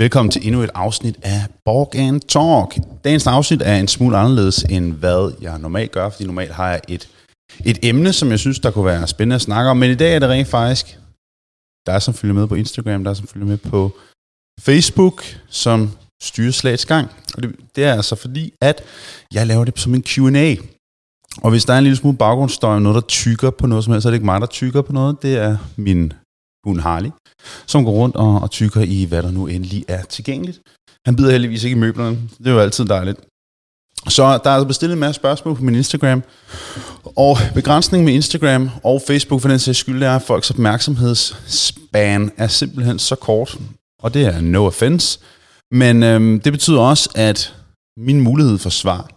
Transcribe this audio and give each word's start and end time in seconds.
Velkommen 0.00 0.30
til 0.30 0.46
endnu 0.46 0.62
et 0.62 0.70
afsnit 0.74 1.16
af 1.22 1.40
Borg 1.64 1.90
and 1.94 2.20
Talk. 2.20 2.68
Dagens 3.04 3.26
afsnit 3.26 3.62
er 3.62 3.76
en 3.76 3.88
smule 3.88 4.16
anderledes 4.16 4.62
end 4.62 4.92
hvad 4.92 5.32
jeg 5.40 5.58
normalt 5.58 5.92
gør, 5.92 6.10
fordi 6.10 6.24
normalt 6.24 6.52
har 6.52 6.70
jeg 6.70 6.80
et, 6.88 7.08
et 7.64 7.78
emne, 7.82 8.12
som 8.12 8.30
jeg 8.30 8.38
synes, 8.38 8.58
der 8.58 8.70
kunne 8.70 8.84
være 8.84 9.06
spændende 9.06 9.34
at 9.34 9.40
snakke 9.40 9.70
om. 9.70 9.76
Men 9.76 9.90
i 9.90 9.94
dag 9.94 10.14
er 10.14 10.18
det 10.18 10.28
rent 10.28 10.48
faktisk 10.48 10.98
der 11.86 11.92
er 11.92 11.98
som 11.98 12.14
følger 12.14 12.34
med 12.34 12.46
på 12.46 12.54
Instagram, 12.54 13.04
der 13.04 13.10
er 13.10 13.14
som 13.14 13.26
følger 13.26 13.46
med 13.46 13.56
på 13.56 13.90
Facebook, 14.60 15.24
som 15.48 15.90
styrer 16.22 16.52
slagets 16.52 16.86
gang. 16.86 17.10
Og 17.34 17.42
det, 17.42 17.56
det 17.76 17.84
er 17.84 17.94
altså 17.94 18.16
fordi, 18.16 18.52
at 18.60 18.82
jeg 19.34 19.46
laver 19.46 19.64
det 19.64 19.78
som 19.78 19.94
en 19.94 20.02
Q&A. 20.02 20.54
Og 21.42 21.50
hvis 21.50 21.64
der 21.64 21.74
er 21.74 21.78
en 21.78 21.84
lille 21.84 21.96
smule 21.96 22.16
baggrundsstøj, 22.16 22.78
noget 22.78 22.94
der 22.94 23.08
tykker 23.08 23.50
på 23.50 23.66
noget 23.66 23.84
som 23.84 23.92
helst, 23.92 24.02
så 24.02 24.08
er 24.08 24.10
det 24.10 24.16
ikke 24.16 24.26
mig, 24.26 24.40
der 24.40 24.46
tykker 24.46 24.82
på 24.82 24.92
noget. 24.92 25.22
Det 25.22 25.36
er 25.36 25.56
min 25.76 26.12
hund 26.66 26.80
Harley, 26.80 27.10
som 27.66 27.84
går 27.84 27.92
rundt 27.92 28.16
og, 28.16 28.40
og 28.40 28.50
tykker 28.50 28.80
i, 28.80 29.04
hvad 29.04 29.22
der 29.22 29.30
nu 29.30 29.46
endelig 29.46 29.84
er 29.88 30.02
tilgængeligt. 30.02 30.60
Han 31.06 31.16
bider 31.16 31.30
heldigvis 31.30 31.64
ikke 31.64 31.76
i 31.76 31.80
møblerne. 31.80 32.18
Det 32.38 32.46
er 32.46 32.50
jo 32.52 32.58
altid 32.58 32.84
dejligt. 32.84 33.20
Så 34.08 34.22
der 34.22 34.50
er 34.50 34.54
altså 34.54 34.66
bestilt 34.66 34.92
en 34.92 34.98
masse 34.98 35.18
spørgsmål 35.18 35.56
på 35.56 35.62
min 35.62 35.74
Instagram. 35.74 36.22
Og 37.04 37.36
begrænsningen 37.54 38.04
med 38.04 38.14
Instagram 38.14 38.70
og 38.84 39.02
Facebook 39.06 39.40
for 39.40 39.48
den 39.48 39.58
sags 39.58 39.78
skyld 39.78 40.02
er, 40.02 40.16
at 40.16 40.22
folks 40.22 40.50
opmærksomhedsspan 40.50 42.30
er 42.36 42.48
simpelthen 42.48 42.98
så 42.98 43.16
kort. 43.16 43.58
Og 44.02 44.14
det 44.14 44.26
er 44.26 44.40
no 44.40 44.66
offense. 44.66 45.18
Men 45.70 46.02
øhm, 46.02 46.40
det 46.40 46.52
betyder 46.52 46.80
også, 46.80 47.10
at 47.14 47.54
min 47.96 48.20
mulighed 48.20 48.58
for 48.58 48.70
svar, 48.70 49.10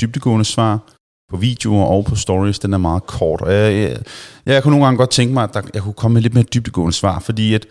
dybdegående 0.00 0.44
svar, 0.44 0.95
på 1.30 1.36
videoer 1.36 1.84
og 1.84 2.04
på 2.04 2.16
stories, 2.16 2.58
den 2.58 2.72
er 2.72 2.78
meget 2.78 3.06
kort. 3.06 3.40
Og 3.40 3.52
jeg, 3.52 3.72
jeg, 3.72 3.96
jeg 4.46 4.62
kunne 4.62 4.70
nogle 4.70 4.86
gange 4.86 4.98
godt 4.98 5.10
tænke 5.10 5.34
mig, 5.34 5.44
at 5.44 5.54
der, 5.54 5.62
jeg 5.74 5.82
kunne 5.82 5.94
komme 5.94 6.14
med 6.14 6.22
lidt 6.22 6.34
mere 6.34 6.44
dybdegående 6.44 6.92
svar, 6.92 7.18
fordi 7.18 7.54
at 7.54 7.66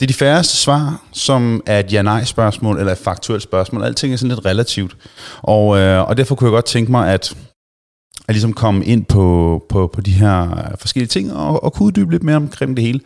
det 0.00 0.06
er 0.06 0.06
de 0.06 0.14
færreste 0.14 0.56
svar, 0.56 1.02
som 1.12 1.62
er 1.66 1.78
et 1.78 1.92
ja-nej-spørgsmål 1.92 2.78
eller 2.78 2.92
et 2.92 2.98
faktuelt 2.98 3.42
spørgsmål. 3.42 3.82
Alting 3.82 4.12
er 4.12 4.16
sådan 4.16 4.34
lidt 4.34 4.46
relativt. 4.46 4.96
Og, 5.42 5.78
øh, 5.78 6.08
og 6.08 6.16
derfor 6.16 6.34
kunne 6.34 6.48
jeg 6.48 6.52
godt 6.56 6.64
tænke 6.64 6.90
mig, 6.90 7.12
at 7.12 7.36
at 8.28 8.34
ligesom 8.34 8.52
komme 8.52 8.84
ind 8.84 9.04
på, 9.04 9.62
på, 9.68 9.86
på 9.86 10.00
de 10.00 10.10
her 10.10 10.70
forskellige 10.78 11.08
ting 11.08 11.32
og, 11.32 11.64
og 11.64 11.72
kunne 11.72 11.86
uddybe 11.86 12.10
lidt 12.10 12.22
mere 12.22 12.36
omkring 12.36 12.76
det 12.76 12.84
hele. 12.84 13.00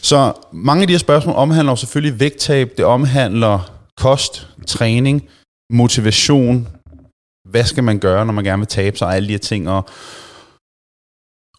Så 0.00 0.32
mange 0.52 0.82
af 0.82 0.86
de 0.86 0.92
her 0.92 0.98
spørgsmål 0.98 1.36
omhandler 1.36 1.74
selvfølgelig 1.74 2.20
vægttab, 2.20 2.70
det 2.76 2.84
omhandler 2.84 3.70
kost, 3.96 4.48
træning, 4.66 5.24
motivation, 5.70 6.68
hvad 7.56 7.64
skal 7.64 7.84
man 7.84 7.98
gøre, 7.98 8.26
når 8.26 8.32
man 8.32 8.44
gerne 8.44 8.60
vil 8.60 8.66
tabe 8.66 8.98
sig, 8.98 9.06
og 9.06 9.16
alle 9.16 9.28
de 9.28 9.32
her 9.32 9.38
ting. 9.38 9.68
Og, 9.68 9.88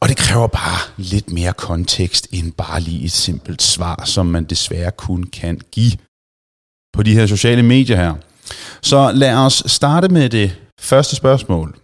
og 0.01 0.09
det 0.09 0.17
kræver 0.17 0.47
bare 0.47 0.79
lidt 0.97 1.31
mere 1.31 1.53
kontekst, 1.53 2.27
end 2.31 2.51
bare 2.51 2.79
lige 2.79 3.05
et 3.05 3.11
simpelt 3.11 3.61
svar, 3.61 4.03
som 4.05 4.25
man 4.25 4.43
desværre 4.43 4.91
kun 4.91 5.23
kan 5.23 5.61
give 5.71 5.91
på 6.93 7.03
de 7.03 7.13
her 7.13 7.25
sociale 7.25 7.63
medier 7.63 7.95
her. 7.95 8.13
Så 8.81 9.11
lad 9.11 9.35
os 9.35 9.63
starte 9.65 10.09
med 10.09 10.29
det 10.29 10.55
første 10.79 11.15
spørgsmål. 11.15 11.75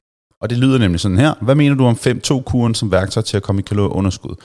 Og 0.41 0.49
det 0.49 0.57
lyder 0.57 0.77
nemlig 0.77 0.99
sådan 0.99 1.17
her. 1.17 1.33
Hvad 1.41 1.55
mener 1.55 1.75
du 1.75 1.85
om 1.85 1.97
5-2-kuren 2.07 2.75
som 2.75 2.91
værktøj 2.91 3.23
til 3.23 3.37
at 3.37 3.43
komme 3.43 3.61
i 3.61 3.65
kalorieunderskud? 3.67 4.35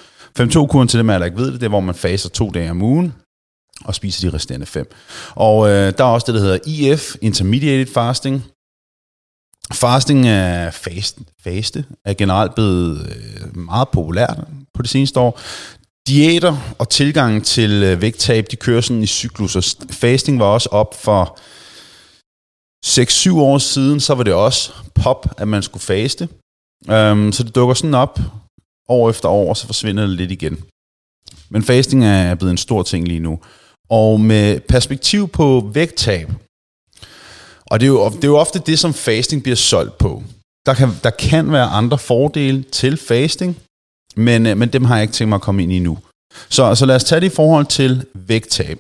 5-2-kuren 0.41 0.89
til 0.89 0.99
dem, 0.99 1.07
der 1.07 1.25
ikke 1.25 1.37
ved 1.37 1.53
det, 1.53 1.61
det 1.61 1.67
er, 1.67 1.69
hvor 1.69 1.81
man 1.81 1.95
faser 1.95 2.29
to 2.29 2.51
dage 2.51 2.71
om 2.71 2.83
ugen 2.83 3.15
og 3.85 3.95
spiser 3.95 4.31
de 4.31 4.37
resterende 4.37 4.67
fem. 4.67 4.91
Og 5.35 5.69
øh, 5.69 5.93
der 5.99 6.05
er 6.05 6.09
også 6.09 6.25
det, 6.27 6.35
der 6.35 6.41
hedder 6.41 6.59
IF, 6.67 7.17
Intermediate 7.21 7.93
Fasting, 7.93 8.45
Fasting 9.73 10.29
er 10.29 10.71
fast, 10.71 11.19
faste 11.41 11.85
er 12.05 12.15
generelt 12.15 12.55
blevet 12.55 13.07
øh, 13.11 13.57
meget 13.57 13.89
populært 13.89 14.45
på 14.75 14.83
det 14.83 14.91
seneste 14.91 15.21
år. 15.21 15.41
Diæter 16.07 16.75
og 16.79 16.89
tilgang 16.89 17.45
til 17.45 17.83
øh, 17.83 18.01
vægttab, 18.01 18.47
de 18.51 18.57
kører 18.57 18.81
sådan 18.81 19.03
i 19.03 19.07
cyklus, 19.07 19.57
og 19.57 19.65
fasting 19.91 20.39
var 20.39 20.45
også 20.45 20.69
op 20.73 20.95
for 20.95 21.39
6-7 22.87 23.35
år 23.35 23.59
siden, 23.59 24.01
så 24.01 24.15
var 24.15 24.23
det 24.23 24.35
også 24.35 24.73
pop, 24.95 25.35
at 25.37 25.49
man 25.49 25.63
skulle 25.63 25.83
faste. 25.83 26.29
Um, 26.89 27.33
så 27.33 27.43
det 27.43 27.55
dukker 27.55 27.75
sådan 27.75 27.95
op 27.95 28.21
år 28.89 29.11
efter 29.11 29.29
år, 29.29 29.49
og 29.49 29.57
så 29.57 29.67
forsvinder 29.67 30.07
det 30.07 30.17
lidt 30.17 30.31
igen. 30.31 30.65
Men 31.49 31.63
fasting 31.63 32.05
er 32.05 32.35
blevet 32.35 32.51
en 32.51 32.59
stor 32.59 32.83
ting 32.83 33.09
lige 33.09 33.21
nu. 33.21 33.39
Og 33.91 34.21
med 34.21 34.61
perspektiv 34.61 35.29
på 35.29 35.71
vægttab, 35.75 36.29
og 37.71 37.81
det 37.81 37.87
er, 37.87 37.91
jo, 37.91 38.09
det 38.09 38.25
er 38.25 38.29
jo 38.29 38.39
ofte 38.39 38.59
det, 38.59 38.79
som 38.79 38.95
fasting 38.95 39.43
bliver 39.43 39.57
solgt 39.57 39.99
på. 39.99 40.23
Der 40.67 40.75
kan, 40.75 40.89
der 41.05 41.11
kan 41.11 41.53
være 41.53 41.67
andre 41.67 41.99
fordele 41.99 42.63
til 42.63 42.97
fasting, 42.97 43.57
men, 44.17 44.47
øh, 44.47 44.57
men 44.57 44.69
dem 44.69 44.85
har 44.85 44.97
jeg 44.97 45.03
ikke 45.03 45.15
tænkt 45.15 45.29
mig 45.29 45.37
at 45.37 45.43
komme 45.43 45.63
ind 45.63 45.73
i 45.73 45.79
nu. 45.79 45.99
Så, 46.49 46.75
så 46.75 46.87
lad 46.87 46.97
os 46.97 47.05
tage 47.05 47.21
det 47.21 47.27
i 47.27 47.35
forhold 47.35 47.67
til 47.67 48.05
vægttab. 48.15 48.79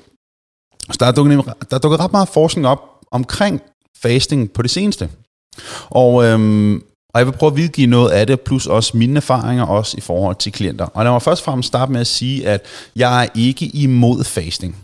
Så 0.90 0.96
der 1.00 1.06
er 1.06 1.12
dukket, 1.12 1.44
der 1.70 1.76
er 1.76 1.78
dukket 1.78 2.00
ret 2.00 2.12
meget 2.12 2.28
forskning 2.28 2.66
op 2.66 2.80
omkring 3.10 3.62
fasting 4.02 4.52
på 4.52 4.62
det 4.62 4.70
seneste. 4.70 5.08
Og, 5.90 6.24
øhm, 6.24 6.82
og 7.14 7.18
jeg 7.20 7.26
vil 7.26 7.32
prøve 7.32 7.50
at 7.50 7.56
videregive 7.56 7.86
noget 7.86 8.10
af 8.10 8.26
det, 8.26 8.40
plus 8.40 8.66
også 8.66 8.96
mine 8.96 9.16
erfaringer 9.16 9.64
også 9.64 9.96
i 9.96 10.00
forhold 10.00 10.36
til 10.36 10.52
klienter. 10.52 10.84
Og 10.84 11.04
lad 11.04 11.12
mig 11.12 11.22
først 11.22 11.40
og 11.40 11.44
fremmest 11.44 11.66
starte 11.66 11.92
med 11.92 12.00
at 12.00 12.06
sige, 12.06 12.48
at 12.48 12.64
jeg 12.96 13.24
er 13.24 13.28
ikke 13.34 13.66
imod 13.66 14.24
fasting. 14.24 14.76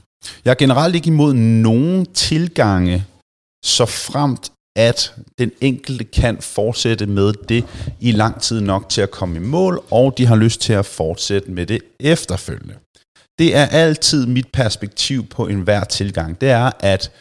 Jeg 0.44 0.50
er 0.50 0.54
generelt 0.54 0.94
ikke 0.94 1.06
imod 1.06 1.34
nogen 1.34 2.06
tilgange 2.06 3.04
så 3.65 3.87
fremt 3.87 4.51
at 4.77 5.15
den 5.39 5.51
enkelte 5.61 6.05
kan 6.05 6.37
fortsætte 6.41 7.07
med 7.07 7.33
det 7.49 7.65
i 8.01 8.13
lang 8.13 8.41
tid 8.41 8.61
nok 8.61 8.89
til 8.89 9.01
at 9.01 9.11
komme 9.11 9.37
i 9.37 9.41
mål, 9.41 9.85
og 9.91 10.19
de 10.19 10.27
har 10.27 10.37
lyst 10.37 10.61
til 10.61 10.73
at 10.73 10.87
fortsætte 10.87 11.51
med 11.51 11.67
det 11.67 11.81
efterfølgende. 12.01 12.75
Det 13.39 13.57
er 13.57 13.67
altid 13.67 14.27
mit 14.27 14.47
perspektiv 14.53 15.27
på 15.27 15.47
enhver 15.47 15.85
tilgang. 15.85 16.41
Det 16.41 16.51
er, 16.51 16.71
at, 16.81 17.13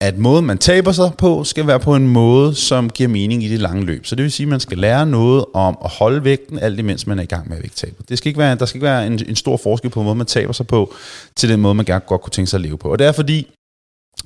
at 0.00 0.18
måden, 0.18 0.46
man 0.46 0.58
taber 0.58 0.92
sig 0.92 1.10
på, 1.18 1.44
skal 1.44 1.66
være 1.66 1.80
på 1.80 1.94
en 1.94 2.08
måde, 2.08 2.54
som 2.54 2.90
giver 2.90 3.08
mening 3.08 3.44
i 3.44 3.48
det 3.48 3.60
lange 3.60 3.84
løb. 3.84 4.06
Så 4.06 4.16
det 4.16 4.22
vil 4.22 4.32
sige, 4.32 4.44
at 4.44 4.50
man 4.50 4.60
skal 4.60 4.78
lære 4.78 5.06
noget 5.06 5.44
om 5.54 5.78
at 5.84 5.90
holde 5.90 6.24
vægten, 6.24 6.58
alt 6.58 6.78
imens 6.78 7.06
man 7.06 7.18
er 7.18 7.22
i 7.22 7.26
gang 7.26 7.48
med 7.48 7.56
at 7.56 7.62
vægttabe. 7.62 7.94
Det 8.08 8.18
skal 8.18 8.28
ikke 8.28 8.38
være, 8.38 8.54
der 8.54 8.66
skal 8.66 8.78
ikke 8.78 8.84
være 8.84 9.06
en, 9.06 9.20
en 9.28 9.36
stor 9.36 9.56
forskel 9.56 9.90
på, 9.90 10.02
måden, 10.02 10.18
man 10.18 10.26
taber 10.26 10.52
sig 10.52 10.66
på, 10.66 10.94
til 11.36 11.48
den 11.48 11.60
måde, 11.60 11.74
man 11.74 11.86
gerne 11.86 12.04
godt 12.06 12.20
kunne 12.20 12.30
tænke 12.30 12.50
sig 12.50 12.56
at 12.58 12.62
leve 12.62 12.78
på. 12.78 12.92
Og 12.92 12.98
det 12.98 13.06
er 13.06 13.12
fordi, 13.12 13.48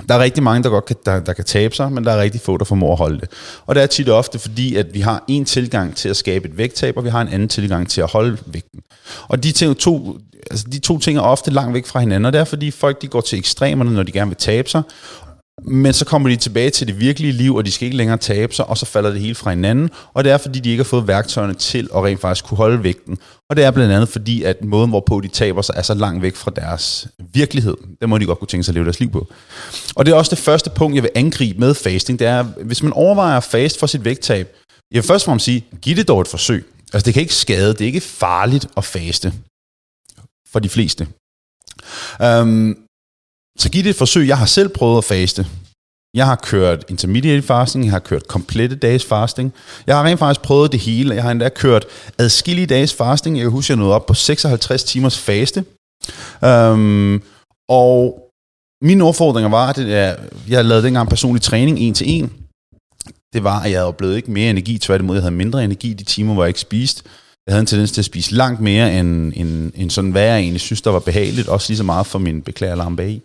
der 0.09 0.14
er 0.14 0.19
rigtig 0.19 0.42
mange, 0.42 0.62
der 0.62 0.70
godt 0.70 0.84
kan, 0.84 0.97
der, 1.06 1.20
der 1.20 1.32
kan 1.32 1.44
tabe 1.44 1.75
sig, 1.75 1.92
men 1.92 2.04
der 2.04 2.12
er 2.12 2.22
rigtig 2.22 2.41
få, 2.41 2.56
der 2.56 2.64
formår 2.64 2.92
at 2.92 2.98
holde 2.98 3.20
det. 3.20 3.28
Og 3.66 3.75
det 3.75 3.82
er 3.82 3.86
tit 3.86 4.09
og 4.09 4.19
ofte 4.19 4.38
fordi, 4.38 4.76
at 4.76 4.94
vi 4.94 5.00
har 5.00 5.25
en 5.28 5.44
tilgang 5.44 5.97
til 5.97 6.09
at 6.09 6.16
skabe 6.16 6.48
et 6.48 6.59
vægttab, 6.59 6.97
og 6.97 7.04
vi 7.04 7.10
har 7.10 7.20
en 7.20 7.28
anden 7.28 7.48
tilgang 7.48 7.88
til 7.88 8.00
at 8.00 8.10
holde 8.10 8.38
vægten. 8.47 8.81
Og 9.28 9.42
de, 9.42 9.53
ting, 9.53 9.76
to, 9.76 10.19
altså 10.50 10.66
de 10.72 10.78
to 10.78 10.98
ting 10.98 11.19
er 11.19 11.22
ofte 11.22 11.50
langt 11.50 11.75
væk 11.75 11.87
fra 11.87 12.00
hinanden, 12.00 12.25
og 12.25 12.32
det 12.32 12.41
er 12.41 12.44
fordi 12.44 12.70
folk 12.70 13.03
de 13.03 13.08
går 13.08 13.20
til 13.20 13.38
ekstremerne, 13.38 13.94
når 13.94 14.03
de 14.03 14.12
gerne 14.12 14.31
vil 14.31 14.37
tabe 14.37 14.70
sig, 14.70 14.82
men 15.62 15.92
så 15.92 16.04
kommer 16.04 16.28
de 16.28 16.36
tilbage 16.36 16.70
til 16.70 16.86
det 16.86 17.00
virkelige 17.00 17.32
liv, 17.32 17.54
og 17.54 17.66
de 17.66 17.70
skal 17.70 17.86
ikke 17.86 17.96
længere 17.96 18.19
tabe 18.19 18.54
sig, 18.54 18.66
og 18.66 18.78
så 18.78 18.86
falder 18.86 19.10
det 19.10 19.20
hele 19.20 19.34
fra 19.34 19.50
hinanden. 19.50 19.91
Og 20.14 20.24
det 20.24 20.32
er, 20.32 20.38
fordi 20.38 20.60
de 20.60 20.70
ikke 20.70 20.82
har 20.82 20.88
fået 20.88 21.08
værktøjerne 21.08 21.54
til 21.54 21.88
at 21.94 22.04
rent 22.04 22.20
faktisk 22.20 22.44
kunne 22.44 22.58
holde 22.58 22.82
vægten. 22.82 23.19
Og 23.50 23.56
det 23.56 23.64
er 23.64 23.70
blandt 23.70 23.92
andet 23.92 24.08
fordi, 24.08 24.42
at 24.42 24.64
måden, 24.64 24.91
hvorpå 24.91 25.20
de 25.20 25.28
taber 25.28 25.62
sig, 25.62 25.74
er 25.76 25.82
så 25.82 25.94
langt 25.94 26.22
væk 26.22 26.36
fra 26.36 26.50
deres 26.56 27.08
virkelighed. 27.34 27.76
Det 28.00 28.08
må 28.08 28.19
de 28.19 28.26
godt 28.26 28.38
kunne 28.38 28.48
tænke 28.48 28.64
sig 28.64 28.72
at 28.72 28.74
leve 28.74 28.84
deres 28.84 29.00
liv 29.00 29.10
på. 29.10 29.26
Og 29.96 30.06
det 30.06 30.12
er 30.12 30.16
også 30.16 30.30
det 30.30 30.38
første 30.38 30.70
punkt, 30.70 30.94
jeg 30.94 31.02
vil 31.02 31.10
angribe 31.14 31.60
med 31.60 31.75
fasting. 31.75 32.19
Det 32.19 32.26
er, 32.26 32.42
hvis 32.42 32.82
man 32.82 32.92
overvejer 32.92 33.40
fast 33.40 33.78
for 33.78 33.86
sit 33.86 34.04
vægttab, 34.04 34.54
jeg 34.90 34.96
vil 34.96 35.02
først 35.02 35.25
og 35.25 35.26
fremmest 35.26 35.44
sige, 35.44 35.64
giv 35.82 35.96
det 35.96 36.08
dog 36.08 36.20
et 36.20 36.28
forsøg. 36.28 36.66
Altså 36.92 37.06
det 37.06 37.14
kan 37.14 37.20
ikke 37.20 37.34
skade, 37.34 37.72
det 37.72 37.80
er 37.80 37.86
ikke 37.86 38.00
farligt 38.00 38.66
at 38.76 38.84
faste. 38.84 39.32
For 40.52 40.58
de 40.58 40.69
fleste. 40.69 41.06
Um, 42.25 42.76
så 43.58 43.70
giv 43.70 43.84
det 43.84 43.91
et 43.91 43.96
forsøg. 43.96 44.28
Jeg 44.28 44.38
har 44.38 44.46
selv 44.46 44.69
prøvet 44.69 44.98
at 44.98 45.04
faste. 45.04 45.46
Jeg 46.14 46.26
har 46.26 46.36
kørt 46.36 46.84
intermediate 46.88 47.42
fasting, 47.42 47.84
jeg 47.84 47.92
har 47.92 47.98
kørt 47.98 48.28
komplette 48.28 48.76
dages 48.76 49.04
fasting. 49.04 49.52
Jeg 49.86 49.96
har 49.96 50.04
rent 50.04 50.19
faktisk 50.19 50.42
prøvet 50.42 50.72
det 50.72 50.80
hele. 50.80 51.14
Jeg 51.14 51.22
har 51.22 51.30
endda 51.30 51.48
kørt 51.48 51.84
adskillige 52.19 52.66
dages 52.66 52.94
fasting. 52.94 53.36
Jeg 53.36 53.44
kan 53.44 53.50
huske, 53.50 53.70
jeg 53.70 53.78
nåede 53.78 53.94
op 53.94 54.06
på 54.06 54.14
56 54.14 54.84
timers 54.84 55.19
faste. 55.19 55.64
Um, 56.42 57.22
og 57.69 58.28
mine 58.82 59.04
opfordringer 59.04 59.50
var, 59.50 59.69
at 59.69 59.78
jeg, 59.78 60.19
jeg 60.49 60.64
lavede 60.64 60.84
dengang 60.84 61.08
personlig 61.08 61.43
træning 61.43 61.78
en 61.78 61.94
til 61.94 62.11
en. 62.11 62.32
Det 63.32 63.44
var, 63.44 63.61
at 63.61 63.70
jeg 63.70 63.81
havde 63.81 63.93
blevet 63.93 64.16
ikke 64.16 64.31
mere 64.31 64.50
energi, 64.50 64.78
tværtimod 64.78 65.16
jeg 65.16 65.22
havde 65.22 65.34
mindre 65.34 65.64
energi 65.64 65.93
de 65.93 66.04
timer, 66.04 66.34
hvor 66.34 66.44
jeg 66.44 66.49
ikke 66.49 66.61
spiste. 66.61 67.02
Jeg 67.46 67.52
havde 67.52 67.61
en 67.61 67.66
tendens 67.66 67.93
til 67.93 68.00
at 68.00 68.04
spise 68.04 68.34
langt 68.34 68.61
mere, 68.61 69.00
end, 69.00 69.32
end, 69.37 69.72
end 69.75 69.90
sådan, 69.90 70.11
hvad 70.11 70.22
jeg 70.22 70.38
egentlig 70.38 70.61
synes, 70.61 70.82
der 70.82 70.90
var 70.90 70.99
behageligt. 70.99 71.49
Også 71.49 71.70
lige 71.70 71.76
så 71.76 71.84
meget 71.84 72.06
for 72.06 72.19
min 72.19 72.43
beklageralarm 72.43 72.96
bag 72.96 73.22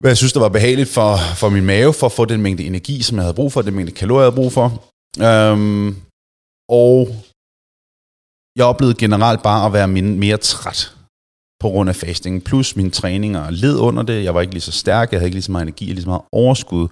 hvad 0.00 0.10
jeg 0.10 0.16
synes, 0.16 0.32
der 0.32 0.40
var 0.40 0.48
behageligt 0.48 0.88
for, 0.88 1.16
for 1.36 1.48
min 1.48 1.64
mave, 1.64 1.92
for 1.92 2.06
at 2.06 2.12
få 2.12 2.24
den 2.24 2.42
mængde 2.42 2.64
energi, 2.64 3.02
som 3.02 3.16
jeg 3.16 3.24
havde 3.24 3.34
brug 3.34 3.52
for, 3.52 3.62
den 3.62 3.74
mængde 3.74 3.92
kalorier, 3.92 4.22
jeg 4.22 4.32
havde 4.32 4.40
brug 4.42 4.52
for. 4.52 4.66
Øhm, 5.20 5.96
og 6.68 7.08
jeg 8.56 8.64
oplevede 8.64 8.98
generelt 8.98 9.42
bare 9.42 9.66
at 9.66 9.72
være 9.72 9.88
mere 9.88 10.36
træt 10.36 10.92
på 11.60 11.68
grund 11.68 11.88
af 11.88 11.96
fasting. 11.96 12.44
Plus 12.44 12.76
mine 12.76 12.90
træninger 12.90 13.50
led 13.50 13.78
under 13.78 14.02
det. 14.02 14.24
Jeg 14.24 14.34
var 14.34 14.40
ikke 14.40 14.52
lige 14.52 14.62
så 14.62 14.72
stærk, 14.72 15.12
jeg 15.12 15.20
havde 15.20 15.26
ikke 15.26 15.34
lige 15.34 15.42
så 15.42 15.52
meget 15.52 15.62
energi, 15.62 15.84
lige 15.84 16.02
så 16.02 16.08
meget 16.08 16.22
overskud 16.32 16.88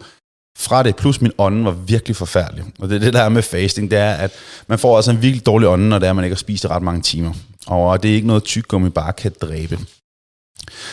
fra 0.58 0.82
det. 0.82 0.96
Plus 0.96 1.20
min 1.20 1.32
ånden 1.38 1.64
var 1.64 1.70
virkelig 1.70 2.16
forfærdelig. 2.16 2.64
Og 2.78 2.88
det 2.88 2.94
er 2.94 2.98
det, 3.00 3.12
der 3.12 3.22
er 3.22 3.28
med 3.28 3.42
fasting, 3.42 3.90
det 3.90 3.98
er, 3.98 4.12
at 4.14 4.32
man 4.66 4.78
får 4.78 4.96
altså 4.96 5.10
en 5.10 5.22
virkelig 5.22 5.46
dårlig 5.46 5.68
ånde, 5.68 5.88
når 5.88 5.98
det 5.98 6.06
er, 6.06 6.10
at 6.10 6.16
man 6.16 6.24
ikke 6.24 6.34
har 6.34 6.38
spist 6.38 6.66
ret 6.66 6.82
mange 6.82 7.02
timer. 7.02 7.32
Og 7.66 8.02
det 8.02 8.10
er 8.10 8.14
ikke 8.14 8.26
noget 8.26 8.44
tyggegummi 8.44 8.90
bare 8.90 9.12
kan 9.12 9.32
dræbe. 9.40 9.78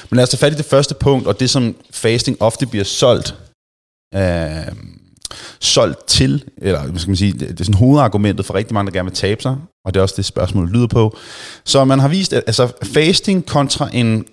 Men 0.09 0.15
lad 0.15 0.23
os 0.23 0.29
tage 0.29 0.39
fat 0.39 0.53
i 0.53 0.55
det 0.55 0.65
første 0.65 0.95
punkt, 0.95 1.27
og 1.27 1.39
det 1.39 1.49
som 1.49 1.75
fasting 1.91 2.41
ofte 2.41 2.65
bliver 2.65 2.83
solgt, 2.83 3.35
øh, 4.15 4.75
solgt 5.59 6.07
til, 6.07 6.43
eller 6.57 6.87
hvad 6.87 6.99
skal 6.99 7.09
man 7.09 7.17
sige, 7.17 7.33
det 7.33 7.59
er 7.59 7.63
sådan 7.63 7.73
hovedargumentet 7.73 8.45
for 8.45 8.53
rigtig 8.53 8.73
mange, 8.73 8.91
der 8.91 8.97
gerne 8.97 9.09
vil 9.09 9.15
tabe 9.15 9.41
sig, 9.41 9.57
og 9.85 9.93
det 9.93 9.99
er 9.99 10.01
også 10.01 10.15
det 10.17 10.25
spørgsmål, 10.25 10.69
lyder 10.69 10.87
på. 10.87 11.17
Så 11.65 11.85
man 11.85 11.99
har 11.99 12.07
vist, 12.07 12.33
at 12.33 12.43
altså 12.47 12.71
fasting 12.83 13.45
kontra 13.45 13.89
en 13.93 14.25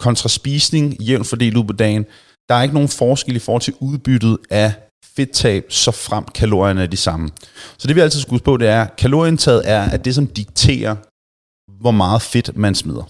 kontra 0.00 0.28
spisning 0.28 1.02
jævnt 1.02 1.26
fordelt 1.26 1.56
ud 1.56 1.64
på 1.64 1.72
dagen, 1.72 2.06
der 2.48 2.54
er 2.54 2.62
ikke 2.62 2.74
nogen 2.74 2.88
forskel 2.88 3.36
i 3.36 3.38
forhold 3.38 3.62
til 3.62 3.74
udbyttet 3.80 4.38
af 4.50 4.72
fedttab, 5.16 5.64
så 5.68 5.90
frem 5.90 6.24
kalorierne 6.24 6.82
er 6.82 6.86
de 6.86 6.96
samme. 6.96 7.30
Så 7.78 7.88
det 7.88 7.96
vi 7.96 8.00
altid 8.00 8.20
skal 8.20 8.30
huske 8.30 8.44
på, 8.44 8.56
det 8.56 8.68
er, 8.68 8.82
at 8.82 8.96
kalorieindtaget 8.96 9.62
er 9.64 9.82
at 9.82 10.04
det, 10.04 10.14
som 10.14 10.26
dikterer, 10.26 10.96
hvor 11.80 11.90
meget 11.90 12.22
fedt 12.22 12.56
man 12.56 12.74
smider. 12.74 13.04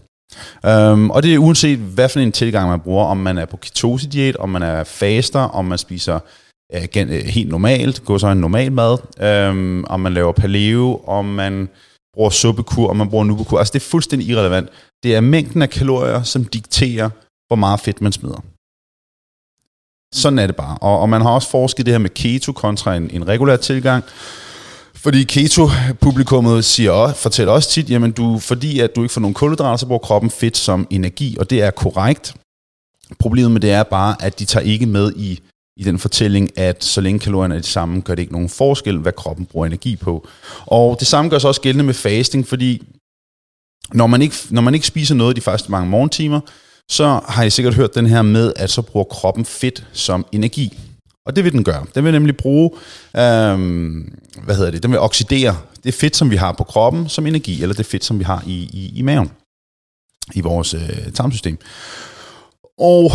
Um, 0.92 1.10
og 1.10 1.22
det 1.22 1.34
er 1.34 1.38
uanset, 1.38 1.78
hvad 1.78 2.08
for 2.08 2.20
en 2.20 2.32
tilgang 2.32 2.68
man 2.68 2.80
bruger, 2.80 3.04
om 3.04 3.16
man 3.16 3.38
er 3.38 3.44
på 3.44 3.56
ketosediet, 3.56 4.36
om 4.36 4.48
man 4.48 4.62
er 4.62 4.84
faster, 4.84 5.40
om 5.40 5.64
man 5.64 5.78
spiser 5.78 6.20
uh, 6.76 6.84
gen, 6.92 7.08
uh, 7.08 7.14
helt 7.14 7.50
normalt, 7.50 8.04
går 8.04 8.18
så 8.18 8.26
en 8.26 8.38
normal 8.38 8.72
mad, 8.72 8.98
um, 9.50 9.84
om 9.88 10.00
man 10.00 10.14
laver 10.14 10.32
paleo, 10.32 11.00
om 11.06 11.24
man 11.24 11.68
bruger 12.14 12.30
suppekur, 12.30 12.90
om 12.90 12.96
man 12.96 13.10
bruger 13.10 13.24
nubekur. 13.24 13.58
Altså 13.58 13.72
det 13.72 13.80
er 13.80 13.90
fuldstændig 13.90 14.28
irrelevant. 14.28 14.68
Det 15.02 15.14
er 15.14 15.20
mængden 15.20 15.62
af 15.62 15.70
kalorier, 15.70 16.22
som 16.22 16.44
dikterer, 16.44 17.10
hvor 17.48 17.56
meget 17.56 17.80
fedt 17.80 18.00
man 18.00 18.12
smider. 18.12 18.42
Sådan 20.14 20.38
er 20.38 20.46
det 20.46 20.56
bare. 20.56 20.78
Og, 20.80 21.00
og 21.00 21.08
man 21.08 21.22
har 21.22 21.30
også 21.30 21.50
forsket 21.50 21.86
det 21.86 21.94
her 21.94 21.98
med 21.98 22.10
keto 22.10 22.52
kontra 22.52 22.96
en, 22.96 23.10
en 23.10 23.28
regulær 23.28 23.56
tilgang. 23.56 24.04
Fordi 25.02 25.24
keto-publikummet 25.24 26.64
siger, 26.64 27.12
fortæller 27.12 27.52
også 27.52 27.70
tit, 27.70 27.90
jamen 27.90 28.12
du, 28.12 28.38
fordi 28.38 28.80
at 28.80 28.96
du 28.96 29.02
ikke 29.02 29.12
får 29.12 29.20
nogen 29.20 29.34
kulhydrater, 29.34 29.76
så 29.76 29.86
bruger 29.86 29.98
kroppen 29.98 30.30
fedt 30.30 30.56
som 30.56 30.86
energi, 30.90 31.36
og 31.40 31.50
det 31.50 31.62
er 31.62 31.70
korrekt. 31.70 32.34
Problemet 33.18 33.50
med 33.50 33.60
det 33.60 33.70
er 33.70 33.82
bare, 33.82 34.16
at 34.20 34.38
de 34.38 34.44
tager 34.44 34.64
ikke 34.64 34.86
med 34.86 35.12
i, 35.16 35.40
i 35.76 35.84
den 35.84 35.98
fortælling, 35.98 36.58
at 36.58 36.84
så 36.84 37.00
længe 37.00 37.18
kalorierne 37.18 37.54
er 37.54 37.58
de 37.58 37.66
samme, 37.66 38.00
gør 38.00 38.14
det 38.14 38.22
ikke 38.22 38.32
nogen 38.32 38.48
forskel, 38.48 38.98
hvad 38.98 39.12
kroppen 39.12 39.46
bruger 39.46 39.66
energi 39.66 39.96
på. 39.96 40.28
Og 40.66 40.96
det 41.00 41.06
samme 41.06 41.30
gør 41.30 41.38
sig 41.38 41.48
også 41.48 41.60
gældende 41.60 41.84
med 41.84 41.94
fasting, 41.94 42.46
fordi 42.46 42.82
når 43.92 44.06
man 44.06 44.22
ikke, 44.22 44.36
når 44.50 44.62
man 44.62 44.74
ikke 44.74 44.86
spiser 44.86 45.14
noget 45.14 45.36
de 45.36 45.40
første 45.40 45.70
mange 45.70 45.90
morgentimer, 45.90 46.40
så 46.90 47.20
har 47.28 47.42
I 47.42 47.50
sikkert 47.50 47.74
hørt 47.74 47.94
den 47.94 48.06
her 48.06 48.22
med, 48.22 48.52
at 48.56 48.70
så 48.70 48.82
bruger 48.82 49.04
kroppen 49.04 49.44
fedt 49.44 49.86
som 49.92 50.26
energi. 50.32 50.78
Og 51.26 51.36
det 51.36 51.44
vil 51.44 51.52
den 51.52 51.64
gøre. 51.64 51.86
Den 51.94 52.04
vil 52.04 52.12
nemlig 52.12 52.36
bruge, 52.36 52.70
øhm, 53.16 54.18
hvad 54.44 54.56
hedder 54.56 54.70
det, 54.70 54.82
den 54.82 54.90
vil 54.90 55.00
oxidere 55.00 55.58
det 55.84 55.94
fedt, 55.94 56.16
som 56.16 56.30
vi 56.30 56.36
har 56.36 56.52
på 56.52 56.64
kroppen, 56.64 57.08
som 57.08 57.26
energi, 57.26 57.62
eller 57.62 57.74
det 57.74 57.86
fedt, 57.86 58.04
som 58.04 58.18
vi 58.18 58.24
har 58.24 58.42
i, 58.46 58.70
i, 58.72 58.92
i 58.98 59.02
maven, 59.02 59.30
i 60.34 60.40
vores 60.40 60.74
øh, 60.74 61.12
tarmsystem. 61.14 61.58
Og 62.78 63.10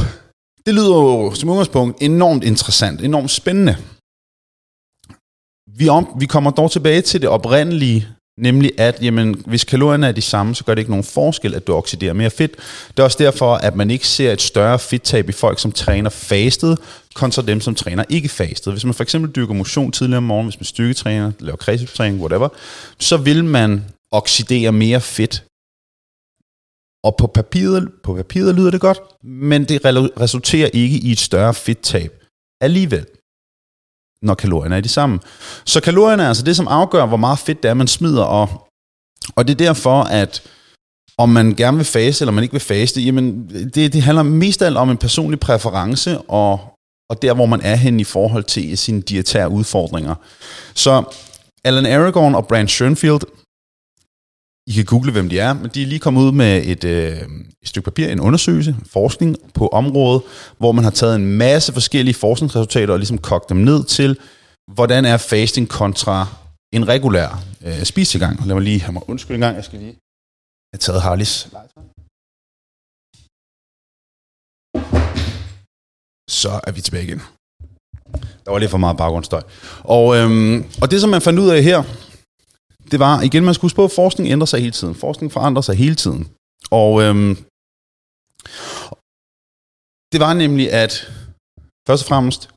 det 0.66 0.74
lyder 0.74 0.96
jo 0.96 1.34
som 1.36 1.50
udgangspunkt 1.50 1.98
enormt 2.02 2.44
interessant, 2.44 3.02
enormt 3.02 3.32
spændende. 3.32 3.78
Vi, 5.78 5.90
om, 5.90 6.16
vi 6.20 6.26
kommer 6.26 6.52
dog 6.52 6.72
tilbage 6.72 7.02
til 7.02 7.22
det 7.22 7.30
oprindelige 7.30 8.08
Nemlig 8.38 8.72
at, 8.78 8.98
jamen, 9.02 9.44
hvis 9.46 9.64
kalorierne 9.64 10.08
er 10.08 10.12
de 10.12 10.22
samme, 10.22 10.56
så 10.56 10.64
gør 10.64 10.76
det 10.76 10.80
ikke 10.80 10.92
nogen 10.92 11.04
forskel, 11.04 11.56
at 11.56 11.68
du 11.68 11.76
oxiderer 11.76 12.14
mere 12.14 12.30
fedt. 12.30 12.56
Det 12.88 13.00
er 13.00 13.04
også 13.04 13.18
derfor, 13.20 13.56
at 13.56 13.76
man 13.76 13.92
ikke 13.92 14.08
ser 14.08 14.32
et 14.32 14.42
større 14.42 14.80
fedttab 14.80 15.30
i 15.30 15.32
folk, 15.32 15.60
som 15.60 15.72
træner 15.72 16.10
fastet, 16.10 16.80
kontra 17.18 17.42
dem, 17.42 17.62
som 17.62 17.76
træner 17.76 18.04
ikke 18.10 18.30
fastet. 18.30 18.74
Hvis 18.74 18.86
man 18.86 18.94
for 18.94 19.04
eksempel 19.04 19.32
dyrker 19.36 19.54
motion 19.54 19.92
tidligere 19.92 20.18
om 20.18 20.24
morgenen, 20.24 20.50
hvis 20.50 20.60
man 20.60 20.66
styrketræner, 20.66 21.32
laver 21.40 21.58
kredsløbstræning, 21.58 22.22
whatever, 22.22 22.50
så 23.00 23.18
vil 23.18 23.46
man 23.46 23.72
oxidere 24.12 24.72
mere 24.72 25.02
fedt. 25.02 25.44
Og 27.08 27.16
på 27.20 27.28
papiret, 27.28 27.92
på 28.04 28.16
papiret 28.16 28.56
lyder 28.56 28.72
det 28.72 28.82
godt, 28.82 29.00
men 29.24 29.66
det 29.70 29.82
resulterer 30.20 30.70
ikke 30.74 30.98
i 30.98 31.12
et 31.12 31.20
større 31.20 31.54
fedttab 31.54 32.12
alligevel 32.62 33.06
når 34.22 34.36
kalorierne 34.36 34.76
er 34.76 34.82
de 34.82 34.90
samme. 34.90 35.20
Så 35.66 35.82
kalorierne 35.82 36.24
er 36.24 36.28
altså 36.28 36.44
det, 36.44 36.56
som 36.56 36.68
afgør, 36.68 37.06
hvor 37.06 37.18
meget 37.18 37.40
fedt 37.40 37.64
det 37.64 37.70
er, 37.70 37.74
man 37.74 37.88
smider, 37.88 38.24
og, 38.24 38.68
og 39.36 39.48
det 39.48 39.54
er 39.54 39.66
derfor, 39.66 40.02
at 40.04 40.44
om 41.18 41.30
man 41.30 41.56
gerne 41.56 41.78
vil 41.78 41.86
faste, 41.86 42.24
eller 42.24 42.32
man 42.34 42.44
ikke 42.44 42.52
vil 42.52 42.62
faste, 42.62 43.02
jamen 43.02 43.50
det, 43.50 43.94
det 43.94 44.02
handler 44.02 44.24
mest 44.24 44.62
af 44.62 44.66
alt 44.66 44.78
om 44.78 44.90
en 44.90 44.98
personlig 44.98 45.40
præference, 45.40 46.22
og, 46.22 46.77
og 47.10 47.22
der, 47.22 47.34
hvor 47.34 47.46
man 47.46 47.62
er 47.62 47.76
hen 47.76 48.00
i 48.00 48.04
forhold 48.04 48.44
til 48.44 48.78
sine 48.78 49.02
dietære 49.02 49.50
udfordringer. 49.50 50.16
Så 50.74 51.04
Alan 51.64 51.86
Aragorn 51.86 52.36
og 52.36 52.48
Brand 52.48 52.68
Schoenfield 52.68 53.22
i 54.68 54.72
kan 54.72 54.86
google, 54.86 55.12
hvem 55.12 55.30
de 55.30 55.40
er, 55.40 55.54
men 55.54 55.72
de 55.74 55.82
er 55.82 55.88
lige 55.88 56.00
kommet 56.00 56.22
ud 56.22 56.32
med 56.32 56.66
et, 56.66 56.84
øh, 56.84 57.22
et 57.62 57.68
stykke 57.68 57.86
papir, 57.86 58.08
en 58.08 58.20
undersøgelse, 58.20 58.76
forskning 58.92 59.36
på 59.54 59.68
området, 59.68 60.22
hvor 60.58 60.72
man 60.72 60.84
har 60.84 60.92
taget 60.92 61.16
en 61.16 61.26
masse 61.26 61.74
forskellige 61.74 62.16
forskningsresultater 62.16 62.94
og 62.94 63.00
ligesom 63.00 63.18
kogt 63.18 63.50
dem 63.50 63.58
ned 63.58 63.84
til, 63.84 64.18
hvordan 64.74 65.06
er 65.06 65.18
fasting 65.18 65.70
kontra 65.70 66.28
en 66.74 66.88
regulær 66.88 67.44
øh, 67.66 67.84
spisegang. 67.84 68.48
Lad 68.48 68.56
mig 68.56 68.64
lige 68.64 68.82
have 68.82 68.94
mig 68.94 69.10
undskyld 69.10 69.36
en 69.36 69.42
gang, 69.42 69.56
jeg 69.56 69.64
skal 69.64 69.80
lige 69.80 69.96
have 70.74 70.80
taget 70.80 71.02
Harlis. 71.02 71.50
Så 76.30 76.60
er 76.68 76.72
vi 76.72 76.82
tilbage 76.82 77.04
igen. 77.04 77.22
Der 78.46 78.52
var 78.52 78.60
lidt 78.60 78.72
for 78.72 78.78
meget 78.78 78.98
baggrundsstøj. 78.98 79.42
Og, 79.84 80.18
øhm, 80.18 80.66
og 80.82 80.92
det, 80.92 81.02
som 81.02 81.10
man 81.10 81.22
fandt 81.22 81.40
ud 81.40 81.50
af 81.50 81.64
her, 81.64 81.84
det 82.92 83.00
var, 83.00 83.22
igen, 83.22 83.44
man 83.44 83.54
skulle 83.54 83.70
huske 83.70 83.76
på, 83.76 83.86
at 83.86 83.92
forskning 83.92 84.30
ændrer 84.30 84.46
sig 84.46 84.60
hele 84.60 84.72
tiden. 84.72 84.96
Forskning 84.96 85.32
forandrer 85.32 85.62
sig 85.62 85.76
hele 85.76 85.96
tiden. 85.96 86.30
Og 86.72 87.02
øhm, 87.02 87.36
det 90.12 90.20
var 90.20 90.34
nemlig, 90.34 90.72
at 90.72 91.12
først 91.88 92.04
og 92.04 92.08
fremmest 92.08 92.50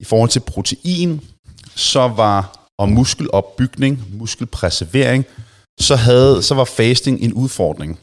i 0.00 0.04
forhold 0.04 0.30
til 0.30 0.40
protein, 0.40 1.20
så 1.76 2.08
var 2.08 2.58
og 2.78 2.88
muskelopbygning, 2.88 4.16
muskelpreservering, 4.18 5.24
så, 5.80 5.96
havde, 5.96 6.42
så 6.42 6.54
var 6.54 6.64
fasting 6.64 7.20
en 7.20 7.32
udfordring. 7.32 7.98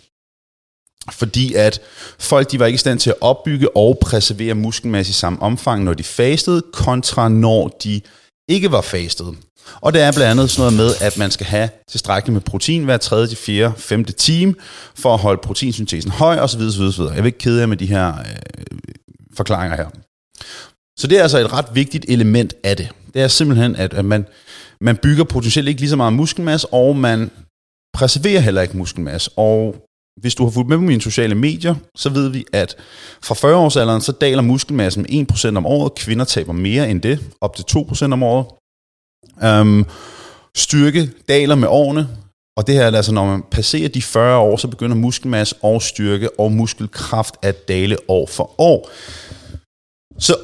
Fordi 1.11 1.53
at 1.53 1.81
folk 2.19 2.51
de 2.51 2.59
var 2.59 2.65
ikke 2.65 2.75
i 2.75 2.77
stand 2.77 2.99
til 2.99 3.09
at 3.09 3.15
opbygge 3.21 3.77
og 3.77 3.97
preservere 4.01 4.53
muskelmasse 4.53 5.09
i 5.09 5.13
samme 5.13 5.41
omfang, 5.41 5.83
når 5.83 5.93
de 5.93 6.03
fastede, 6.03 6.61
kontra 6.73 7.29
når 7.29 7.67
de 7.67 8.01
ikke 8.49 8.71
var 8.71 8.81
fastet. 8.81 9.35
Og 9.81 9.93
det 9.93 10.01
er 10.01 10.11
blandt 10.11 10.31
andet 10.31 10.49
sådan 10.49 10.73
noget 10.73 10.73
med, 10.73 11.07
at 11.07 11.17
man 11.17 11.31
skal 11.31 11.45
have 11.45 11.69
tilstrækkeligt 11.89 12.33
med 12.33 12.41
protein 12.41 12.83
hver 12.83 12.97
tredje, 12.97 13.35
fjerde, 13.35 13.73
femte 13.77 14.13
time, 14.13 14.55
for 14.95 15.13
at 15.13 15.19
holde 15.19 15.41
proteinsyntesen 15.43 16.11
høj, 16.11 16.39
osv. 16.39 16.61
osv., 16.61 16.81
osv. 16.81 17.01
Jeg 17.01 17.17
vil 17.17 17.25
ikke 17.25 17.37
kede 17.37 17.59
jer 17.59 17.65
med 17.65 17.77
de 17.77 17.85
her 17.85 18.07
øh, 18.07 18.79
forklaringer 19.33 19.77
her. 19.77 19.89
Så 20.99 21.07
det 21.07 21.17
er 21.17 21.21
altså 21.21 21.37
et 21.37 21.53
ret 21.53 21.65
vigtigt 21.73 22.05
element 22.07 22.53
af 22.63 22.77
det. 22.77 22.89
Det 23.13 23.21
er 23.21 23.27
simpelthen, 23.27 23.75
at, 23.75 23.93
at 23.93 24.05
man, 24.05 24.25
man 24.81 24.97
bygger 24.97 25.23
potentielt 25.23 25.67
ikke 25.67 25.81
lige 25.81 25.89
så 25.89 25.95
meget 25.95 26.13
muskelmasse, 26.13 26.67
og 26.73 26.95
man 26.95 27.31
preserverer 27.93 28.39
heller 28.39 28.61
ikke 28.61 28.77
muskelmasse. 28.77 29.31
Og 29.37 29.75
hvis 30.21 30.35
du 30.35 30.43
har 30.43 30.51
fulgt 30.51 30.69
med 30.69 30.77
på 30.77 30.83
mine 30.83 31.01
sociale 31.01 31.35
medier, 31.35 31.75
så 31.95 32.09
ved 32.09 32.29
vi, 32.29 32.45
at 32.53 32.75
fra 33.23 33.35
40-årsalderen, 33.35 34.01
så 34.01 34.11
daler 34.11 34.41
muskelmassen 34.41 35.05
med 35.09 35.25
1% 35.53 35.57
om 35.57 35.65
året. 35.65 35.95
Kvinder 35.95 36.25
taber 36.25 36.53
mere 36.53 36.89
end 36.89 37.01
det, 37.01 37.19
op 37.41 37.55
til 37.55 37.63
2% 37.77 38.03
om 38.03 38.23
året. 38.23 38.45
Um, 39.61 39.85
styrke 40.55 41.11
daler 41.29 41.55
med 41.55 41.67
årene, 41.67 42.07
og 42.57 42.67
det 42.67 42.75
her 42.75 42.83
er 42.83 42.95
altså, 42.95 43.13
når 43.13 43.25
man 43.25 43.43
passerer 43.51 43.89
de 43.89 44.01
40 44.01 44.37
år, 44.37 44.57
så 44.57 44.67
begynder 44.67 44.95
muskelmasse 44.95 45.55
og 45.61 45.81
styrke 45.81 46.39
og 46.39 46.51
muskelkraft 46.51 47.35
at 47.41 47.67
dale 47.67 47.97
år 48.07 48.27
for 48.27 48.61
år. 48.61 48.89
Så, 50.19 50.37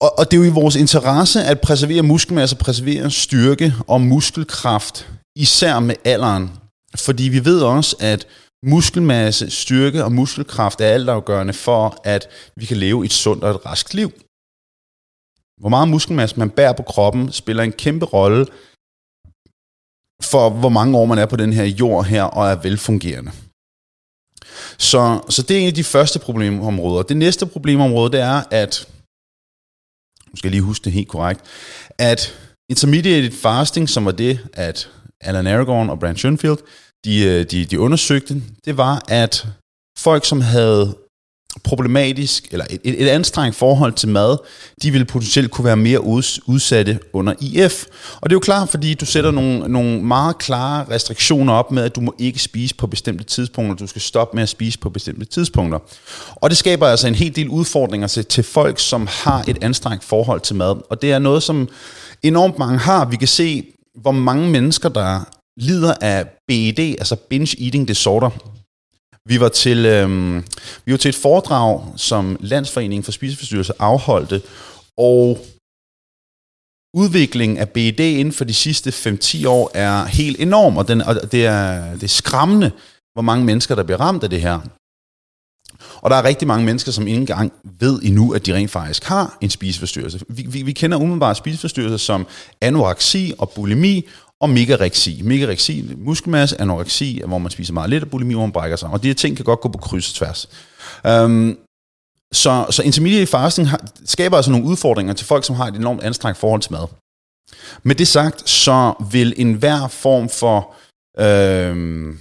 og, 0.00 0.18
og 0.18 0.30
det 0.30 0.36
er 0.36 0.44
jo 0.44 0.50
i 0.50 0.54
vores 0.54 0.76
interesse 0.76 1.44
at 1.44 1.60
preservere 1.60 2.02
muskelmasse, 2.02 2.56
preservere 2.56 3.10
styrke 3.10 3.74
og 3.86 4.00
muskelkraft, 4.00 5.08
især 5.36 5.80
med 5.80 5.94
alderen. 6.04 6.50
Fordi 6.96 7.22
vi 7.22 7.44
ved 7.44 7.62
også, 7.62 7.96
at 8.00 8.26
muskelmasse, 8.66 9.50
styrke 9.50 10.04
og 10.04 10.12
muskelkraft 10.12 10.80
er 10.80 10.86
altafgørende 10.86 11.52
for, 11.52 12.00
at 12.04 12.28
vi 12.56 12.64
kan 12.64 12.76
leve 12.76 13.04
et 13.04 13.12
sundt 13.12 13.44
og 13.44 13.50
et 13.50 13.66
raskt 13.66 13.94
liv. 13.94 14.10
Hvor 15.60 15.68
meget 15.68 15.88
muskelmasse 15.88 16.38
man 16.38 16.50
bærer 16.50 16.72
på 16.72 16.82
kroppen, 16.82 17.32
spiller 17.32 17.62
en 17.62 17.72
kæmpe 17.72 18.06
rolle 18.06 18.46
for, 20.22 20.50
hvor 20.50 20.68
mange 20.68 20.98
år 20.98 21.04
man 21.04 21.18
er 21.18 21.26
på 21.26 21.36
den 21.36 21.52
her 21.52 21.64
jord 21.64 22.04
her 22.04 22.22
og 22.22 22.50
er 22.50 22.54
velfungerende. 22.54 23.32
Så, 24.78 25.20
så 25.28 25.42
det 25.42 25.56
er 25.56 25.60
en 25.60 25.66
af 25.66 25.74
de 25.74 25.84
første 25.84 26.18
problemområder. 26.18 27.02
Det 27.02 27.16
næste 27.16 27.46
problemområde, 27.46 28.12
det 28.12 28.20
er, 28.20 28.42
at, 28.50 28.88
nu 30.30 30.36
skal 30.36 30.48
jeg 30.48 30.50
lige 30.50 30.62
huske 30.62 30.84
det 30.84 30.92
helt 30.92 31.08
korrekt, 31.08 31.40
at 31.98 32.20
intermediate 32.70 33.36
fasting, 33.36 33.88
som 33.88 34.04
var 34.04 34.12
det, 34.12 34.48
at 34.52 34.90
Alan 35.20 35.46
Aragorn 35.46 35.90
og 35.90 36.00
Brand 36.00 36.16
Schoenfield, 36.16 36.58
de, 37.04 37.24
øh, 37.24 37.44
de, 37.50 37.64
de 37.64 37.80
undersøgte, 37.80 38.42
det 38.64 38.76
var, 38.76 39.02
at 39.08 39.46
folk, 39.98 40.24
som 40.24 40.40
havde 40.40 40.94
problematisk, 41.64 42.48
eller 42.50 42.66
et, 42.70 43.02
et, 43.02 43.08
anstrengt 43.08 43.56
forhold 43.56 43.92
til 43.92 44.08
mad, 44.08 44.36
de 44.82 44.90
vil 44.90 45.04
potentielt 45.04 45.50
kunne 45.50 45.64
være 45.64 45.76
mere 45.76 46.04
udsatte 46.46 46.98
under 47.12 47.32
IF. 47.40 47.84
Og 48.20 48.30
det 48.30 48.34
er 48.34 48.36
jo 48.36 48.40
klart, 48.40 48.68
fordi 48.68 48.94
du 48.94 49.06
sætter 49.06 49.30
nogle, 49.30 49.68
nogle 49.68 50.02
meget 50.02 50.38
klare 50.38 50.86
restriktioner 50.90 51.52
op 51.52 51.70
med, 51.72 51.82
at 51.82 51.96
du 51.96 52.00
må 52.00 52.14
ikke 52.18 52.38
spise 52.38 52.74
på 52.74 52.86
bestemte 52.86 53.24
tidspunkter, 53.24 53.74
du 53.74 53.86
skal 53.86 54.02
stoppe 54.02 54.36
med 54.36 54.42
at 54.42 54.48
spise 54.48 54.78
på 54.78 54.90
bestemte 54.90 55.24
tidspunkter. 55.24 55.78
Og 56.34 56.50
det 56.50 56.58
skaber 56.58 56.86
altså 56.86 57.08
en 57.08 57.14
hel 57.14 57.36
del 57.36 57.48
udfordringer 57.48 58.06
til, 58.06 58.24
til 58.24 58.44
folk, 58.44 58.78
som 58.78 59.08
har 59.10 59.44
et 59.48 59.58
anstrengt 59.64 60.04
forhold 60.04 60.40
til 60.40 60.56
mad. 60.56 60.76
Og 60.90 61.02
det 61.02 61.12
er 61.12 61.18
noget, 61.18 61.42
som 61.42 61.68
enormt 62.22 62.58
mange 62.58 62.78
har. 62.78 63.04
Vi 63.04 63.16
kan 63.16 63.28
se, 63.28 63.66
hvor 63.94 64.12
mange 64.12 64.50
mennesker, 64.50 64.88
der 64.88 65.20
lider 65.56 65.94
af 66.00 66.26
BED, 66.48 66.78
altså 66.78 67.16
Binge 67.16 67.64
Eating 67.64 67.88
Disorder, 67.88 68.30
vi 69.28 69.40
var 69.40 69.48
til, 69.48 69.86
øhm, 69.86 70.44
vi 70.84 70.92
var 70.92 70.98
til 70.98 71.08
et 71.08 71.14
foredrag, 71.14 71.92
som 71.96 72.36
Landsforeningen 72.40 73.04
for 73.04 73.12
Spiseforstyrrelser 73.12 73.74
afholdte, 73.78 74.42
og 74.96 75.38
udviklingen 76.94 77.58
af 77.58 77.68
BED 77.68 78.00
inden 78.00 78.34
for 78.34 78.44
de 78.44 78.54
sidste 78.54 78.90
5-10 78.90 79.48
år 79.48 79.70
er 79.74 80.04
helt 80.04 80.40
enorm, 80.40 80.76
og, 80.76 80.88
den, 80.88 81.02
og 81.02 81.32
det, 81.32 81.46
er, 81.46 81.92
det 81.94 82.02
er 82.02 82.08
skræmmende, 82.08 82.70
hvor 83.12 83.22
mange 83.22 83.44
mennesker, 83.44 83.74
der 83.74 83.82
bliver 83.82 84.00
ramt 84.00 84.24
af 84.24 84.30
det 84.30 84.40
her. 84.40 84.60
Og 85.96 86.10
der 86.10 86.16
er 86.16 86.24
rigtig 86.24 86.48
mange 86.48 86.66
mennesker, 86.66 86.92
som 86.92 87.06
ikke 87.06 87.20
engang 87.20 87.52
ved 87.64 88.00
endnu, 88.02 88.32
at 88.32 88.46
de 88.46 88.54
rent 88.54 88.70
faktisk 88.70 89.04
har 89.04 89.38
en 89.40 89.50
spiseforstyrrelse. 89.50 90.20
Vi, 90.28 90.42
vi, 90.48 90.62
vi 90.62 90.72
kender 90.72 90.98
umiddelbart 90.98 91.36
spiseforstyrrelser 91.36 91.96
som 91.96 92.26
anoreksi 92.60 93.32
og 93.38 93.50
bulimi, 93.50 94.08
og 94.40 94.50
megareksi. 94.50 95.22
Megareksi, 95.22 95.94
muskelmasse, 95.96 96.60
anoreksi, 96.60 97.20
hvor 97.26 97.38
man 97.38 97.50
spiser 97.50 97.72
meget 97.72 97.90
lidt, 97.90 98.04
og 98.04 98.10
bulimi, 98.10 98.34
hvor 98.34 98.46
man 98.46 98.52
brækker 98.52 98.76
sig. 98.76 98.88
Og 98.88 99.02
de 99.02 99.06
her 99.06 99.14
ting 99.14 99.36
kan 99.36 99.44
godt 99.44 99.60
gå 99.60 99.68
på 99.68 99.78
kryds 99.78 100.08
og 100.08 100.14
tværs. 100.14 100.48
Um, 101.24 101.58
så, 102.32 102.66
så 102.70 102.82
intermediate 102.82 103.26
fasting 103.26 103.68
har, 103.68 103.80
skaber 104.04 104.36
altså 104.36 104.50
nogle 104.50 104.66
udfordringer 104.66 105.12
til 105.12 105.26
folk, 105.26 105.44
som 105.44 105.56
har 105.56 105.66
et 105.66 105.74
enormt 105.74 106.02
anstrengt 106.02 106.38
forhold 106.38 106.60
til 106.60 106.72
mad. 106.72 106.86
Med 107.82 107.94
det 107.94 108.08
sagt, 108.08 108.50
så 108.50 108.94
vil 109.10 109.34
enhver 109.36 109.88
form 109.88 110.28
for 110.28 110.74
øhm, 111.18 112.18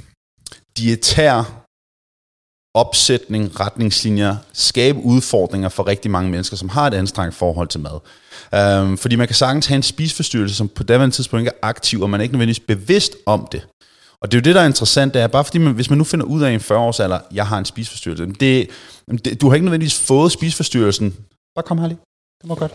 dietær 0.77 1.59
opsætning, 2.73 3.59
retningslinjer, 3.59 4.35
skabe 4.53 4.99
udfordringer 4.99 5.69
for 5.69 5.87
rigtig 5.87 6.11
mange 6.11 6.31
mennesker, 6.31 6.57
som 6.57 6.69
har 6.69 6.87
et 6.87 6.93
anstrengt 6.93 7.35
forhold 7.35 7.67
til 7.67 7.79
mad. 7.79 7.99
Øhm, 8.55 8.97
fordi 8.97 9.15
man 9.15 9.27
kan 9.27 9.35
sagtens 9.35 9.65
have 9.65 9.75
en 9.75 9.83
spiseforstyrrelse, 9.83 10.55
som 10.55 10.67
på 10.67 10.83
daværende 10.83 11.15
tidspunkt 11.15 11.41
ikke 11.41 11.51
er 11.51 11.67
aktiv, 11.67 12.01
og 12.01 12.09
man 12.09 12.19
er 12.19 12.23
ikke 12.23 12.33
nødvendigvis 12.33 12.59
bevidst 12.59 13.15
om 13.25 13.47
det. 13.51 13.67
Og 14.21 14.31
det 14.31 14.37
er 14.37 14.41
jo 14.41 14.43
det, 14.43 14.55
der 14.55 14.61
er 14.61 14.65
interessant, 14.65 15.13
det 15.13 15.21
er 15.21 15.27
bare 15.27 15.43
fordi, 15.43 15.57
man, 15.57 15.73
hvis 15.73 15.89
man 15.89 15.97
nu 15.97 16.03
finder 16.03 16.25
ud 16.25 16.41
af 16.41 16.51
i 16.51 16.53
en 16.53 16.59
40-års 16.59 16.99
alder, 16.99 17.19
jeg 17.33 17.47
har 17.47 17.57
en 17.57 17.65
spiseforstyrrelse, 17.65 18.25
det, 18.25 18.69
det, 19.25 19.41
du 19.41 19.47
har 19.47 19.55
ikke 19.55 19.65
nødvendigvis 19.65 19.99
fået 20.07 20.31
spiseforstyrrelsen. 20.31 21.15
Bare 21.55 21.63
kom, 21.63 21.77
Harley. 21.77 21.95
Det 22.41 22.49
var 22.49 22.55
godt. 22.55 22.71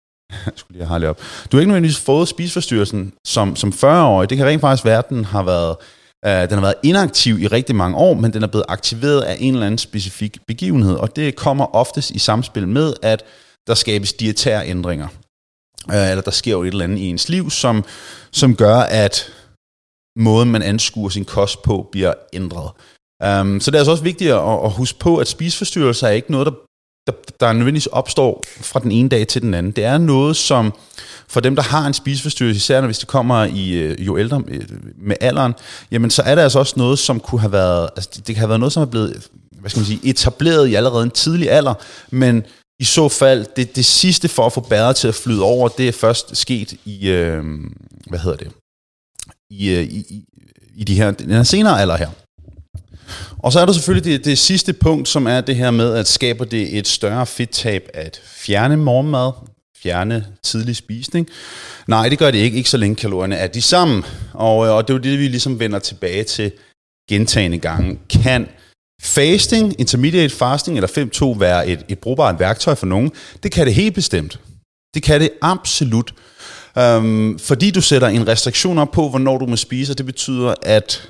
Jeg 0.46 0.52
skulle 0.56 0.78
lige 0.78 0.84
have 0.84 0.88
Harley 0.88 1.08
op. 1.08 1.20
Du 1.52 1.56
har 1.56 1.60
ikke 1.60 1.68
nødvendigvis 1.68 2.00
fået 2.00 2.28
spiseforstyrrelsen 2.28 3.12
som, 3.26 3.56
som 3.56 3.70
40-årig. 3.70 4.30
Det 4.30 4.36
kan 4.38 4.46
rent 4.46 4.60
faktisk 4.60 4.84
være, 4.84 4.98
at 4.98 5.08
den 5.08 5.24
har 5.24 5.42
været 5.42 5.76
øh, 6.24 6.40
den 6.40 6.52
har 6.52 6.60
været 6.60 6.74
inaktiv 6.82 7.38
i 7.40 7.46
rigtig 7.46 7.76
mange 7.76 7.96
år, 7.96 8.14
men 8.14 8.32
den 8.32 8.42
er 8.42 8.46
blevet 8.46 8.64
aktiveret 8.68 9.20
af 9.20 9.36
en 9.40 9.54
eller 9.54 9.66
anden 9.66 9.78
specifik 9.78 10.38
begivenhed, 10.46 10.94
og 10.94 11.16
det 11.16 11.36
kommer 11.36 11.76
oftest 11.76 12.10
i 12.10 12.18
samspil 12.18 12.68
med, 12.68 12.94
at 13.02 13.24
der 13.68 13.74
skabes 13.74 14.12
dietære 14.12 14.68
ændringer. 14.68 15.08
Øh, 15.90 16.10
eller 16.10 16.22
der 16.22 16.30
sker 16.30 16.52
jo 16.52 16.62
et 16.62 16.68
eller 16.68 16.84
andet 16.84 16.98
i 16.98 17.06
ens 17.06 17.28
liv, 17.28 17.50
som, 17.50 17.84
som 18.30 18.56
gør, 18.56 18.76
at 18.76 19.32
måden, 20.16 20.50
man 20.50 20.62
anskuer 20.62 21.08
sin 21.08 21.24
kost 21.24 21.62
på, 21.62 21.88
bliver 21.92 22.14
ændret. 22.32 22.70
Um, 23.24 23.60
så 23.60 23.70
det 23.70 23.76
er 23.76 23.80
altså 23.80 23.90
også 23.90 24.04
vigtigt 24.04 24.32
at, 24.32 24.64
at 24.64 24.70
huske 24.70 24.98
på, 24.98 25.16
at 25.16 25.28
spiseforstyrrelser 25.28 26.06
er 26.08 26.12
ikke 26.12 26.30
noget, 26.30 26.46
der, 26.46 26.52
der, 27.06 27.12
der 27.40 27.52
nødvendigvis 27.52 27.86
opstår 27.86 28.42
fra 28.60 28.80
den 28.80 28.92
ene 28.92 29.08
dag 29.08 29.26
til 29.26 29.42
den 29.42 29.54
anden. 29.54 29.72
Det 29.72 29.84
er 29.84 29.98
noget, 29.98 30.36
som 30.36 30.74
for 31.28 31.40
dem, 31.40 31.56
der 31.56 31.62
har 31.62 31.86
en 31.86 31.94
spiseforstyrrelse, 31.94 32.56
især 32.56 32.80
når 32.80 32.88
hvis 32.88 32.98
det 32.98 33.08
kommer 33.08 33.44
i 33.44 33.72
øh, 33.72 34.06
jo 34.06 34.18
ældre 34.18 34.42
øh, 34.48 34.68
med 34.96 35.16
alderen, 35.20 35.54
jamen 35.90 36.10
så 36.10 36.22
er 36.22 36.34
det 36.34 36.42
altså 36.42 36.58
også 36.58 36.74
noget, 36.76 36.98
som 36.98 37.20
kunne 37.20 37.40
have 37.40 37.52
været, 37.52 37.90
altså 37.96 38.10
det 38.14 38.24
kan 38.26 38.36
have 38.36 38.48
været 38.48 38.60
noget, 38.60 38.72
som 38.72 38.82
er 38.82 38.86
blevet 38.86 39.28
hvad 39.60 39.70
skal 39.70 39.80
man 39.80 39.86
sige, 39.86 40.00
etableret 40.02 40.68
i 40.68 40.74
allerede 40.74 41.02
en 41.04 41.10
tidlig 41.10 41.50
alder, 41.50 41.74
men 42.10 42.44
i 42.80 42.84
så 42.84 43.08
fald, 43.08 43.46
det, 43.56 43.76
det 43.76 43.84
sidste 43.84 44.28
for 44.28 44.46
at 44.46 44.52
få 44.52 44.60
bæret 44.60 44.96
til 44.96 45.08
at 45.08 45.14
flyde 45.14 45.42
over, 45.42 45.68
det 45.68 45.88
er 45.88 45.92
først 45.92 46.36
sket 46.36 46.72
i, 46.84 47.08
øh, 47.08 47.44
hvad 48.06 48.18
hedder 48.18 48.36
det, 48.36 48.52
i, 49.50 49.70
øh, 49.70 49.82
i, 49.82 49.98
i, 49.98 50.24
i 50.74 50.84
de 50.84 50.94
her, 50.94 51.10
den 51.10 51.30
her 51.30 51.42
senere 51.42 51.80
alder 51.80 51.96
her. 51.96 52.10
Og 53.38 53.52
så 53.52 53.60
er 53.60 53.66
der 53.66 53.72
selvfølgelig 53.72 54.12
det, 54.12 54.24
det 54.24 54.38
sidste 54.38 54.72
punkt, 54.72 55.08
som 55.08 55.26
er 55.26 55.40
det 55.40 55.56
her 55.56 55.70
med, 55.70 55.94
at 55.94 56.08
skaber 56.08 56.44
det 56.44 56.78
et 56.78 56.88
større 56.88 57.26
fedttab 57.26 57.88
at 57.94 58.20
fjerne 58.24 58.76
morgenmad, 58.76 59.32
fjerne 59.82 60.26
tidlig 60.42 60.76
spisning. 60.76 61.28
Nej, 61.86 62.08
det 62.08 62.18
gør 62.18 62.30
det 62.30 62.38
ikke, 62.38 62.56
ikke 62.56 62.70
så 62.70 62.76
længe 62.76 62.96
kalorierne 62.96 63.36
er 63.36 63.46
de 63.46 63.62
samme. 63.62 64.02
Og, 64.32 64.66
øh, 64.66 64.72
og 64.72 64.88
det 64.88 64.94
er 64.94 64.98
jo 64.98 65.02
det, 65.02 65.18
vi 65.18 65.28
ligesom 65.28 65.60
vender 65.60 65.78
tilbage 65.78 66.24
til 66.24 66.52
gentagende 67.10 67.58
gange. 67.58 67.98
Kan 68.10 68.48
fasting, 69.02 69.80
intermediate 69.80 70.34
fasting 70.34 70.76
eller 70.76 71.34
5-2 71.34 71.38
være 71.38 71.68
et, 71.68 71.84
et 71.88 71.98
brugbart 71.98 72.40
værktøj 72.40 72.74
for 72.74 72.86
nogen? 72.86 73.12
Det 73.42 73.52
kan 73.52 73.66
det 73.66 73.74
helt 73.74 73.94
bestemt. 73.94 74.40
Det 74.94 75.02
kan 75.02 75.20
det 75.20 75.30
absolut. 75.42 76.14
Øhm, 76.78 77.38
fordi 77.38 77.70
du 77.70 77.80
sætter 77.80 78.08
en 78.08 78.28
restriktion 78.28 78.78
op 78.78 78.90
på, 78.90 79.08
hvornår 79.08 79.38
du 79.38 79.46
må 79.46 79.56
spise, 79.56 79.92
og 79.92 79.98
det 79.98 80.06
betyder, 80.06 80.54
at 80.62 81.08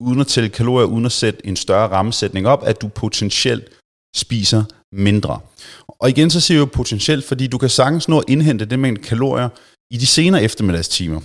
uden 0.00 0.20
at 0.20 0.26
tælle 0.26 0.48
kalorier, 0.48 0.86
uden 0.86 1.06
at 1.06 1.12
sætte 1.12 1.46
en 1.46 1.56
større 1.56 1.88
rammesætning 1.88 2.48
op, 2.48 2.62
at 2.66 2.80
du 2.82 2.88
potentielt 2.88 3.68
spiser 4.16 4.64
mindre. 4.92 5.40
Og 5.88 6.08
igen 6.08 6.30
så 6.30 6.40
siger 6.40 6.58
jeg 6.58 6.60
jo 6.60 6.70
potentielt, 6.72 7.24
fordi 7.24 7.46
du 7.46 7.58
kan 7.58 7.68
sagtens 7.68 8.08
nå 8.08 8.18
at 8.18 8.24
indhente 8.28 8.64
det 8.64 8.78
mængde 8.78 9.02
kalorier 9.02 9.48
i 9.90 9.96
de 9.96 10.06
senere 10.06 10.42
eftermiddagstimer. 10.42 11.20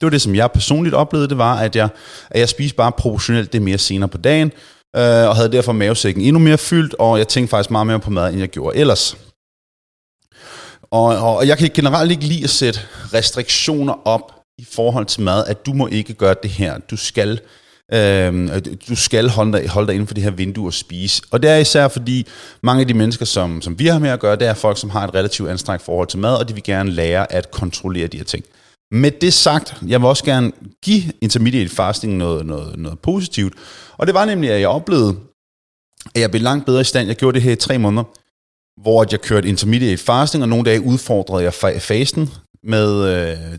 Det 0.00 0.02
var 0.02 0.10
det, 0.10 0.22
som 0.22 0.34
jeg 0.34 0.52
personligt 0.52 0.94
oplevede, 0.94 1.28
det 1.28 1.38
var, 1.38 1.58
at 1.58 1.76
jeg, 1.76 1.88
at 2.30 2.40
jeg 2.40 2.48
spiste 2.48 2.76
bare 2.76 2.92
proportionelt 2.92 3.52
det 3.52 3.62
mere 3.62 3.78
senere 3.78 4.08
på 4.08 4.18
dagen, 4.18 4.52
øh, 4.96 5.28
og 5.28 5.36
havde 5.36 5.52
derfor 5.52 5.72
mavesækken 5.72 6.22
endnu 6.22 6.38
mere 6.38 6.58
fyldt, 6.58 6.94
og 6.98 7.18
jeg 7.18 7.28
tænkte 7.28 7.50
faktisk 7.50 7.70
meget 7.70 7.86
mere 7.86 8.00
på 8.00 8.10
mad, 8.10 8.30
end 8.30 8.38
jeg 8.38 8.48
gjorde 8.48 8.76
ellers. 8.76 9.16
Og, 10.90 11.36
og 11.36 11.48
jeg 11.48 11.58
kan 11.58 11.70
generelt 11.74 12.10
ikke 12.10 12.24
lide 12.24 12.44
at 12.44 12.50
sætte 12.50 12.80
restriktioner 13.14 14.06
op 14.06 14.32
i 14.58 14.66
forhold 14.72 15.06
til 15.06 15.22
mad, 15.22 15.44
at 15.46 15.66
du 15.66 15.72
må 15.72 15.86
ikke 15.86 16.14
gøre 16.14 16.34
det 16.42 16.50
her, 16.50 16.78
du 16.78 16.96
skal 16.96 17.40
Øhm, 17.92 18.50
du 18.88 18.96
skal 18.96 19.28
holde 19.28 19.52
dig, 19.52 19.68
holde 19.68 19.86
dig 19.86 19.94
inden 19.94 20.06
for 20.06 20.14
det 20.14 20.22
her 20.22 20.30
vindue 20.30 20.68
og 20.68 20.74
spise. 20.74 21.22
Og 21.30 21.42
det 21.42 21.50
er 21.50 21.56
især 21.56 21.88
fordi 21.88 22.26
mange 22.62 22.80
af 22.80 22.88
de 22.88 22.94
mennesker, 22.94 23.24
som, 23.24 23.62
som 23.62 23.78
vi 23.78 23.86
har 23.86 23.98
med 23.98 24.10
at 24.10 24.20
gøre, 24.20 24.36
det 24.36 24.46
er 24.46 24.54
folk, 24.54 24.78
som 24.78 24.90
har 24.90 25.04
et 25.04 25.14
relativt 25.14 25.50
anstrengt 25.50 25.84
forhold 25.84 26.08
til 26.08 26.18
mad, 26.18 26.34
og 26.34 26.48
de 26.48 26.54
vil 26.54 26.62
gerne 26.62 26.90
lære 26.90 27.32
at 27.32 27.50
kontrollere 27.50 28.06
de 28.06 28.16
her 28.16 28.24
ting. 28.24 28.44
Med 28.90 29.10
det 29.10 29.32
sagt, 29.32 29.82
jeg 29.86 30.00
vil 30.00 30.08
også 30.08 30.24
gerne 30.24 30.52
give 30.84 31.02
intermediate 31.20 31.74
fasting 31.74 32.16
noget, 32.16 32.46
noget, 32.46 32.78
noget 32.78 32.98
positivt. 32.98 33.54
Og 33.96 34.06
det 34.06 34.14
var 34.14 34.24
nemlig, 34.24 34.50
at 34.50 34.60
jeg 34.60 34.68
oplevede, 34.68 35.16
at 36.14 36.20
jeg 36.20 36.30
blev 36.30 36.42
langt 36.42 36.66
bedre 36.66 36.80
i 36.80 36.84
stand. 36.84 37.06
Jeg 37.06 37.16
gjorde 37.16 37.34
det 37.34 37.42
her 37.42 37.52
i 37.52 37.56
tre 37.56 37.78
måneder, 37.78 38.04
hvor 38.80 39.06
jeg 39.10 39.20
kørte 39.20 39.48
intermediate 39.48 40.02
fasting, 40.02 40.42
og 40.42 40.48
nogle 40.48 40.64
dage 40.64 40.80
udfordrede 40.80 41.42
jeg 41.44 41.54
fasten 41.82 42.30
med 42.62 43.04
øh, 43.04 43.58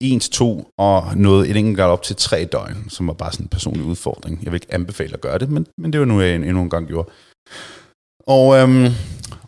1 0.00 0.22
til 0.22 0.32
2 0.32 0.70
og 0.78 1.16
noget 1.16 1.50
et 1.50 1.56
enkelt 1.56 1.76
gang 1.76 1.92
op 1.92 2.02
til 2.02 2.16
3 2.16 2.44
døgn, 2.44 2.86
som 2.88 3.06
var 3.06 3.12
bare 3.12 3.32
sådan 3.32 3.44
en 3.44 3.48
personlig 3.48 3.84
udfordring. 3.84 4.40
Jeg 4.42 4.52
vil 4.52 4.56
ikke 4.56 4.74
anbefale 4.74 5.14
at 5.14 5.20
gøre 5.20 5.38
det, 5.38 5.50
men, 5.50 5.66
men 5.78 5.92
det 5.92 6.00
var 6.00 6.06
nu, 6.06 6.20
jeg 6.20 6.34
endnu 6.34 6.62
en 6.62 6.70
gang 6.70 6.86
gjorde. 6.86 7.10
Og, 8.26 8.56
øhm, 8.58 8.86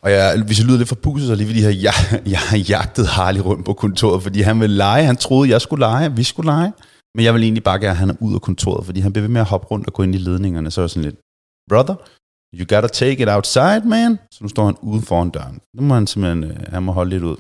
og 0.04 0.11
jeg, 0.11 0.42
hvis 0.47 0.59
jeg 0.59 0.66
lyder 0.66 0.78
lidt 0.78 0.88
for 0.88 0.94
puset, 0.94 1.26
så 1.26 1.35
lige 1.35 1.49
ved 1.49 1.54
de 1.54 1.62
her, 1.62 1.71
jeg, 1.71 1.94
jeg 2.26 2.38
har 2.38 2.56
jagtet 2.56 3.06
Harley 3.06 3.40
rundt 3.40 3.64
på 3.66 3.73
kontoret, 3.73 4.23
fordi 4.23 4.40
han 4.40 4.61
ville 4.61 4.76
lege. 4.76 5.04
Han 5.04 5.16
troede, 5.16 5.50
jeg 5.50 5.61
skulle 5.61 5.80
lege, 5.80 6.16
vi 6.16 6.23
skulle 6.23 6.47
lege. 6.47 6.73
Men 7.14 7.25
jeg 7.25 7.35
vil 7.35 7.42
egentlig 7.42 7.62
bare 7.62 7.80
gerne 7.80 7.94
have 7.94 8.06
ham 8.06 8.18
ud 8.21 8.35
af 8.35 8.40
kontoret, 8.40 8.87
fordi 8.87 9.00
han 9.00 9.12
bliver 9.12 9.23
ved 9.23 9.32
med 9.32 9.40
at 9.40 9.47
hoppe 9.47 9.66
rundt 9.66 9.87
og 9.87 9.92
gå 9.92 10.02
ind 10.02 10.14
i 10.14 10.18
ledningerne. 10.18 10.71
Så 10.71 10.80
er 10.80 10.82
jeg 10.82 10.90
sådan 10.90 11.02
lidt, 11.02 11.16
brother, 11.71 11.94
you 12.59 12.66
gotta 12.75 12.88
take 12.88 13.23
it 13.23 13.28
outside, 13.28 13.82
man. 13.85 14.18
Så 14.32 14.38
nu 14.44 14.49
står 14.49 14.64
han 14.64 14.76
uden 14.82 15.02
foran 15.02 15.30
døren. 15.30 15.61
Nu 15.75 15.82
må 15.82 15.94
han 15.94 16.06
simpelthen, 16.06 16.44
øh, 16.44 16.56
han 16.68 16.82
må 16.82 16.92
holde 16.92 17.11
lidt 17.11 17.23
ud. 17.23 17.37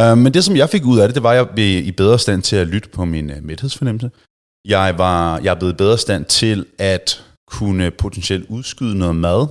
Uh, 0.00 0.18
men 0.18 0.34
det, 0.34 0.44
som 0.44 0.56
jeg 0.56 0.68
fik 0.70 0.84
ud 0.84 0.98
af 0.98 1.08
det, 1.08 1.14
det 1.14 1.22
var, 1.22 1.30
at 1.30 1.36
jeg 1.36 1.48
blev 1.54 1.86
i 1.86 1.92
bedre 1.92 2.18
stand 2.18 2.42
til 2.42 2.56
at 2.56 2.66
lytte 2.66 2.88
på 2.88 3.04
min 3.04 3.30
uh, 3.30 3.36
mæthedsfornemmelse. 3.42 4.10
Jeg, 4.64 4.94
var, 4.98 5.38
jeg 5.38 5.50
er 5.50 5.58
blevet 5.58 5.72
i 5.72 5.76
bedre 5.76 5.98
stand 5.98 6.24
til 6.24 6.66
at 6.78 7.24
kunne 7.50 7.90
potentielt 7.90 8.46
udskyde 8.48 8.98
noget 8.98 9.16
mad, 9.16 9.46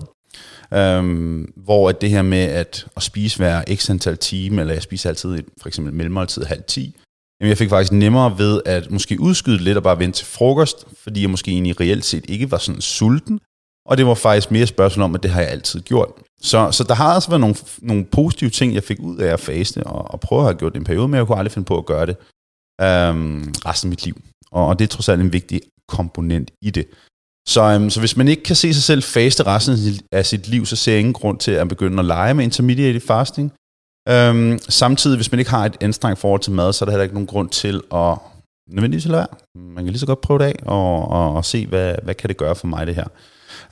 Øhm, 0.74 1.54
hvor 1.56 1.90
at 1.90 2.02
det 2.02 2.10
her 2.10 2.22
med 2.22 2.44
at, 2.44 2.88
at 2.96 3.04
spise 3.04 3.38
hver 3.38 3.64
x 3.76 3.90
antal 3.90 4.18
time, 4.18 4.62
eller 4.62 4.74
jeg 4.74 4.84
spiser 4.84 5.10
altid 5.10 5.44
for 5.62 5.68
eksempel 5.68 5.94
mellemmåltid 5.94 6.44
halv 6.44 6.64
10, 6.68 6.96
jamen 7.42 7.50
jeg 7.50 7.58
fik 7.58 7.70
faktisk 7.70 7.92
nemmere 7.92 8.38
ved 8.38 8.62
at 8.66 8.92
måske 8.92 9.20
udskyde 9.20 9.58
lidt 9.58 9.78
og 9.78 9.84
bare 9.84 10.00
vente 10.00 10.18
til 10.18 10.26
frokost, 10.26 10.86
fordi 10.98 11.22
jeg 11.22 11.30
måske 11.30 11.52
egentlig 11.52 11.80
reelt 11.80 12.06
set 12.06 12.26
ikke 12.28 12.52
var 12.52 12.58
sådan 12.58 12.82
sulten, 12.82 13.40
og 13.86 13.98
det 13.98 14.06
var 14.06 14.14
faktisk 14.14 14.52
mere 14.52 14.68
spørgsmål 14.68 15.04
om, 15.04 15.16
at 15.16 15.24
det 15.24 15.32
har 15.32 15.42
jeg 15.42 15.50
altid 15.50 15.82
gjort. 15.82 16.10
Så, 16.42 16.72
så 16.72 16.84
der 16.84 16.94
har 16.94 17.14
altså 17.14 17.30
været 17.30 17.42
nogle, 17.42 17.56
nogle 17.82 18.06
positive 18.06 18.50
ting, 18.50 18.74
jeg 18.74 18.84
fik 18.84 19.00
ud 19.00 19.18
af 19.18 19.34
at 19.34 19.40
faste, 19.40 19.84
og, 19.84 20.12
og 20.12 20.20
prøve 20.20 20.42
at 20.42 20.46
have 20.46 20.58
gjort 20.58 20.74
det 20.74 20.80
en 20.80 20.86
periode, 20.86 21.08
men 21.08 21.18
jeg 21.18 21.28
kunne 21.28 21.38
aldrig 21.38 21.52
finde 21.52 21.66
på 21.66 21.78
at 21.78 21.86
gøre 21.86 22.06
det 22.06 22.18
øhm, 22.82 23.54
resten 23.66 23.88
af 23.88 23.90
mit 23.90 24.06
liv. 24.06 24.22
Og, 24.52 24.68
og 24.68 24.80
det 24.80 24.86
er 24.86 24.90
trods 24.90 25.10
alt 25.10 25.22
en 25.22 25.34
vigtig 25.34 25.62
komponent 25.88 26.52
i 26.62 26.70
det. 26.70 26.88
Så, 27.48 27.62
øhm, 27.62 27.90
så 27.90 28.00
hvis 28.00 28.18
man 28.18 28.28
ikke 28.28 28.44
kan 28.44 28.56
se 28.56 28.74
sig 28.74 28.84
selv 28.84 29.04
faste 29.04 29.44
resten 29.44 29.76
af 30.12 30.26
sit 30.26 30.48
liv, 30.48 30.66
så 30.66 30.76
ser 30.76 30.92
jeg 30.92 31.00
ingen 31.00 31.14
grund 31.14 31.40
til 31.40 31.52
at 31.52 31.68
begynde 31.68 32.00
at 32.00 32.06
lege 32.06 32.34
med 32.34 32.44
intermediate 32.44 33.00
fasting. 33.00 33.54
Øhm, 34.10 34.60
samtidig, 34.70 35.18
hvis 35.18 35.32
man 35.32 35.40
ikke 35.40 35.52
har 35.52 35.66
et 35.66 35.78
anstrengt 35.82 36.20
forhold 36.20 36.42
til 36.42 36.52
mad, 36.52 36.74
så 36.74 36.86
er 36.86 36.86
der 36.86 36.92
heller 36.92 37.04
ikke 37.04 37.16
nogen 37.16 37.28
grund 37.28 37.50
til 37.50 37.82
at 37.94 38.18
nødvendigvis 38.70 39.06
lade 39.06 39.18
være. 39.18 39.28
Man 39.56 39.84
kan 39.84 39.92
lige 39.92 40.00
så 40.00 40.06
godt 40.06 40.22
prøve 40.22 40.40
det 40.40 40.46
af 40.46 40.56
og, 40.66 41.08
og, 41.08 41.36
og 41.36 41.46
se, 41.46 41.68
hvad, 41.68 41.96
hvad 42.04 42.16
kan 42.16 42.28
det 42.28 42.38
gøre 42.38 42.56
for 42.56 42.68
mig 42.68 42.88
det 42.88 42.96
her. 42.96 43.08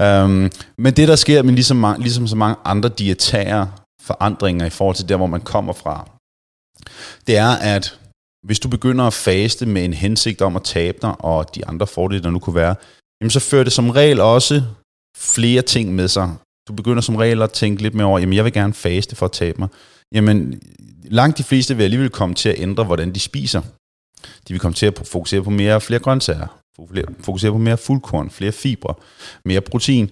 Øhm, 0.02 0.52
men 0.78 0.94
det, 0.94 1.08
der 1.08 1.16
sker 1.16 1.44
men 1.44 1.56
ligesom, 1.56 1.96
ligesom 2.00 2.28
så 2.28 2.36
mange 2.36 2.56
andre 2.66 2.90
dietære 2.90 3.72
forandringer 4.02 4.66
i 4.66 4.70
forhold 4.70 4.96
til 4.96 5.10
der, 5.10 5.16
hvor 5.18 5.28
man 5.28 5.42
kommer 5.42 5.74
fra, 5.74 6.10
det 7.28 7.38
er, 7.38 7.50
at 7.50 8.00
hvis 8.46 8.60
du 8.60 8.68
begynder 8.68 9.06
at 9.06 9.14
faste 9.14 9.66
med 9.66 9.86
en 9.86 9.94
hensigt 9.94 10.42
om 10.42 10.56
at 10.56 10.64
tabe 10.64 10.98
dig, 11.02 11.26
og 11.26 11.56
de 11.56 11.68
andre 11.68 11.88
fordele, 11.88 12.24
der 12.24 12.30
nu 12.30 12.40
kunne 12.40 12.56
være, 12.56 12.76
jamen 13.22 13.30
så 13.30 13.40
fører 13.40 13.64
det 13.64 13.74
som 13.74 13.90
regel 13.90 14.20
også 14.20 14.64
flere 15.18 15.62
ting 15.62 15.96
med 15.96 16.08
sig. 16.08 16.34
Du 16.68 16.74
begynder 16.74 17.02
som 17.02 17.16
regel 17.16 17.42
at 17.42 17.52
tænke 17.52 17.82
lidt 17.82 17.96
mere 17.96 18.08
over, 18.08 18.20
jamen 18.20 18.36
jeg 18.36 18.46
vil 18.46 18.54
gerne 18.54 18.74
faste 18.74 19.16
for 19.16 19.26
at 19.26 19.32
tabe 19.32 19.60
mig. 19.60 19.70
Jamen 20.16 20.62
langt 21.04 21.38
de 21.38 21.44
fleste 21.44 21.78
vil 21.78 21.84
alligevel 21.84 22.10
komme 22.10 22.36
til 22.36 22.50
at 22.50 22.60
ændre, 22.60 22.84
hvordan 22.84 23.14
de 23.14 23.20
spiser. 23.20 23.62
De 24.48 24.54
vil 24.54 24.60
komme 24.60 24.76
til 24.76 24.86
at 24.86 25.02
fokusere 25.08 25.44
på 25.44 25.50
mere 25.50 25.82
flere 25.82 26.00
grøntsager, 26.00 26.48
fokusere 27.24 27.52
på 27.52 27.58
mere 27.58 27.78
fuldkorn, 27.78 28.30
flere 28.30 28.52
fibre, 28.52 28.94
mere 29.46 29.62
protein. 29.62 30.12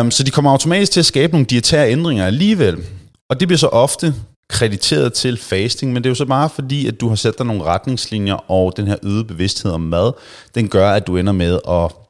Um, 0.00 0.10
så 0.10 0.22
de 0.22 0.30
kommer 0.30 0.50
automatisk 0.50 0.92
til 0.92 1.00
at 1.00 1.06
skabe 1.06 1.32
nogle 1.32 1.46
dietære 1.46 1.90
ændringer 1.90 2.26
alligevel. 2.26 2.84
Og 3.30 3.40
det 3.40 3.48
bliver 3.48 3.58
så 3.58 3.66
ofte 3.66 4.14
krediteret 4.48 5.12
til 5.12 5.36
fasting, 5.36 5.92
men 5.92 6.04
det 6.04 6.08
er 6.08 6.10
jo 6.10 6.14
så 6.14 6.26
bare 6.26 6.50
fordi, 6.50 6.86
at 6.86 7.00
du 7.00 7.08
har 7.08 7.16
sat 7.16 7.38
dig 7.38 7.46
nogle 7.46 7.64
retningslinjer, 7.64 8.50
og 8.50 8.76
den 8.76 8.86
her 8.86 8.96
øgede 9.02 9.24
bevidsthed 9.24 9.72
om 9.72 9.80
mad, 9.80 10.12
den 10.54 10.68
gør, 10.68 10.90
at 10.90 11.06
du 11.06 11.16
ender 11.16 11.32
med 11.32 11.60
at, 11.68 12.03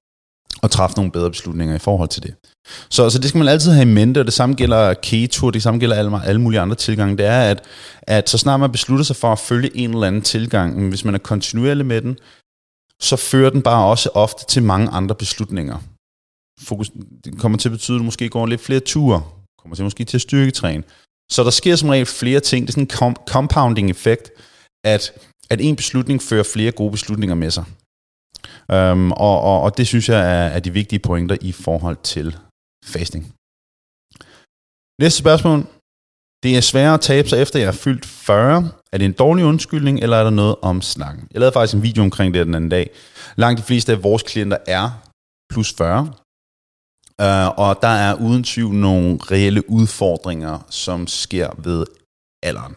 og 0.62 0.70
træffe 0.70 0.96
nogle 0.96 1.12
bedre 1.12 1.30
beslutninger 1.30 1.74
i 1.74 1.78
forhold 1.78 2.08
til 2.08 2.22
det. 2.22 2.34
Så, 2.90 3.10
så 3.10 3.18
det 3.18 3.28
skal 3.28 3.38
man 3.38 3.48
altid 3.48 3.72
have 3.72 3.90
i 3.90 3.94
mente, 3.94 4.18
og 4.18 4.24
det 4.24 4.34
samme 4.34 4.54
gælder 4.54 4.94
keto, 4.94 5.50
det 5.50 5.62
samme 5.62 5.80
gælder 5.80 5.96
alle, 5.96 6.24
alle 6.24 6.40
mulige 6.40 6.60
andre 6.60 6.76
tilgange, 6.76 7.16
det 7.16 7.26
er, 7.26 7.40
at, 7.40 7.62
at 8.02 8.30
så 8.30 8.38
snart 8.38 8.60
man 8.60 8.72
beslutter 8.72 9.04
sig 9.04 9.16
for 9.16 9.32
at 9.32 9.38
følge 9.38 9.76
en 9.76 9.90
eller 9.90 10.06
anden 10.06 10.22
tilgang, 10.22 10.88
hvis 10.88 11.04
man 11.04 11.14
er 11.14 11.18
kontinuerlig 11.18 11.86
med 11.86 12.02
den, 12.02 12.18
så 13.02 13.16
fører 13.16 13.50
den 13.50 13.62
bare 13.62 13.86
også 13.86 14.10
ofte 14.14 14.44
til 14.48 14.62
mange 14.62 14.88
andre 14.88 15.14
beslutninger. 15.14 15.78
Fokus, 16.60 16.90
det 17.24 17.38
kommer 17.38 17.58
til 17.58 17.68
at 17.68 17.72
betyde, 17.72 17.96
at 17.96 17.98
du 17.98 18.04
måske 18.04 18.28
går 18.28 18.46
lidt 18.46 18.60
flere 18.60 18.80
ture, 18.80 19.22
kommer 19.58 19.76
til 19.76 19.84
måske 19.84 20.04
til 20.04 20.16
at 20.16 20.20
styrketræne. 20.20 20.82
Så 21.32 21.44
der 21.44 21.50
sker 21.50 21.76
som 21.76 21.88
regel 21.88 22.06
flere 22.06 22.40
ting. 22.40 22.66
Det 22.66 22.76
er 22.76 22.80
sådan 22.80 23.08
en 23.10 23.16
compounding 23.26 23.90
effekt, 23.90 24.30
at, 24.84 25.12
at 25.50 25.60
en 25.60 25.76
beslutning 25.76 26.22
fører 26.22 26.42
flere 26.42 26.72
gode 26.72 26.90
beslutninger 26.90 27.34
med 27.34 27.50
sig. 27.50 27.64
Øhm, 28.70 29.12
og, 29.12 29.40
og, 29.40 29.60
og 29.62 29.76
det 29.78 29.86
synes 29.86 30.08
jeg 30.08 30.20
er, 30.20 30.48
er 30.56 30.60
de 30.60 30.72
vigtige 30.72 30.98
pointer 30.98 31.36
i 31.40 31.52
forhold 31.52 31.96
til 32.02 32.36
fasting. 32.84 33.34
Næste 35.00 35.18
spørgsmål. 35.18 35.66
Det 36.42 36.56
er 36.56 36.60
sværere 36.60 36.94
at 36.94 37.00
tabe 37.00 37.28
sig 37.28 37.42
efter 37.42 37.58
jeg 37.58 37.68
er 37.68 37.72
fyldt 37.72 38.06
40. 38.06 38.70
Er 38.92 38.98
det 38.98 39.04
en 39.04 39.12
dårlig 39.12 39.44
undskyldning, 39.44 40.00
eller 40.00 40.16
er 40.16 40.22
der 40.24 40.30
noget 40.30 40.56
om 40.62 40.82
snakken? 40.82 41.28
Jeg 41.32 41.40
lavede 41.40 41.52
faktisk 41.52 41.74
en 41.74 41.82
video 41.82 42.02
omkring 42.02 42.34
det 42.34 42.46
den 42.46 42.54
anden 42.54 42.70
dag. 42.70 42.90
Langt 43.36 43.58
de 43.58 43.66
fleste 43.66 43.92
af 43.92 44.02
vores 44.02 44.22
klienter 44.22 44.56
er 44.66 44.90
plus 45.52 45.74
40. 45.78 46.00
Uh, 46.02 46.06
øh, 47.26 47.48
og 47.58 47.78
der 47.82 47.88
er 47.88 48.14
uden 48.14 48.44
tvivl 48.44 48.74
nogle 48.74 49.18
reelle 49.30 49.70
udfordringer, 49.70 50.66
som 50.70 51.06
sker 51.06 51.50
ved 51.58 51.86
alderen. 52.42 52.74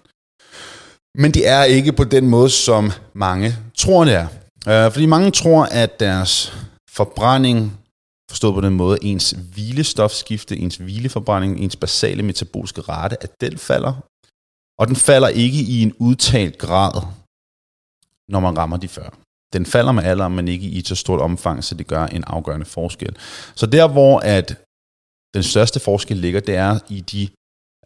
Men 1.22 1.32
de 1.32 1.46
er 1.46 1.64
ikke 1.64 1.94
på 1.94 2.04
den 2.04 2.28
måde, 2.28 2.50
som 2.50 2.92
mange 3.14 3.56
tror, 3.78 4.06
det 4.06 4.14
er. 4.14 4.28
Uh, 4.70 4.92
fordi 4.94 5.06
mange 5.06 5.32
tror, 5.32 5.64
at 5.66 6.00
deres 6.00 6.54
forbrænding 6.90 7.78
Forstået 8.30 8.56
på 8.56 8.62
den 8.62 8.74
måde, 8.74 8.98
ens 9.02 9.32
hvilestofskifte, 9.54 10.58
ens 10.58 10.76
hvileforbrænding, 10.76 11.60
ens 11.60 11.76
basale 11.76 12.24
metaboliske 12.24 12.82
rate, 12.82 13.24
at 13.24 13.42
den 13.42 13.58
falder. 13.58 13.94
Og 14.80 14.88
den 14.88 14.96
falder 14.96 15.28
ikke 15.28 15.58
i 15.58 15.82
en 15.82 15.94
udtalt 16.00 16.58
grad, 16.58 17.02
når 18.30 18.40
man 18.40 18.58
rammer 18.58 18.78
de 18.78 18.88
40. 18.88 19.10
Den 19.54 19.66
falder 19.66 19.92
med 19.92 20.04
alderen, 20.04 20.36
men 20.36 20.48
ikke 20.48 20.68
i 20.68 20.80
et 20.80 20.88
så 20.88 20.96
stort 20.96 21.20
omfang, 21.20 21.64
så 21.64 21.76
det 21.76 21.88
gør 21.88 22.06
en 22.06 22.24
afgørende 22.28 22.66
forskel. 22.66 23.18
Så 23.56 23.66
der, 23.66 23.88
hvor 23.88 24.20
at 24.20 24.56
den 25.34 25.44
største 25.44 25.80
forskel 25.80 26.18
ligger, 26.18 26.40
det 26.40 26.56
er 26.56 26.80
i 26.90 27.02
de 27.02 27.30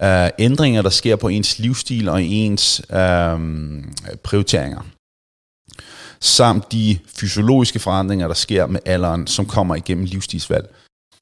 øh, 0.01 0.29
ændringer, 0.39 0.81
der 0.81 0.89
sker 0.89 1.15
på 1.15 1.27
ens 1.27 1.59
livsstil 1.59 2.09
og 2.09 2.23
ens 2.23 2.79
øh, 2.79 3.39
prioriteringer 4.23 4.81
samt 6.22 6.72
de 6.72 6.98
fysiologiske 7.16 7.79
forandringer, 7.79 8.27
der 8.27 8.34
sker 8.34 8.68
med 8.68 8.79
alderen, 8.86 9.27
som 9.27 9.46
kommer 9.46 9.75
igennem 9.75 10.05
livsstilsvalg. 10.05 10.75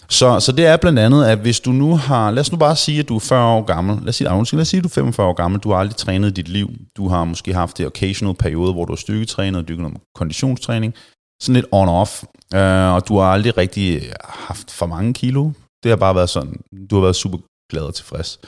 Så, 0.10 0.40
så 0.40 0.52
det 0.52 0.66
er 0.66 0.78
blandt 0.78 1.00
andet, 1.00 1.26
at 1.26 1.38
hvis 1.38 1.60
du 1.60 1.72
nu 1.72 1.96
har, 1.96 2.32
lad 2.32 2.42
os 2.42 2.52
nu 2.52 2.58
bare 2.58 2.76
sige, 2.76 3.00
at 3.00 3.10
du 3.10 3.16
er 3.16 3.20
40 3.20 3.46
år 3.46 3.62
gammel, 3.62 3.98
lad 4.02 4.10
os 4.10 4.16
sige, 4.16 4.30
lad 4.30 4.62
os 4.62 4.68
sige 4.68 4.78
at 4.78 4.84
du 4.84 4.88
er 4.88 4.94
45 4.94 5.28
år 5.28 5.34
gammel, 5.34 5.60
du 5.60 5.72
har 5.72 5.78
aldrig 5.78 5.96
trænet 5.96 6.28
i 6.28 6.32
dit 6.32 6.48
liv, 6.48 6.70
du 6.98 7.08
har 7.08 7.24
måske 7.24 7.54
haft 7.54 7.78
det 7.78 7.86
occasional 7.86 8.36
periode, 8.36 8.74
hvor 8.74 8.86
du 8.86 8.92
har 8.92 8.98
styrketrænet 8.98 9.62
og 9.62 9.68
dykket 9.68 9.82
noget 9.82 9.98
konditionstræning, 10.16 10.94
sådan 11.42 11.56
lidt 11.56 11.66
on-off, 11.66 12.24
øh, 12.56 12.94
og 12.94 13.08
du 13.08 13.18
har 13.18 13.26
aldrig 13.26 13.58
rigtig 13.58 14.12
haft 14.24 14.72
for 14.72 14.86
mange 14.86 15.14
kilo, 15.14 15.52
det 15.84 15.90
har 15.90 15.96
bare 15.96 16.16
været 16.16 16.30
sådan, 16.30 16.62
du 16.90 16.96
har 16.96 17.02
været 17.02 17.16
super 17.16 17.38
glad 17.72 17.84
og 17.84 17.96
tilfreds. 17.96 18.40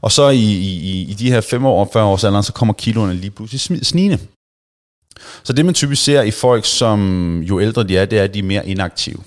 Og 0.00 0.12
så 0.12 0.28
i, 0.28 0.42
i, 0.42 1.02
i 1.10 1.14
de 1.14 1.30
her 1.30 1.40
5 1.40 1.64
år 1.64 1.90
40 1.92 2.04
års 2.04 2.24
alderen, 2.24 2.44
så 2.44 2.52
kommer 2.52 2.74
kiloene 2.74 3.14
lige 3.14 3.30
pludselig 3.30 3.86
snigende. 3.86 4.18
Så 5.42 5.52
det 5.52 5.64
man 5.64 5.74
typisk 5.74 6.04
ser 6.04 6.22
i 6.22 6.30
folk, 6.30 6.64
som 6.64 7.40
jo 7.42 7.60
ældre 7.60 7.84
de 7.84 7.98
er, 7.98 8.04
det 8.04 8.18
er, 8.18 8.24
at 8.24 8.34
de 8.34 8.38
er 8.38 8.42
mere 8.42 8.68
inaktive. 8.68 9.22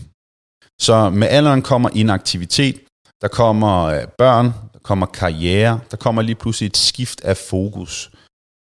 Så 0.81 1.09
med 1.09 1.27
alderen 1.27 1.61
kommer 1.61 1.89
inaktivitet, 1.93 2.79
der 3.21 3.27
kommer 3.27 3.83
øh, 3.83 4.01
børn, 4.17 4.45
der 4.45 4.79
kommer 4.83 5.05
karriere, 5.05 5.79
der 5.91 5.97
kommer 5.97 6.21
lige 6.21 6.35
pludselig 6.35 6.67
et 6.67 6.77
skift 6.77 7.21
af 7.21 7.37
fokus. 7.37 8.11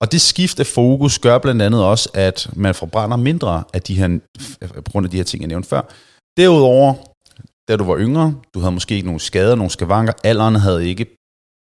Og 0.01 0.11
det 0.11 0.21
skift 0.21 0.59
af 0.59 0.65
fokus 0.65 1.19
gør 1.19 1.37
blandt 1.37 1.61
andet 1.61 1.85
også, 1.85 2.09
at 2.13 2.49
man 2.53 2.75
forbrænder 2.75 3.17
mindre 3.17 3.63
af 3.73 3.81
de 3.81 3.95
her, 3.95 4.19
øh, 4.61 4.69
på 4.69 4.91
grund 4.91 5.05
af 5.05 5.09
de 5.11 5.17
her 5.17 5.23
ting, 5.23 5.41
jeg 5.41 5.47
nævnte 5.47 5.69
før. 5.69 5.81
Derudover, 6.37 6.93
da 7.67 7.75
du 7.75 7.83
var 7.83 7.97
yngre, 7.97 8.35
du 8.53 8.59
havde 8.59 8.71
måske 8.71 8.95
ikke 8.95 9.07
nogen 9.07 9.19
skader, 9.19 9.55
nogen 9.55 9.69
skavanker, 9.69 10.13
alderen 10.23 10.55
havde 10.55 10.89
ikke 10.89 11.20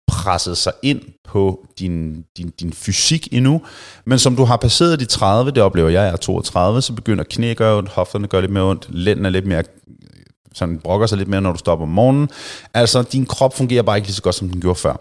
presset 0.08 0.58
sig 0.58 0.74
ind 0.84 1.02
på 1.28 1.66
din, 1.80 2.26
din, 2.38 2.50
din 2.60 2.74
fysik 2.74 3.28
endnu, 3.32 3.62
men 4.06 4.20
som 4.20 4.36
du 4.36 4.44
har 4.44 4.58
passeret 4.58 5.00
de 5.00 5.06
30, 5.06 5.52
det 5.52 5.64
oplever 5.64 5.90
jeg, 5.90 6.04
jeg 6.06 6.12
er 6.12 6.18
32, 6.18 6.82
så 6.82 6.94
begynder 6.94 7.24
knæ 7.24 7.52
at 7.52 7.58
gøre 7.58 7.78
ondt, 7.78 7.90
hofterne 7.90 8.28
gør 8.28 8.42
lidt 8.42 8.52
mere 8.52 8.64
ondt, 8.64 8.88
lænden 8.90 9.26
er 9.26 9.30
lidt 9.30 9.46
mere 9.46 9.64
sådan 10.56 10.80
brokker 10.80 11.08
sig 11.08 11.18
lidt 11.18 11.30
mere, 11.30 11.42
når 11.42 11.52
du 11.52 11.58
stopper 11.58 11.86
om 11.86 11.92
morgenen. 11.92 12.30
Altså, 12.74 13.04
din 13.04 13.26
krop 13.26 13.58
fungerer 13.58 13.84
bare 13.84 13.98
ikke 13.98 14.08
lige 14.08 14.16
så 14.16 14.22
godt, 14.22 14.36
som 14.36 14.50
den 14.50 14.62
gjorde 14.62 14.80
før. 14.80 14.96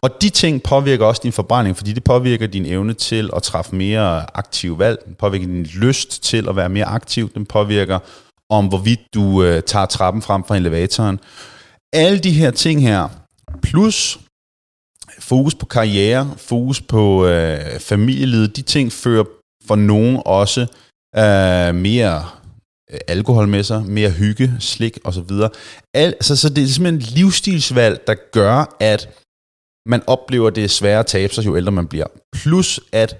Og 0.00 0.22
de 0.22 0.30
ting 0.30 0.62
påvirker 0.62 1.06
også 1.06 1.20
din 1.24 1.32
forbrænding, 1.32 1.76
fordi 1.76 1.92
det 1.92 2.04
påvirker 2.04 2.46
din 2.46 2.66
evne 2.66 2.94
til 2.94 3.30
at 3.36 3.42
træffe 3.42 3.76
mere 3.76 4.36
aktive 4.36 4.78
valg, 4.78 4.98
den 5.06 5.14
påvirker 5.14 5.46
din 5.46 5.62
lyst 5.62 6.22
til 6.24 6.48
at 6.48 6.56
være 6.56 6.68
mere 6.68 6.84
aktiv, 6.84 7.30
den 7.34 7.46
påvirker 7.46 7.98
om, 8.50 8.66
hvorvidt 8.66 9.00
du 9.14 9.42
øh, 9.42 9.62
tager 9.62 9.86
trappen 9.86 10.22
frem 10.22 10.44
fra 10.44 10.56
elevatoren. 10.56 11.20
Alle 11.92 12.18
de 12.18 12.30
her 12.30 12.50
ting 12.50 12.82
her, 12.82 13.08
plus 13.62 14.18
fokus 15.18 15.54
på 15.54 15.66
karriere, 15.66 16.34
fokus 16.36 16.80
på 16.80 17.26
øh, 17.26 17.80
familielivet, 17.80 18.56
de 18.56 18.62
ting 18.62 18.92
fører 18.92 19.24
for 19.66 19.76
nogen 19.76 20.22
også 20.26 20.60
øh, 21.16 21.74
mere 21.74 22.24
øh, 22.90 23.00
alkohol 23.08 23.48
med 23.48 23.62
sig, 23.62 23.82
mere 23.86 24.10
hygge, 24.10 24.52
slik 24.60 24.98
osv. 25.04 25.30
Al, 25.94 26.12
altså, 26.12 26.36
så 26.36 26.48
det 26.48 26.64
er 26.64 26.68
simpelthen 26.68 27.16
livsstilsvalg, 27.16 28.06
der 28.06 28.14
gør, 28.32 28.76
at 28.80 29.08
man 29.88 30.02
oplever 30.06 30.50
det 30.50 30.70
sværere 30.70 31.00
at 31.00 31.06
tabe 31.06 31.34
sig, 31.34 31.46
jo 31.46 31.56
ældre 31.56 31.72
man 31.72 31.86
bliver. 31.86 32.06
Plus 32.32 32.80
at 32.92 33.16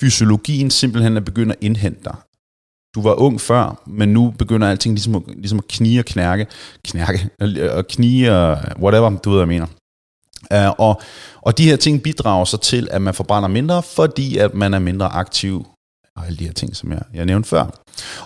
fysiologien 0.00 0.70
simpelthen 0.70 1.16
er 1.16 1.20
begyndt 1.20 1.52
at 1.52 1.58
indhente 1.60 2.04
dig. 2.04 2.16
Du 2.94 3.02
var 3.02 3.14
ung 3.14 3.40
før, 3.40 3.82
men 3.86 4.08
nu 4.08 4.34
begynder 4.38 4.70
alting 4.70 4.94
ligesom 4.94 5.14
at, 5.14 5.22
ligesom 5.26 5.58
at 5.58 5.68
knige 5.68 6.00
og 6.00 6.04
knærke, 6.04 6.46
knærke, 6.84 7.30
og 7.72 7.86
knige 7.86 8.32
og 8.32 8.58
whatever, 8.82 9.10
du 9.10 9.30
ved, 9.30 9.38
hvad 9.38 9.54
jeg 9.54 9.60
mener. 9.60 9.66
Uh, 10.54 10.70
og, 10.78 11.02
og 11.42 11.58
de 11.58 11.64
her 11.64 11.76
ting 11.76 12.02
bidrager 12.02 12.44
så 12.44 12.56
til, 12.56 12.88
at 12.90 13.02
man 13.02 13.14
forbrænder 13.14 13.48
mindre, 13.48 13.82
fordi 13.82 14.38
at 14.38 14.54
man 14.54 14.74
er 14.74 14.78
mindre 14.78 15.06
aktiv, 15.06 15.66
og 16.16 16.26
alle 16.26 16.38
de 16.38 16.44
her 16.44 16.52
ting, 16.52 16.76
som 16.76 16.92
jeg, 16.92 17.02
jeg 17.14 17.26
nævnte 17.26 17.48
før. 17.48 17.66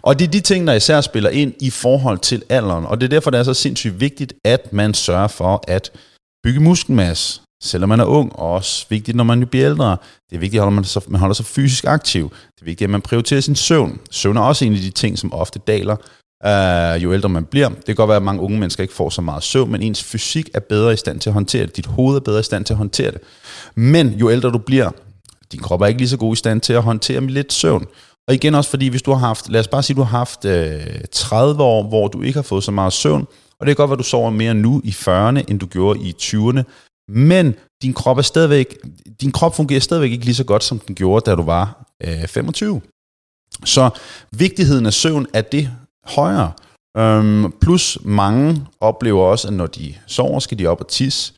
Og 0.02 0.18
det 0.18 0.26
er 0.26 0.30
de 0.30 0.40
ting, 0.40 0.66
der 0.66 0.72
især 0.72 1.00
spiller 1.00 1.30
ind 1.30 1.54
i 1.60 1.70
forhold 1.70 2.18
til 2.18 2.42
alderen, 2.48 2.86
og 2.86 3.00
det 3.00 3.06
er 3.06 3.10
derfor, 3.10 3.30
det 3.30 3.40
er 3.40 3.44
så 3.44 3.54
sindssygt 3.54 4.00
vigtigt, 4.00 4.34
at 4.44 4.72
man 4.72 4.94
sørger 4.94 5.28
for 5.28 5.64
at 5.68 5.90
bygge 6.44 6.60
muskelmasse, 6.60 7.40
selvom 7.62 7.88
man 7.88 8.00
er 8.00 8.04
ung, 8.04 8.36
og 8.36 8.52
også 8.52 8.86
vigtigt, 8.88 9.16
når 9.16 9.24
man 9.24 9.46
bliver 9.46 9.66
ældre. 9.66 9.96
Det 10.30 10.36
er 10.36 10.40
vigtigt, 10.40 10.62
at 10.62 10.72
man, 10.72 10.84
så, 10.84 11.00
man 11.08 11.20
holder 11.20 11.34
sig 11.34 11.46
fysisk 11.46 11.84
aktiv. 11.84 12.30
Det 12.30 12.60
er 12.60 12.64
vigtigt, 12.64 12.86
at 12.86 12.90
man 12.90 13.02
prioriterer 13.02 13.40
sin 13.40 13.56
søvn. 13.56 14.00
Søvn 14.10 14.36
er 14.36 14.40
også 14.40 14.64
en 14.64 14.74
af 14.74 14.80
de 14.80 14.90
ting, 14.90 15.18
som 15.18 15.32
ofte 15.32 15.58
daler, 15.58 15.96
uh, 16.46 17.02
jo 17.02 17.12
ældre 17.12 17.28
man 17.28 17.44
bliver. 17.44 17.68
Det 17.68 17.86
kan 17.86 17.94
godt 17.94 18.08
være, 18.08 18.16
at 18.16 18.22
mange 18.22 18.42
unge 18.42 18.58
mennesker 18.58 18.82
ikke 18.82 18.94
får 18.94 19.10
så 19.10 19.22
meget 19.22 19.42
søvn, 19.42 19.72
men 19.72 19.82
ens 19.82 20.04
fysik 20.04 20.50
er 20.54 20.60
bedre 20.60 20.92
i 20.92 20.96
stand 20.96 21.20
til 21.20 21.30
at 21.30 21.34
håndtere 21.34 21.66
det. 21.66 21.76
Dit 21.76 21.86
hoved 21.86 22.16
er 22.16 22.20
bedre 22.20 22.40
i 22.40 22.42
stand 22.42 22.64
til 22.64 22.74
at 22.74 22.78
håndtere 22.78 23.10
det. 23.10 23.20
Men 23.74 24.08
jo 24.08 24.30
ældre 24.30 24.50
du 24.50 24.58
bliver, 24.58 24.90
din 25.52 25.60
krop 25.60 25.80
er 25.80 25.86
ikke 25.86 26.00
lige 26.00 26.08
så 26.08 26.16
god 26.16 26.32
i 26.32 26.36
stand 26.36 26.60
til 26.60 26.72
at 26.72 26.82
håndtere 26.82 27.20
med 27.20 27.30
lidt 27.30 27.52
søvn. 27.52 27.86
Og 28.28 28.34
igen 28.34 28.54
også 28.54 28.70
fordi, 28.70 28.88
hvis 28.88 29.02
du 29.02 29.12
har 29.12 29.18
haft, 29.18 29.48
lad 29.48 29.60
os 29.60 29.68
bare 29.68 29.82
sige, 29.82 29.96
du 29.96 30.02
har 30.02 30.18
haft 30.18 30.44
øh, 30.44 30.80
30 31.12 31.62
år, 31.62 31.88
hvor 31.88 32.08
du 32.08 32.22
ikke 32.22 32.36
har 32.36 32.42
fået 32.42 32.64
så 32.64 32.70
meget 32.70 32.92
søvn, 32.92 33.26
og 33.60 33.66
det 33.66 33.70
er 33.70 33.76
godt, 33.76 33.92
at 33.92 33.98
du 33.98 34.04
sover 34.04 34.30
mere 34.30 34.54
nu 34.54 34.80
i 34.84 34.90
40'erne, 34.90 35.42
end 35.48 35.58
du 35.58 35.66
gjorde 35.66 36.00
i 36.00 36.14
20'erne, 36.22 36.62
men 37.08 37.54
din 37.82 37.92
krop, 37.92 38.18
er 38.18 38.22
stadigvæk, 38.22 38.76
din 39.20 39.32
krop 39.32 39.56
fungerer 39.56 39.80
stadigvæk 39.80 40.10
ikke 40.10 40.24
lige 40.24 40.34
så 40.34 40.44
godt, 40.44 40.64
som 40.64 40.78
den 40.78 40.94
gjorde, 40.94 41.30
da 41.30 41.36
du 41.36 41.42
var 41.42 41.86
øh, 42.04 42.26
25. 42.26 42.80
Så 43.64 43.90
vigtigheden 44.30 44.86
af 44.86 44.92
søvn 44.92 45.26
er 45.34 45.40
det 45.40 45.70
højere. 46.04 46.52
Øhm, 46.96 47.52
plus 47.60 47.98
mange 48.04 48.66
oplever 48.80 49.22
også, 49.22 49.48
at 49.48 49.54
når 49.54 49.66
de 49.66 49.94
sover, 50.06 50.38
skal 50.38 50.58
de 50.58 50.66
op 50.66 50.80
og 50.80 50.88
tisse. 50.88 51.32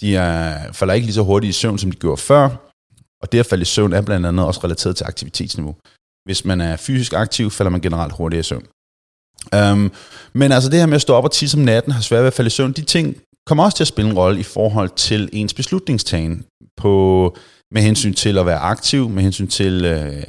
De 0.00 0.16
er, 0.16 0.72
falder 0.72 0.94
ikke 0.94 1.06
lige 1.06 1.14
så 1.14 1.22
hurtigt 1.22 1.48
i 1.50 1.60
søvn, 1.60 1.78
som 1.78 1.90
de 1.90 1.96
gjorde 1.96 2.16
før. 2.16 2.48
Og 3.22 3.32
det 3.32 3.38
at 3.38 3.46
falde 3.46 3.62
i 3.62 3.64
søvn 3.64 3.92
er 3.92 4.02
blandt 4.02 4.26
andet 4.26 4.46
også 4.46 4.60
relateret 4.64 4.96
til 4.96 5.04
aktivitetsniveau. 5.04 5.76
Hvis 6.24 6.44
man 6.44 6.60
er 6.60 6.76
fysisk 6.76 7.12
aktiv, 7.12 7.50
falder 7.50 7.70
man 7.70 7.80
generelt 7.80 8.12
hurtigere 8.12 8.40
i 8.40 8.42
søvn. 8.42 8.66
Øhm, 9.54 9.92
men 10.32 10.52
altså 10.52 10.70
det 10.70 10.78
her 10.78 10.86
med 10.86 10.94
at 10.94 11.02
stå 11.02 11.14
op 11.14 11.24
og 11.24 11.32
tisse 11.32 11.56
om 11.58 11.64
natten, 11.64 11.92
har 11.92 12.00
svært 12.00 12.20
ved 12.20 12.26
at 12.26 12.32
falde 12.32 12.46
i 12.46 12.50
søvn, 12.50 12.72
de 12.72 12.82
ting 12.82 13.16
kommer 13.46 13.64
også 13.64 13.76
til 13.76 13.84
at 13.84 13.88
spille 13.88 14.10
en 14.10 14.16
rolle 14.16 14.40
i 14.40 14.42
forhold 14.42 14.90
til 14.96 15.28
ens 15.32 15.54
beslutningstagen 15.54 16.44
på, 16.76 17.36
med 17.72 17.82
hensyn 17.82 18.14
til 18.14 18.38
at 18.38 18.46
være 18.46 18.58
aktiv, 18.58 19.08
med 19.08 19.22
hensyn 19.22 19.48
til 19.48 19.84
øh, 19.84 20.22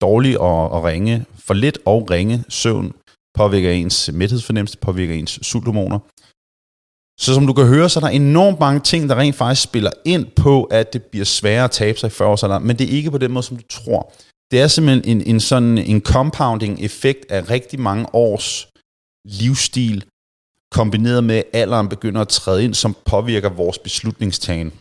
dårlig 0.00 0.40
og, 0.40 0.70
og 0.70 0.84
ringe, 0.84 1.24
for 1.46 1.54
lidt 1.54 1.78
og 1.84 2.10
ringe 2.10 2.44
søvn, 2.48 2.92
påvirker 3.34 3.70
ens 3.70 4.10
mæthedsfornemmelse, 4.12 4.78
påvirker 4.78 5.14
ens 5.14 5.38
sulthormoner. 5.42 5.98
Så 7.20 7.34
som 7.34 7.46
du 7.46 7.52
kan 7.52 7.66
høre, 7.66 7.88
så 7.88 7.98
er 7.98 8.00
der 8.00 8.08
enormt 8.08 8.60
mange 8.60 8.80
ting, 8.80 9.08
der 9.08 9.18
rent 9.18 9.36
faktisk 9.36 9.62
spiller 9.62 9.90
ind 10.04 10.26
på, 10.26 10.64
at 10.64 10.92
det 10.92 11.02
bliver 11.02 11.24
sværere 11.24 11.64
at 11.64 11.70
tabe 11.70 11.98
sig 11.98 12.06
i 12.06 12.10
40 12.10 12.60
men 12.60 12.78
det 12.78 12.84
er 12.86 12.96
ikke 12.96 13.10
på 13.10 13.18
den 13.18 13.32
måde, 13.32 13.42
som 13.42 13.56
du 13.56 13.62
tror. 13.70 14.12
Det 14.50 14.60
er 14.60 14.68
simpelthen 14.68 15.16
en, 15.16 15.26
en 15.34 15.40
sådan 15.40 15.78
en 15.78 16.00
compounding 16.00 16.80
effekt 16.80 17.30
af 17.30 17.50
rigtig 17.50 17.80
mange 17.80 18.14
års 18.14 18.68
livsstil, 19.24 20.04
kombineret 20.72 21.24
med, 21.24 21.36
at 21.36 21.44
alderen 21.52 21.88
begynder 21.88 22.20
at 22.20 22.28
træde 22.28 22.64
ind, 22.64 22.74
som 22.74 22.96
påvirker 23.04 23.48
vores 23.48 23.78
beslutningstagen. 23.78 24.72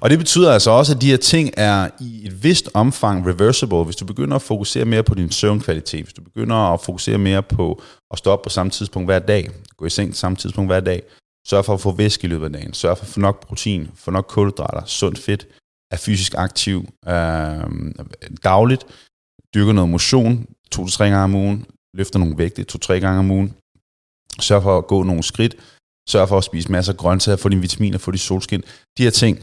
Og 0.00 0.10
det 0.10 0.18
betyder 0.18 0.52
altså 0.52 0.70
også, 0.70 0.94
at 0.94 1.00
de 1.00 1.10
her 1.10 1.16
ting 1.16 1.50
er 1.56 1.88
i 2.00 2.26
et 2.26 2.44
vist 2.44 2.68
omfang 2.74 3.26
reversible. 3.26 3.84
Hvis 3.84 3.96
du 3.96 4.04
begynder 4.04 4.36
at 4.36 4.42
fokusere 4.42 4.84
mere 4.84 5.02
på 5.02 5.14
din 5.14 5.30
søvnkvalitet, 5.30 6.02
hvis 6.02 6.12
du 6.12 6.22
begynder 6.22 6.56
at 6.56 6.80
fokusere 6.80 7.18
mere 7.18 7.42
på 7.42 7.82
at 8.10 8.18
stå 8.18 8.30
op 8.30 8.42
på 8.42 8.48
samme 8.48 8.70
tidspunkt 8.70 9.08
hver 9.08 9.18
dag, 9.18 9.50
gå 9.76 9.86
i 9.86 9.90
seng 9.90 10.10
på 10.10 10.16
samme 10.16 10.36
tidspunkt 10.36 10.70
hver 10.70 10.80
dag, 10.80 11.02
sørg 11.46 11.64
for 11.64 11.74
at 11.74 11.80
få 11.80 11.92
væske 11.92 12.24
i 12.24 12.28
løbet 12.28 12.44
af 12.44 12.52
dagen, 12.52 12.72
sørg 12.74 12.98
for 12.98 13.04
at 13.04 13.08
få 13.10 13.20
nok 13.20 13.46
protein, 13.46 13.90
få 13.94 14.10
nok 14.10 14.26
kulhydrater, 14.28 14.86
sundt 14.86 15.18
fedt, 15.18 15.46
er 15.90 15.96
fysisk 15.96 16.34
aktiv 16.38 16.88
øh, 17.08 17.64
dagligt, 18.44 18.86
dyrker 19.54 19.72
noget 19.72 19.90
motion 19.90 20.46
to 20.70 20.86
til 20.86 20.96
tre 20.96 21.04
gange 21.04 21.24
om 21.24 21.34
ugen, 21.34 21.66
løfter 21.94 22.18
nogle 22.18 22.38
vægte 22.38 22.64
to-tre 22.64 23.00
gange 23.00 23.18
om 23.18 23.30
ugen, 23.30 23.54
sørg 24.40 24.62
for 24.62 24.78
at 24.78 24.86
gå 24.86 25.02
nogle 25.02 25.22
skridt, 25.22 25.56
sørg 26.08 26.28
for 26.28 26.38
at 26.38 26.44
spise 26.44 26.72
masser 26.72 26.92
af 26.92 26.96
grøntsager, 26.96 27.36
få 27.36 27.48
dine 27.48 27.60
vitaminer, 27.60 27.98
få 27.98 28.10
dit 28.10 28.20
solskin. 28.20 28.62
De 28.98 29.02
her 29.02 29.10
ting, 29.10 29.38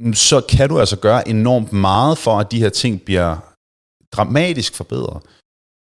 Mm, 0.00 0.14
så 0.14 0.40
kan 0.40 0.68
du 0.68 0.80
altså 0.80 0.96
gøre 0.96 1.28
enormt 1.28 1.72
meget 1.72 2.18
for, 2.18 2.38
at 2.38 2.52
de 2.52 2.58
her 2.58 2.68
ting 2.68 3.02
bliver 3.02 3.36
dramatisk 4.12 4.74
forbedret. 4.74 5.22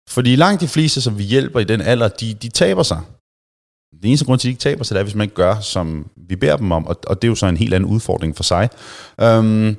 Fordi 0.09 0.35
langt 0.35 0.61
de 0.61 0.67
fleste, 0.67 1.01
som 1.01 1.17
vi 1.17 1.23
hjælper 1.23 1.59
i 1.59 1.63
den 1.63 1.81
alder, 1.81 2.07
de, 2.07 2.33
de 2.33 2.49
taber 2.49 2.83
sig. 2.83 3.01
Den 4.01 4.09
eneste 4.09 4.25
grund 4.25 4.39
til, 4.39 4.47
at 4.47 4.49
de 4.49 4.53
ikke 4.53 4.61
taber 4.61 4.83
sig, 4.83 4.95
det 4.95 4.99
er, 4.99 5.03
hvis 5.03 5.15
man 5.15 5.25
ikke 5.25 5.35
gør, 5.35 5.59
som 5.59 6.09
vi 6.15 6.35
beder 6.35 6.57
dem 6.57 6.71
om, 6.71 6.87
og, 6.87 6.95
og 7.07 7.21
det 7.21 7.27
er 7.27 7.31
jo 7.31 7.35
så 7.35 7.45
en 7.45 7.57
helt 7.57 7.73
anden 7.73 7.89
udfordring 7.89 8.35
for 8.35 8.43
sig. 8.43 8.69
Um, 9.23 9.77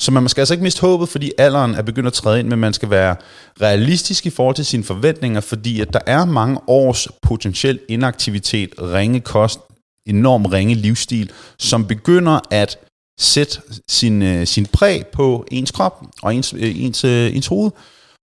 så 0.00 0.10
man 0.12 0.28
skal 0.28 0.40
altså 0.40 0.54
ikke 0.54 0.62
miste 0.62 0.80
håbet, 0.80 1.08
fordi 1.08 1.32
alderen 1.38 1.74
er 1.74 1.82
begyndt 1.82 2.06
at 2.06 2.12
træde 2.12 2.40
ind, 2.40 2.48
men 2.48 2.58
man 2.58 2.72
skal 2.72 2.90
være 2.90 3.16
realistisk 3.60 4.26
i 4.26 4.30
forhold 4.30 4.56
til 4.56 4.66
sine 4.66 4.84
forventninger, 4.84 5.40
fordi 5.40 5.80
at 5.80 5.92
der 5.92 6.00
er 6.06 6.24
mange 6.24 6.60
års 6.66 7.08
potentiel 7.22 7.80
inaktivitet, 7.88 8.74
ringe 8.78 9.20
kost, 9.20 9.60
enorm 10.06 10.46
ringe 10.46 10.74
livsstil, 10.74 11.32
som 11.58 11.86
begynder 11.86 12.40
at 12.50 12.78
sætte 13.20 13.60
sin, 13.88 14.22
øh, 14.22 14.46
sin 14.46 14.66
præg 14.66 15.06
på 15.06 15.46
ens 15.50 15.70
krop 15.70 16.02
og 16.22 16.34
ens, 16.34 16.52
øh, 16.52 16.82
ens, 16.84 17.04
øh, 17.04 17.36
ens 17.36 17.46
hoved. 17.46 17.70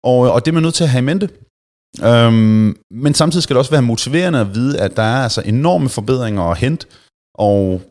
Og, 0.05 0.27
øh, 0.27 0.33
og 0.33 0.45
det 0.45 0.51
er 0.51 0.55
man 0.55 0.63
nødt 0.63 0.75
til 0.75 0.85
at 0.85 0.91
have 0.91 1.03
i 1.03 1.05
mente. 1.05 1.29
Øhm, 2.05 2.77
men 2.91 3.15
samtidig 3.15 3.43
skal 3.43 3.55
det 3.55 3.59
også 3.59 3.71
være 3.71 3.83
motiverende 3.83 4.41
at 4.41 4.55
vide, 4.55 4.81
at 4.81 4.97
der 4.97 5.03
er 5.03 5.23
altså 5.23 5.43
enorme 5.45 5.89
forbedringer 5.89 6.43
at 6.43 6.59
hente, 6.59 6.87
og, 7.35 7.83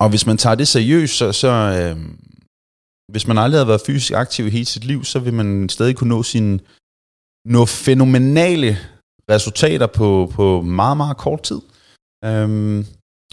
og 0.00 0.08
hvis 0.10 0.26
man 0.26 0.36
tager 0.36 0.54
det 0.54 0.68
seriøst, 0.68 1.16
så, 1.16 1.32
så 1.32 1.48
øh, 1.48 1.96
hvis 3.12 3.26
man 3.26 3.38
aldrig 3.38 3.60
har 3.60 3.66
været 3.66 3.86
fysisk 3.86 4.12
aktiv 4.12 4.46
i 4.46 4.50
hele 4.50 4.64
sit 4.64 4.84
liv, 4.84 5.04
så 5.04 5.18
vil 5.18 5.34
man 5.34 5.68
stadig 5.68 5.96
kunne 5.96 6.08
nå 6.08 6.22
sine 6.22 6.60
nå 7.44 7.66
fænomenale 7.66 8.78
resultater 9.30 9.86
på, 9.86 10.32
på 10.34 10.60
meget, 10.60 10.96
meget 10.96 11.16
kort 11.16 11.42
tid. 11.42 11.60
Øhm, 12.24 12.86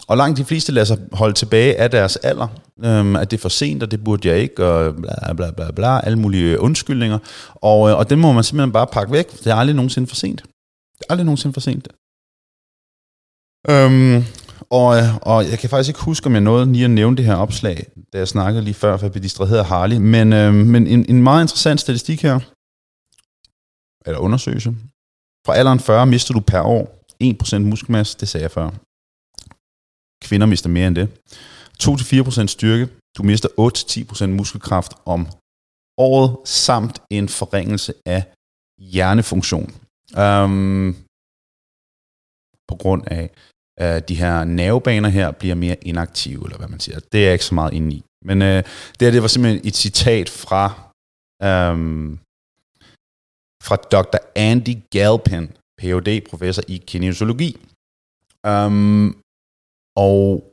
og 0.08 0.16
langt 0.16 0.38
de 0.38 0.44
fleste 0.44 0.72
lader 0.72 0.84
sig 0.84 0.98
holde 1.12 1.34
tilbage 1.34 1.80
af 1.80 1.90
deres 1.90 2.16
alder, 2.16 2.48
øhm, 2.84 3.16
at 3.16 3.30
det 3.30 3.36
er 3.36 3.40
for 3.40 3.48
sent, 3.48 3.82
og 3.82 3.90
det 3.90 4.04
burde 4.04 4.28
jeg 4.28 4.38
ikke, 4.38 4.66
og 4.66 4.96
bla 4.96 5.32
bla 5.32 5.50
bla 5.50 5.70
bla, 5.70 6.00
alle 6.00 6.18
mulige 6.18 6.52
øh, 6.52 6.62
undskyldninger. 6.62 7.18
Og, 7.54 7.90
øh, 7.90 7.98
og 7.98 8.10
den 8.10 8.18
må 8.18 8.32
man 8.32 8.44
simpelthen 8.44 8.72
bare 8.72 8.86
pakke 8.86 9.12
væk. 9.12 9.30
Det 9.30 9.46
er 9.46 9.54
aldrig 9.54 9.76
nogensinde 9.76 10.08
for 10.08 10.16
sent. 10.16 10.42
Det 10.98 11.04
er 11.08 11.12
aldrig 11.12 11.24
nogensinde 11.24 11.54
for 11.54 11.60
sent. 11.60 11.88
Øhm, 13.70 14.24
og, 14.70 14.98
øh, 14.98 15.16
og 15.22 15.50
jeg 15.50 15.58
kan 15.58 15.70
faktisk 15.70 15.88
ikke 15.88 16.04
huske, 16.04 16.26
om 16.26 16.32
jeg 16.32 16.40
nåede 16.40 16.72
lige 16.72 16.84
at 16.84 16.90
nævne 16.90 17.16
det 17.16 17.24
her 17.24 17.34
opslag, 17.34 17.86
da 18.12 18.18
jeg 18.18 18.28
snakkede 18.28 18.64
lige 18.64 18.74
før, 18.74 18.96
for 18.96 19.06
jeg 19.06 19.12
blev 19.12 19.22
distraheret 19.22 19.58
af 19.58 19.66
Harley. 19.66 19.96
Men, 19.96 20.32
øh, 20.32 20.54
men 20.54 20.86
en, 20.86 21.06
en 21.08 21.22
meget 21.22 21.42
interessant 21.44 21.80
statistik 21.80 22.22
her, 22.22 22.40
eller 24.06 24.18
undersøgelse. 24.18 24.70
Fra 25.46 25.54
alderen 25.54 25.80
40 25.80 26.06
mister 26.06 26.34
du 26.34 26.40
per 26.40 26.60
år 26.60 27.04
1% 27.24 27.58
muskelmasse, 27.58 28.18
det 28.20 28.28
sagde 28.28 28.42
jeg 28.42 28.50
før. 28.50 28.70
Kvinder 30.22 30.46
mister 30.46 30.68
mere 30.68 30.88
end 30.88 30.96
det. 30.96 31.08
2-4% 31.82 32.46
styrke. 32.46 32.88
Du 33.16 33.22
mister 33.22 33.48
8-10% 33.48 34.26
muskelkraft 34.26 34.92
om 35.04 35.26
året, 35.98 36.36
samt 36.48 37.02
en 37.10 37.28
forringelse 37.28 37.94
af 38.06 38.24
hjernefunktion. 38.78 39.74
Um, 40.18 40.96
på 42.68 42.74
grund 42.76 43.02
af 43.06 43.30
at 43.76 44.08
de 44.08 44.14
her 44.14 44.44
nervebaner 44.44 45.08
her 45.08 45.30
bliver 45.30 45.54
mere 45.54 45.76
inaktive, 45.82 46.44
eller 46.44 46.58
hvad 46.58 46.68
man 46.68 46.80
siger. 46.80 46.98
Det 47.12 47.20
er 47.20 47.24
jeg 47.24 47.32
ikke 47.32 47.44
så 47.44 47.54
meget 47.54 47.72
inde 47.72 47.96
i. 47.96 48.04
Men 48.24 48.42
uh, 48.42 48.48
det 48.48 49.00
her, 49.00 49.10
det 49.10 49.22
var 49.22 49.28
simpelthen 49.28 49.66
et 49.66 49.76
citat 49.76 50.28
fra, 50.28 50.64
um, 51.72 52.18
fra 53.62 53.76
Dr. 53.76 54.18
Andy 54.36 54.76
Galpin, 54.90 55.46
Ph.D. 55.78 56.28
professor 56.30 56.62
i 56.68 56.76
kinesiologi. 56.86 57.56
Um, 58.48 59.21
og 59.96 60.52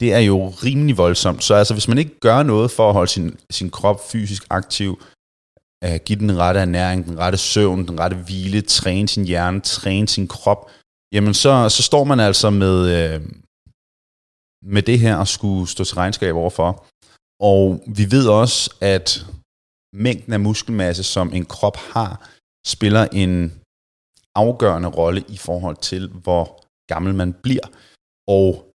det 0.00 0.12
er 0.12 0.18
jo 0.18 0.48
rimelig 0.48 0.98
voldsomt. 0.98 1.44
Så 1.44 1.54
altså, 1.54 1.74
hvis 1.74 1.88
man 1.88 1.98
ikke 1.98 2.18
gør 2.20 2.42
noget 2.42 2.70
for 2.70 2.88
at 2.88 2.94
holde 2.94 3.10
sin, 3.10 3.38
sin 3.50 3.70
krop 3.70 4.00
fysisk 4.10 4.46
aktiv, 4.50 5.02
øh, 5.84 5.98
give 6.04 6.18
den 6.18 6.38
rette 6.38 6.60
ernæring, 6.60 7.04
den 7.04 7.18
rette 7.18 7.38
søvn, 7.38 7.88
den 7.88 8.00
rette 8.00 8.16
hvile, 8.16 8.60
træne 8.62 9.08
sin 9.08 9.24
hjerne, 9.24 9.60
træne 9.60 10.08
sin 10.08 10.28
krop, 10.28 10.70
jamen 11.12 11.34
så, 11.34 11.68
så 11.68 11.82
står 11.82 12.04
man 12.04 12.20
altså 12.20 12.50
med, 12.50 12.76
øh, 12.96 13.20
med 14.62 14.82
det 14.82 14.98
her 14.98 15.16
at 15.18 15.28
skulle 15.28 15.68
stå 15.68 15.84
til 15.84 15.96
regnskab 15.96 16.34
overfor. 16.34 16.86
Og 17.40 17.82
vi 17.86 18.10
ved 18.10 18.28
også, 18.28 18.74
at 18.80 19.26
mængden 19.92 20.32
af 20.32 20.40
muskelmasse, 20.40 21.02
som 21.02 21.32
en 21.32 21.44
krop 21.44 21.76
har, 21.76 22.30
spiller 22.66 23.08
en 23.12 23.62
afgørende 24.34 24.88
rolle 24.88 25.24
i 25.28 25.36
forhold 25.36 25.76
til, 25.76 26.08
hvor 26.08 26.64
gammel 26.88 27.14
man 27.14 27.32
bliver. 27.32 27.66
Og 28.28 28.65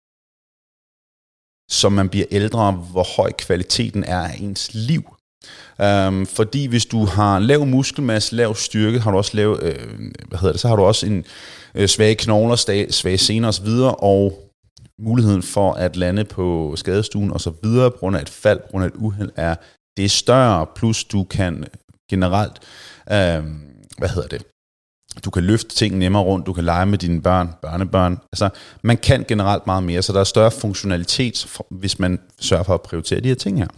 som 1.71 1.91
man 1.91 2.09
bliver 2.09 2.25
ældre, 2.31 2.71
hvor 2.71 3.07
høj 3.15 3.31
kvaliteten 3.31 4.03
er 4.03 4.17
af 4.17 4.35
ens 4.39 4.69
liv. 4.73 5.15
Um, 6.07 6.25
fordi 6.25 6.65
hvis 6.65 6.85
du 6.85 7.05
har 7.05 7.39
lav 7.39 7.65
muskelmasse, 7.65 8.35
lav 8.35 8.55
styrke, 8.55 8.99
har 8.99 9.11
du 9.11 9.17
også 9.17 9.37
lav, 9.37 9.59
øh, 9.61 9.89
hvad 10.27 10.39
hedder 10.39 10.51
det, 10.51 10.61
så 10.61 10.67
har 10.67 10.75
du 10.75 10.83
også 10.83 11.05
en 11.05 11.25
øh, 11.75 11.87
svage 11.87 12.15
knogler, 12.15 12.85
svage 12.89 13.17
sener 13.17 13.47
osv., 13.47 13.67
og 13.99 14.51
muligheden 14.99 15.43
for 15.43 15.73
at 15.73 15.95
lande 15.95 16.23
på 16.23 16.73
skadestuen 16.75 17.31
og 17.31 17.41
så 17.41 17.51
videre, 17.63 17.91
på 17.91 17.97
grund 17.97 18.15
af 18.15 18.21
et 18.21 18.29
fald, 18.29 18.59
på 18.59 18.67
grund 18.71 18.83
af 18.83 18.87
et 18.87 18.95
uheld, 18.95 19.29
er 19.35 19.55
det 19.97 20.05
er 20.05 20.09
større, 20.09 20.67
plus 20.75 21.03
du 21.03 21.23
kan 21.23 21.65
generelt, 22.09 22.59
øh, 23.11 23.43
hvad 23.97 24.09
hedder 24.09 24.27
det, 24.27 24.43
du 25.25 25.29
kan 25.29 25.43
løfte 25.43 25.75
ting 25.75 25.97
nemmere 25.97 26.23
rundt, 26.23 26.45
du 26.45 26.53
kan 26.53 26.63
lege 26.63 26.85
med 26.85 26.97
dine 26.97 27.21
børn, 27.21 27.47
børnebørn. 27.61 28.19
Altså, 28.31 28.49
man 28.81 28.97
kan 28.97 29.25
generelt 29.27 29.65
meget 29.65 29.83
mere, 29.83 30.01
så 30.01 30.13
der 30.13 30.19
er 30.19 30.23
større 30.23 30.51
funktionalitet, 30.51 31.61
hvis 31.69 31.99
man 31.99 32.19
sørger 32.39 32.63
for 32.63 32.73
at 32.73 32.81
prioritere 32.81 33.19
de 33.19 33.27
her 33.27 33.35
ting 33.35 33.57
her. 33.57 33.71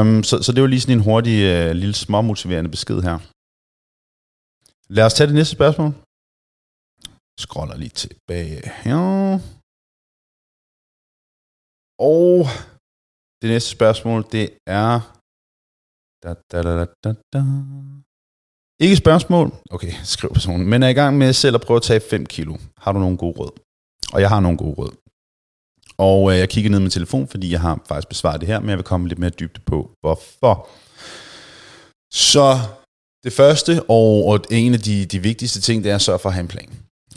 Um, 0.00 0.22
så, 0.22 0.42
så 0.42 0.52
det 0.52 0.62
var 0.62 0.68
lige 0.68 0.80
sådan 0.80 0.98
en 0.98 1.04
hurtig, 1.04 1.36
uh, 1.52 1.70
lille 1.82 1.94
småmotiverende 1.94 2.70
besked 2.70 3.00
her. 3.08 3.18
Lad 4.96 5.04
os 5.06 5.14
tage 5.14 5.26
det 5.26 5.34
næste 5.34 5.54
spørgsmål. 5.58 5.90
Scroller 7.40 7.76
lige 7.76 7.94
tilbage 8.04 8.60
her. 8.84 9.38
Og 11.98 12.46
det 13.42 13.48
næste 13.50 13.70
spørgsmål, 13.70 14.20
det 14.32 14.46
er 14.66 15.18
Da, 16.22 16.34
da, 16.50 16.62
da, 16.62 16.86
da, 17.04 17.10
da. 17.32 17.40
Ikke 18.80 18.96
spørgsmål. 18.96 19.52
Okay, 19.70 19.92
skriv 20.04 20.30
personen. 20.32 20.68
Men 20.68 20.82
er 20.82 20.88
i 20.88 20.92
gang 20.92 21.18
med 21.18 21.32
selv 21.32 21.54
at 21.54 21.60
prøve 21.60 21.76
at 21.76 21.82
tage 21.82 22.00
5 22.10 22.26
kilo. 22.26 22.56
Har 22.76 22.92
du 22.92 22.98
nogle 22.98 23.16
gode 23.16 23.38
råd? 23.38 23.50
Og 24.12 24.20
jeg 24.20 24.28
har 24.28 24.40
nogle 24.40 24.58
gode 24.58 24.74
råd. 24.74 24.90
Og 25.98 26.32
øh, 26.32 26.38
jeg 26.38 26.48
kigger 26.48 26.70
ned 26.70 26.80
med 26.80 26.90
telefon, 26.90 27.28
fordi 27.28 27.52
jeg 27.52 27.60
har 27.60 27.80
faktisk 27.88 28.08
besvaret 28.08 28.40
det 28.40 28.48
her, 28.48 28.60
men 28.60 28.68
jeg 28.68 28.78
vil 28.78 28.84
komme 28.84 29.08
lidt 29.08 29.18
mere 29.18 29.30
dybt 29.30 29.64
på, 29.66 29.90
hvorfor. 30.00 30.68
Så 32.12 32.58
det 33.24 33.32
første, 33.32 33.82
og, 33.88 34.26
og 34.26 34.40
en 34.50 34.74
af 34.74 34.80
de, 34.80 35.06
de 35.06 35.18
vigtigste 35.18 35.60
ting, 35.60 35.84
det 35.84 35.90
er 35.90 35.94
at 35.94 36.00
sørge 36.00 36.18
for 36.18 36.28
at 36.28 36.34
have 36.34 36.42
en 36.42 36.48
plan. 36.48 36.68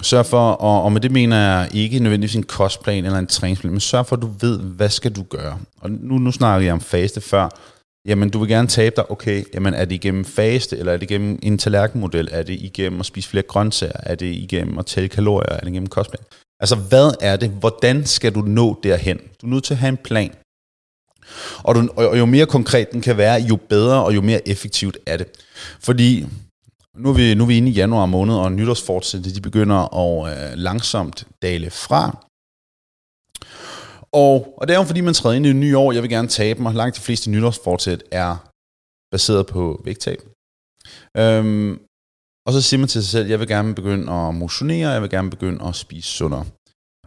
Sørg 0.01 0.25
for, 0.25 0.51
og, 0.51 0.83
og 0.83 0.91
med 0.91 1.01
det 1.01 1.11
mener 1.11 1.37
jeg 1.37 1.69
ikke 1.73 1.99
nødvendigvis 1.99 2.35
en 2.35 2.43
kostplan 2.43 3.05
eller 3.05 3.19
en 3.19 3.27
træningsplan, 3.27 3.71
men 3.71 3.79
sørg 3.79 4.05
for, 4.05 4.15
at 4.15 4.21
du 4.21 4.29
ved, 4.39 4.59
hvad 4.59 4.89
skal 4.89 5.15
du 5.15 5.23
gøre. 5.23 5.59
Og 5.81 5.91
nu, 5.91 6.17
nu 6.17 6.31
snakker 6.31 6.65
jeg 6.65 6.73
om 6.73 6.81
faste 6.81 7.21
før. 7.21 7.49
Jamen, 8.05 8.29
du 8.29 8.39
vil 8.39 8.49
gerne 8.49 8.67
tabe 8.67 8.95
dig, 8.95 9.11
okay, 9.11 9.43
jamen 9.53 9.73
er 9.73 9.85
det 9.85 9.95
igennem 9.95 10.25
faste, 10.25 10.77
eller 10.77 10.93
er 10.93 10.97
det 10.97 11.11
igennem 11.11 11.39
en 11.43 11.57
tallerkenmodel, 11.57 12.27
er 12.31 12.43
det 12.43 12.53
igennem 12.53 12.99
at 12.99 13.05
spise 13.05 13.29
flere 13.29 13.43
grøntsager, 13.43 13.99
er 14.03 14.15
det 14.15 14.25
igennem 14.25 14.77
at 14.77 14.85
tælle 14.85 15.09
kalorier, 15.09 15.49
er 15.49 15.59
det 15.59 15.67
igennem 15.67 15.89
kostplan? 15.89 16.23
Altså, 16.59 16.75
hvad 16.75 17.11
er 17.21 17.35
det? 17.35 17.49
Hvordan 17.49 18.05
skal 18.05 18.35
du 18.35 18.41
nå 18.41 18.79
derhen? 18.83 19.17
Du 19.41 19.45
er 19.45 19.49
nødt 19.49 19.63
til 19.63 19.73
at 19.73 19.77
have 19.77 19.89
en 19.89 19.97
plan. 19.97 20.31
Og, 21.63 21.75
du, 21.75 21.89
og 21.95 22.17
jo 22.19 22.25
mere 22.25 22.45
konkret 22.45 22.91
den 22.91 23.01
kan 23.01 23.17
være, 23.17 23.41
jo 23.41 23.55
bedre 23.55 24.05
og 24.05 24.15
jo 24.15 24.21
mere 24.21 24.47
effektivt 24.47 24.97
er 25.05 25.17
det. 25.17 25.27
Fordi 25.79 26.25
nu 26.97 27.09
er 27.09 27.13
vi, 27.13 27.33
nu 27.33 27.43
er 27.43 27.47
vi 27.47 27.57
inde 27.57 27.69
i 27.71 27.73
januar 27.73 28.05
måned, 28.05 28.35
og 28.35 28.51
nytårsfortsættet, 28.51 29.35
de 29.35 29.41
begynder 29.41 29.97
at 29.97 30.33
øh, 30.33 30.57
langsomt 30.57 31.27
dale 31.41 31.69
fra. 31.69 32.25
Og, 34.13 34.53
og 34.57 34.67
det 34.67 34.73
er 34.73 34.77
jo 34.77 34.83
fordi, 34.83 35.01
man 35.01 35.13
træder 35.13 35.35
ind 35.35 35.45
i 35.45 35.49
et 35.49 35.55
nyt 35.55 35.75
år, 35.75 35.91
jeg 35.91 36.01
vil 36.01 36.09
gerne 36.09 36.27
tabe 36.27 36.61
mig. 36.61 36.73
Langt 36.73 36.95
de 36.95 37.01
fleste 37.01 37.29
nytårsfortsæt 37.29 38.03
er 38.11 38.51
baseret 39.11 39.47
på 39.47 39.81
vægttab. 39.85 40.19
Øhm, 41.17 41.79
og 42.45 42.53
så 42.53 42.61
siger 42.61 42.79
man 42.79 42.87
til 42.87 43.03
sig 43.03 43.11
selv, 43.11 43.27
jeg 43.27 43.39
vil 43.39 43.47
gerne 43.47 43.75
begynde 43.75 44.11
at 44.11 44.35
motionere, 44.35 44.89
jeg 44.89 45.01
vil 45.01 45.09
gerne 45.09 45.29
begynde 45.29 45.65
at 45.67 45.75
spise 45.75 46.09
sundere. 46.09 46.45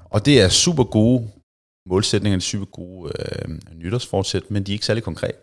Og 0.05 0.27
det 0.27 0.41
er 0.41 0.49
super 0.49 0.85
gode 0.85 1.31
målsætninger, 1.89 2.37
det 2.37 2.45
er 2.45 2.49
super 2.49 2.67
gode 2.67 3.13
øh, 3.19 3.49
nytårsfortsæt, 3.75 4.51
men 4.51 4.65
de 4.65 4.73
er 4.73 4.75
ikke 4.75 4.87
særlig 4.87 5.05
konkrete. 5.05 5.39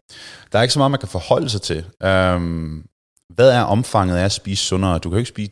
Der 0.52 0.60
er 0.60 0.62
ikke 0.62 0.74
så 0.74 0.80
meget, 0.80 0.92
man 0.92 1.00
kan 1.00 1.10
forholde 1.10 1.50
sig 1.50 1.62
til. 1.62 1.86
Øhm, 2.04 2.86
hvad 3.36 3.52
er 3.52 3.62
omfanget 3.62 4.18
af 4.18 4.26
at 4.26 4.32
spise 4.32 4.66
sundere? 4.66 5.00
Du 5.00 5.10
kan 5.10 5.12
jo 5.12 5.18
ikke 5.18 5.30
spise, 5.30 5.52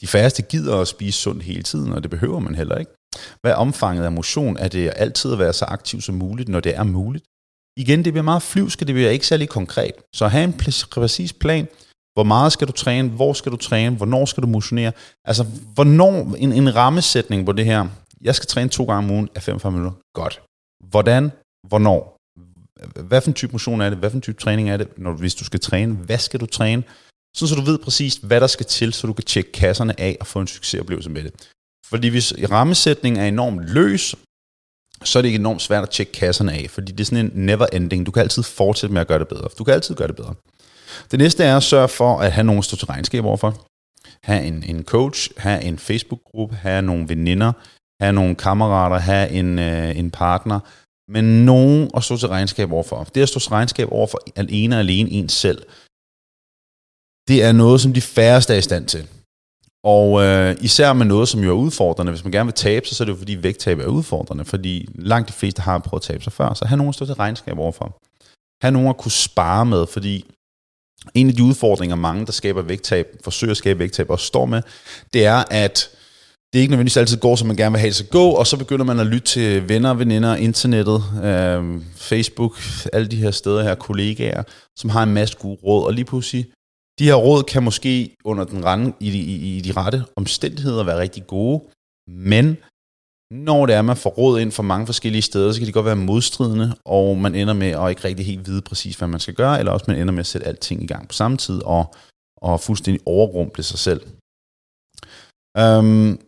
de 0.00 0.06
færreste 0.06 0.42
gider 0.42 0.76
at 0.80 0.88
spise 0.88 1.18
sundt 1.18 1.42
hele 1.42 1.62
tiden, 1.62 1.92
og 1.92 2.02
det 2.02 2.10
behøver 2.10 2.38
man 2.38 2.54
heller 2.54 2.78
ikke. 2.78 2.92
Hvad 3.40 3.50
er 3.52 3.56
omfanget 3.56 4.04
af 4.04 4.12
motion? 4.12 4.56
Er 4.56 4.68
det 4.68 4.92
altid 4.96 5.32
at 5.32 5.38
være 5.38 5.52
så 5.52 5.64
aktiv 5.64 6.00
som 6.00 6.14
muligt, 6.14 6.48
når 6.48 6.60
det 6.60 6.76
er 6.76 6.82
muligt? 6.82 7.24
Igen, 7.76 8.04
det 8.04 8.12
bliver 8.12 8.24
meget 8.24 8.42
flyvsk, 8.42 8.78
det 8.78 8.94
bliver 8.94 9.10
ikke 9.10 9.26
særlig 9.26 9.48
konkret. 9.48 9.92
Så 10.14 10.28
have 10.28 10.44
en 10.44 10.52
præcis 10.90 11.32
plan. 11.32 11.68
Hvor 12.14 12.22
meget 12.22 12.52
skal 12.52 12.66
du 12.66 12.72
træne? 12.72 13.08
Hvor 13.08 13.32
skal 13.32 13.52
du 13.52 13.56
træne? 13.56 13.96
Hvornår 13.96 14.24
skal 14.24 14.42
du 14.42 14.48
motionere? 14.48 14.92
Altså, 15.24 15.44
hvornår 15.74 16.34
en, 16.36 16.52
en 16.52 16.76
rammesætning 16.76 17.46
på 17.46 17.52
det 17.52 17.64
her. 17.64 17.88
Jeg 18.20 18.34
skal 18.34 18.46
træne 18.46 18.70
to 18.70 18.84
gange 18.84 18.98
om 18.98 19.10
ugen 19.10 19.28
af 19.34 19.42
45 19.42 19.72
minutter. 19.72 19.98
Godt. 20.14 20.42
Hvordan? 20.90 21.32
Hvornår? 21.68 22.16
Hvad 23.00 23.20
for 23.20 23.28
en 23.28 23.34
type 23.34 23.52
motion 23.52 23.80
er 23.80 23.90
det? 23.90 23.98
Hvad 23.98 24.10
for 24.10 24.16
en 24.16 24.22
type 24.22 24.40
træning 24.40 24.70
er 24.70 24.76
det? 24.76 24.98
Når, 24.98 25.12
hvis 25.12 25.34
du 25.34 25.44
skal 25.44 25.60
træne, 25.60 25.94
hvad 25.94 26.18
skal 26.18 26.40
du 26.40 26.46
træne? 26.46 26.82
Så, 27.36 27.46
så 27.46 27.54
du 27.54 27.60
ved 27.60 27.78
præcis, 27.78 28.16
hvad 28.16 28.40
der 28.40 28.46
skal 28.46 28.66
til, 28.66 28.92
så 28.92 29.06
du 29.06 29.12
kan 29.12 29.24
tjekke 29.24 29.52
kasserne 29.52 30.00
af 30.00 30.16
og 30.20 30.26
få 30.26 30.40
en 30.40 30.46
succesoplevelse 30.46 31.10
med 31.10 31.24
det. 31.24 31.32
Fordi 31.90 32.08
hvis 32.08 32.34
rammesætningen 32.50 33.22
er 33.22 33.28
enormt 33.28 33.68
løs, 33.68 34.14
så 35.04 35.18
er 35.18 35.22
det 35.22 35.34
enormt 35.34 35.62
svært 35.62 35.82
at 35.82 35.90
tjekke 35.90 36.12
kasserne 36.12 36.52
af, 36.52 36.66
fordi 36.70 36.92
det 36.92 37.00
er 37.00 37.04
sådan 37.04 37.26
en 37.26 37.32
never 37.34 37.66
ending. 37.72 38.06
Du 38.06 38.10
kan 38.10 38.22
altid 38.22 38.42
fortsætte 38.42 38.92
med 38.92 39.00
at 39.00 39.08
gøre 39.08 39.18
det 39.18 39.28
bedre. 39.28 39.48
Du 39.58 39.64
kan 39.64 39.74
altid 39.74 39.94
gøre 39.94 40.08
det 40.08 40.16
bedre. 40.16 40.34
Det 41.10 41.18
næste 41.18 41.44
er 41.44 41.56
at 41.56 41.62
sørge 41.62 41.88
for 41.88 42.18
at 42.18 42.32
have 42.32 42.44
nogen 42.44 42.58
at 42.58 42.64
stå 42.64 42.76
til 42.76 42.86
regnskab 42.86 43.24
overfor. 43.24 43.66
Have 44.22 44.44
en, 44.44 44.62
en 44.62 44.84
coach, 44.84 45.30
have 45.36 45.62
en 45.62 45.78
Facebook-gruppe, 45.78 46.56
have 46.56 46.82
nogle 46.82 47.08
veninder, 47.08 47.52
have 48.02 48.12
nogle 48.12 48.34
kammerater, 48.34 48.98
have 48.98 49.30
en, 49.30 49.58
øh, 49.58 49.98
en 49.98 50.10
partner, 50.10 50.60
men 51.12 51.44
nogen 51.44 51.90
at 51.96 52.04
stå 52.04 52.16
til 52.16 52.28
regnskab 52.28 52.72
overfor. 52.72 53.04
Det 53.04 53.22
at 53.22 53.28
stå 53.28 53.40
til 53.40 53.50
regnskab 53.50 53.88
overfor 53.92 54.18
alene 54.36 54.76
og 54.76 54.80
alene 54.80 55.10
en 55.10 55.28
selv, 55.28 55.62
det 57.28 57.44
er 57.44 57.52
noget, 57.52 57.80
som 57.80 57.92
de 57.92 58.00
færreste 58.00 58.54
er 58.54 58.58
i 58.58 58.62
stand 58.62 58.86
til. 58.86 59.08
Og 59.84 60.22
øh, 60.22 60.56
især 60.60 60.92
med 60.92 61.06
noget, 61.06 61.28
som 61.28 61.40
jo 61.40 61.50
er 61.50 61.54
udfordrende. 61.54 62.12
Hvis 62.12 62.24
man 62.24 62.32
gerne 62.32 62.46
vil 62.46 62.54
tabe 62.54 62.86
sig, 62.86 62.96
så 62.96 63.02
er 63.02 63.04
det 63.04 63.12
jo 63.12 63.18
fordi 63.18 63.42
vægttab 63.42 63.78
er 63.78 63.86
udfordrende. 63.86 64.44
Fordi 64.44 64.88
langt 64.94 65.28
de 65.28 65.32
fleste 65.32 65.62
har 65.62 65.78
prøvet 65.78 66.02
at 66.02 66.06
tabe 66.06 66.24
sig 66.24 66.32
før. 66.32 66.54
Så 66.54 66.64
have 66.64 66.76
nogen 66.76 66.88
at 66.88 66.94
stå 66.94 67.06
til 67.06 67.14
regnskab 67.14 67.58
overfor. 67.58 67.98
Have 68.62 68.72
nogen 68.72 68.88
at 68.88 68.96
kunne 68.96 69.12
spare 69.12 69.66
med, 69.66 69.86
fordi 69.86 70.24
en 71.14 71.28
af 71.28 71.34
de 71.34 71.44
udfordringer, 71.44 71.96
mange, 71.96 72.26
der 72.26 72.32
skaber 72.32 72.62
vægttab, 72.62 73.06
forsøger 73.24 73.50
at 73.50 73.56
skabe 73.56 73.78
vægttab 73.78 74.10
og 74.10 74.20
står 74.20 74.46
med, 74.46 74.62
det 75.12 75.26
er, 75.26 75.44
at 75.50 75.88
det 76.52 76.58
ikke 76.58 76.70
nødvendigvis 76.70 76.96
altid 76.96 77.16
går, 77.16 77.36
som 77.36 77.48
man 77.48 77.56
gerne 77.56 77.72
vil 77.72 77.80
have 77.80 77.88
det 77.88 77.96
til 77.96 78.08
gå, 78.08 78.28
og 78.30 78.46
så 78.46 78.56
begynder 78.56 78.84
man 78.84 79.00
at 79.00 79.06
lytte 79.06 79.26
til 79.26 79.68
venner, 79.68 79.94
veninder, 79.94 80.36
internettet, 80.36 81.02
øh, 81.24 81.80
Facebook, 81.96 82.60
alle 82.92 83.08
de 83.08 83.16
her 83.16 83.30
steder 83.30 83.62
her, 83.62 83.74
kollegaer, 83.74 84.42
som 84.78 84.90
har 84.90 85.02
en 85.02 85.14
masse 85.14 85.36
gode 85.38 85.58
råd, 85.64 85.86
og 85.86 85.92
lige 85.94 86.04
pludselig, 86.04 86.46
de 87.00 87.04
her 87.04 87.14
råd 87.14 87.42
kan 87.42 87.62
måske 87.62 88.16
under 88.24 88.44
den 88.44 88.64
rande, 88.64 88.92
i, 89.00 89.08
i, 89.08 89.56
i 89.56 89.60
de 89.60 89.72
rette 89.72 90.04
omstændigheder 90.16 90.84
være 90.84 91.00
rigtig 91.00 91.26
gode, 91.26 91.64
men 92.08 92.56
når 93.30 93.66
det 93.66 93.74
er, 93.74 93.78
at 93.78 93.84
man 93.84 93.96
får 93.96 94.10
råd 94.10 94.40
ind 94.40 94.52
fra 94.52 94.62
mange 94.62 94.86
forskellige 94.86 95.22
steder, 95.22 95.52
så 95.52 95.58
kan 95.60 95.66
de 95.66 95.72
godt 95.72 95.86
være 95.86 95.96
modstridende, 95.96 96.74
og 96.84 97.16
man 97.16 97.34
ender 97.34 97.54
med 97.54 97.70
at 97.70 97.90
ikke 97.90 98.04
rigtig 98.04 98.26
helt 98.26 98.46
vide 98.46 98.62
præcis, 98.62 98.96
hvad 98.96 99.08
man 99.08 99.20
skal 99.20 99.34
gøre, 99.34 99.58
eller 99.58 99.72
også 99.72 99.84
man 99.88 100.00
ender 100.00 100.12
med 100.12 100.20
at 100.20 100.26
sætte 100.26 100.46
alting 100.46 100.82
i 100.82 100.86
gang 100.86 101.08
på 101.08 101.12
samme 101.12 101.36
tid, 101.36 101.62
og, 101.64 101.94
og 102.36 102.60
fuldstændig 102.60 103.02
overrumple 103.06 103.62
sig 103.62 103.78
selv. 103.78 104.02
Um, 105.60 106.20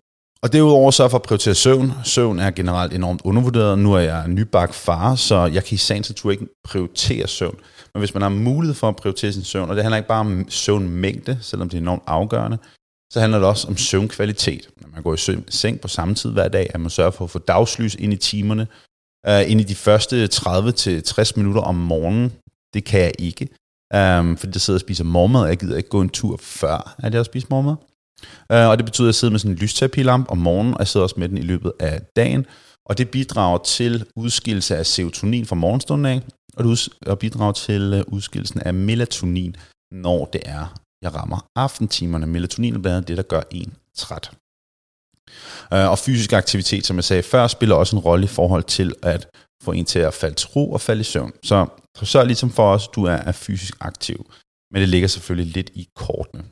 og 0.43 0.53
derudover 0.53 0.91
så 0.91 1.09
for 1.09 1.19
at 1.19 1.23
prioritere 1.23 1.55
søvn. 1.55 1.93
Søvn 2.05 2.39
er 2.39 2.51
generelt 2.51 2.93
enormt 2.93 3.23
undervurderet. 3.25 3.79
Nu 3.79 3.93
er 3.93 3.99
jeg 4.01 4.29
nybagt 4.29 4.75
far, 4.75 5.15
så 5.15 5.47
jeg 5.47 5.65
kan 5.65 5.75
i 5.75 5.79
sagens 5.79 6.11
natur 6.11 6.31
ikke 6.31 6.47
prioritere 6.65 7.29
søvn. 7.29 7.59
Men 7.95 8.01
hvis 8.01 8.15
man 8.15 8.23
har 8.23 8.29
mulighed 8.29 8.75
for 8.75 8.89
at 8.89 8.97
prioritere 8.97 9.33
sin 9.33 9.45
søvn, 9.45 9.71
og 9.71 9.77
det 9.77 9.85
handler 9.85 9.97
ikke 9.97 10.09
bare 10.09 10.21
om 10.21 10.51
søvnmængde, 10.51 11.39
selvom 11.41 11.69
det 11.69 11.77
er 11.77 11.81
enormt 11.81 12.03
afgørende, 12.07 12.59
så 13.13 13.21
handler 13.21 13.39
det 13.39 13.49
også 13.49 13.69
om 13.69 13.77
søvnkvalitet. 13.77 14.69
Når 14.81 14.89
man 14.95 15.03
går 15.03 15.15
i 15.15 15.43
seng 15.49 15.81
på 15.81 15.89
samme 15.89 16.15
tid 16.15 16.31
hver 16.33 16.49
dag, 16.49 16.71
at 16.75 16.81
man 16.81 16.91
sørger 16.91 17.11
for 17.11 17.25
at 17.25 17.31
få 17.31 17.39
dagslys 17.39 17.95
ind 17.95 18.13
i 18.13 18.17
timerne, 18.17 18.67
uh, 19.29 19.51
ind 19.51 19.61
i 19.61 19.65
de 19.65 19.75
første 19.75 20.29
30-60 20.35 21.33
minutter 21.37 21.63
om 21.63 21.75
morgenen. 21.75 22.33
Det 22.75 22.85
kan 22.85 23.01
jeg 23.01 23.13
ikke, 23.19 23.49
um, 23.95 24.37
fordi 24.37 24.53
jeg 24.55 24.61
sidder 24.61 24.77
og 24.77 24.81
spiser 24.81 25.05
morgenmad, 25.05 25.41
og 25.41 25.49
jeg 25.49 25.59
gider 25.59 25.77
ikke 25.77 25.89
gå 25.89 26.01
en 26.01 26.09
tur 26.09 26.37
før, 26.37 26.95
at 26.99 27.15
jeg 27.15 27.25
spiser 27.25 27.47
morgenmad. 27.51 27.77
Uh, 28.51 28.71
og 28.71 28.79
det 28.79 28.85
betyder, 28.85 29.07
at 29.07 29.09
jeg 29.09 29.15
sidder 29.15 29.33
med 29.33 29.39
sådan 29.39 29.53
en 29.53 29.59
lysterapilamp 29.59 30.31
om 30.31 30.39
morgenen, 30.39 30.75
og 30.75 30.81
jeg 30.81 30.89
sidder 30.89 31.05
også 31.05 31.21
med 31.21 31.29
den 31.29 31.39
i 31.39 31.43
løbet 31.43 31.73
af 31.81 32.03
dagen. 32.17 32.47
Og 32.89 32.99
det 32.99 33.11
bidrager 33.11 33.59
til 33.59 34.07
udskillelse 34.17 34.77
af 34.77 34.87
serotonin 34.87 35.47
fra 35.47 35.57
morgenstunden 35.57 36.07
af, 36.07 36.23
og 36.57 36.65
det 36.65 37.19
bidrager 37.19 37.53
til 37.53 37.83
øh, 37.95 38.15
udskillelsen 38.15 38.61
af 38.61 38.75
melatonin, 38.75 39.57
når 39.93 40.25
det 40.25 40.43
er, 40.45 40.75
jeg 41.03 41.15
rammer 41.15 41.47
aftentimerne. 41.57 42.27
Melatonin 42.27 42.75
er 42.75 42.79
blandt 42.79 42.97
andet 42.97 43.09
det, 43.09 43.17
der 43.17 43.23
gør 43.23 43.43
en 43.51 43.75
træt. 43.97 44.31
Øh, 45.73 45.91
og 45.91 45.99
fysisk 45.99 46.33
aktivitet, 46.33 46.87
som 46.87 46.97
jeg 46.97 47.05
sagde 47.05 47.23
før, 47.23 47.47
spiller 47.47 47.77
også 47.77 47.97
en 47.97 48.03
rolle 48.03 48.25
i 48.25 48.35
forhold 48.39 48.65
til 48.65 48.95
at 49.03 49.29
få 49.63 49.73
en 49.73 49.85
til 49.85 49.99
at 49.99 50.15
falde 50.15 50.35
til 50.35 50.49
ro 50.49 50.73
og 50.73 50.81
falde 50.81 51.01
i 51.01 51.05
søvn. 51.05 51.33
Så 51.43 51.67
sørg 52.03 52.27
ligesom 52.27 52.51
for 52.51 52.73
os, 52.75 52.89
du 52.89 53.05
er, 53.05 53.19
er 53.31 53.33
fysisk 53.33 53.75
aktiv. 53.81 54.31
Men 54.73 54.81
det 54.81 54.89
ligger 54.89 55.09
selvfølgelig 55.09 55.53
lidt 55.53 55.71
i 55.75 55.89
kortene. 55.97 56.45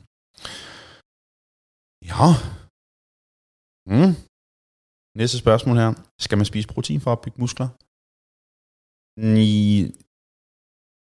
Ja. 2.09 2.27
Mm. 3.93 4.15
Næste 5.17 5.37
spørgsmål 5.37 5.77
her. 5.77 5.93
Skal 6.19 6.37
man 6.37 6.45
spise 6.45 6.67
protein 6.67 7.01
for 7.01 7.11
at 7.11 7.21
bygge 7.21 7.41
muskler? 7.41 7.67
Nej, 9.19 9.91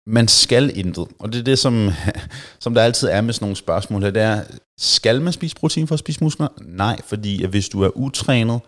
man 0.06 0.28
skal 0.28 0.78
intet. 0.78 1.08
Og 1.18 1.32
det 1.32 1.38
er 1.38 1.44
det, 1.44 1.58
som, 1.58 1.88
som 2.64 2.74
der 2.74 2.82
altid 2.82 3.08
er 3.08 3.20
med 3.20 3.32
sådan 3.32 3.44
nogle 3.44 3.56
spørgsmål 3.56 4.02
her. 4.02 4.10
Det 4.10 4.22
er, 4.22 4.44
skal 4.78 5.22
man 5.22 5.32
spise 5.32 5.56
protein 5.56 5.86
for 5.86 5.94
at 5.94 5.98
spise 5.98 6.24
muskler? 6.24 6.48
Nej, 6.62 7.02
fordi 7.02 7.42
at 7.42 7.50
hvis 7.50 7.68
du 7.68 7.82
er 7.82 7.88
utrænet, 7.88 8.60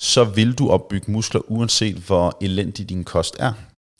så 0.00 0.24
vil 0.24 0.58
du 0.58 0.70
opbygge 0.70 1.12
muskler, 1.12 1.40
uanset 1.50 1.96
hvor 1.96 2.38
elendig 2.40 2.88
din 2.88 3.04
kost 3.04 3.36
er. 3.38 3.52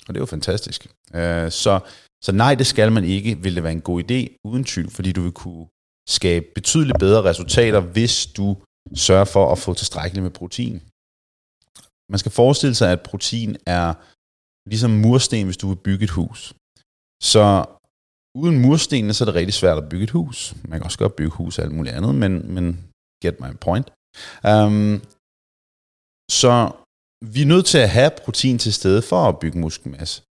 Og 0.09 0.15
det 0.15 0.17
er 0.17 0.21
jo 0.21 0.27
fantastisk. 0.27 0.87
Øh, 1.15 1.51
så, 1.51 1.81
så 2.23 2.33
nej, 2.33 2.55
det 2.55 2.67
skal 2.67 2.93
man 2.93 3.05
ikke. 3.05 3.39
Vil 3.39 3.55
det 3.55 3.63
være 3.63 3.73
en 3.73 3.81
god 3.81 4.03
idé? 4.03 4.41
Uden 4.45 4.65
tvivl, 4.65 4.91
fordi 4.91 5.13
du 5.13 5.23
vil 5.23 5.33
kunne 5.33 5.67
skabe 6.09 6.47
betydeligt 6.55 6.99
bedre 6.99 7.25
resultater, 7.25 7.81
hvis 7.81 8.27
du 8.27 8.57
sørge 8.95 9.27
for 9.27 9.53
at 9.53 9.59
få 9.59 9.75
tilstrækkeligt 9.75 10.23
med 10.23 10.31
protein. 10.31 10.83
Man 12.13 12.19
skal 12.19 12.33
forestille 12.33 12.75
sig, 12.75 12.89
at 12.93 13.03
protein 13.11 13.57
er 13.67 13.95
ligesom 14.71 14.91
mursten, 14.91 15.45
hvis 15.45 15.57
du 15.57 15.69
vil 15.69 15.81
bygge 15.89 16.05
et 16.05 16.11
hus. 16.11 16.55
Så 17.23 17.45
uden 18.43 18.57
murstenene, 18.63 19.15
så 19.15 19.25
er 19.25 19.27
det 19.27 19.35
rigtig 19.35 19.55
svært 19.55 19.79
at 19.79 19.89
bygge 19.89 20.05
et 20.05 20.11
hus. 20.11 20.55
Man 20.69 20.79
kan 20.79 20.85
også 20.85 20.99
godt 20.99 21.17
bygge 21.17 21.31
hus 21.31 21.59
og 21.59 21.65
alt 21.65 21.75
muligt 21.75 21.95
andet, 21.95 22.15
men, 22.15 22.55
men 22.55 22.65
get 23.25 23.41
my 23.41 23.53
point. 23.61 23.87
Um, 24.53 25.03
så 26.31 26.53
vi 27.35 27.43
er 27.43 27.47
nødt 27.47 27.67
til 27.67 27.79
at 27.79 27.91
have 27.91 28.11
protein 28.25 28.59
til 28.59 28.73
stede 28.73 29.03
for 29.03 29.29
at 29.29 29.39
bygge 29.39 29.59
muskelmasse. 29.59 30.23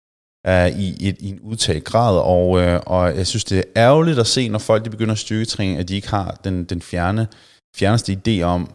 uh, 0.48 0.70
i, 0.84 1.08
et, 1.08 1.16
i 1.20 1.28
en 1.28 1.40
udtalt 1.40 1.84
grad, 1.84 2.18
og, 2.18 2.48
uh, 2.50 2.80
og 2.94 3.16
jeg 3.16 3.26
synes, 3.26 3.44
det 3.44 3.58
er 3.58 3.72
ærgerligt 3.76 4.18
at 4.18 4.26
se, 4.26 4.48
når 4.48 4.58
folk 4.58 4.84
de 4.84 4.90
begynder 4.90 5.12
at 5.12 5.18
styrketræne, 5.18 5.78
at 5.78 5.88
de 5.88 5.94
ikke 5.94 6.08
har 6.08 6.30
den, 6.44 6.64
den 6.64 6.82
fjerne, 6.82 7.28
fjerneste 7.76 8.12
idé 8.12 8.42
om 8.42 8.70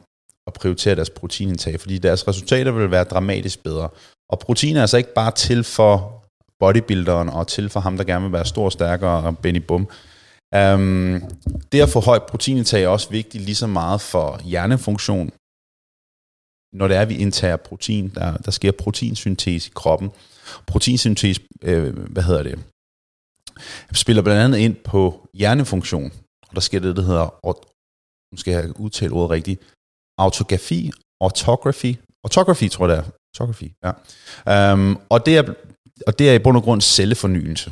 at 0.48 0.54
prioritere 0.54 0.96
deres 0.96 1.10
proteinindtag, 1.10 1.80
fordi 1.80 1.98
deres 1.98 2.28
resultater 2.28 2.72
vil 2.72 2.92
være 2.92 3.04
dramatisk 3.04 3.64
bedre. 3.64 3.90
Og 4.30 4.40
protein 4.40 4.76
er 4.76 4.82
altså 4.82 4.98
ikke 4.98 5.14
bare 5.14 5.32
til 5.32 5.64
for 5.64 6.24
bodybuilderen 6.60 7.30
og 7.30 7.48
til 7.48 7.70
for 7.70 7.80
ham, 7.80 7.98
der 7.98 8.04
gerne 8.04 8.24
vil 8.26 8.34
være 8.34 8.46
stor, 8.46 8.70
stærkere 8.70 9.24
og 9.24 9.38
Benny 9.38 9.60
Bum. 9.60 9.88
Um, 10.56 11.24
det 11.72 11.82
at 11.82 11.90
få 11.90 12.00
højt 12.00 12.24
proteinindtag 12.24 12.84
er 12.84 12.88
også 12.88 13.10
vigtigt 13.10 13.44
lige 13.44 13.56
så 13.56 13.68
meget 13.68 14.02
for 14.02 14.42
hjernefunktion, 14.44 15.32
når 16.74 16.88
det 16.88 16.98
er, 16.98 17.02
at 17.02 17.10
vi 17.10 17.18
indtager 17.18 17.56
protein. 17.56 18.10
Der, 18.10 18.38
der 18.38 18.52
sker 18.52 18.72
proteinsyntese 18.72 19.70
i 19.70 19.72
kroppen. 19.76 20.10
Proteinsyntese, 20.68 21.42
øh, 21.62 21.98
hvad 21.98 22.24
hedder 22.24 22.44
det, 22.44 22.60
spiller 23.94 24.24
blandt 24.24 24.42
andet 24.42 24.58
ind 24.58 24.76
på 24.76 25.28
hjernefunktion. 25.34 26.12
Og 26.48 26.56
der 26.56 26.62
sker 26.62 26.80
det, 26.80 26.96
der 26.96 27.02
hedder, 27.02 27.46
nu 28.32 28.38
skal 28.38 28.52
jeg 28.52 28.80
udtale 28.80 29.14
ordet 29.14 29.30
rigtigt, 29.30 29.62
autografi, 30.18 30.92
autography, 31.22 31.96
autography 32.24 32.70
tror 32.70 32.88
jeg 32.88 32.98
det 32.98 33.06
er, 33.06 33.10
autography, 33.30 33.72
ja. 33.84 34.74
Um, 34.74 35.00
og, 35.10 35.26
det 35.26 35.38
er, 35.38 35.54
og 36.08 36.20
det 36.20 36.30
er 36.30 36.34
i 36.34 36.40
bund 36.40 36.58
og 36.58 36.64
grund 36.64 36.82
cellefornyelse. 36.82 37.72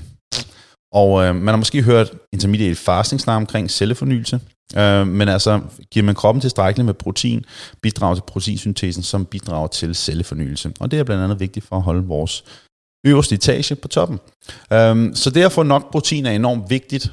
Og 0.94 1.24
øh, 1.24 1.36
man 1.36 1.48
har 1.48 1.58
måske 1.58 1.82
hørt 1.82 2.14
intermediate 2.34 2.76
fasting 2.76 3.22
snart 3.22 3.38
omkring 3.38 3.72
cellefornyelse, 3.72 4.40
øh, 4.78 5.08
men 5.08 5.30
altså 5.30 5.62
giver 5.92 6.06
man 6.06 6.16
kroppen 6.16 6.42
tilstrækkeligt 6.42 6.86
med 6.86 6.94
protein, 6.94 7.46
bidrager 7.82 8.16
til 8.16 8.22
proteinsyntesen, 8.28 9.04
som 9.04 9.26
bidrager 9.26 9.68
til 9.68 9.96
cellefornyelse. 9.96 10.72
Og 10.80 10.92
det 10.92 11.00
er 11.00 11.04
blandt 11.04 11.24
andet 11.24 11.40
vigtigt 11.40 11.66
for 11.66 11.76
at 11.76 11.82
holde 11.82 12.08
vores 12.08 12.44
øverste 13.06 13.36
etage 13.36 13.76
på 13.76 13.88
toppen. 13.88 14.20
Øh, 14.74 15.16
så 15.16 15.32
det 15.34 15.44
at 15.44 15.52
få 15.52 15.64
nok 15.64 15.92
protein 15.92 16.26
er 16.26 16.32
enormt 16.32 16.70
vigtigt 16.70 17.12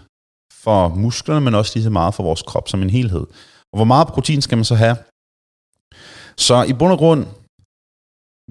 for 0.65 0.89
musklerne, 0.89 1.41
men 1.41 1.55
også 1.55 1.73
lige 1.75 1.85
så 1.85 1.91
meget 1.91 2.15
for 2.15 2.23
vores 2.23 2.43
krop 2.43 2.69
som 2.69 2.83
en 2.83 2.91
helhed. 2.91 3.27
Og 3.73 3.77
hvor 3.79 3.85
meget 3.85 4.09
protein 4.09 4.43
skal 4.43 4.59
man 4.59 4.65
så 4.65 4.75
have? 4.75 4.97
Så 6.37 6.65
i 6.69 6.73
bund 6.73 6.93
og 6.93 6.99
grund, 6.99 7.27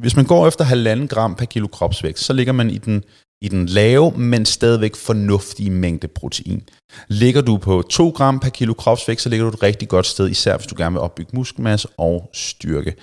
hvis 0.02 0.16
man 0.16 0.26
går 0.26 0.48
efter 0.48 0.64
halvanden 0.64 1.08
gram 1.08 1.36
per 1.36 1.46
kilo 1.46 1.68
kropsvægt, 1.68 2.20
så 2.20 2.34
ligger 2.34 2.54
man 2.54 2.70
i 2.70 2.78
den 2.78 3.04
i 3.42 3.48
den 3.48 3.66
lave, 3.66 4.12
men 4.12 4.46
stadigvæk 4.46 4.96
fornuftige 4.96 5.72
mængde 5.72 6.08
protein. 6.08 6.64
Ligger 7.08 7.42
du 7.42 7.58
på 7.58 7.82
2 7.82 8.10
gram 8.10 8.40
per 8.40 8.50
kilo 8.50 8.74
kropsvægt, 8.74 9.22
så 9.22 9.30
ligger 9.30 9.46
du 9.46 9.52
et 9.52 9.64
rigtig 9.64 9.90
godt 9.90 10.06
sted, 10.06 10.30
især 10.30 10.58
hvis 10.58 10.68
du 10.68 10.76
gerne 10.78 10.94
vil 10.94 11.02
opbygge 11.02 11.36
muskelmasse 11.36 11.88
og 11.98 12.30
styrke. 12.34 12.96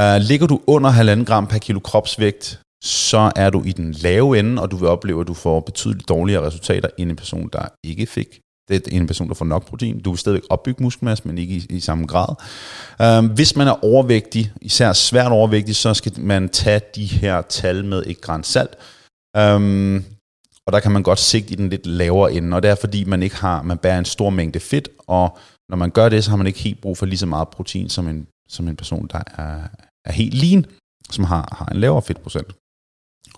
Uh, 0.00 0.16
ligger 0.20 0.46
du 0.46 0.60
under 0.66 0.90
1,5 1.18 1.24
gram 1.24 1.46
per 1.46 1.58
kilo 1.58 1.80
kropsvægt, 1.80 2.60
så 2.84 3.32
er 3.36 3.50
du 3.50 3.62
i 3.62 3.72
den 3.72 3.92
lave 3.92 4.38
ende, 4.38 4.62
og 4.62 4.70
du 4.70 4.76
vil 4.76 4.88
opleve, 4.88 5.20
at 5.20 5.28
du 5.28 5.34
får 5.34 5.60
betydeligt 5.60 6.08
dårligere 6.08 6.46
resultater 6.46 6.88
end 6.98 7.10
en 7.10 7.16
person, 7.16 7.50
der 7.52 7.68
ikke 7.84 8.06
fik 8.06 8.40
det 8.68 8.88
er 8.88 8.96
en 8.96 9.06
person, 9.06 9.28
der 9.28 9.34
får 9.34 9.44
nok 9.44 9.66
protein. 9.66 10.00
Du 10.00 10.10
vil 10.10 10.18
stadigvæk 10.18 10.42
opbygge 10.50 10.82
muskelmasse, 10.82 11.28
men 11.28 11.38
ikke 11.38 11.54
i, 11.54 11.66
i 11.70 11.80
samme 11.80 12.06
grad. 12.06 12.34
Uh, 13.24 13.30
hvis 13.30 13.56
man 13.56 13.68
er 13.68 13.84
overvægtig, 13.84 14.52
især 14.60 14.92
svært 14.92 15.32
overvægtig, 15.32 15.76
så 15.76 15.94
skal 15.94 16.20
man 16.20 16.48
tage 16.48 16.80
de 16.94 17.06
her 17.06 17.42
tal 17.42 17.84
med 17.84 18.02
et 18.06 18.20
græns 18.20 18.46
salt. 18.46 18.76
Um, 19.38 20.04
og 20.66 20.72
der 20.72 20.80
kan 20.80 20.92
man 20.92 21.02
godt 21.02 21.18
sigte 21.18 21.52
i 21.52 21.56
den 21.56 21.68
lidt 21.68 21.86
lavere 21.86 22.32
ende, 22.32 22.56
og 22.56 22.62
det 22.62 22.70
er 22.70 22.74
fordi, 22.74 23.04
man 23.04 23.22
ikke 23.22 23.36
har, 23.36 23.62
man 23.62 23.78
bærer 23.78 23.98
en 23.98 24.04
stor 24.04 24.30
mængde 24.30 24.60
fedt, 24.60 24.88
og 25.06 25.38
når 25.68 25.76
man 25.76 25.90
gør 25.90 26.08
det, 26.08 26.24
så 26.24 26.30
har 26.30 26.36
man 26.36 26.46
ikke 26.46 26.58
helt 26.58 26.80
brug 26.80 26.98
for 26.98 27.06
lige 27.06 27.18
så 27.18 27.26
meget 27.26 27.48
protein 27.48 27.88
som 27.88 28.08
en, 28.08 28.26
som 28.48 28.68
en 28.68 28.76
person, 28.76 29.08
der 29.12 29.22
er, 29.38 29.58
er 30.04 30.12
helt 30.12 30.34
lean, 30.34 30.66
som 31.10 31.24
har, 31.24 31.56
har 31.58 31.66
en 31.66 31.80
lavere 31.80 32.02
fedtprocent. 32.02 32.54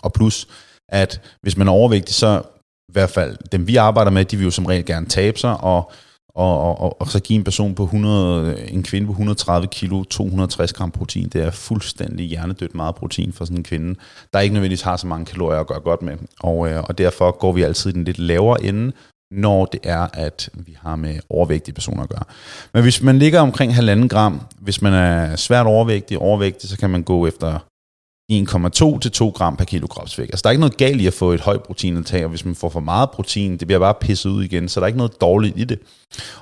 Og 0.02 0.12
plus, 0.12 0.48
at 0.88 1.20
hvis 1.42 1.56
man 1.56 1.68
er 1.68 1.72
overvægtig, 1.72 2.14
så 2.14 2.42
i 2.88 2.92
hvert 2.92 3.10
fald 3.10 3.36
dem 3.52 3.66
vi 3.66 3.76
arbejder 3.76 4.10
med, 4.10 4.24
de 4.24 4.36
vil 4.36 4.44
jo 4.44 4.50
som 4.50 4.66
regel 4.66 4.84
gerne 4.84 5.06
tabe 5.06 5.38
sig, 5.38 5.60
og 5.60 5.92
og, 6.34 6.80
og, 6.80 7.00
og 7.00 7.08
så 7.08 7.20
give 7.20 7.36
en 7.36 7.44
person 7.44 7.74
på 7.74 7.82
100, 7.82 8.70
en 8.70 8.82
kvinde 8.82 9.06
på 9.06 9.12
130 9.12 9.68
kilo 9.68 10.04
260 10.04 10.72
gram 10.72 10.90
protein, 10.90 11.28
det 11.28 11.42
er 11.42 11.50
fuldstændig 11.50 12.26
hjernedødt 12.26 12.74
meget 12.74 12.94
protein 12.94 13.32
for 13.32 13.44
sådan 13.44 13.56
en 13.56 13.64
kvinde, 13.64 13.98
der 14.32 14.40
ikke 14.40 14.52
nødvendigvis 14.52 14.82
har 14.82 14.96
så 14.96 15.06
mange 15.06 15.26
kalorier 15.26 15.60
at 15.60 15.66
gøre 15.66 15.80
godt 15.80 16.02
med. 16.02 16.16
Og, 16.40 16.68
øh, 16.68 16.82
og 16.82 16.98
derfor 16.98 17.38
går 17.38 17.52
vi 17.52 17.62
altid 17.62 17.90
i 17.90 17.92
den 17.92 18.04
lidt 18.04 18.18
lavere 18.18 18.64
ende, 18.64 18.92
når 19.30 19.64
det 19.64 19.80
er, 19.82 20.08
at 20.12 20.50
vi 20.54 20.76
har 20.82 20.96
med 20.96 21.18
overvægtige 21.30 21.74
personer 21.74 22.02
at 22.02 22.08
gøre. 22.08 22.24
Men 22.74 22.82
hvis 22.82 23.02
man 23.02 23.18
ligger 23.18 23.40
omkring 23.40 23.72
1,5 23.72 24.08
gram, 24.08 24.40
hvis 24.58 24.82
man 24.82 24.92
er 24.92 25.36
svært 25.36 25.66
overvægtig, 25.66 26.18
overvægtig, 26.18 26.68
så 26.68 26.78
kan 26.78 26.90
man 26.90 27.02
gå 27.02 27.26
efter 27.26 27.58
1,2 28.30 28.98
til 28.98 29.10
2 29.10 29.28
gram 29.28 29.56
per 29.56 29.64
kilo 29.64 29.86
kropsvægt. 29.86 30.30
Altså 30.30 30.42
der 30.42 30.48
er 30.48 30.50
ikke 30.50 30.60
noget 30.60 30.76
galt 30.76 31.00
i 31.00 31.06
at 31.06 31.14
få 31.14 31.32
et 31.32 31.40
højt 31.40 31.62
proteinindtag, 31.62 32.24
og 32.24 32.30
hvis 32.30 32.44
man 32.44 32.54
får 32.54 32.68
for 32.68 32.80
meget 32.80 33.10
protein, 33.10 33.56
det 33.56 33.66
bliver 33.68 33.78
bare 33.78 33.94
pisset 33.94 34.30
ud 34.30 34.44
igen, 34.44 34.68
så 34.68 34.80
der 34.80 34.84
er 34.84 34.88
ikke 34.88 34.98
noget 34.98 35.20
dårligt 35.20 35.58
i 35.58 35.64
det. 35.64 35.78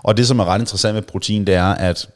Og 0.02 0.16
det, 0.16 0.26
som 0.26 0.38
er 0.38 0.44
ret 0.44 0.60
interessant 0.60 0.94
med 0.94 1.02
protein, 1.02 1.46
det 1.46 1.54
er, 1.54 1.74
at 1.74 2.08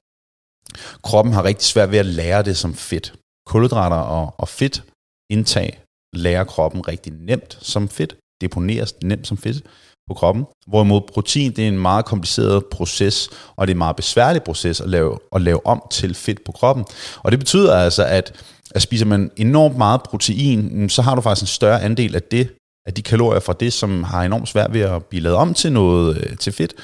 kroppen 1.02 1.35
har 1.35 1.44
rigtig 1.44 1.64
svært 1.64 1.90
ved 1.90 1.98
at 1.98 2.06
lære 2.06 2.42
det 2.42 2.56
som 2.56 2.74
fedt. 2.74 3.14
Kulhydrater 3.46 3.96
og, 3.96 4.35
og 4.38 4.48
fedt 4.48 4.85
indtag 5.30 5.80
lærer 6.14 6.44
kroppen 6.44 6.88
rigtig 6.88 7.12
nemt 7.12 7.58
som 7.61 7.88
fedt, 7.88 8.16
deponeres 8.40 8.94
nemt 9.02 9.26
som 9.26 9.37
fedt 9.37 9.62
på 10.08 10.14
kroppen. 10.14 10.44
Hvorimod 10.66 11.00
protein, 11.00 11.56
det 11.56 11.64
er 11.64 11.68
en 11.68 11.78
meget 11.78 12.04
kompliceret 12.04 12.66
proces, 12.66 13.30
og 13.56 13.66
det 13.66 13.72
er 13.72 13.74
en 13.74 13.78
meget 13.78 13.96
besværlig 13.96 14.42
proces 14.42 14.80
at 14.80 14.88
lave, 14.88 15.18
at 15.32 15.42
lave 15.42 15.66
om 15.66 15.82
til 15.90 16.14
fedt 16.14 16.44
på 16.44 16.52
kroppen. 16.52 16.85
Og 17.22 17.32
det 17.32 17.38
betyder 17.38 17.76
altså, 17.76 18.04
at 18.04 18.32
at 18.74 18.82
spiser 18.82 19.06
man 19.06 19.30
enormt 19.37 19.76
meget 19.76 20.02
protein, 20.02 20.68
mm, 20.72 20.88
så 20.88 21.02
har 21.02 21.14
du 21.14 21.20
faktisk 21.20 21.42
en 21.42 21.46
større 21.46 21.82
andel 21.82 22.14
af 22.14 22.22
det, 22.22 22.48
af 22.87 22.94
de 22.94 23.02
kalorier 23.02 23.40
fra 23.40 23.52
det, 23.61 23.72
som 23.72 24.04
har 24.04 24.22
enormt 24.22 24.48
svært 24.48 24.72
ved 24.72 24.80
at 24.80 25.04
blive 25.04 25.22
lavet 25.22 25.37
om 25.37 25.54
til 25.54 25.72
noget 25.72 26.16
øh, 26.16 26.37
til 26.37 26.52
fedt. 26.52 26.74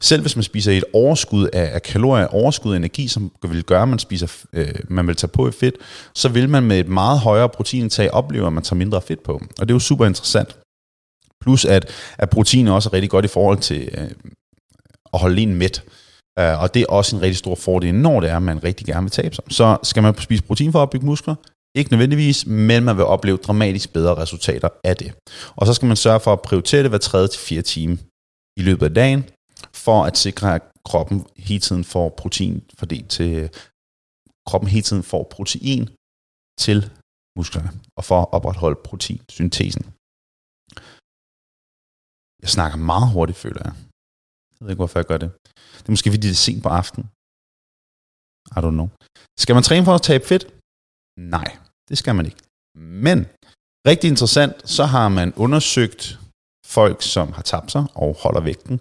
Selv 0.00 0.20
hvis 0.20 0.36
man 0.36 0.42
spiser 0.42 0.72
et 0.72 0.84
overskud 0.92 1.48
af, 1.52 1.70
af 1.74 1.82
kalorier, 1.82 2.26
overskud 2.26 2.72
af 2.72 2.76
energi, 2.76 3.08
som 3.08 3.32
vil 3.42 3.64
gøre, 3.64 3.82
at 3.82 3.88
man, 3.88 3.98
spiser, 3.98 4.36
øh, 4.52 4.74
man 4.88 5.06
vil 5.06 5.16
tage 5.16 5.28
på 5.28 5.48
i 5.48 5.52
fedt, 5.52 5.74
så 6.14 6.28
vil 6.28 6.48
man 6.48 6.62
med 6.62 6.80
et 6.80 6.88
meget 6.88 7.20
højere 7.20 7.48
proteinindtag 7.48 8.10
opleve, 8.10 8.46
at 8.46 8.52
man 8.52 8.62
tager 8.62 8.78
mindre 8.78 9.02
fedt 9.02 9.22
på. 9.22 9.32
Og 9.32 9.68
det 9.68 9.70
er 9.70 9.74
jo 9.74 9.78
super 9.78 10.06
interessant. 10.06 10.56
Plus 11.40 11.64
at, 11.64 11.90
at 12.18 12.30
protein 12.30 12.68
også 12.68 12.88
er 12.88 12.92
rigtig 12.92 13.10
godt 13.10 13.24
i 13.24 13.28
forhold 13.28 13.58
til 13.58 13.88
øh, 13.98 14.10
at 15.14 15.20
holde 15.20 15.42
en 15.42 15.54
mæt. 15.54 15.82
Uh, 16.40 16.62
og 16.62 16.74
det 16.74 16.82
er 16.82 16.86
også 16.88 17.16
en 17.16 17.22
rigtig 17.22 17.36
stor 17.36 17.54
fordel, 17.54 17.94
når 17.94 18.20
det 18.20 18.30
er, 18.30 18.36
at 18.36 18.42
man 18.42 18.64
rigtig 18.64 18.86
gerne 18.86 19.02
vil 19.02 19.10
tabe 19.10 19.34
sig. 19.34 19.44
Så 19.50 19.78
skal 19.82 20.02
man 20.02 20.18
spise 20.18 20.42
protein 20.42 20.72
for 20.72 20.78
at 20.78 20.82
opbygge 20.82 21.06
muskler? 21.06 21.34
Ikke 21.74 21.90
nødvendigvis, 21.90 22.46
men 22.46 22.84
man 22.84 22.96
vil 22.96 23.04
opleve 23.04 23.36
dramatisk 23.36 23.92
bedre 23.92 24.14
resultater 24.16 24.68
af 24.84 24.96
det. 24.96 25.14
Og 25.56 25.66
så 25.66 25.74
skal 25.74 25.88
man 25.88 25.96
sørge 25.96 26.20
for 26.20 26.32
at 26.32 26.42
prioritere 26.42 26.82
det 26.82 26.90
hver 26.90 26.98
3 26.98 27.28
til 27.28 27.40
4 27.40 27.62
time 27.62 27.98
i 28.56 28.62
løbet 28.62 28.86
af 28.86 28.94
dagen, 28.94 29.24
for 29.74 30.04
at 30.04 30.16
sikre, 30.18 30.54
at 30.54 30.62
kroppen 30.84 31.26
hele 31.36 31.60
tiden 31.60 31.84
får 31.84 32.08
protein 32.08 32.64
fordelt 32.78 33.08
til, 33.10 33.50
kroppen 34.48 34.70
hele 34.70 34.82
tiden 34.82 35.02
får 35.02 35.22
protein 35.30 35.88
til 36.58 36.90
musklerne, 37.38 37.70
og 37.98 38.04
for 38.04 38.20
at 38.20 38.28
opretholde 38.32 38.78
proteinsyntesen. 38.84 39.82
Jeg 42.42 42.50
snakker 42.56 42.78
meget 42.78 43.12
hurtigt, 43.12 43.38
føler 43.38 43.62
jeg. 43.64 43.72
Jeg 44.54 44.60
ved 44.64 44.70
ikke, 44.70 44.82
hvorfor 44.84 44.98
jeg 44.98 45.06
gør 45.06 45.18
det. 45.24 45.30
Det 45.78 45.88
er 45.88 45.92
måske, 45.92 46.10
fordi 46.10 46.26
det 46.26 46.30
er 46.30 46.44
sent 46.46 46.62
på 46.62 46.68
aftenen. 46.68 47.06
I 48.56 48.58
don't 48.64 48.76
know. 48.78 48.88
Skal 49.38 49.54
man 49.54 49.62
træne 49.62 49.84
for 49.84 49.94
at 49.94 50.02
tabe 50.02 50.26
fedt? 50.26 50.44
Nej, 51.36 51.56
det 51.88 51.98
skal 51.98 52.14
man 52.14 52.26
ikke. 52.26 52.40
Men, 53.06 53.26
rigtig 53.86 54.08
interessant, 54.08 54.70
så 54.70 54.84
har 54.84 55.08
man 55.08 55.32
undersøgt 55.36 56.18
folk, 56.66 57.02
som 57.02 57.32
har 57.32 57.42
tabt 57.42 57.72
sig 57.72 57.84
og 57.94 58.16
holder 58.22 58.40
vægten. 58.40 58.80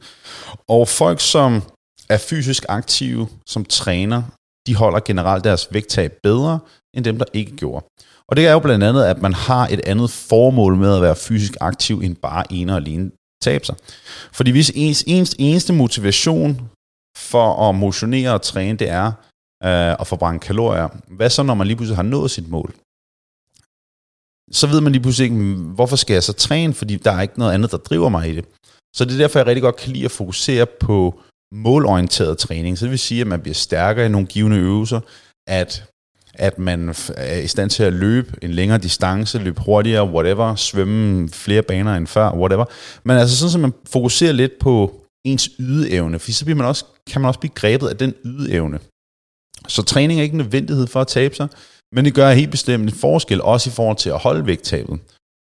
Og 0.68 0.88
folk, 0.88 1.20
som 1.20 1.62
er 2.10 2.18
fysisk 2.18 2.66
aktive, 2.70 3.28
som 3.48 3.66
træner, 3.66 4.24
de 4.68 4.76
holder 4.76 5.00
generelt 5.00 5.44
deres 5.44 5.68
vægttab 5.72 6.12
bedre, 6.24 6.60
end 6.96 7.06
dem, 7.06 7.18
der 7.18 7.26
ikke 7.34 7.56
gjorde. 7.56 7.86
Og 8.30 8.36
det 8.36 8.48
er 8.48 8.52
jo 8.52 8.60
blandt 8.60 8.84
andet, 8.84 9.04
at 9.04 9.22
man 9.22 9.34
har 9.34 9.68
et 9.68 9.82
andet 9.86 10.10
formål 10.12 10.76
med 10.76 10.96
at 10.96 11.02
være 11.02 11.16
fysisk 11.16 11.58
aktiv, 11.62 12.00
end 12.00 12.16
bare 12.16 12.54
en 12.54 12.70
og 12.70 12.78
alene 12.78 13.12
tabe 13.42 13.66
sig. 13.66 13.76
Fordi 14.32 14.52
hvis 14.52 14.72
ens, 14.76 15.04
ens 15.08 15.36
eneste 15.40 15.74
motivation 15.74 16.70
for 17.18 17.70
at 17.70 17.76
motionere 17.76 18.34
og 18.34 18.42
træne, 18.42 18.78
det 18.78 18.90
er 18.90 19.08
øh, 19.64 19.96
at 20.02 20.08
forbrænde 20.08 20.40
kalorier, 20.40 20.88
hvad 21.08 21.30
så 21.30 21.44
når 21.44 21.54
man 21.54 21.68
lige 21.68 21.78
pludselig 21.78 21.96
har 21.96 22.04
nået 22.04 22.32
sit 22.32 22.50
mål? 22.50 22.74
Så 24.52 24.68
ved 24.68 24.82
man 24.82 24.92
lige 24.92 25.02
pludselig 25.02 25.32
ikke, 25.32 25.56
hvorfor 25.56 25.96
skal 25.96 26.14
jeg 26.14 26.24
så 26.24 26.34
træne, 26.34 26.74
fordi 26.74 26.96
der 26.96 27.12
er 27.12 27.22
ikke 27.22 27.40
noget 27.40 27.54
andet, 27.54 27.72
der 27.72 27.78
driver 27.78 28.10
mig 28.10 28.30
i 28.30 28.36
det. 28.36 28.46
Så 28.96 29.06
det 29.06 29.14
er 29.14 29.18
derfor, 29.18 29.40
jeg 29.40 29.48
rigtig 29.48 29.62
godt 29.62 29.76
kan 29.76 29.94
lide 29.94 30.06
at 30.06 30.12
fokusere 30.12 30.66
på 30.66 31.20
målorienteret 31.54 32.38
træning. 32.38 32.78
Så 32.78 32.86
det 32.86 32.92
vil 32.92 33.00
sige, 33.00 33.22
at 33.22 33.28
man 33.28 33.42
bliver 33.42 33.56
stærkere 33.56 34.06
i 34.06 34.10
nogle 34.10 34.28
givende 34.28 34.58
øvelser, 34.58 35.00
at 35.48 35.90
at 36.38 36.60
man 36.60 36.96
er 37.18 37.38
i 37.38 37.48
stand 37.48 37.70
til 37.70 37.84
at 37.84 37.94
løbe 37.94 38.34
en 38.42 38.52
længere 38.52 38.78
distance, 38.78 39.38
løbe 39.38 39.62
hurtigere, 39.62 40.10
whatever, 40.10 40.56
svømme 40.56 41.30
flere 41.30 41.62
baner 41.62 41.96
end 41.96 42.08
før, 42.08 42.32
whatever. 42.32 42.66
Men 43.04 43.18
altså 43.18 43.38
sådan, 43.38 43.56
at 43.56 43.62
man 43.62 43.74
fokuserer 43.92 44.32
lidt 44.32 44.60
på 44.60 45.02
ens 45.32 45.50
ydeevne, 45.60 46.20
for 46.20 46.32
så 46.32 46.46
bliver 46.46 46.58
man 46.58 46.68
også, 46.68 46.86
kan 47.08 47.22
man 47.22 47.28
også 47.28 47.40
blive 47.40 47.54
grebet 47.56 47.88
af 47.88 47.98
den 47.98 48.14
ydeevne. 48.26 48.80
Så 49.68 49.82
træning 49.82 50.20
er 50.20 50.24
ikke 50.24 50.34
en 50.34 50.38
nødvendighed 50.38 50.88
for 50.88 51.02
at 51.02 51.08
tabe 51.08 51.36
sig, 51.36 51.48
men 51.96 52.06
det 52.06 52.14
gør 52.14 52.32
helt 52.32 52.52
bestemt 52.52 52.84
en 52.84 52.96
forskel, 52.96 53.42
også 53.42 53.70
i 53.70 53.74
forhold 53.74 53.98
til 53.98 54.10
at 54.10 54.20
holde 54.20 54.46
vægttabet. 54.46 55.00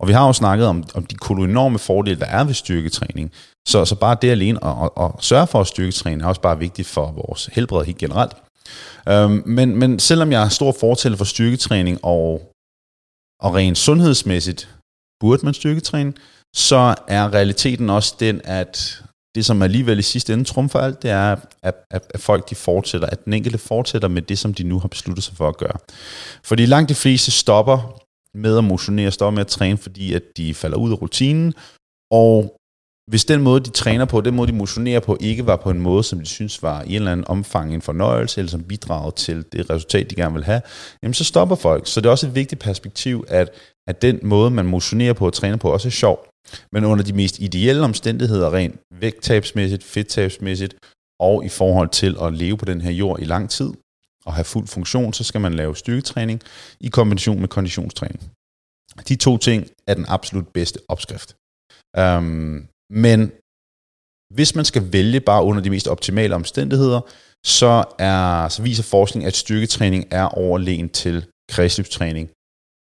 Og 0.01 0.09
vi 0.09 0.13
har 0.13 0.27
jo 0.27 0.33
snakket 0.33 0.67
om, 0.67 0.85
om 0.95 1.07
de 1.07 1.17
enorme 1.31 1.79
fordele, 1.79 2.21
der 2.21 2.27
er 2.27 2.45
ved 2.45 2.55
styrketræning. 2.55 3.33
Så, 3.69 3.85
så 3.85 3.95
bare 3.95 4.17
det 4.23 4.31
alene 4.31 4.65
at, 4.65 4.75
at, 4.85 5.05
at 5.05 5.11
sørge 5.21 5.47
for 5.47 5.61
at 5.61 5.67
styrketræne 5.67 6.25
er 6.25 6.29
også 6.29 6.41
bare 6.41 6.59
vigtigt 6.59 6.89
for 6.89 7.11
vores 7.11 7.47
helbred 7.47 7.85
helt 7.85 7.99
generelt. 7.99 8.33
Øhm, 9.09 9.43
men, 9.47 9.77
men 9.77 9.99
selvom 9.99 10.33
jeg 10.33 10.45
er 10.45 10.49
stor 10.49 10.73
fortæller 10.81 11.19
for 11.19 11.25
styrketræning 11.25 11.99
og, 12.03 12.53
og 13.41 13.55
rent 13.55 13.79
sundhedsmæssigt 13.79 14.69
burde 15.21 15.45
man 15.45 15.55
styrketræne, 15.55 16.13
så 16.57 16.95
er 17.09 17.35
realiteten 17.35 17.91
også 17.91 18.17
den, 18.21 18.41
at 18.45 19.03
det, 19.35 19.45
som 19.45 19.63
alligevel 19.63 19.99
i 19.99 20.03
sidste 20.03 20.33
ende 20.33 20.45
trumfer 20.45 20.79
alt, 20.79 21.03
det 21.03 21.11
er, 21.11 21.37
at, 21.63 21.75
at, 21.91 22.03
at 22.15 22.21
folk 22.21 22.51
de 22.51 22.55
fortsætter, 22.55 23.09
at 23.09 23.25
den 23.25 23.33
enkelte 23.33 23.59
fortsætter 23.59 24.09
med 24.09 24.23
det, 24.23 24.39
som 24.39 24.55
de 24.55 24.63
nu 24.63 24.79
har 24.79 24.89
besluttet 24.89 25.25
sig 25.25 25.37
for 25.37 25.49
at 25.49 25.57
gøre. 25.57 25.79
Fordi 26.45 26.67
langt 26.67 26.89
de 26.89 26.95
fleste 26.95 27.31
stopper 27.31 28.01
med 28.35 28.59
at 28.59 28.65
motionere, 28.65 29.11
stopper 29.11 29.35
med 29.35 29.41
at 29.41 29.47
træne, 29.47 29.79
fordi 29.79 30.15
at 30.15 30.23
de 30.37 30.55
falder 30.55 30.77
ud 30.77 30.93
af 30.93 31.03
rutinen, 31.03 31.55
og 32.11 32.59
hvis 33.09 33.25
den 33.25 33.43
måde, 33.43 33.61
de 33.61 33.71
træner 33.71 34.05
på, 34.05 34.21
den 34.21 34.35
måde, 34.35 34.53
de 34.53 34.57
motionerer 34.57 35.01
på, 35.01 35.17
ikke 35.21 35.47
var 35.47 35.57
på 35.57 35.71
en 35.71 35.81
måde, 35.81 36.05
som 36.05 36.19
de 36.21 36.27
synes 36.27 36.63
var 36.63 36.83
i 36.83 36.89
en 36.89 36.95
eller 36.95 37.13
anden 37.13 37.29
omfang 37.29 37.75
en 37.75 37.83
fornøjelse, 37.83 38.41
eller 38.41 38.51
som 38.51 38.63
bidrager 38.63 39.11
til 39.11 39.45
det 39.53 39.71
resultat, 39.71 40.11
de 40.11 40.15
gerne 40.15 40.35
vil 40.35 40.45
have, 40.45 40.61
jamen 41.03 41.15
så 41.15 41.25
stopper 41.25 41.57
folk. 41.57 41.87
Så 41.87 42.01
det 42.01 42.07
er 42.07 42.11
også 42.11 42.27
et 42.27 42.35
vigtigt 42.35 42.61
perspektiv, 42.61 43.25
at, 43.29 43.51
at 43.89 44.03
den 44.03 44.21
måde, 44.23 44.51
man 44.51 44.67
motionerer 44.67 45.13
på 45.13 45.27
og 45.27 45.33
træner 45.33 45.57
på, 45.57 45.73
også 45.73 45.89
er 45.89 45.91
sjov. 45.91 46.29
Men 46.73 46.85
under 46.85 47.05
de 47.05 47.13
mest 47.13 47.39
ideelle 47.39 47.85
omstændigheder, 47.85 48.55
rent 48.55 48.81
vægttabsmæssigt, 49.01 49.85
fedttabsmæssigt, 49.85 50.75
og 51.21 51.45
i 51.45 51.49
forhold 51.49 51.89
til 51.89 52.17
at 52.23 52.35
leve 52.35 52.57
på 52.57 52.65
den 52.65 52.81
her 52.81 52.91
jord 52.91 53.21
i 53.21 53.25
lang 53.25 53.51
tid, 53.51 53.73
og 54.27 54.35
have 54.35 54.45
fuld 54.45 54.67
funktion, 54.67 55.13
så 55.13 55.25
skal 55.25 55.41
man 55.41 55.55
lave 55.55 55.77
styrketræning 55.77 56.41
i 56.81 56.89
kombination 56.89 57.41
med 57.41 57.49
konditionstræning. 57.49 58.31
De 59.09 59.17
to 59.17 59.39
ting 59.39 59.67
er 59.87 59.95
den 59.95 60.05
absolut 60.09 60.49
bedste 60.49 60.81
opskrift. 60.89 61.37
Um, 61.99 62.69
men 62.91 63.33
hvis 64.35 64.55
man 64.55 64.65
skal 64.65 64.93
vælge 64.93 65.21
bare 65.21 65.45
under 65.45 65.63
de 65.63 65.71
mest 65.71 65.89
optimale 65.89 66.35
omstændigheder, 66.35 67.01
så, 67.47 67.85
er, 67.99 68.49
så 68.49 68.63
viser 68.63 68.83
forskning, 68.83 69.25
at 69.27 69.37
styrketræning 69.37 70.05
er 70.11 70.25
overlegen 70.25 70.89
til 70.89 71.27
kredsløbstræning, 71.51 72.29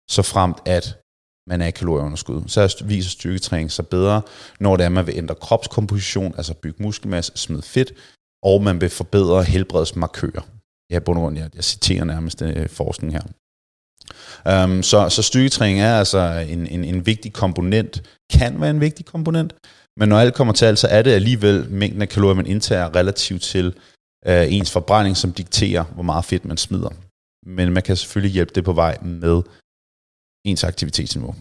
så 0.10 0.22
fremt 0.22 0.58
at 0.66 1.02
man 1.50 1.62
er 1.62 1.68
i 1.68 1.72
kalorieunderskud. 1.72 2.44
Så 2.48 2.84
viser 2.86 3.10
styrketræning 3.10 3.72
sig 3.72 3.88
bedre, 3.88 4.22
når 4.60 4.76
det 4.76 4.84
er, 4.84 4.88
at 4.88 4.92
man 4.92 5.08
vil 5.08 5.18
ændre 5.18 5.36
kropskomposition, 5.36 6.34
altså 6.38 6.54
bygge 6.54 6.84
muskelmasse, 6.84 7.32
smide 7.36 7.62
fedt, 7.62 7.94
og 8.44 8.64
man 8.64 8.82
vil 8.82 8.90
forbedre 8.90 9.44
helbredsmarkører. 9.44 10.42
Ja, 10.92 11.00
bund 11.00 11.20
og 11.20 11.36
jeg, 11.36 11.50
jeg 11.56 11.64
citerer 11.64 12.04
nærmest 12.04 12.42
øh, 12.42 12.70
forskning 12.70 13.14
her. 13.14 13.22
Um, 14.64 14.84
så, 14.84 15.10
så 15.10 15.22
styrketræning 15.24 15.80
er 15.82 16.00
altså 16.00 16.46
en, 16.50 16.68
en, 16.68 16.84
en 16.84 17.06
vigtig 17.06 17.34
komponent, 17.34 18.04
kan 18.34 18.62
være 18.62 18.70
en 18.70 18.82
vigtig 18.82 19.06
komponent, 19.06 19.56
men 20.00 20.10
når 20.10 20.20
alt 20.20 20.36
kommer 20.36 20.54
til 20.54 20.66
alt, 20.66 20.80
så 20.80 20.88
er 20.88 21.02
det 21.02 21.12
alligevel 21.12 21.70
mængden 21.70 22.02
af 22.02 22.10
kalorier, 22.10 22.36
man 22.36 22.48
indtager 22.48 22.96
relativt 22.96 23.42
til 23.42 23.68
øh, 24.26 24.54
ens 24.54 24.72
forbrænding, 24.72 25.18
som 25.18 25.34
dikterer, 25.34 25.84
hvor 25.84 26.04
meget 26.04 26.26
fedt 26.26 26.46
man 26.46 26.58
smider. 26.58 26.94
Men 27.46 27.74
man 27.74 27.84
kan 27.84 27.96
selvfølgelig 27.98 28.34
hjælpe 28.34 28.54
det 28.56 28.64
på 28.64 28.74
vej 28.74 28.98
med 29.02 29.42
ens 30.46 30.64
aktivitetsniveau. 30.64 31.34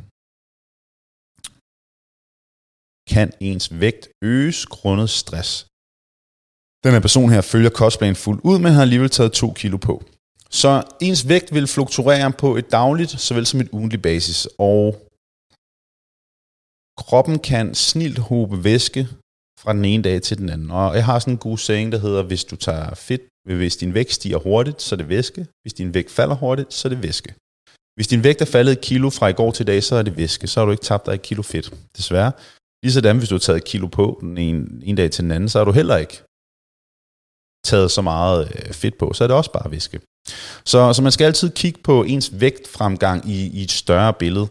Kan 3.14 3.32
ens 3.40 3.80
vægt 3.80 4.08
øges 4.22 4.66
grundet 4.66 5.10
stress? 5.10 5.66
Den 6.84 6.92
her 6.92 7.00
person 7.00 7.30
her 7.30 7.40
følger 7.40 7.70
kostplanen 7.70 8.16
fuldt 8.16 8.40
ud, 8.44 8.58
men 8.58 8.72
har 8.72 8.82
alligevel 8.82 9.10
taget 9.10 9.32
2 9.32 9.52
kilo 9.52 9.76
på. 9.76 10.04
Så 10.50 10.70
ens 11.00 11.28
vægt 11.28 11.54
vil 11.54 11.66
fluktuere 11.66 12.32
på 12.32 12.56
et 12.56 12.72
dagligt, 12.72 13.10
såvel 13.10 13.46
som 13.46 13.60
et 13.60 13.68
ugentligt 13.72 14.02
basis, 14.02 14.48
og 14.58 15.05
kroppen 16.96 17.38
kan 17.38 17.74
snilt 17.74 18.18
hobe 18.18 18.64
væske 18.64 19.08
fra 19.60 19.72
den 19.72 19.84
ene 19.84 20.02
dag 20.02 20.22
til 20.22 20.38
den 20.38 20.48
anden. 20.48 20.70
Og 20.70 20.94
jeg 20.94 21.04
har 21.04 21.18
sådan 21.18 21.34
en 21.34 21.38
god 21.38 21.58
saying, 21.58 21.92
der 21.92 21.98
hedder, 21.98 22.22
hvis 22.22 22.44
du 22.44 22.56
tager 22.56 22.94
fedt, 22.94 23.22
hvis 23.44 23.76
din 23.76 23.94
vægt 23.94 24.12
stiger 24.12 24.38
hurtigt, 24.38 24.82
så 24.82 24.94
er 24.94 24.96
det 24.96 25.08
væske. 25.08 25.46
Hvis 25.62 25.72
din 25.72 25.94
vægt 25.94 26.10
falder 26.10 26.34
hurtigt, 26.34 26.74
så 26.74 26.88
er 26.88 26.90
det 26.90 27.02
væske. 27.02 27.34
Hvis 27.96 28.08
din 28.08 28.24
vægt 28.24 28.40
er 28.40 28.44
faldet 28.44 28.72
et 28.72 28.80
kilo 28.80 29.10
fra 29.10 29.28
i 29.28 29.32
går 29.32 29.50
til 29.50 29.64
i 29.64 29.70
dag, 29.72 29.82
så 29.82 29.94
er 29.96 30.02
det 30.02 30.16
væske. 30.16 30.46
Så 30.46 30.60
har 30.60 30.64
du 30.64 30.70
ikke 30.70 30.84
tabt 30.84 31.06
dig 31.06 31.12
et 31.12 31.22
kilo 31.22 31.42
fedt, 31.42 31.74
desværre. 31.96 32.32
Ligesådan, 32.82 33.18
hvis 33.18 33.28
du 33.28 33.34
har 33.34 33.40
taget 33.40 33.56
et 33.56 33.64
kilo 33.64 33.86
på 33.86 34.18
den 34.20 34.38
en, 34.38 34.82
en 34.84 34.96
dag 34.96 35.10
til 35.10 35.24
den 35.24 35.32
anden, 35.32 35.48
så 35.48 35.58
har 35.58 35.64
du 35.64 35.72
heller 35.72 35.96
ikke 35.96 36.22
taget 37.66 37.90
så 37.90 38.02
meget 38.02 38.52
øh, 38.54 38.72
fedt 38.72 38.98
på, 38.98 39.12
så 39.12 39.24
er 39.24 39.28
det 39.28 39.36
også 39.36 39.52
bare 39.52 39.70
væske. 39.70 40.00
Så, 40.64 40.92
så 40.92 41.02
man 41.02 41.12
skal 41.12 41.24
altid 41.24 41.50
kigge 41.50 41.80
på 41.84 42.02
ens 42.02 42.30
vægtfremgang 42.40 43.30
i, 43.30 43.46
i 43.46 43.62
et 43.62 43.72
større 43.72 44.12
billede. 44.12 44.48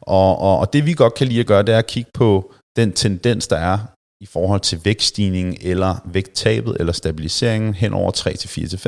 Og, 0.00 0.38
og, 0.38 0.58
og 0.58 0.72
det 0.72 0.86
vi 0.86 0.94
godt 0.94 1.14
kan 1.14 1.26
lide 1.26 1.40
at 1.40 1.46
gøre, 1.46 1.62
det 1.62 1.74
er 1.74 1.78
at 1.78 1.86
kigge 1.86 2.10
på 2.14 2.52
den 2.76 2.92
tendens, 2.92 3.48
der 3.48 3.56
er 3.56 3.78
i 4.20 4.26
forhold 4.26 4.60
til 4.60 4.80
vægtstigningen 4.84 5.56
eller 5.60 5.96
vægttabet 6.04 6.76
eller 6.80 6.92
stabiliseringen 6.92 7.74
hen 7.74 7.92
over 7.94 8.12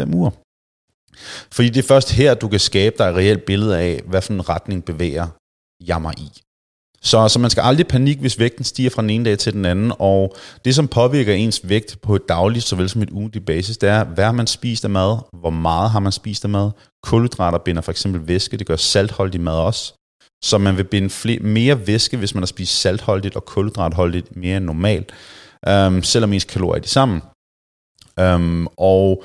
3-4-5 0.08 0.14
uger. 0.14 0.30
Fordi 1.52 1.68
det 1.68 1.84
er 1.84 1.88
først 1.88 2.12
her, 2.12 2.34
du 2.34 2.48
kan 2.48 2.60
skabe 2.60 2.94
dig 2.98 3.04
et 3.04 3.14
reelt 3.14 3.44
billede 3.44 3.78
af, 3.78 4.00
hvad 4.06 4.22
for 4.22 4.32
en 4.32 4.48
retning 4.48 4.84
bevæger 4.84 5.26
jeg 5.86 6.02
mig 6.02 6.14
i. 6.18 6.42
Så, 7.02 7.28
så 7.28 7.38
man 7.38 7.50
skal 7.50 7.60
aldrig 7.60 7.86
panik, 7.86 8.18
hvis 8.18 8.38
vægten 8.38 8.64
stiger 8.64 8.90
fra 8.90 9.02
den 9.02 9.10
ene 9.10 9.24
dag 9.24 9.38
til 9.38 9.52
den 9.52 9.64
anden, 9.64 9.92
og 9.98 10.36
det, 10.64 10.74
som 10.74 10.88
påvirker 10.88 11.34
ens 11.34 11.68
vægt 11.68 11.96
på 12.02 12.16
et 12.16 12.28
dagligt, 12.28 12.64
såvel 12.64 12.88
som 12.88 13.02
et 13.02 13.10
ugentligt 13.10 13.46
basis, 13.46 13.78
det 13.78 13.88
er, 13.88 14.04
hvad 14.04 14.24
har 14.24 14.32
man 14.32 14.46
spist 14.46 14.84
af 14.84 14.90
mad, 14.90 15.18
hvor 15.32 15.50
meget 15.50 15.90
har 15.90 16.00
man 16.00 16.12
spist 16.12 16.44
af 16.44 16.50
mad. 16.50 16.70
Kulhydrater 17.02 17.58
binder 17.58 17.82
for 17.82 17.90
eksempel 17.90 18.28
væske, 18.28 18.56
det 18.56 18.66
gør 18.66 18.76
saltholdig 18.76 19.40
mad 19.40 19.54
også. 19.54 19.94
Så 20.44 20.58
man 20.58 20.76
vil 20.76 20.84
binde 20.84 21.10
flere, 21.10 21.38
mere 21.38 21.86
væske, 21.86 22.16
hvis 22.16 22.34
man 22.34 22.42
har 22.42 22.46
spist 22.46 22.80
saltholdigt 22.80 23.36
og 23.36 23.44
kulhydratholdigt 23.44 24.36
mere 24.36 24.56
end 24.56 24.64
normalt, 24.64 25.12
øhm, 25.68 26.02
selvom 26.02 26.32
ens 26.32 26.44
kalorier 26.44 26.76
er 26.76 26.82
de 26.82 26.88
samme. 26.88 27.20
Øhm, 28.20 28.66
og 28.76 29.24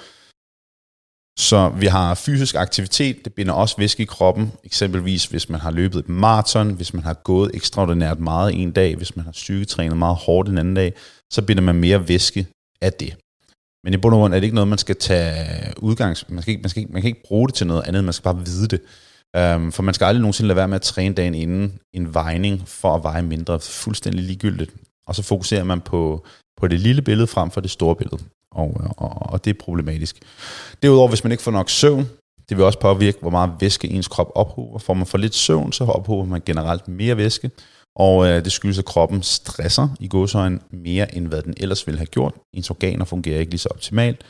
så 1.40 1.70
vi 1.70 1.86
har 1.86 2.16
fysisk 2.16 2.56
aktivitet, 2.56 3.26
det 3.26 3.34
binder 3.34 3.54
også 3.54 3.76
væske 3.78 4.04
i 4.04 4.06
kroppen, 4.06 4.52
eksempelvis 4.64 5.26
hvis 5.26 5.50
man 5.50 5.60
har 5.60 5.72
løbet 5.72 6.00
et 6.00 6.10
maraton, 6.10 6.74
hvis 6.74 6.94
man 6.94 7.04
har 7.04 7.14
gået 7.14 7.52
ekstraordinært 7.54 8.20
meget 8.20 8.62
en 8.62 8.72
dag, 8.72 8.96
hvis 8.96 9.16
man 9.16 9.26
har 9.26 9.32
styrketrænet 9.32 9.98
meget 9.98 10.16
hårdt 10.16 10.50
en 10.50 10.58
anden 10.58 10.74
dag, 10.74 10.94
så 11.32 11.42
binder 11.42 11.64
man 11.64 11.76
mere 11.76 12.08
væske 12.08 12.48
af 12.82 12.94
det. 12.94 13.16
Men 13.84 13.94
i 13.94 13.98
bund 13.98 14.16
og 14.16 14.20
grund 14.20 14.34
er 14.34 14.40
det 14.40 14.44
ikke 14.44 14.56
noget, 14.56 14.68
man 14.68 14.78
skal 14.78 14.96
tage 14.96 15.74
udgangs... 15.78 16.30
Man, 16.30 16.42
skal 16.42 16.52
ikke, 16.52 16.62
man, 16.62 16.70
skal 16.70 16.80
ikke, 16.80 16.94
man 16.94 17.02
kan 17.02 17.10
ikke 17.10 17.24
bruge 17.28 17.48
det 17.48 17.56
til 17.56 17.68
noget 17.68 17.84
andet, 17.88 18.04
man 18.04 18.14
skal 18.14 18.24
bare 18.24 18.46
vide 18.46 18.68
det. 18.68 18.82
Um, 19.56 19.72
for 19.72 19.84
man 19.84 19.94
skal 19.94 20.06
aldrig 20.06 20.22
nogensinde 20.22 20.48
lade 20.48 20.58
være 20.58 20.68
med 20.68 20.76
at 20.76 20.82
træne 20.82 21.16
dagen 21.16 21.36
inden 21.36 21.80
en 21.94 22.14
vejning 22.14 22.68
for 22.68 22.96
at 22.96 23.04
veje 23.04 23.22
mindre. 23.22 23.60
Fuldstændig 23.60 24.24
ligegyldigt. 24.24 24.72
Og 25.08 25.16
så 25.16 25.24
fokuserer 25.24 25.64
man 25.64 25.82
på, 25.82 26.26
på 26.58 26.68
det 26.68 26.80
lille 26.80 27.02
billede 27.02 27.28
frem 27.28 27.52
for 27.52 27.62
det 27.62 27.72
store 27.72 27.96
billede 27.96 28.24
og, 28.54 28.82
og, 28.98 29.32
og 29.34 29.46
det 29.46 29.52
er 29.52 29.60
problematisk. 29.60 30.20
Derudover, 30.84 31.08
hvis 31.10 31.24
man 31.24 31.32
ikke 31.32 31.44
får 31.44 31.52
nok 31.52 31.70
søvn, 31.70 32.10
det 32.50 32.58
vil 32.58 32.66
også 32.66 32.80
påvirke, 32.80 33.18
hvor 33.22 33.30
meget 33.30 33.52
væske 33.60 33.88
ens 33.88 34.08
krop 34.08 34.32
ophober. 34.36 34.80
Får 34.80 34.94
man 34.94 35.06
for 35.06 35.18
lidt 35.18 35.36
søvn, 35.36 35.72
så 35.72 35.84
ophober 35.84 36.26
man 36.26 36.42
generelt 36.46 36.88
mere 36.88 37.18
væske, 37.18 37.52
og 37.96 38.28
øh, 38.28 38.44
det 38.44 38.52
skyldes, 38.52 38.80
at 38.80 38.86
kroppen 38.86 39.24
stresser 39.24 39.88
i 40.00 40.08
godsøjen 40.08 40.62
mere, 40.72 41.16
end 41.16 41.28
hvad 41.28 41.42
den 41.42 41.54
ellers 41.58 41.88
ville 41.88 41.98
have 41.98 42.06
gjort. 42.06 42.34
Ens 42.54 42.70
organer 42.70 43.06
fungerer 43.06 43.40
ikke 43.40 43.52
lige 43.52 43.60
så 43.60 43.70
optimalt. 43.72 44.22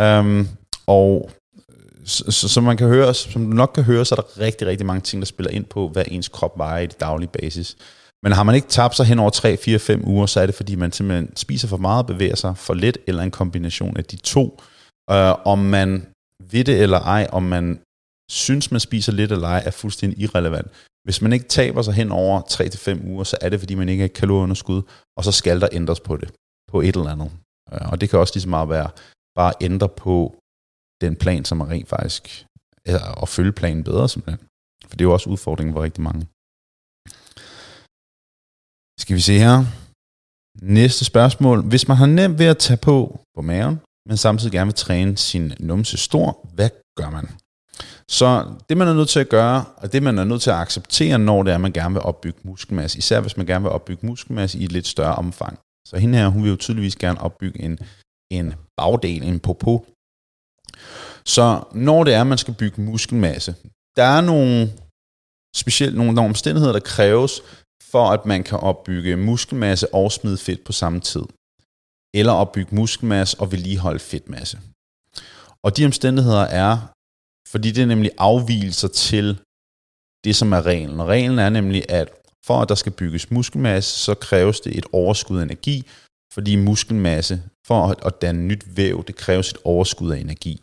Um, 0.00 0.48
og 0.86 1.30
øh, 1.70 1.76
så, 2.04 2.30
så, 2.30 2.48
som 2.48 2.64
man 2.64 2.76
kan 2.76 2.88
høre, 2.88 3.14
som 3.14 3.44
du 3.44 3.56
nok 3.56 3.70
kan 3.74 3.84
høre, 3.84 4.04
så 4.04 4.14
er 4.14 4.20
der 4.20 4.40
rigtig, 4.44 4.66
rigtig 4.66 4.86
mange 4.86 5.00
ting, 5.00 5.22
der 5.22 5.26
spiller 5.26 5.50
ind 5.50 5.64
på, 5.64 5.88
hvad 5.88 6.04
ens 6.08 6.28
krop 6.28 6.58
vejer 6.58 6.82
i 6.82 6.86
det 6.86 7.00
daglige 7.00 7.30
basis. 7.40 7.76
Men 8.22 8.32
har 8.32 8.42
man 8.42 8.54
ikke 8.54 8.68
tabt 8.68 8.96
sig 8.96 9.06
hen 9.06 9.18
over 9.18 9.30
3, 9.30 9.56
4, 9.56 9.78
5 9.78 10.08
uger, 10.08 10.26
så 10.26 10.40
er 10.40 10.46
det 10.46 10.54
fordi, 10.54 10.74
man 10.74 10.92
simpelthen 10.92 11.36
spiser 11.36 11.68
for 11.68 11.76
meget, 11.76 12.06
bevæger 12.06 12.36
sig 12.36 12.56
for 12.56 12.74
lidt, 12.74 12.98
eller 13.06 13.22
en 13.22 13.30
kombination 13.30 13.96
af 13.96 14.04
de 14.04 14.16
to. 14.16 14.60
Øh, 15.10 15.34
om 15.46 15.58
man 15.58 16.06
ved 16.52 16.64
det 16.64 16.82
eller 16.82 16.98
ej, 16.98 17.28
om 17.32 17.42
man 17.42 17.80
synes, 18.30 18.70
man 18.70 18.80
spiser 18.80 19.12
lidt 19.12 19.32
eller 19.32 19.48
ej, 19.48 19.62
er 19.66 19.70
fuldstændig 19.70 20.18
irrelevant. 20.18 20.68
Hvis 21.04 21.22
man 21.22 21.32
ikke 21.32 21.48
taber 21.48 21.82
sig 21.82 21.94
hen 21.94 22.12
over 22.12 22.40
3-5 22.40 23.06
uger, 23.06 23.24
så 23.24 23.36
er 23.40 23.48
det, 23.48 23.60
fordi 23.60 23.74
man 23.74 23.88
ikke 23.88 24.04
er 24.04 24.08
kalorieunderskud, 24.08 24.82
og 25.16 25.24
så 25.24 25.32
skal 25.32 25.60
der 25.60 25.68
ændres 25.72 26.00
på 26.00 26.16
det, 26.16 26.30
på 26.68 26.80
et 26.80 26.96
eller 26.96 27.10
andet. 27.10 27.30
Øh, 27.72 27.92
og 27.92 28.00
det 28.00 28.10
kan 28.10 28.18
også 28.18 28.34
lige 28.34 28.42
så 28.42 28.48
meget 28.48 28.68
være 28.68 28.90
bare 29.34 29.52
ændre 29.60 29.88
på 29.88 30.34
den 31.00 31.16
plan, 31.16 31.44
som 31.44 31.60
er 31.60 31.70
rent 31.70 31.88
faktisk, 31.88 32.46
eller 32.86 33.22
at 33.22 33.28
følge 33.28 33.52
planen 33.52 33.84
bedre 33.84 34.08
simpelthen. 34.08 34.46
For 34.86 34.96
det 34.96 35.00
er 35.00 35.08
jo 35.08 35.12
også 35.12 35.30
udfordringen 35.30 35.74
for 35.74 35.82
rigtig 35.82 36.02
mange. 36.02 36.26
Skal 39.02 39.16
vi 39.16 39.20
se 39.20 39.38
her. 39.38 39.64
Næste 40.62 41.04
spørgsmål. 41.04 41.62
Hvis 41.62 41.88
man 41.88 41.96
har 41.96 42.06
nemt 42.06 42.38
ved 42.38 42.46
at 42.46 42.58
tage 42.58 42.76
på 42.76 43.20
på 43.36 43.42
maven, 43.42 43.80
men 44.08 44.16
samtidig 44.16 44.52
gerne 44.52 44.68
vil 44.68 44.74
træne 44.74 45.16
sin 45.16 45.52
numse 45.60 45.96
stor, 45.96 46.48
hvad 46.54 46.70
gør 46.98 47.10
man? 47.10 47.28
Så 48.08 48.54
det 48.68 48.76
man 48.76 48.88
er 48.88 48.94
nødt 48.94 49.08
til 49.08 49.20
at 49.20 49.28
gøre, 49.28 49.64
og 49.76 49.92
det 49.92 50.02
man 50.02 50.18
er 50.18 50.24
nødt 50.24 50.42
til 50.42 50.50
at 50.50 50.56
acceptere, 50.56 51.18
når 51.18 51.42
det 51.42 51.50
er, 51.50 51.54
at 51.54 51.60
man 51.60 51.72
gerne 51.72 51.94
vil 51.94 52.02
opbygge 52.02 52.38
muskelmasse, 52.44 52.98
især 52.98 53.20
hvis 53.20 53.36
man 53.36 53.46
gerne 53.46 53.62
vil 53.62 53.72
opbygge 53.72 54.06
muskelmasse 54.06 54.58
i 54.58 54.64
et 54.64 54.72
lidt 54.72 54.86
større 54.86 55.14
omfang. 55.14 55.58
Så 55.88 55.98
hende 55.98 56.18
her, 56.18 56.28
hun 56.28 56.42
vil 56.42 56.50
jo 56.50 56.56
tydeligvis 56.56 56.96
gerne 56.96 57.20
opbygge 57.20 57.62
en, 57.62 57.78
en 58.32 58.54
bagdel, 58.76 59.22
en 59.22 59.40
popo. 59.40 59.86
Så 61.24 61.64
når 61.72 62.04
det 62.04 62.14
er, 62.14 62.20
at 62.20 62.26
man 62.26 62.38
skal 62.38 62.54
bygge 62.54 62.82
muskelmasse, 62.82 63.54
der 63.96 64.04
er 64.04 64.20
nogle 64.20 64.72
specielt 65.56 65.96
nogle, 65.96 66.12
nogle 66.12 66.28
omstændigheder, 66.28 66.72
der 66.72 66.80
kræves, 66.80 67.42
for 67.90 68.10
at 68.10 68.26
man 68.26 68.42
kan 68.42 68.58
opbygge 68.58 69.16
muskelmasse 69.16 69.94
og 69.94 70.12
smide 70.12 70.38
fedt 70.38 70.64
på 70.64 70.72
samme 70.72 71.00
tid. 71.00 71.22
Eller 72.14 72.32
opbygge 72.32 72.74
muskelmasse 72.74 73.40
og 73.40 73.52
vedligeholde 73.52 73.98
fedtmasse. 73.98 74.58
Og 75.62 75.76
de 75.76 75.84
omstændigheder 75.84 76.42
er, 76.42 76.92
fordi 77.48 77.70
det 77.70 77.82
er 77.82 77.86
nemlig 77.86 78.10
afvielser 78.18 78.88
til 78.88 79.38
det, 80.24 80.36
som 80.36 80.52
er 80.52 80.62
reglen. 80.66 81.00
Og 81.00 81.06
reglen 81.06 81.38
er 81.38 81.48
nemlig, 81.48 81.84
at 81.88 82.08
for 82.46 82.62
at 82.62 82.68
der 82.68 82.74
skal 82.74 82.92
bygges 82.92 83.30
muskelmasse, 83.30 83.98
så 83.98 84.14
kræves 84.14 84.60
det 84.60 84.78
et 84.78 84.86
overskud 84.92 85.38
af 85.38 85.42
energi, 85.42 85.86
fordi 86.32 86.56
muskelmasse, 86.56 87.42
for 87.66 88.06
at 88.06 88.22
danne 88.22 88.42
nyt 88.42 88.76
væv, 88.76 89.04
det 89.04 89.16
kræves 89.16 89.50
et 89.50 89.58
overskud 89.64 90.10
af 90.10 90.18
energi. 90.18 90.60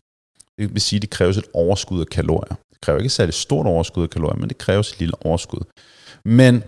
Det 0.57 0.73
vil 0.73 0.81
sige, 0.81 0.97
at 0.97 1.01
det 1.01 1.09
kræves 1.09 1.37
et 1.37 1.45
overskud 1.53 1.99
af 2.01 2.07
kalorier. 2.07 2.55
Det 2.71 2.81
kræver 2.81 2.99
ikke 2.99 3.05
et 3.05 3.11
særligt 3.11 3.37
stort 3.37 3.65
overskud 3.65 4.03
af 4.03 4.09
kalorier, 4.09 4.39
men 4.39 4.49
det 4.49 4.57
kræves 4.57 4.91
et 4.91 4.99
lille 4.99 5.25
overskud. 5.25 5.61
Men, 6.25 6.63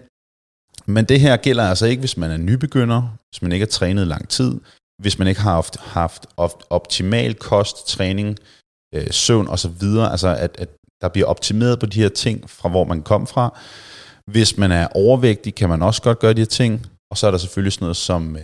men 0.90 1.06
det 1.06 1.20
her 1.20 1.38
gælder 1.38 1.64
altså 1.64 1.86
ikke, 1.86 2.00
hvis 2.00 2.18
man 2.18 2.32
er 2.32 2.38
nybegynder, 2.38 3.18
hvis 3.32 3.42
man 3.42 3.52
ikke 3.52 3.64
har 3.66 3.70
trænet 3.70 4.08
lang 4.08 4.30
tid, 4.30 4.54
hvis 5.02 5.20
man 5.20 5.28
ikke 5.28 5.42
har 5.42 5.54
haft, 5.54 5.78
haft 5.80 6.26
optimal 6.70 7.34
kost, 7.36 7.88
træning, 7.88 8.38
øh, 8.96 9.08
søvn 9.12 9.48
osv., 9.48 9.84
altså 10.12 10.36
at, 10.36 10.56
at 10.58 10.70
der 11.02 11.10
bliver 11.10 11.28
optimeret 11.28 11.80
på 11.80 11.86
de 11.86 12.02
her 12.02 12.10
ting, 12.10 12.50
fra 12.50 12.70
hvor 12.70 12.84
man 12.84 13.02
kom 13.02 13.28
fra. 13.28 13.60
Hvis 14.32 14.58
man 14.58 14.72
er 14.72 14.88
overvægtig, 14.88 15.56
kan 15.56 15.70
man 15.70 15.82
også 15.82 16.02
godt 16.02 16.20
gøre 16.20 16.34
de 16.34 16.42
her 16.42 16.46
ting. 16.46 16.86
Og 17.12 17.18
så 17.18 17.28
er 17.28 17.32
der 17.32 17.38
selvfølgelig 17.38 17.74
sådan 17.74 17.84
noget 17.84 17.98
som 17.98 18.36
øh, 18.36 18.42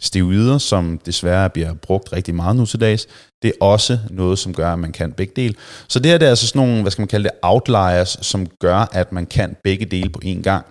steroider, 0.00 0.58
som 0.58 0.98
desværre 0.98 1.50
bliver 1.50 1.74
brugt 1.74 2.12
rigtig 2.12 2.34
meget 2.34 2.56
nu 2.56 2.66
til 2.66 2.80
dags. 2.80 3.06
Det 3.42 3.48
er 3.48 3.64
også 3.64 3.98
noget, 4.10 4.38
som 4.38 4.54
gør, 4.54 4.72
at 4.72 4.78
man 4.78 4.92
kan 4.92 5.12
begge 5.12 5.32
dele. 5.36 5.54
Så 5.88 5.98
det 5.98 6.10
her 6.10 6.18
det 6.18 6.26
er 6.26 6.30
altså 6.30 6.46
sådan 6.46 6.66
nogle, 6.66 6.82
hvad 6.82 6.90
skal 6.90 7.02
man 7.02 7.08
kalde 7.08 7.24
det, 7.24 7.32
outliers, 7.42 8.18
som 8.22 8.46
gør, 8.60 8.88
at 8.92 9.12
man 9.12 9.26
kan 9.26 9.56
begge 9.64 9.86
dele 9.86 10.10
på 10.10 10.20
én 10.24 10.42
gang. 10.42 10.66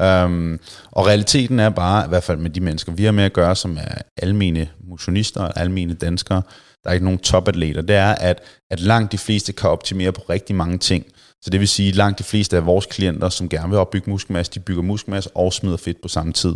Øhm, 0.00 0.60
og 0.90 1.06
realiteten 1.06 1.60
er 1.60 1.70
bare, 1.70 2.04
i 2.04 2.08
hvert 2.08 2.22
fald 2.22 2.38
med 2.38 2.50
de 2.50 2.60
mennesker, 2.60 2.92
vi 2.92 3.04
har 3.04 3.12
med 3.12 3.24
at 3.24 3.32
gøre, 3.32 3.56
som 3.56 3.76
er 3.76 4.02
almene 4.16 4.68
motionister 4.88 5.40
og 5.40 5.60
almene 5.60 5.94
danskere, 5.94 6.42
der 6.84 6.90
er 6.90 6.94
ikke 6.94 7.04
nogen 7.04 7.18
topatleter, 7.18 7.82
det 7.82 7.96
er, 7.96 8.14
at, 8.14 8.42
at 8.70 8.80
langt 8.80 9.12
de 9.12 9.18
fleste 9.18 9.52
kan 9.52 9.70
optimere 9.70 10.12
på 10.12 10.22
rigtig 10.30 10.56
mange 10.56 10.78
ting. 10.78 11.04
Så 11.42 11.50
det 11.50 11.60
vil 11.60 11.68
sige, 11.68 11.88
at 11.88 11.96
langt 11.96 12.18
de 12.18 12.24
fleste 12.24 12.56
af 12.56 12.66
vores 12.66 12.86
klienter, 12.86 13.28
som 13.28 13.48
gerne 13.48 13.68
vil 13.68 13.78
opbygge 13.78 14.10
muskelmasse, 14.10 14.52
de 14.52 14.60
bygger 14.60 14.82
muskelmasse 14.82 15.30
og 15.34 15.52
smider 15.52 15.76
fedt 15.76 16.02
på 16.02 16.08
samme 16.08 16.32
tid. 16.32 16.54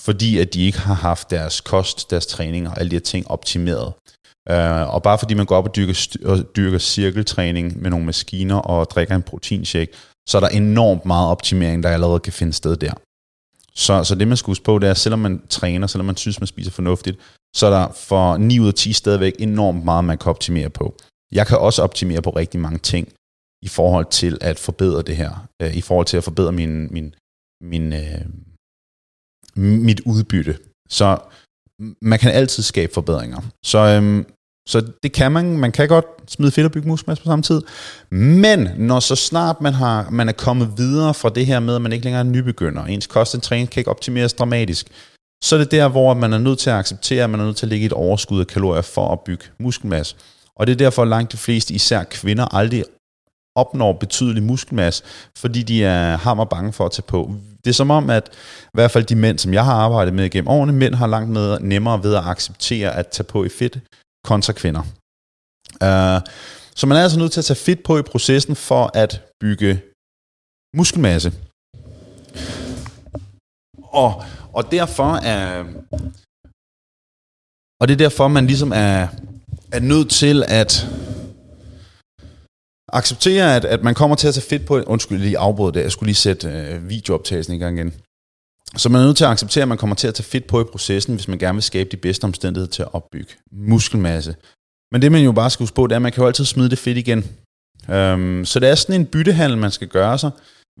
Fordi 0.00 0.38
at 0.38 0.54
de 0.54 0.66
ikke 0.66 0.78
har 0.78 0.94
haft 0.94 1.30
deres 1.30 1.60
kost, 1.60 2.10
deres 2.10 2.26
træning 2.26 2.68
og 2.68 2.80
alle 2.80 2.90
de 2.90 2.96
her 2.96 3.00
ting 3.00 3.30
optimeret. 3.30 3.92
Uh, 4.50 4.94
og 4.94 5.02
bare 5.02 5.18
fordi 5.18 5.34
man 5.34 5.46
går 5.46 5.56
op 5.56 5.68
og 5.68 5.76
dyrker, 5.76 6.16
og 6.24 6.56
dyrker 6.56 6.78
cirkeltræning 6.78 7.82
med 7.82 7.90
nogle 7.90 8.06
maskiner 8.06 8.56
og 8.56 8.90
drikker 8.90 9.14
en 9.14 9.22
proteinshake, 9.22 9.92
så 10.28 10.38
er 10.38 10.40
der 10.40 10.48
enormt 10.48 11.04
meget 11.06 11.28
optimering, 11.28 11.82
der 11.82 11.88
allerede 11.88 12.20
kan 12.20 12.32
finde 12.32 12.52
sted 12.52 12.76
der. 12.76 12.92
Så, 13.74 14.04
så 14.04 14.14
det 14.14 14.28
man 14.28 14.36
skal 14.36 14.50
huske 14.50 14.64
på, 14.64 14.78
det 14.78 14.86
er, 14.86 14.90
at 14.90 14.96
selvom 14.96 15.18
man 15.18 15.46
træner, 15.48 15.86
selvom 15.86 16.06
man 16.06 16.16
synes, 16.16 16.40
man 16.40 16.46
spiser 16.46 16.70
fornuftigt, 16.70 17.18
så 17.56 17.66
er 17.66 17.70
der 17.70 17.92
for 17.92 18.36
9 18.36 18.60
ud 18.60 18.68
af 18.68 18.74
10 18.74 18.92
stadigvæk 18.92 19.34
enormt 19.38 19.84
meget, 19.84 20.04
man 20.04 20.18
kan 20.18 20.30
optimere 20.30 20.70
på. 20.70 20.96
Jeg 21.32 21.46
kan 21.46 21.58
også 21.58 21.82
optimere 21.82 22.22
på 22.22 22.30
rigtig 22.30 22.60
mange 22.60 22.78
ting 22.78 23.12
i 23.62 23.68
forhold 23.68 24.06
til 24.10 24.38
at 24.40 24.58
forbedre 24.58 25.02
det 25.02 25.16
her, 25.16 25.46
øh, 25.62 25.76
i 25.76 25.80
forhold 25.80 26.06
til 26.06 26.16
at 26.16 26.24
forbedre 26.24 26.52
min, 26.52 26.92
min, 26.92 27.14
min, 27.60 27.92
øh, 27.92 28.26
mit 29.56 30.00
udbytte. 30.00 30.58
Så 30.88 31.18
man 32.00 32.18
kan 32.18 32.30
altid 32.30 32.62
skabe 32.62 32.94
forbedringer. 32.94 33.40
Så, 33.64 33.78
øhm, 33.78 34.26
så 34.68 34.92
det 35.02 35.12
kan 35.12 35.32
man. 35.32 35.58
Man 35.58 35.72
kan 35.72 35.88
godt 35.88 36.06
smide 36.28 36.52
fedt 36.52 36.64
og 36.64 36.72
bygge 36.72 36.88
muskelmasse 36.88 37.22
på 37.22 37.26
samme 37.26 37.42
tid. 37.42 37.62
Men 38.10 38.68
når 38.76 39.00
så 39.00 39.16
snart 39.16 39.60
man, 39.60 39.74
har, 39.74 40.10
man 40.10 40.28
er 40.28 40.32
kommet 40.32 40.72
videre 40.76 41.14
fra 41.14 41.28
det 41.28 41.46
her 41.46 41.60
med, 41.60 41.74
at 41.74 41.82
man 41.82 41.92
ikke 41.92 42.04
længere 42.04 42.20
er 42.20 42.30
nybegynder, 42.30 42.84
ens 42.84 43.06
kost 43.06 43.34
og 43.34 43.42
træning 43.42 43.70
kan 43.70 43.80
ikke 43.80 43.90
optimeres 43.90 44.32
dramatisk, 44.32 44.86
så 45.44 45.56
er 45.56 45.58
det 45.58 45.70
der, 45.70 45.88
hvor 45.88 46.14
man 46.14 46.32
er 46.32 46.38
nødt 46.38 46.58
til 46.58 46.70
at 46.70 46.76
acceptere, 46.76 47.24
at 47.24 47.30
man 47.30 47.40
er 47.40 47.44
nødt 47.44 47.56
til 47.56 47.66
at 47.66 47.70
lægge 47.70 47.86
et 47.86 47.92
overskud 47.92 48.40
af 48.40 48.46
kalorier 48.46 48.82
for 48.82 49.12
at 49.12 49.20
bygge 49.20 49.44
muskelmasse. 49.58 50.16
Og 50.56 50.66
det 50.66 50.72
er 50.72 50.76
derfor, 50.76 51.02
at 51.02 51.08
langt 51.08 51.32
de 51.32 51.36
fleste, 51.36 51.74
især 51.74 52.04
kvinder, 52.04 52.54
aldrig 52.54 52.84
opnår 53.56 53.92
betydelig 53.92 54.42
muskelmasse, 54.42 55.04
fordi 55.38 55.62
de 55.62 55.84
er 55.84 56.16
hammer 56.16 56.44
bange 56.44 56.72
for 56.72 56.86
at 56.86 56.92
tage 56.92 57.02
på. 57.02 57.34
Det 57.64 57.70
er 57.70 57.74
som 57.74 57.90
om, 57.90 58.10
at 58.10 58.28
i 58.64 58.74
hvert 58.74 58.90
fald 58.90 59.04
de 59.04 59.16
mænd, 59.16 59.38
som 59.38 59.54
jeg 59.54 59.64
har 59.64 59.74
arbejdet 59.74 60.14
med 60.14 60.30
gennem 60.30 60.48
årene, 60.48 60.72
mænd 60.72 60.94
har 60.94 61.06
langt 61.06 61.30
med 61.30 61.60
nemmere 61.60 62.02
ved 62.04 62.14
at 62.14 62.22
acceptere 62.24 62.96
at 62.96 63.06
tage 63.06 63.24
på 63.24 63.44
i 63.44 63.48
fedt 63.48 63.78
kontra 64.24 64.52
kvinder. 64.52 64.82
Uh, 65.84 65.88
øh, 65.88 66.20
så 66.74 66.86
man 66.86 66.98
er 66.98 67.02
altså 67.02 67.18
nødt 67.18 67.32
til 67.32 67.40
at 67.40 67.44
tage 67.44 67.64
fedt 67.68 67.82
på 67.84 67.98
i 67.98 68.02
processen 68.02 68.56
for 68.56 68.90
at 68.94 69.12
bygge 69.40 69.82
muskelmasse. 70.76 71.32
Og, 74.02 74.24
og 74.52 74.62
derfor 74.70 75.10
er 75.14 75.64
og 77.82 77.88
det 77.88 77.94
er 77.94 77.98
derfor, 77.98 78.28
man 78.28 78.46
ligesom 78.46 78.72
er, 78.72 79.08
er 79.72 79.80
nødt 79.80 80.10
til 80.10 80.44
at 80.48 80.72
acceptere, 82.92 83.56
at, 83.56 83.64
at 83.64 83.82
man 83.82 83.94
kommer 83.94 84.16
til 84.16 84.28
at 84.28 84.34
tage 84.34 84.50
fedt 84.52 84.66
på... 84.66 84.80
Undskyld, 84.80 85.18
lige 85.18 85.38
afbrød 85.38 85.72
det. 85.72 85.82
Jeg 85.82 85.92
skulle 85.92 86.08
lige 86.08 86.24
sætte 86.26 86.48
øh, 86.48 86.88
videooptagelsen 86.88 87.54
i 87.54 87.58
gang 87.58 87.78
igen. 87.78 87.94
Så 88.76 88.88
man 88.88 89.00
er 89.00 89.04
nødt 89.04 89.16
til 89.16 89.24
at 89.24 89.30
acceptere, 89.30 89.62
at 89.62 89.68
man 89.68 89.78
kommer 89.78 89.96
til 89.96 90.08
at 90.08 90.14
tage 90.14 90.24
fedt 90.24 90.46
på 90.46 90.60
i 90.60 90.64
processen, 90.64 91.14
hvis 91.14 91.28
man 91.28 91.38
gerne 91.38 91.56
vil 91.56 91.62
skabe 91.62 91.88
de 91.90 91.96
bedste 91.96 92.24
omstændigheder 92.24 92.70
til 92.70 92.82
at 92.82 92.94
opbygge 92.94 93.34
muskelmasse. 93.52 94.34
Men 94.92 95.02
det 95.02 95.12
man 95.12 95.24
jo 95.24 95.32
bare 95.32 95.50
skal 95.50 95.64
huske 95.64 95.74
på, 95.74 95.86
det 95.86 95.92
er, 95.92 95.96
at 95.96 96.02
man 96.02 96.12
kan 96.12 96.22
jo 96.22 96.26
altid 96.26 96.44
smide 96.44 96.70
det 96.70 96.78
fedt 96.78 96.98
igen. 96.98 97.24
Øhm, 97.90 98.44
så 98.44 98.60
det 98.60 98.68
er 98.68 98.74
sådan 98.74 99.00
en 99.00 99.06
byttehandel, 99.06 99.58
man 99.58 99.70
skal 99.70 99.88
gøre 99.88 100.18
sig. 100.18 100.30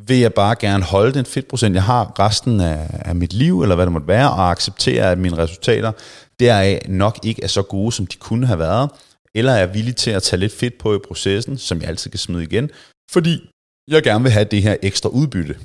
Vil 0.06 0.18
jeg 0.18 0.34
bare 0.34 0.56
gerne 0.60 0.84
holde 0.84 1.14
den 1.14 1.26
fedtprocent, 1.26 1.74
jeg 1.74 1.82
har 1.82 2.18
resten 2.18 2.60
af, 2.60 2.86
af 2.90 3.14
mit 3.14 3.32
liv, 3.32 3.62
eller 3.62 3.74
hvad 3.74 3.86
det 3.86 3.92
måtte 3.92 4.08
være, 4.08 4.30
og 4.30 4.50
acceptere, 4.50 5.10
at 5.10 5.18
mine 5.18 5.38
resultater 5.38 5.92
deraf 6.40 6.86
nok 6.88 7.18
ikke 7.22 7.42
er 7.42 7.48
så 7.48 7.62
gode, 7.62 7.92
som 7.92 8.06
de 8.06 8.16
kunne 8.16 8.46
have 8.46 8.58
været, 8.58 8.90
eller 9.34 9.52
er 9.52 9.58
jeg 9.58 9.74
villig 9.74 9.96
til 9.96 10.10
at 10.10 10.22
tage 10.22 10.40
lidt 10.40 10.52
fedt 10.52 10.78
på 10.78 10.94
i 10.94 10.98
processen, 11.08 11.58
som 11.58 11.80
jeg 11.80 11.88
altid 11.88 12.10
kan 12.10 12.18
smide 12.18 12.42
igen, 12.42 12.70
fordi 13.10 13.50
jeg 13.90 14.02
gerne 14.02 14.22
vil 14.22 14.32
have 14.32 14.44
det 14.44 14.62
her 14.62 14.76
ekstra 14.82 15.08
udbytte. 15.08 15.56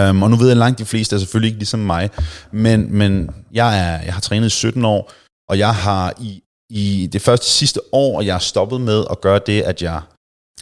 Um, 0.00 0.22
og 0.22 0.30
nu 0.30 0.36
ved 0.36 0.46
jeg, 0.46 0.50
at 0.50 0.56
langt 0.56 0.78
de 0.78 0.84
fleste 0.84 1.16
er 1.16 1.20
selvfølgelig 1.20 1.48
ikke 1.48 1.58
ligesom 1.58 1.80
mig, 1.80 2.10
men, 2.52 2.94
men 2.94 3.30
jeg, 3.52 3.78
er, 3.78 4.02
jeg 4.02 4.14
har 4.14 4.20
trænet 4.20 4.46
i 4.46 4.50
17 4.50 4.84
år, 4.84 5.12
og 5.48 5.58
jeg 5.58 5.74
har 5.74 6.14
i, 6.20 6.42
i 6.70 7.08
det 7.12 7.22
første 7.22 7.46
sidste 7.46 7.80
år, 7.92 8.22
jeg 8.22 8.34
har 8.34 8.38
stoppet 8.38 8.80
med 8.80 9.04
at 9.10 9.20
gøre 9.20 9.40
det, 9.46 9.62
at 9.62 9.82
jeg 9.82 10.00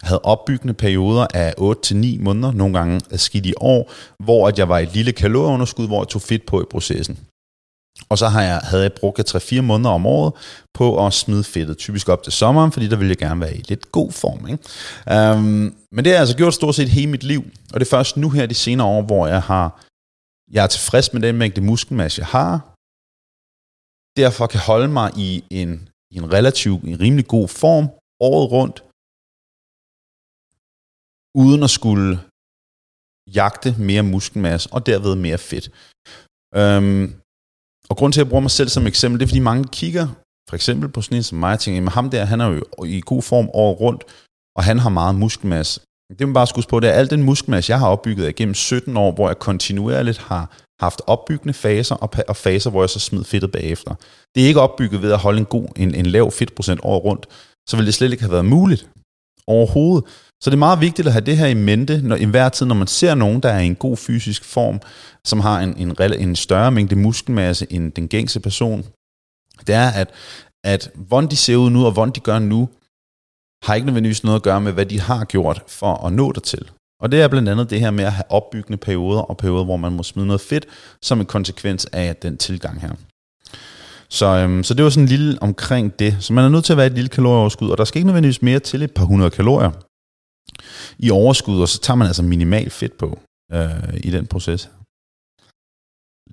havde 0.02 0.20
opbyggende 0.20 0.74
perioder 0.74 1.26
af 1.34 1.54
8-9 1.58 2.22
måneder, 2.22 2.52
nogle 2.52 2.78
gange 2.78 3.00
skidt 3.16 3.46
i 3.46 3.54
år, 3.56 3.92
hvor 4.24 4.48
at 4.48 4.58
jeg 4.58 4.68
var 4.68 4.78
i 4.78 4.82
et 4.82 4.94
lille 4.94 5.12
kalorieunderskud, 5.12 5.86
hvor 5.86 6.02
jeg 6.02 6.08
tog 6.08 6.22
fedt 6.22 6.46
på 6.46 6.60
i 6.60 6.64
processen. 6.70 7.18
Og 8.08 8.18
så 8.18 8.28
har 8.28 8.42
jeg, 8.42 8.58
havde 8.58 8.82
jeg 8.82 8.92
brugt 8.92 9.34
3-4 9.34 9.60
måneder 9.60 9.90
om 9.90 10.06
året 10.06 10.32
på 10.74 11.06
at 11.06 11.12
smide 11.12 11.44
fedtet, 11.44 11.78
typisk 11.78 12.08
op 12.08 12.22
til 12.22 12.32
sommeren, 12.32 12.72
fordi 12.72 12.88
der 12.88 12.96
ville 12.96 13.10
jeg 13.10 13.18
gerne 13.18 13.40
være 13.40 13.56
i 13.56 13.62
lidt 13.68 13.92
god 13.92 14.12
form. 14.12 14.48
Ikke? 14.48 15.36
Um, 15.36 15.76
men 15.92 16.04
det 16.04 16.06
har 16.06 16.12
jeg 16.12 16.20
altså 16.20 16.36
gjort 16.36 16.54
stort 16.54 16.74
set 16.74 16.88
hele 16.88 17.10
mit 17.10 17.22
liv, 17.22 17.42
og 17.72 17.80
det 17.80 17.86
er 17.86 17.90
først 17.90 18.16
nu 18.16 18.30
her 18.30 18.46
de 18.46 18.54
senere 18.54 18.86
år, 18.86 19.02
hvor 19.02 19.26
jeg 19.26 19.42
har 19.42 19.84
jeg 20.50 20.64
er 20.64 20.72
tilfreds 20.76 21.12
med 21.12 21.20
den 21.22 21.38
mængde 21.38 21.60
muskelmasse, 21.60 22.20
jeg 22.20 22.26
har. 22.26 22.52
Derfor 24.20 24.46
kan 24.46 24.60
holde 24.60 24.88
mig 24.88 25.08
i 25.28 25.44
en, 25.50 25.88
i 26.10 26.16
en 26.16 26.32
relativt 26.32 26.82
en 26.82 27.00
rimelig 27.00 27.26
god 27.26 27.48
form 27.48 27.86
året 28.28 28.46
rundt, 28.56 28.76
uden 31.42 31.62
at 31.62 31.70
skulle 31.78 32.20
jagte 33.38 33.70
mere 33.88 34.02
muskelmasse 34.02 34.68
og 34.72 34.86
derved 34.86 35.14
mere 35.26 35.38
fedt. 35.38 35.66
Um, 36.62 37.23
og 37.94 37.98
grund 37.98 38.12
til, 38.12 38.20
at 38.20 38.24
jeg 38.24 38.30
bruger 38.30 38.40
mig 38.40 38.50
selv 38.50 38.68
som 38.68 38.86
eksempel, 38.86 39.20
det 39.20 39.26
er, 39.26 39.28
fordi 39.28 39.40
mange 39.40 39.64
kigger 39.64 40.06
for 40.48 40.54
eksempel 40.56 40.88
på 40.88 41.00
sådan 41.02 41.16
en 41.16 41.22
som 41.22 41.38
mig, 41.38 41.52
og 41.52 41.60
tænker, 41.60 41.90
ham 41.90 42.10
der, 42.10 42.24
han 42.24 42.40
er 42.40 42.46
jo 42.46 42.84
i 42.84 43.00
god 43.06 43.22
form 43.22 43.48
året 43.54 43.80
rundt, 43.80 44.04
og 44.56 44.64
han 44.64 44.78
har 44.78 44.90
meget 44.90 45.14
muskelmasse. 45.14 45.80
Det 46.18 46.28
man 46.28 46.34
bare 46.34 46.46
skulle 46.46 46.66
på, 46.68 46.80
det 46.80 46.88
er 46.88 46.92
al 46.92 47.10
den 47.10 47.22
muskelmasse, 47.22 47.70
jeg 47.70 47.78
har 47.78 47.88
opbygget 47.88 48.28
igennem 48.28 48.54
17 48.54 48.96
år, 48.96 49.12
hvor 49.12 49.28
jeg 49.28 49.38
kontinuerligt 49.38 50.18
har 50.18 50.50
haft 50.80 51.02
opbyggende 51.06 51.54
faser, 51.54 51.94
og, 51.94 52.10
og 52.28 52.36
faser, 52.36 52.70
hvor 52.70 52.82
jeg 52.82 52.90
så 52.90 53.00
smider 53.00 53.24
fedtet 53.24 53.52
bagefter. 53.52 53.94
Det 54.34 54.42
er 54.42 54.46
ikke 54.46 54.60
opbygget 54.60 55.02
ved 55.02 55.12
at 55.12 55.18
holde 55.18 55.38
en 55.38 55.44
god, 55.44 55.68
en, 55.76 55.94
en 55.94 56.06
lav 56.06 56.30
fedtprocent 56.30 56.80
året 56.82 57.04
rundt, 57.04 57.26
så 57.68 57.76
ville 57.76 57.86
det 57.86 57.94
slet 57.94 58.12
ikke 58.12 58.22
have 58.22 58.32
været 58.32 58.44
muligt 58.44 58.88
overhovedet. 59.46 60.04
Så 60.42 60.50
det 60.50 60.54
er 60.54 60.58
meget 60.58 60.80
vigtigt 60.80 61.08
at 61.08 61.12
have 61.12 61.24
det 61.24 61.36
her 61.36 61.46
i 61.46 61.54
mente, 61.54 62.02
når, 62.02 62.16
i 62.16 62.24
hver 62.24 62.48
tid, 62.48 62.66
når 62.66 62.74
man 62.74 62.86
ser 62.86 63.14
nogen, 63.14 63.40
der 63.40 63.48
er 63.48 63.60
i 63.60 63.66
en 63.66 63.74
god 63.74 63.96
fysisk 63.96 64.44
form, 64.44 64.80
som 65.24 65.40
har 65.40 65.60
en, 65.60 65.76
en, 65.76 66.12
en 66.18 66.36
større 66.36 66.70
mængde 66.70 66.96
muskelmasse 66.96 67.66
end 67.70 67.92
den 67.92 68.08
gængse 68.08 68.40
person, 68.40 68.84
det 69.66 69.74
er, 69.74 69.90
at, 69.90 70.10
at 70.64 70.90
hvordan 70.94 71.30
de 71.30 71.36
ser 71.36 71.56
ud 71.56 71.70
nu, 71.70 71.86
og 71.86 71.92
hvordan 71.92 72.14
de 72.14 72.20
gør 72.20 72.38
nu, 72.38 72.68
har 73.64 73.74
ikke 73.74 73.86
nødvendigvis 73.86 74.24
noget 74.24 74.36
at 74.36 74.42
gøre 74.42 74.60
med, 74.60 74.72
hvad 74.72 74.86
de 74.86 75.00
har 75.00 75.24
gjort 75.24 75.62
for 75.66 76.06
at 76.06 76.12
nå 76.12 76.32
dertil. 76.32 76.70
Og 77.02 77.12
det 77.12 77.22
er 77.22 77.28
blandt 77.28 77.48
andet 77.48 77.70
det 77.70 77.80
her 77.80 77.90
med 77.90 78.04
at 78.04 78.12
have 78.12 78.30
opbyggende 78.30 78.76
perioder, 78.76 79.20
og 79.20 79.36
perioder, 79.36 79.64
hvor 79.64 79.76
man 79.76 79.92
må 79.92 80.02
smide 80.02 80.26
noget 80.26 80.40
fedt, 80.40 80.66
som 81.02 81.20
en 81.20 81.26
konsekvens 81.26 81.86
af 81.86 82.16
den 82.16 82.36
tilgang 82.36 82.80
her. 82.80 82.92
Så, 84.18 84.26
øhm, 84.40 84.62
så 84.66 84.74
det 84.74 84.84
var 84.84 84.90
sådan 84.90 85.04
en 85.04 85.14
lille 85.16 85.42
omkring 85.48 85.98
det. 85.98 86.12
Så 86.24 86.32
man 86.32 86.44
er 86.44 86.48
nødt 86.48 86.64
til 86.64 86.72
at 86.72 86.76
være 86.76 86.86
et 86.86 86.98
lille 86.98 87.14
kalorieoverskud, 87.16 87.70
og 87.70 87.78
der 87.78 87.84
skal 87.84 87.98
ikke 87.98 88.06
nødvendigvis 88.06 88.42
mere 88.42 88.60
til 88.60 88.82
et 88.82 88.94
par 88.94 89.04
hundrede 89.04 89.30
kalorier 89.30 89.72
i 90.98 91.10
overskud, 91.10 91.60
og 91.60 91.68
så 91.68 91.78
tager 91.80 91.96
man 91.96 92.06
altså 92.06 92.22
minimal 92.22 92.70
fedt 92.70 92.98
på. 92.98 93.08
øh, 93.52 93.94
i 94.08 94.10
den 94.16 94.26
proces. 94.26 94.70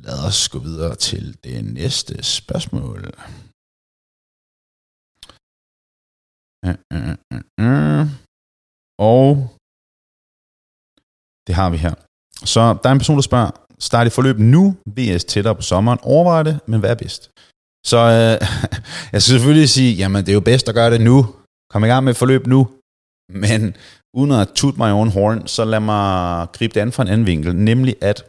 Lad 0.05 0.19
os 0.27 0.49
gå 0.53 0.59
videre 0.59 0.95
til 0.95 1.25
det 1.43 1.57
næste 1.79 2.23
spørgsmål. 2.37 2.99
Uh, 6.67 6.77
uh, 6.95 7.15
uh, 7.33 7.43
uh. 7.65 8.05
Og 9.13 9.27
det 11.47 11.55
har 11.59 11.69
vi 11.73 11.77
her. 11.77 11.95
Så 12.53 12.61
der 12.81 12.89
er 12.89 12.93
en 12.93 13.03
person, 13.03 13.15
der 13.15 13.21
spørger, 13.21 13.51
start 13.79 14.07
i 14.07 14.09
forløb 14.09 14.37
nu, 14.55 14.63
VS 14.97 15.23
tættere 15.25 15.55
på 15.55 15.61
sommeren, 15.61 15.99
overvej 16.03 16.43
det, 16.43 16.55
men 16.67 16.79
hvad 16.79 16.91
er 16.91 16.99
bedst? 17.03 17.31
Så 17.85 17.97
øh, 17.97 18.47
jeg 19.13 19.21
skal 19.21 19.33
selvfølgelig 19.33 19.69
sige, 19.69 19.93
jamen 19.93 20.25
det 20.25 20.29
er 20.29 20.33
jo 20.33 20.39
bedst 20.39 20.69
at 20.69 20.75
gøre 20.75 20.91
det 20.91 21.01
nu. 21.01 21.35
Kom 21.69 21.83
i 21.83 21.87
gang 21.87 22.03
med 22.03 22.13
forløb 22.13 22.47
nu. 22.47 22.67
Men 23.29 23.75
uden 24.13 24.31
at 24.31 24.49
tut 24.55 24.77
mig 24.77 24.93
own 24.93 25.09
horn, 25.09 25.47
så 25.47 25.65
lad 25.65 25.79
mig 25.79 26.47
gribe 26.53 26.73
det 26.73 26.79
an 26.79 26.91
fra 26.91 27.03
en 27.03 27.09
anden 27.09 27.27
vinkel, 27.27 27.55
nemlig 27.55 27.95
at 28.01 28.23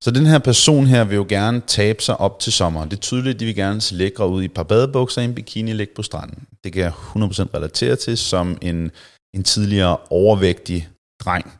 så 0.00 0.10
den 0.10 0.26
her 0.26 0.38
person 0.38 0.86
her 0.86 1.04
vil 1.04 1.16
jo 1.16 1.26
gerne 1.28 1.60
tabe 1.60 2.02
sig 2.02 2.20
op 2.20 2.40
til 2.40 2.52
sommer. 2.52 2.84
Det 2.84 2.92
er 2.96 3.00
tydeligt, 3.00 3.34
at 3.34 3.40
de 3.40 3.44
vil 3.44 3.54
gerne 3.54 3.80
se 3.80 3.94
lækre 3.94 4.28
ud 4.28 4.42
i 4.42 4.44
et 4.44 4.54
par 4.54 4.62
badebukser 4.62 5.20
og 5.20 5.24
en 5.24 5.34
bikini 5.34 5.72
ligge 5.72 5.94
på 5.94 6.02
stranden. 6.02 6.44
Det 6.64 6.72
kan 6.72 6.82
jeg 6.82 6.92
100% 6.92 6.94
relatere 7.54 7.96
til 7.96 8.18
som 8.18 8.58
en, 8.62 8.90
en 9.34 9.44
tidligere 9.44 9.96
overvægtig 10.10 10.88
dreng. 11.24 11.52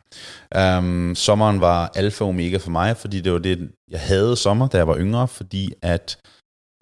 Um, 0.79 1.15
sommeren 1.15 1.61
var 1.61 1.91
alfa 1.95 2.23
og 2.23 2.29
omega 2.29 2.57
for 2.57 2.69
mig, 2.69 2.97
fordi 2.97 3.21
det 3.21 3.31
var 3.31 3.39
det, 3.39 3.69
jeg 3.91 3.99
havde 3.99 4.35
sommer, 4.35 4.67
da 4.67 4.77
jeg 4.77 4.87
var 4.87 4.97
yngre, 4.97 5.27
fordi 5.27 5.73
at 5.81 6.17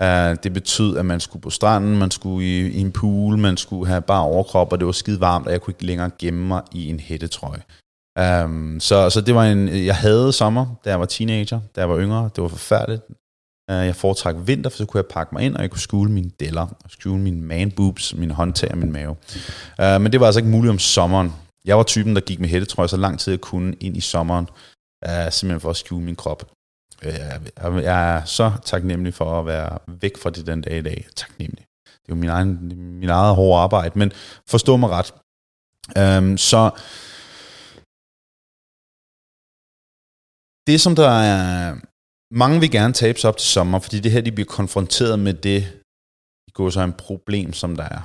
uh, 0.03 0.35
det 0.43 0.53
betød, 0.53 0.97
at 0.97 1.05
man 1.05 1.19
skulle 1.19 1.41
på 1.41 1.49
stranden, 1.49 1.97
man 1.97 2.11
skulle 2.11 2.47
i, 2.47 2.67
i 2.67 2.79
en 2.79 2.91
pool, 2.91 3.37
man 3.37 3.57
skulle 3.57 3.87
have 3.87 4.01
bare 4.01 4.23
overkrop, 4.23 4.71
og 4.71 4.79
det 4.79 4.85
var 4.85 4.91
skide 4.91 5.19
varmt, 5.19 5.45
og 5.45 5.51
jeg 5.51 5.61
kunne 5.61 5.71
ikke 5.71 5.85
længere 5.85 6.11
gemme 6.19 6.47
mig 6.47 6.61
i 6.71 6.89
en 6.89 6.99
hættetrøje. 6.99 7.61
Um, 8.43 8.79
så, 8.79 9.09
så 9.09 9.21
det 9.21 9.35
var 9.35 9.43
en, 9.43 9.85
jeg 9.85 9.95
havde 9.95 10.33
sommer, 10.33 10.65
da 10.85 10.89
jeg 10.89 10.99
var 10.99 11.05
teenager, 11.05 11.59
da 11.75 11.81
jeg 11.81 11.89
var 11.89 11.99
yngre, 11.99 12.29
det 12.35 12.41
var 12.41 12.47
forfærdeligt. 12.47 13.01
Uh, 13.71 13.75
jeg 13.75 13.95
foretrak 13.95 14.35
vinter, 14.45 14.69
for 14.69 14.77
så 14.77 14.85
kunne 14.85 14.99
jeg 14.99 15.05
pakke 15.05 15.35
mig 15.35 15.43
ind, 15.43 15.55
og 15.55 15.61
jeg 15.61 15.71
kunne 15.71 15.79
skjule 15.79 16.11
mine 16.11 16.31
deller, 16.39 16.61
og 16.61 16.89
skjule 16.89 17.21
mine 17.21 17.41
man 17.41 17.71
boobs, 17.71 18.15
mine 18.15 18.33
håndtag 18.33 18.71
og 18.71 18.77
min 18.77 18.91
mave. 18.91 19.15
Uh, 19.79 20.01
men 20.01 20.11
det 20.11 20.19
var 20.19 20.25
altså 20.25 20.39
ikke 20.39 20.49
muligt 20.49 20.71
om 20.71 20.79
sommeren. 20.79 21.33
Jeg 21.65 21.77
var 21.77 21.83
typen, 21.83 22.15
der 22.15 22.21
gik 22.21 22.39
med 22.39 22.49
hættetrøje 22.49 22.87
så 22.87 22.97
lang 22.97 23.19
tid 23.19 23.33
jeg 23.33 23.41
kunne 23.41 23.75
ind 23.79 23.97
i 23.97 24.01
sommeren, 24.01 24.47
uh, 25.07 25.31
simpelthen 25.31 25.59
for 25.59 25.69
at 25.69 25.75
skjule 25.75 26.05
min 26.05 26.15
krop. 26.15 26.51
Øh, 27.06 27.14
jeg, 27.14 27.84
jeg 27.84 28.16
er 28.16 28.26
så 28.26 28.51
taknemmelig 28.66 29.14
for 29.14 29.39
at 29.39 29.45
være 29.45 29.80
væk 29.88 30.18
fra 30.18 30.30
det 30.30 30.47
den 30.47 30.62
dag 30.62 30.78
i 30.78 30.82
dag. 30.82 31.08
Taknemmelig. 31.16 31.66
Det 31.86 32.12
er 32.12 32.16
jo 32.16 32.16
min, 32.16 32.30
egen, 32.30 32.76
min 32.99 33.10
eget 33.10 33.36
hårde 33.36 33.62
arbejde, 33.62 33.99
men 33.99 34.12
forstå 34.49 34.78
mig 34.78 34.89
ret. 34.89 35.14
Øhm, 36.01 36.38
så 36.38 36.62
det, 40.68 40.82
som 40.82 40.95
der 40.95 41.10
er... 41.10 41.76
Mange 42.32 42.60
vil 42.60 42.72
gerne 42.72 42.93
tabe 42.93 43.20
sig 43.20 43.28
op 43.30 43.38
til 43.38 43.47
sommer, 43.47 43.80
fordi 43.80 43.99
det 43.99 44.12
her, 44.12 44.22
de 44.22 44.32
bliver 44.32 44.47
konfronteret 44.60 45.20
med 45.20 45.34
det, 45.34 45.62
det 46.45 46.53
går 46.53 46.70
så 46.70 46.82
en 46.82 46.93
problem, 46.93 47.53
som 47.53 47.76
der 47.76 47.88
er. 47.97 48.01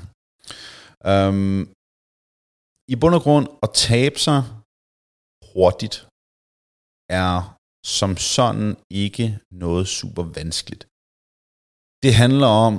Øhm, 1.11 1.61
I 2.93 2.97
bund 3.01 3.15
og 3.15 3.23
grund, 3.23 3.47
at 3.63 3.71
tabe 3.75 4.19
sig 4.19 4.41
hurtigt, 5.53 5.97
er 7.21 7.60
som 7.87 8.17
sådan 8.17 8.77
ikke 8.91 9.39
noget 9.51 9.89
super 9.89 10.23
vanskeligt. 10.23 10.85
Det 12.05 12.13
handler 12.23 12.47
om, 12.47 12.75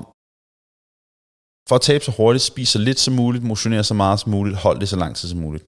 for 1.70 1.76
at 1.76 1.82
tabe 1.82 2.04
så 2.04 2.12
hurtigt, 2.12 2.44
spise 2.44 2.72
så 2.72 2.80
lidt 2.80 3.00
som 3.00 3.14
muligt, 3.14 3.44
motionere 3.44 3.84
så 3.84 3.94
meget 3.94 4.20
som 4.20 4.32
muligt, 4.32 4.58
hold 4.58 4.80
det 4.80 4.90
så 4.90 4.96
lang 5.04 5.16
tid 5.16 5.30
som 5.30 5.40
muligt. 5.40 5.66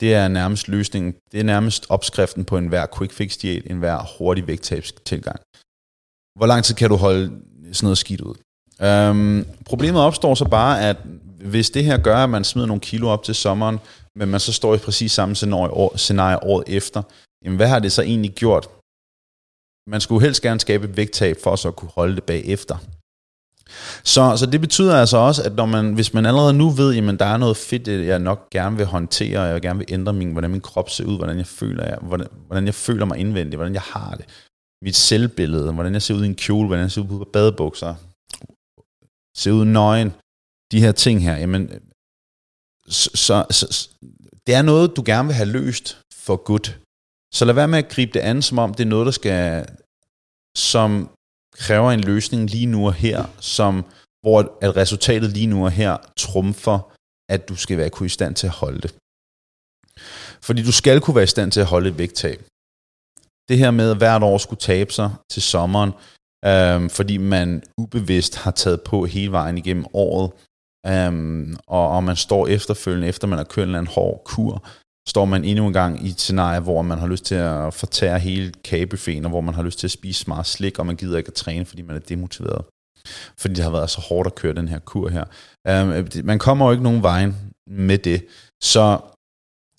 Det 0.00 0.14
er 0.14 0.28
nærmest 0.28 0.68
løsningen. 0.68 1.14
Det 1.32 1.40
er 1.40 1.44
nærmest 1.44 1.86
opskriften 1.88 2.44
på 2.44 2.56
enhver 2.58 2.86
quick 2.96 3.12
fix 3.12 3.36
diæt, 3.36 3.62
en 3.70 3.78
hver 3.78 4.18
hurtig 4.18 4.46
vægttabstilgang. 4.46 5.40
Hvor 6.38 6.46
lang 6.46 6.64
tid 6.64 6.74
kan 6.74 6.90
du 6.90 6.96
holde 6.96 7.24
sådan 7.72 7.86
noget 7.86 7.98
skidt 7.98 8.20
ud? 8.20 8.34
Øhm, 8.80 9.46
problemet 9.64 10.00
opstår 10.02 10.34
så 10.34 10.44
bare, 10.44 10.88
at 10.88 10.96
hvis 11.40 11.70
det 11.70 11.84
her 11.84 11.98
gør, 11.98 12.16
at 12.16 12.30
man 12.30 12.44
smider 12.44 12.66
nogle 12.66 12.80
kilo 12.80 13.08
op 13.08 13.22
til 13.22 13.34
sommeren, 13.34 13.78
men 14.16 14.28
man 14.28 14.40
så 14.40 14.52
står 14.52 14.74
i 14.74 14.78
præcis 14.78 15.12
samme 15.12 15.34
scenarie, 15.34 15.70
år, 15.70 15.96
scenarie 15.96 16.42
året 16.42 16.64
efter, 16.66 17.02
jamen 17.44 17.56
hvad 17.56 17.68
har 17.68 17.78
det 17.78 17.92
så 17.92 18.02
egentlig 18.02 18.34
gjort? 18.34 18.68
Man 19.90 20.00
skulle 20.00 20.24
helst 20.24 20.42
gerne 20.42 20.60
skabe 20.60 20.84
et 20.88 20.96
vægttab 20.96 21.36
for 21.42 21.56
så 21.56 21.68
at 21.68 21.76
kunne 21.76 21.90
holde 21.94 22.16
det 22.16 22.24
bagefter. 22.24 22.76
Så, 24.04 24.36
så 24.36 24.46
det 24.46 24.60
betyder 24.60 24.96
altså 24.96 25.16
også, 25.16 25.42
at 25.42 25.54
når 25.54 25.66
man, 25.66 25.94
hvis 25.94 26.14
man 26.14 26.26
allerede 26.26 26.52
nu 26.52 26.70
ved, 26.70 27.08
at 27.08 27.18
der 27.18 27.26
er 27.26 27.36
noget 27.36 27.56
fedt, 27.56 27.88
øh, 27.88 28.06
jeg 28.06 28.18
nok 28.18 28.50
gerne 28.50 28.76
vil 28.76 28.86
håndtere, 28.86 29.38
og 29.40 29.48
jeg 29.48 29.62
gerne 29.62 29.78
vil 29.78 29.86
ændre 29.90 30.12
min, 30.12 30.32
hvordan 30.32 30.50
min 30.50 30.60
krop 30.60 30.90
ser 30.90 31.04
ud, 31.04 31.16
hvordan 31.16 31.38
jeg 31.38 31.46
føler, 31.46 31.84
jeg, 31.84 31.98
hvordan, 32.02 32.26
hvordan 32.46 32.66
jeg 32.66 32.74
føler 32.74 33.04
mig 33.04 33.18
indvendigt, 33.18 33.56
hvordan 33.56 33.74
jeg 33.74 33.82
har 33.82 34.14
det, 34.14 34.26
mit 34.82 34.96
selvbillede, 34.96 35.72
hvordan 35.72 35.92
jeg 35.92 36.02
ser 36.02 36.14
ud 36.14 36.24
i 36.24 36.26
en 36.26 36.34
kjole, 36.34 36.66
hvordan 36.66 36.82
jeg 36.82 36.92
ser 36.92 37.00
ud 37.00 37.08
på 37.08 37.30
badebukser, 37.32 37.94
ser 39.36 39.52
ud 39.52 39.64
nøgen, 39.64 40.12
de 40.72 40.80
her 40.80 40.92
ting 40.92 41.22
her, 41.22 41.36
jamen, 41.36 41.62
øh, 41.70 41.80
så, 42.88 43.10
så, 43.50 43.66
så 43.70 43.88
det 44.46 44.54
er 44.54 44.62
noget, 44.62 44.96
du 44.96 45.02
gerne 45.06 45.28
vil 45.28 45.34
have 45.34 45.48
løst 45.48 45.98
for 46.12 46.36
godt. 46.36 46.78
Så 47.36 47.44
lad 47.44 47.54
være 47.54 47.68
med 47.68 47.78
at 47.78 47.88
gribe 47.88 48.12
det 48.12 48.20
an, 48.20 48.42
som 48.42 48.58
om 48.58 48.74
det 48.74 48.84
er 48.84 48.88
noget, 48.88 49.06
der 49.06 49.12
skal, 49.12 49.66
som 50.56 51.10
kræver 51.52 51.90
en 51.92 52.00
løsning 52.00 52.50
lige 52.50 52.66
nu 52.66 52.86
og 52.86 52.94
her, 52.94 53.24
som, 53.40 53.84
hvor 54.22 54.58
at 54.62 54.76
resultatet 54.76 55.30
lige 55.30 55.46
nu 55.46 55.64
og 55.64 55.70
her 55.70 55.96
trumfer, 56.16 56.78
at 57.28 57.48
du 57.48 57.56
skal 57.56 57.78
være 57.78 57.90
kunne 57.90 58.06
i 58.06 58.16
stand 58.18 58.34
til 58.34 58.46
at 58.46 58.52
holde 58.52 58.80
det. 58.80 58.94
Fordi 60.46 60.62
du 60.62 60.72
skal 60.72 61.00
kunne 61.00 61.14
være 61.14 61.30
i 61.30 61.34
stand 61.36 61.52
til 61.52 61.60
at 61.60 61.66
holde 61.66 61.88
et 61.90 61.98
vægttab. 61.98 62.40
Det 63.48 63.58
her 63.58 63.70
med 63.70 63.90
at 63.90 63.96
hvert 63.96 64.22
år 64.22 64.38
skulle 64.38 64.60
tabe 64.60 64.92
sig 64.92 65.10
til 65.30 65.42
sommeren, 65.42 65.92
øhm, 66.44 66.90
fordi 66.90 67.16
man 67.16 67.62
ubevidst 67.78 68.36
har 68.36 68.50
taget 68.50 68.80
på 68.82 69.04
hele 69.04 69.32
vejen 69.32 69.58
igennem 69.58 69.86
året, 69.92 70.32
øhm, 70.86 71.56
og, 71.66 71.88
og 71.88 72.04
man 72.04 72.16
står 72.16 72.46
efterfølgende, 72.46 73.08
efter 73.08 73.26
man 73.26 73.38
har 73.38 73.44
kørt 73.44 73.68
en 73.68 73.86
hård 73.86 74.22
kur, 74.24 74.64
står 75.08 75.24
man 75.24 75.44
endnu 75.44 75.66
en 75.66 75.72
gang 75.72 76.06
i 76.06 76.08
et 76.08 76.20
scenarie, 76.20 76.60
hvor 76.60 76.82
man 76.82 76.98
har 76.98 77.06
lyst 77.06 77.24
til 77.24 77.34
at 77.34 77.74
fortære 77.74 78.18
hele 78.18 78.52
kagebuffeten, 78.64 79.24
og 79.24 79.30
hvor 79.30 79.40
man 79.40 79.54
har 79.54 79.62
lyst 79.62 79.78
til 79.78 79.86
at 79.86 79.90
spise 79.90 80.24
meget 80.28 80.46
slik, 80.46 80.78
og 80.78 80.86
man 80.86 80.96
gider 80.96 81.18
ikke 81.18 81.28
at 81.28 81.34
træne, 81.34 81.66
fordi 81.66 81.82
man 81.82 81.96
er 81.96 82.00
demotiveret. 82.00 82.64
Fordi 83.38 83.54
det 83.54 83.64
har 83.64 83.70
været 83.70 83.90
så 83.90 84.00
hårdt 84.00 84.26
at 84.26 84.34
køre 84.34 84.54
den 84.54 84.68
her 84.68 84.78
kur 84.78 85.08
her. 85.08 85.24
Um, 85.82 86.08
man 86.24 86.38
kommer 86.38 86.66
jo 86.66 86.72
ikke 86.72 86.84
nogen 86.84 87.02
vej 87.02 87.32
med 87.66 87.98
det. 87.98 88.26
Så, 88.62 89.00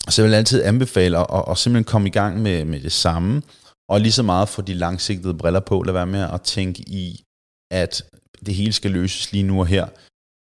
så 0.10 0.22
jeg 0.22 0.30
vil 0.30 0.36
altid 0.36 0.64
anbefale 0.64 1.18
at, 1.18 1.44
at 1.50 1.58
simpelthen 1.58 1.84
komme 1.84 2.08
i 2.08 2.12
gang 2.12 2.42
med, 2.42 2.66
med 2.66 2.80
det 2.80 2.92
samme, 2.92 3.42
og 3.90 4.02
lige 4.02 4.12
så 4.12 4.24
meget 4.24 4.50
få 4.50 4.62
de 4.62 4.74
langsigtede 4.74 5.34
briller 5.34 5.60
på. 5.60 5.82
Lad 5.82 5.94
være 5.94 6.08
med 6.08 6.20
at 6.20 6.42
tænke 6.42 6.82
i, 6.82 7.24
at 7.72 8.04
det 8.46 8.56
hele 8.56 8.74
skal 8.74 8.92
løses 8.92 9.32
lige 9.32 9.44
nu 9.44 9.60
og 9.60 9.68
her. 9.68 9.88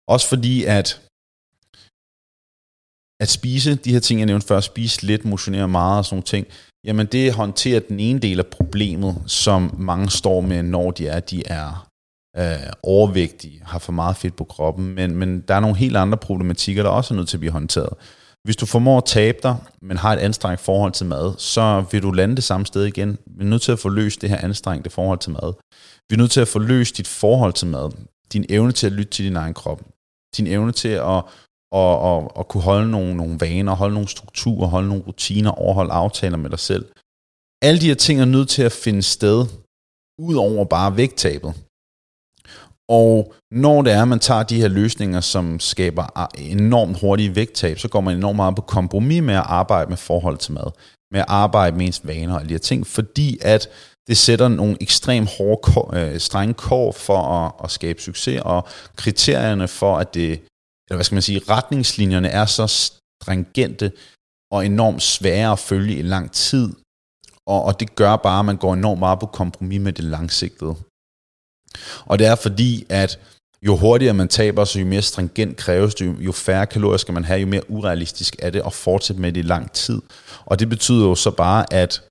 Også 0.09 0.28
fordi, 0.28 0.64
at 0.64 1.01
at 3.21 3.29
spise 3.29 3.75
de 3.75 3.93
her 3.93 4.01
ting, 4.01 4.21
jeg 4.21 4.27
nævnte 4.27 4.47
før, 4.47 4.61
spise 4.61 5.07
lidt, 5.07 5.25
motionere 5.25 5.69
meget 5.69 5.99
og 5.99 6.05
sådan 6.05 6.15
nogle 6.15 6.25
ting, 6.25 6.47
jamen 6.85 7.07
det 7.07 7.33
håndterer 7.33 7.81
den 7.81 8.01
ene 8.01 8.19
del 8.19 8.39
af 8.39 8.47
problemet, 8.47 9.23
som 9.27 9.75
mange 9.79 10.11
står 10.11 10.41
med, 10.41 10.62
når 10.62 10.91
de 10.91 11.09
er, 11.09 11.21
de 11.21 11.43
er 11.47 11.89
øh, 12.37 12.73
overvægtige, 12.83 13.62
har 13.65 13.79
for 13.79 13.93
meget 13.93 14.17
fedt 14.17 14.37
på 14.37 14.45
kroppen, 14.45 14.95
men, 14.95 15.17
men 15.17 15.41
der 15.41 15.55
er 15.55 15.61
nogle 15.61 15.77
helt 15.77 15.97
andre 15.97 16.19
problematikker, 16.19 16.83
der 16.83 16.91
også 16.91 17.15
er 17.15 17.17
nødt 17.17 17.29
til 17.29 17.37
at 17.37 17.41
blive 17.41 17.53
håndteret. 17.53 17.95
Hvis 18.45 18.57
du 18.57 18.67
formår 18.67 18.99
at 18.99 19.05
tabe 19.05 19.39
dig, 19.43 19.57
men 19.83 19.97
har 19.97 20.12
et 20.12 20.19
anstrengt 20.19 20.61
forhold 20.61 20.93
til 20.93 21.07
mad, 21.07 21.35
så 21.39 21.85
vil 21.91 22.03
du 22.03 22.11
lande 22.11 22.37
det 22.37 22.45
samme 22.45 22.67
sted 22.67 22.85
igen. 22.85 23.19
Vi 23.27 23.45
er 23.45 23.49
nødt 23.49 23.62
til 23.62 23.73
at 23.73 23.79
få 23.79 23.89
løst 23.89 24.21
det 24.21 24.31
her 24.31 24.37
anstrengte 24.37 24.91
forhold 24.91 25.19
til 25.19 25.33
mad. 25.33 25.53
Vi 26.09 26.15
er 26.15 26.19
nødt 26.19 26.31
til 26.31 26.41
at 26.41 26.49
få 26.49 26.59
løst 26.59 26.97
dit 26.97 27.07
forhold 27.07 27.53
til 27.53 27.69
mad. 27.69 27.91
Din 28.33 28.45
evne 28.49 28.73
til 28.73 28.87
at 28.87 28.93
lytte 28.93 29.12
til 29.12 29.25
din 29.25 29.37
egen 29.37 29.55
krop. 29.55 29.83
Din 30.37 30.47
evne 30.47 30.73
til 30.73 30.89
at 30.89 31.23
og, 31.75 31.99
og, 31.99 32.37
og 32.37 32.49
kunne 32.49 32.62
holde 32.62 32.91
nogle, 32.91 33.14
nogle 33.14 33.41
vaner, 33.41 33.75
holde 33.75 33.95
nogle 33.95 34.09
strukturer, 34.09 34.68
holde 34.68 34.89
nogle 34.89 35.05
rutiner, 35.07 35.51
overholde 35.51 35.93
aftaler 35.93 36.37
med 36.37 36.51
dig 36.51 36.59
selv. 36.59 36.85
Alle 37.62 37.81
de 37.81 37.87
her 37.87 37.95
ting 37.95 38.20
er 38.20 38.25
nødt 38.25 38.49
til 38.49 38.62
at 38.62 38.72
finde 38.72 39.03
sted, 39.03 39.47
ud 40.18 40.35
over 40.35 40.64
bare 40.64 40.97
vægttabet. 40.97 41.55
Og 42.89 43.35
når 43.51 43.83
det 43.83 43.93
er, 43.93 44.03
at 44.03 44.09
man 44.09 44.18
tager 44.18 44.43
de 44.43 44.61
her 44.61 44.68
løsninger, 44.68 45.20
som 45.20 45.61
skaber 45.61 46.31
enormt 46.39 47.01
hurtige 47.01 47.37
vægttab, 47.37 47.79
så 47.79 47.89
går 47.89 48.01
man 48.01 48.16
enormt 48.16 48.37
meget 48.37 48.57
på 48.57 48.62
kompromis 48.62 49.22
med 49.22 49.35
at 49.35 49.45
arbejde 49.47 49.89
med 49.89 49.97
forhold 49.97 50.39
til 50.39 50.53
mad, 50.53 50.70
med 51.12 51.20
at 51.20 51.27
arbejde 51.29 51.77
med 51.77 51.87
ens 51.87 52.07
vaner 52.07 52.39
og 52.39 52.45
de 52.49 52.55
her 52.55 52.59
ting, 52.59 52.87
fordi 52.87 53.39
at 53.43 53.68
det 54.09 54.16
sætter 54.16 54.49
nogle 54.49 54.77
ekstremt 54.81 55.31
hårde, 55.39 56.01
øh, 56.01 56.20
strenge 56.20 56.55
kår 56.55 56.93
for 56.93 57.18
at, 57.18 57.53
at 57.64 57.70
skabe 57.70 58.01
succes, 58.03 58.41
og 58.45 58.68
kriterierne 58.97 59.68
for, 59.68 59.97
at 59.97 60.14
det 60.14 60.41
eller 60.89 60.97
hvad 60.97 61.05
skal 61.05 61.14
man 61.16 61.22
sige, 61.22 61.43
retningslinjerne 61.49 62.28
er 62.28 62.47
så 62.47 62.66
stringente 63.22 63.93
og 64.53 64.66
enormt 64.66 65.03
svære 65.03 65.53
at 65.53 65.59
følge 65.59 65.97
i 65.97 66.03
lang 66.03 66.32
tid, 66.32 66.72
og, 67.47 67.64
og 67.64 67.80
det 67.80 67.97
gør 67.97 68.16
bare, 68.16 68.39
at 68.39 68.45
man 68.45 68.57
går 68.57 68.74
enormt 68.74 68.99
meget 68.99 69.20
på 69.20 69.26
kompromis 69.26 69.80
med 69.80 69.93
det 69.93 70.05
langsigtede. 70.05 70.76
Og 72.05 72.18
det 72.18 72.26
er 72.26 72.35
fordi, 72.35 72.87
at 72.89 73.18
jo 73.62 73.76
hurtigere 73.76 74.14
man 74.14 74.28
taber, 74.28 74.64
så 74.64 74.78
jo 74.78 74.87
mere 74.87 75.03
stringent 75.03 75.57
kræves 75.57 75.95
det, 75.95 76.16
jo 76.18 76.32
færre 76.32 76.66
kalorier 76.66 76.97
skal 76.97 77.14
man 77.14 77.24
have, 77.24 77.41
jo 77.41 77.47
mere 77.47 77.70
urealistisk 77.70 78.37
er 78.39 78.51
det 78.51 78.62
at 78.66 78.72
fortsætte 78.72 79.22
med 79.22 79.32
det 79.32 79.41
i 79.41 79.49
lang 79.49 79.72
tid. 79.72 80.03
Og 80.45 80.59
det 80.59 80.68
betyder 80.68 81.07
jo 81.09 81.14
så 81.14 81.30
bare, 81.30 81.72
at 81.72 82.03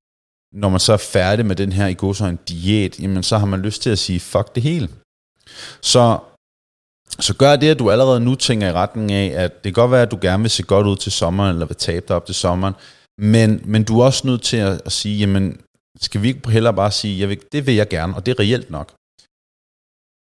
når 0.53 0.69
man 0.69 0.80
så 0.80 0.93
er 0.93 0.97
færdig 0.97 1.45
med 1.45 1.55
den 1.55 1.71
her 1.71 1.88
i 1.88 2.30
en 2.30 2.39
diæt, 2.49 2.99
jamen 2.99 3.24
så 3.24 3.38
har 3.38 3.45
man 3.45 3.61
lyst 3.61 3.82
til 3.82 3.89
at 3.89 3.99
sige, 3.99 4.19
fuck 4.19 4.55
det 4.55 4.63
hele. 4.63 4.89
Så, 5.82 6.19
så 7.20 7.36
gør 7.38 7.56
det, 7.56 7.70
at 7.70 7.80
du 7.80 7.91
allerede 7.91 8.20
nu 8.20 8.36
tænker 8.36 8.68
i 8.68 8.72
retning 8.72 9.12
af, 9.12 9.43
at 9.43 9.64
det 9.64 9.64
kan 9.64 9.82
godt 9.82 9.91
være, 9.91 10.01
at 10.01 10.12
du 10.12 10.20
gerne 10.22 10.43
vil 10.43 10.49
se 10.49 10.64
godt 10.64 10.88
ud 10.88 10.95
til 10.95 11.12
sommeren, 11.12 11.54
eller 11.54 11.66
vil 11.66 11.76
tabe 11.76 12.06
dig 12.08 12.16
op 12.16 12.26
til 12.26 12.36
sommeren, 12.36 12.74
men, 13.18 13.62
men 13.66 13.84
du 13.84 13.99
er 13.99 14.06
også 14.06 14.28
nødt 14.28 14.41
til 14.41 14.58
at, 14.58 14.82
at 14.86 14.91
sige, 14.91 15.18
jamen, 15.18 15.62
skal 16.01 16.22
vi 16.22 16.28
ikke 16.28 16.51
hellere 16.51 16.74
bare 16.74 16.91
sige, 16.91 17.20
jeg 17.20 17.30
vil, 17.30 17.39
det 17.51 17.68
vil 17.68 17.76
jeg 17.76 17.89
gerne, 17.89 18.16
og 18.16 18.26
det 18.26 18.32
er 18.32 18.39
reelt 18.39 18.70
nok. 18.70 18.93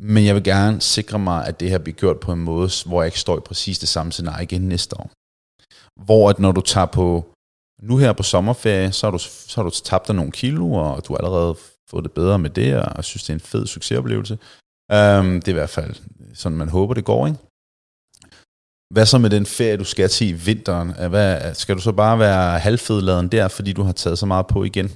Men 0.03 0.27
jeg 0.27 0.35
vil 0.35 0.45
gerne 0.45 0.81
sikre 0.81 1.19
mig, 1.19 1.47
at 1.47 1.61
det 1.61 1.71
her 1.71 1.79
bliver 1.79 1.97
gjort 1.97 2.21
på 2.21 2.33
en 2.33 2.41
måde, 2.41 2.71
hvor 2.87 3.03
jeg 3.03 3.07
ikke 3.07 3.21
står 3.21 3.37
i 3.37 3.41
præcis 3.41 3.79
det 3.79 3.89
samme 3.89 4.13
scenarie 4.13 4.43
igen 4.43 4.69
næste 4.69 5.01
år. 5.01 5.11
Hvor 6.05 6.31
at 6.31 6.39
når 6.39 6.53
du 6.53 6.61
tager 6.61 6.87
på, 6.87 7.27
nu 7.83 7.97
her 7.97 8.13
på 8.13 8.23
sommerferie, 8.23 8.93
så 8.93 9.07
har 9.07 9.11
du, 9.11 9.19
så 9.19 9.53
har 9.55 9.63
du 9.63 9.71
tabt 9.71 10.07
dig 10.07 10.15
nogle 10.15 10.33
kilo, 10.33 10.73
og 10.73 11.09
du 11.09 11.13
har 11.13 11.19
allerede 11.19 11.57
fået 11.91 12.05
det 12.05 12.13
bedre 12.13 12.39
med 12.39 12.51
det, 12.51 12.83
og 12.83 13.05
synes, 13.05 13.23
det 13.23 13.31
er 13.31 13.35
en 13.35 13.41
fed 13.41 13.67
succesoplevelse. 13.67 14.39
Um, 14.93 15.41
det 15.41 15.49
er 15.49 15.53
i 15.53 15.53
hvert 15.53 15.71
fald 15.71 15.95
sådan, 16.41 16.59
man 16.59 16.69
håber, 16.69 16.95
det 16.95 17.05
går, 17.05 17.27
ikke? 17.27 17.39
Hvad 18.95 19.07
så 19.07 19.19
med 19.19 19.31
den 19.31 19.47
ferie, 19.47 19.77
du 19.77 19.85
skal 19.85 20.09
til 20.09 20.29
i 20.29 20.33
vinteren? 20.33 21.09
Hvad, 21.13 21.55
skal 21.55 21.77
du 21.77 21.81
så 21.81 21.93
bare 21.93 22.19
være 22.19 22.59
halvfedladen 22.59 23.29
der, 23.29 23.49
fordi 23.49 23.73
du 23.73 23.83
har 23.83 23.93
taget 23.93 24.19
så 24.19 24.27
meget 24.27 24.47
på 24.47 24.65
igen? 24.65 24.89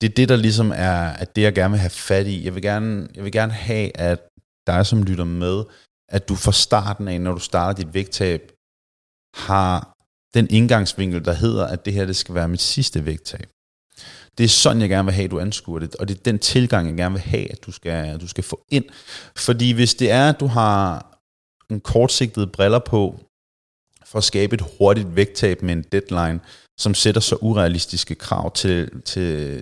det 0.00 0.08
er 0.10 0.14
det, 0.14 0.28
der 0.28 0.36
ligesom 0.36 0.72
er 0.74 0.98
at 1.22 1.36
det, 1.36 1.42
jeg 1.42 1.54
gerne 1.54 1.72
vil 1.72 1.80
have 1.80 1.90
fat 1.90 2.26
i. 2.26 2.44
Jeg 2.44 2.54
vil 2.54 2.62
gerne, 2.62 3.08
jeg 3.14 3.24
vil 3.24 3.32
gerne 3.32 3.52
have, 3.52 3.96
at 3.96 4.20
dig, 4.66 4.86
som 4.86 5.02
lytter 5.02 5.24
med, 5.24 5.64
at 6.08 6.28
du 6.28 6.34
fra 6.34 6.52
starten 6.52 7.08
af, 7.08 7.20
når 7.20 7.32
du 7.32 7.38
starter 7.38 7.82
dit 7.82 7.94
vægttab, 7.94 8.52
har 9.48 9.92
den 10.34 10.46
indgangsvinkel, 10.50 11.24
der 11.24 11.32
hedder, 11.32 11.66
at 11.66 11.84
det 11.84 11.92
her 11.92 12.06
det 12.06 12.16
skal 12.16 12.34
være 12.34 12.48
mit 12.48 12.60
sidste 12.60 13.04
vægttab. 13.04 13.48
Det 14.38 14.44
er 14.44 14.48
sådan, 14.48 14.82
jeg 14.82 14.88
gerne 14.88 15.06
vil 15.06 15.14
have, 15.14 15.24
at 15.24 15.30
du 15.30 15.40
anskuer 15.40 15.78
det, 15.78 15.96
og 15.96 16.08
det 16.08 16.18
er 16.18 16.22
den 16.22 16.38
tilgang, 16.38 16.88
jeg 16.88 16.96
gerne 16.96 17.12
vil 17.12 17.22
have, 17.22 17.52
at 17.52 17.66
du 17.66 17.72
skal, 17.72 17.90
at 17.90 18.20
du 18.20 18.28
skal 18.28 18.44
få 18.44 18.64
ind. 18.68 18.84
Fordi 19.36 19.72
hvis 19.72 19.94
det 19.94 20.10
er, 20.10 20.28
at 20.28 20.40
du 20.40 20.46
har 20.46 21.06
en 21.70 21.80
kortsigtet 21.80 22.52
briller 22.52 22.78
på, 22.78 23.20
for 24.04 24.18
at 24.18 24.24
skabe 24.24 24.54
et 24.54 24.64
hurtigt 24.78 25.16
vægttab 25.16 25.62
med 25.62 25.74
en 25.74 25.82
deadline, 25.82 26.40
som 26.78 26.94
sætter 26.94 27.20
så 27.20 27.36
urealistiske 27.40 28.14
krav 28.14 28.52
til, 28.52 29.02
til, 29.02 29.60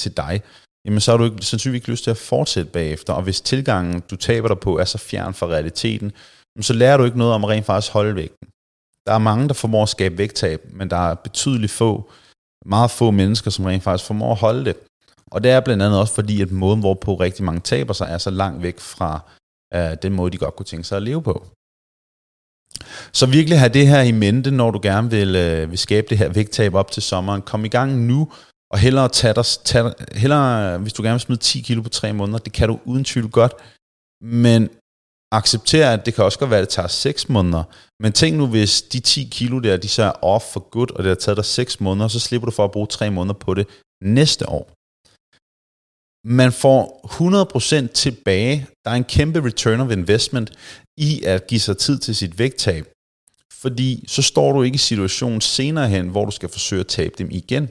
til 0.00 0.16
dig, 0.16 0.42
jamen 0.84 1.00
så 1.00 1.10
har 1.10 1.18
du 1.18 1.24
ikke, 1.24 1.44
sandsynligvis 1.44 1.78
ikke 1.78 1.90
lyst 1.90 2.04
til 2.04 2.10
at 2.10 2.16
fortsætte 2.16 2.70
bagefter. 2.70 3.12
Og 3.12 3.22
hvis 3.22 3.40
tilgangen, 3.40 4.02
du 4.10 4.16
taber 4.16 4.48
dig 4.48 4.58
på, 4.58 4.78
er 4.78 4.84
så 4.84 4.98
fjern 4.98 5.34
fra 5.34 5.46
realiteten, 5.46 6.12
så 6.60 6.72
lærer 6.72 6.96
du 6.96 7.04
ikke 7.04 7.18
noget 7.18 7.34
om 7.34 7.44
at 7.44 7.50
rent 7.50 7.66
faktisk 7.66 7.92
holde 7.92 8.14
vægten. 8.14 8.48
Der 9.06 9.12
er 9.12 9.18
mange, 9.18 9.48
der 9.48 9.54
formår 9.54 9.82
at 9.82 9.88
skabe 9.88 10.18
vægttab, 10.18 10.60
men 10.72 10.90
der 10.90 11.10
er 11.10 11.14
betydeligt 11.14 11.72
få, 11.72 12.10
meget 12.64 12.90
få 12.90 13.10
mennesker, 13.10 13.50
som 13.50 13.64
rent 13.64 13.82
faktisk 13.82 14.06
formår 14.06 14.32
at 14.32 14.38
holde 14.38 14.64
det. 14.64 14.76
Og 15.30 15.44
det 15.44 15.50
er 15.50 15.60
blandt 15.60 15.82
andet 15.82 16.00
også 16.00 16.14
fordi, 16.14 16.42
at 16.42 16.50
måden, 16.50 16.80
hvorpå 16.80 17.14
rigtig 17.14 17.44
mange 17.44 17.60
taber 17.60 17.92
sig, 17.92 18.08
er 18.10 18.18
så 18.18 18.30
langt 18.30 18.62
væk 18.62 18.80
fra 18.80 19.20
øh, 19.74 19.96
den 20.02 20.12
måde, 20.12 20.30
de 20.30 20.38
godt 20.38 20.56
kunne 20.56 20.66
tænke 20.66 20.84
sig 20.84 20.96
at 20.96 21.02
leve 21.02 21.22
på. 21.22 21.46
Så 23.12 23.26
virkelig 23.26 23.58
have 23.58 23.72
det 23.72 23.88
her 23.88 24.00
i 24.00 24.12
mente, 24.12 24.50
når 24.50 24.70
du 24.70 24.80
gerne 24.82 25.10
vil, 25.10 25.36
øh, 25.36 25.70
vil 25.70 25.78
skabe 25.78 26.06
det 26.10 26.18
her 26.18 26.28
vægttab 26.28 26.74
op 26.74 26.90
til 26.90 27.02
sommeren. 27.02 27.42
Kom 27.42 27.64
i 27.64 27.68
gang 27.68 28.06
nu, 28.06 28.28
og 28.70 28.78
hellere 28.78 29.08
tage 29.08 29.34
dig, 29.34 29.44
tage, 29.64 29.94
hellere, 30.12 30.78
hvis 30.78 30.92
du 30.92 31.02
gerne 31.02 31.14
vil 31.14 31.20
smide 31.20 31.40
10 31.40 31.60
kilo 31.60 31.82
på 31.82 31.88
3 31.88 32.12
måneder, 32.12 32.38
det 32.38 32.52
kan 32.52 32.68
du 32.68 32.78
uden 32.84 33.04
tvivl 33.04 33.30
godt, 33.30 33.52
men 34.20 34.70
acceptere, 35.32 35.92
at 35.92 36.06
det 36.06 36.14
kan 36.14 36.24
også 36.24 36.38
godt 36.38 36.50
være, 36.50 36.60
at 36.60 36.66
det 36.66 36.74
tager 36.74 36.88
6 36.88 37.28
måneder. 37.28 37.64
Men 38.02 38.12
tænk 38.12 38.36
nu, 38.36 38.46
hvis 38.46 38.82
de 38.82 39.00
10 39.00 39.28
kilo 39.30 39.58
der, 39.58 39.76
de 39.76 39.88
så 39.88 40.02
er 40.02 40.24
off 40.24 40.44
for 40.52 40.60
good, 40.70 40.90
og 40.90 40.98
det 41.02 41.08
har 41.08 41.14
taget 41.14 41.36
dig 41.36 41.44
6 41.44 41.80
måneder, 41.80 42.08
så 42.08 42.20
slipper 42.20 42.46
du 42.46 42.52
for 42.52 42.64
at 42.64 42.72
bruge 42.72 42.86
3 42.86 43.10
måneder 43.10 43.34
på 43.34 43.54
det 43.54 43.66
næste 44.02 44.48
år. 44.48 44.64
Man 46.26 46.52
får 46.52 46.82
100% 47.86 47.92
tilbage. 47.92 48.66
Der 48.84 48.90
er 48.90 48.94
en 48.94 49.04
kæmpe 49.04 49.44
return 49.44 49.80
of 49.80 49.90
investment 49.90 50.52
i 50.96 51.22
at 51.24 51.46
give 51.46 51.60
sig 51.60 51.78
tid 51.78 51.98
til 51.98 52.16
sit 52.16 52.38
vægttab. 52.38 52.84
Fordi 53.52 54.04
så 54.08 54.22
står 54.22 54.52
du 54.52 54.62
ikke 54.62 54.74
i 54.74 54.78
situationen 54.78 55.40
senere 55.40 55.88
hen, 55.88 56.08
hvor 56.08 56.24
du 56.24 56.30
skal 56.30 56.48
forsøge 56.48 56.80
at 56.80 56.86
tabe 56.86 57.14
dem 57.18 57.28
igen. 57.30 57.68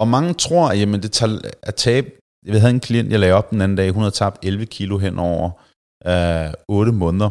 Og 0.00 0.08
mange 0.08 0.34
tror, 0.34 0.68
at 0.68 0.78
jamen, 0.80 1.02
det 1.02 1.12
tager 1.12 1.40
at 1.62 1.74
tabe, 1.74 2.10
jeg 2.46 2.60
havde 2.60 2.74
en 2.74 2.80
klient, 2.80 3.12
jeg 3.12 3.20
lagde 3.20 3.34
op 3.34 3.50
den 3.50 3.60
anden 3.60 3.76
dag, 3.76 3.90
hun 3.90 4.02
havde 4.02 4.14
tabt 4.14 4.44
11 4.44 4.66
kilo 4.66 4.98
hen 4.98 5.18
over 5.18 5.50
øh, 6.06 6.52
8 6.68 6.92
måneder. 6.92 7.30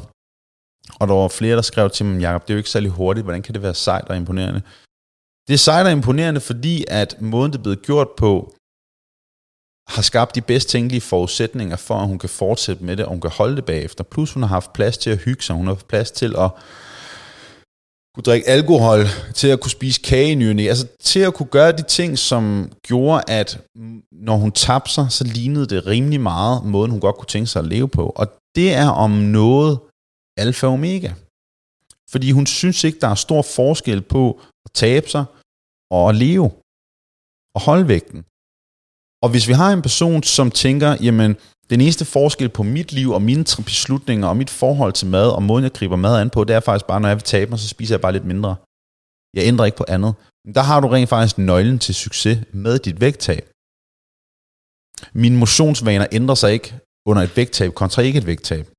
Og 0.99 1.07
der 1.07 1.13
var 1.13 1.28
flere, 1.28 1.55
der 1.55 1.61
skrev 1.61 1.89
til 1.89 2.05
mig, 2.05 2.22
Jacob, 2.22 2.41
det 2.41 2.49
er 2.49 2.53
jo 2.53 2.57
ikke 2.57 2.70
særlig 2.70 2.91
hurtigt, 2.91 3.26
hvordan 3.26 3.41
kan 3.41 3.53
det 3.53 3.61
være 3.61 3.74
sejt 3.74 4.09
og 4.09 4.18
imponerende? 4.18 4.61
Det 5.47 5.53
er 5.53 5.57
sejt 5.57 5.86
og 5.86 5.91
imponerende, 5.91 6.41
fordi 6.41 6.86
at 6.88 7.22
måden, 7.22 7.51
det 7.51 7.57
er 7.57 7.63
blevet 7.63 7.82
gjort 7.82 8.09
på, 8.18 8.53
har 9.88 10.01
skabt 10.01 10.36
de 10.36 10.41
bedst 10.41 10.70
tænkelige 10.70 11.01
forudsætninger 11.01 11.76
for, 11.76 11.95
at 11.95 12.07
hun 12.07 12.20
kan 12.20 12.30
fortsætte 12.30 12.84
med 12.84 12.97
det, 12.97 13.05
og 13.05 13.11
hun 13.11 13.22
kan 13.22 13.30
holde 13.30 13.55
det 13.55 13.66
bagefter. 13.66 14.03
Plus 14.03 14.34
hun 14.34 14.43
har 14.43 14.49
haft 14.49 14.74
plads 14.74 14.97
til 14.97 15.09
at 15.09 15.18
hygge 15.18 15.43
sig, 15.43 15.55
hun 15.55 15.68
har 15.68 15.74
haft 15.74 15.88
plads 15.88 16.11
til 16.11 16.36
at 16.38 16.49
kunne 18.16 18.24
drikke 18.24 18.47
alkohol, 18.47 18.99
til 19.34 19.47
at 19.47 19.59
kunne 19.59 19.72
spise 19.72 20.01
kage 20.01 20.32
i 20.32 20.36
nyerne, 20.36 20.61
altså 20.61 20.88
til 20.99 21.20
at 21.20 21.34
kunne 21.34 21.53
gøre 21.57 21.72
de 21.72 21.84
ting, 21.84 22.20
som 22.20 22.72
gjorde, 22.88 23.24
at 23.28 23.61
når 24.11 24.38
hun 24.38 24.51
tabte 24.51 24.91
sig, 24.91 25.07
så 25.11 25.24
lignede 25.24 25.66
det 25.66 25.88
rimelig 25.88 26.22
meget 26.22 26.66
måden, 26.66 26.91
hun 26.91 26.99
godt 26.99 27.18
kunne 27.18 27.34
tænke 27.36 27.47
sig 27.47 27.59
at 27.59 27.68
leve 27.68 27.88
på. 27.88 28.13
Og 28.16 28.28
det 28.55 28.74
er 28.74 28.89
om 28.89 29.11
noget 29.11 29.80
alfa 30.38 30.68
og 30.68 30.74
omega. 30.74 31.11
Fordi 32.11 32.32
hun 32.32 32.45
synes 32.45 32.84
ikke, 32.84 32.99
der 32.99 33.07
er 33.07 33.16
stor 33.16 33.41
forskel 33.41 34.01
på 34.01 34.41
at 34.66 34.72
tabe 34.74 35.09
sig 35.09 35.26
og 35.91 36.09
at 36.09 36.16
leve 36.16 36.51
og 37.55 37.61
holde 37.61 37.88
vægten. 37.88 38.20
Og 39.24 39.30
hvis 39.32 39.47
vi 39.47 39.53
har 39.53 39.74
en 39.74 39.82
person, 39.82 40.24
som 40.24 40.51
tænker, 40.51 40.97
jamen, 41.01 41.36
den 41.70 41.82
eneste 41.82 42.05
forskel 42.05 42.49
på 42.49 42.63
mit 42.63 42.91
liv 42.91 43.11
og 43.11 43.22
mine 43.22 43.45
beslutninger 43.66 44.28
og 44.28 44.38
mit 44.38 44.49
forhold 44.49 44.93
til 44.93 45.07
mad 45.07 45.30
og 45.30 45.43
måden, 45.43 45.63
jeg 45.63 45.74
griber 45.74 45.95
mad 45.95 46.20
an 46.22 46.30
på, 46.30 46.43
det 46.43 46.55
er 46.55 46.59
faktisk 46.59 46.86
bare, 46.86 47.01
når 47.01 47.07
jeg 47.07 47.18
vil 47.18 47.24
tabe 47.24 47.49
mig, 47.49 47.59
så 47.59 47.68
spiser 47.68 47.95
jeg 47.95 48.01
bare 48.01 48.11
lidt 48.11 48.26
mindre. 48.26 48.55
Jeg 49.36 49.43
ændrer 49.43 49.66
ikke 49.66 49.78
på 49.78 49.86
andet. 49.88 50.16
Men 50.45 50.55
der 50.55 50.61
har 50.61 50.80
du 50.80 50.88
rent 50.88 51.09
faktisk 51.09 51.38
nøglen 51.38 51.80
til 51.80 51.95
succes 51.95 52.39
med 52.51 52.80
dit 52.80 53.01
vægttab. 53.01 53.49
Mine 55.13 55.38
motionsvaner 55.38 56.07
ændrer 56.11 56.36
sig 56.36 56.53
ikke 56.53 56.74
under 57.05 57.22
et 57.22 57.38
vægttab 57.38 57.74
kontra 57.74 58.01
ikke 58.01 58.18
et 58.18 58.28
vægttab. 58.28 58.70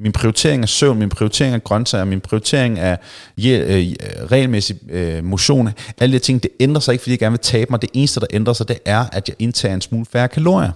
Min 0.00 0.12
prioritering 0.12 0.62
af 0.62 0.68
søvn, 0.68 0.98
min 0.98 1.08
prioritering 1.08 1.54
af 1.54 1.64
grøntsager, 1.64 2.04
min 2.04 2.20
prioritering 2.20 2.78
af 2.78 2.98
øh, 3.38 3.92
regelmæssig 4.32 4.90
øh, 4.90 5.24
motion, 5.24 5.68
alle 5.98 6.12
de 6.12 6.18
ting, 6.18 6.42
det 6.42 6.50
ændrer 6.60 6.80
sig 6.80 6.92
ikke, 6.92 7.02
fordi 7.02 7.10
jeg 7.10 7.18
gerne 7.18 7.32
vil 7.32 7.40
tabe 7.40 7.70
mig. 7.70 7.82
Det 7.82 7.90
eneste, 7.94 8.20
der 8.20 8.26
ændrer 8.30 8.52
sig, 8.52 8.68
det 8.68 8.78
er, 8.84 9.04
at 9.12 9.28
jeg 9.28 9.36
indtager 9.38 9.74
en 9.74 9.80
smule 9.80 10.06
færre 10.06 10.28
kalorier. 10.28 10.72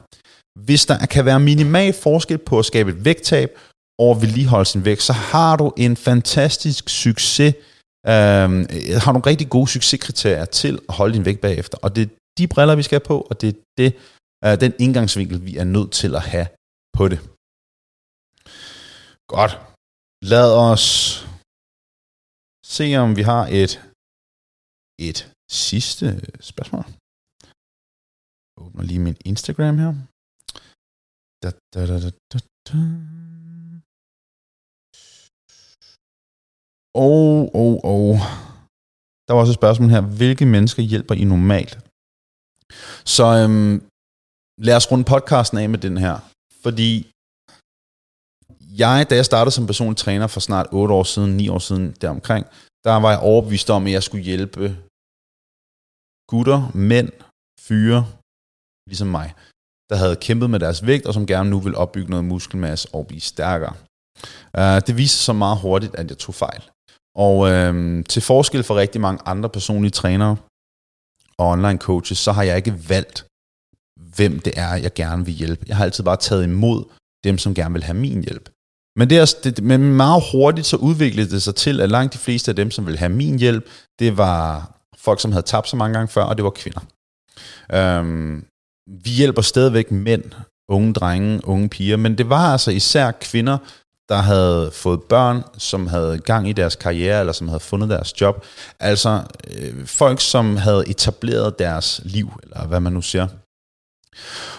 Hvis 0.64 0.86
der 0.86 1.06
kan 1.06 1.24
være 1.24 1.40
minimal 1.40 1.92
forskel 1.92 2.38
på 2.38 2.58
at 2.58 2.64
skabe 2.64 2.90
et 2.90 3.04
vægttab 3.04 3.58
og 3.98 4.22
vedligeholde 4.22 4.64
sin 4.64 4.84
vægt, 4.84 5.02
så 5.02 5.12
har 5.12 5.56
du 5.56 5.72
en 5.76 5.96
fantastisk 5.96 6.88
succes, 6.88 7.54
øhm, 8.12 8.60
øh, 8.60 8.96
har 9.04 9.12
nogle 9.12 9.26
rigtig 9.26 9.48
gode 9.50 9.68
succeskriterier 9.68 10.44
til 10.44 10.74
at 10.88 10.94
holde 10.94 11.14
din 11.14 11.24
vægt 11.24 11.40
bagefter. 11.40 11.78
Og 11.78 11.96
det 11.96 12.02
er 12.02 12.14
de 12.38 12.48
briller, 12.48 12.76
vi 12.76 12.82
skal 12.82 12.96
have 13.00 13.06
på, 13.06 13.20
og 13.30 13.40
det 13.40 13.48
er 13.48 13.58
det, 13.78 13.90
øh, 14.44 14.60
den 14.60 14.72
indgangsvinkel, 14.84 15.44
vi 15.44 15.56
er 15.56 15.64
nødt 15.64 15.92
til 15.92 16.14
at 16.14 16.22
have 16.22 16.48
på 16.98 17.08
det. 17.08 17.18
Godt. 19.34 19.52
Lad 20.32 20.48
os 20.70 20.84
se, 22.66 22.96
om 22.96 23.16
vi 23.16 23.22
har 23.22 23.46
et, 23.62 23.72
et 25.08 25.18
sidste 25.50 26.06
spørgsmål. 26.40 26.84
Jeg 28.52 28.64
åbner 28.64 28.82
lige 28.82 28.98
min 28.98 29.16
Instagram 29.24 29.78
her. 29.78 29.92
Da, 31.46 31.52
da, 31.74 31.86
da, 31.86 31.96
da, 32.04 32.10
da, 32.32 32.38
da. 32.68 32.78
Og, 36.94 37.54
og, 37.62 37.72
og. 37.92 38.06
Der 39.26 39.32
var 39.32 39.40
også 39.40 39.54
et 39.54 39.60
spørgsmål 39.62 39.88
her. 39.90 40.00
Hvilke 40.20 40.46
mennesker 40.46 40.82
hjælper 40.82 41.14
I 41.14 41.24
normalt? 41.24 41.74
Så 43.14 43.26
øhm, 43.40 43.74
lad 44.66 44.76
os 44.76 44.90
runde 44.90 45.04
podcasten 45.04 45.58
af 45.58 45.68
med 45.68 45.78
den 45.86 45.96
her. 46.04 46.16
Fordi 46.62 46.92
jeg, 48.82 49.06
da 49.10 49.14
jeg 49.14 49.26
startede 49.30 49.54
som 49.54 49.66
personlig 49.66 49.96
træner 49.96 50.26
for 50.26 50.40
snart 50.40 50.66
8 50.72 50.94
år 50.94 51.02
siden, 51.02 51.36
9 51.36 51.48
år 51.48 51.58
siden 51.58 51.92
deromkring, 52.02 52.46
der 52.84 52.94
var 53.04 53.10
jeg 53.10 53.20
overbevist 53.30 53.70
om, 53.70 53.86
at 53.86 53.92
jeg 53.92 54.02
skulle 54.02 54.24
hjælpe 54.24 54.64
gutter, 56.32 56.60
mænd, 56.90 57.10
fyre, 57.66 58.00
ligesom 58.90 59.08
mig 59.18 59.28
der 59.90 59.96
havde 59.96 60.16
kæmpet 60.16 60.50
med 60.50 60.60
deres 60.60 60.86
vægt, 60.86 61.06
og 61.06 61.14
som 61.14 61.26
gerne 61.26 61.50
nu 61.50 61.60
vil 61.60 61.76
opbygge 61.76 62.10
noget 62.10 62.24
muskelmasse 62.24 62.88
og 62.92 63.06
blive 63.06 63.20
stærkere. 63.20 63.74
Uh, 64.58 64.80
det 64.86 64.96
viste 64.96 65.18
sig 65.18 65.36
meget 65.36 65.58
hurtigt, 65.58 65.94
at 65.94 66.10
jeg 66.10 66.18
tog 66.18 66.34
fejl. 66.34 66.62
Og 67.16 67.36
uh, 67.38 68.04
til 68.08 68.22
forskel 68.22 68.62
fra 68.62 68.74
rigtig 68.74 69.00
mange 69.00 69.20
andre 69.26 69.48
personlige 69.48 69.90
trænere 69.90 70.36
og 71.38 71.48
online 71.48 71.78
coaches, 71.78 72.18
så 72.18 72.32
har 72.32 72.42
jeg 72.42 72.56
ikke 72.56 72.88
valgt, 72.88 73.26
hvem 74.16 74.38
det 74.40 74.52
er, 74.56 74.74
jeg 74.74 74.94
gerne 74.94 75.24
vil 75.24 75.34
hjælpe. 75.34 75.64
Jeg 75.68 75.76
har 75.76 75.84
altid 75.84 76.04
bare 76.04 76.16
taget 76.16 76.44
imod 76.44 76.84
dem, 77.24 77.38
som 77.38 77.54
gerne 77.54 77.72
vil 77.72 77.82
have 77.82 77.96
min 77.96 78.22
hjælp. 78.22 78.50
Men, 78.98 79.10
det 79.10 79.18
er, 79.18 79.34
det, 79.44 79.64
men 79.64 79.96
meget 79.96 80.22
hurtigt 80.32 80.66
så 80.66 80.76
udviklede 80.76 81.30
det 81.30 81.42
sig 81.42 81.54
til, 81.54 81.80
at 81.80 81.90
langt 81.90 82.12
de 82.12 82.18
fleste 82.18 82.50
af 82.50 82.56
dem, 82.56 82.70
som 82.70 82.86
ville 82.86 82.98
have 82.98 83.08
min 83.08 83.38
hjælp, 83.38 83.68
det 83.98 84.16
var 84.16 84.72
folk, 84.96 85.20
som 85.20 85.32
havde 85.32 85.46
tabt 85.46 85.68
så 85.68 85.76
mange 85.76 85.94
gange 85.94 86.08
før, 86.08 86.22
og 86.22 86.36
det 86.36 86.44
var 86.44 86.50
kvinder. 86.50 86.80
Øhm, 87.72 88.44
vi 88.86 89.10
hjælper 89.10 89.42
stadigvæk 89.42 89.90
mænd, 89.90 90.24
unge 90.68 90.92
drenge, 90.92 91.48
unge 91.48 91.68
piger, 91.68 91.96
men 91.96 92.18
det 92.18 92.28
var 92.28 92.52
altså 92.52 92.70
især 92.70 93.10
kvinder, 93.10 93.58
der 94.08 94.16
havde 94.16 94.70
fået 94.72 95.02
børn, 95.02 95.42
som 95.58 95.86
havde 95.86 96.18
gang 96.18 96.48
i 96.48 96.52
deres 96.52 96.76
karriere, 96.76 97.20
eller 97.20 97.32
som 97.32 97.48
havde 97.48 97.60
fundet 97.60 97.88
deres 97.88 98.20
job. 98.20 98.44
Altså 98.80 99.22
øh, 99.58 99.86
folk, 99.86 100.20
som 100.20 100.56
havde 100.56 100.88
etableret 100.88 101.58
deres 101.58 102.00
liv, 102.04 102.32
eller 102.42 102.66
hvad 102.66 102.80
man 102.80 102.92
nu 102.92 103.02
siger. 103.02 103.26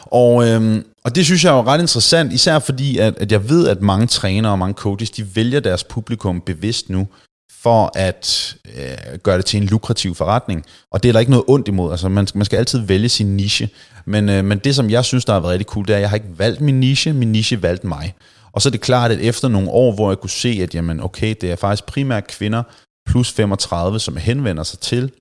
Og, 0.01 0.49
øhm, 0.49 0.85
og 1.03 1.15
det 1.15 1.25
synes 1.25 1.43
jeg 1.43 1.49
er 1.51 1.57
jo 1.57 1.63
ret 1.63 1.81
interessant, 1.81 2.33
især 2.33 2.59
fordi, 2.59 2.97
at, 2.97 3.17
at 3.17 3.31
jeg 3.31 3.49
ved, 3.49 3.67
at 3.67 3.81
mange 3.81 4.07
trænere 4.07 4.51
og 4.51 4.59
mange 4.59 4.73
coaches, 4.73 5.11
de 5.11 5.35
vælger 5.35 5.59
deres 5.59 5.83
publikum 5.83 6.41
bevidst 6.41 6.89
nu, 6.89 7.07
for 7.51 7.91
at 7.95 8.55
øh, 8.75 9.19
gøre 9.23 9.37
det 9.37 9.45
til 9.45 9.61
en 9.61 9.67
lukrativ 9.67 10.15
forretning. 10.15 10.65
Og 10.91 11.03
det 11.03 11.09
er 11.09 11.13
der 11.13 11.19
ikke 11.19 11.31
noget 11.31 11.45
ondt 11.47 11.67
imod. 11.67 11.91
Altså, 11.91 12.09
man, 12.09 12.27
man 12.35 12.45
skal 12.45 12.57
altid 12.57 12.79
vælge 12.79 13.09
sin 13.09 13.37
niche. 13.37 13.69
Men, 14.05 14.29
øh, 14.29 14.45
men 14.45 14.59
det, 14.59 14.75
som 14.75 14.89
jeg 14.89 15.05
synes, 15.05 15.25
der 15.25 15.33
har 15.33 15.39
været 15.39 15.51
rigtig 15.51 15.65
cool, 15.65 15.85
det 15.85 15.93
er, 15.93 15.97
at 15.97 16.01
jeg 16.01 16.09
har 16.09 16.15
ikke 16.15 16.39
valgt 16.39 16.61
min 16.61 16.79
niche, 16.79 17.13
min 17.13 17.31
niche 17.31 17.61
valgte 17.61 17.87
mig. 17.87 18.13
Og 18.51 18.61
så 18.61 18.69
er 18.69 18.71
det 18.71 18.81
klart, 18.81 19.11
at 19.11 19.19
efter 19.19 19.47
nogle 19.47 19.69
år, 19.69 19.95
hvor 19.95 20.11
jeg 20.11 20.17
kunne 20.17 20.29
se, 20.29 20.59
at 20.63 20.75
jamen, 20.75 20.99
okay, 20.99 21.35
det 21.41 21.51
er 21.51 21.55
faktisk 21.55 21.85
primært 21.85 22.27
kvinder 22.27 22.63
plus 23.07 23.31
35, 23.31 23.99
som 23.99 24.17
henvender 24.17 24.63
sig 24.63 24.79
til, 24.79 25.11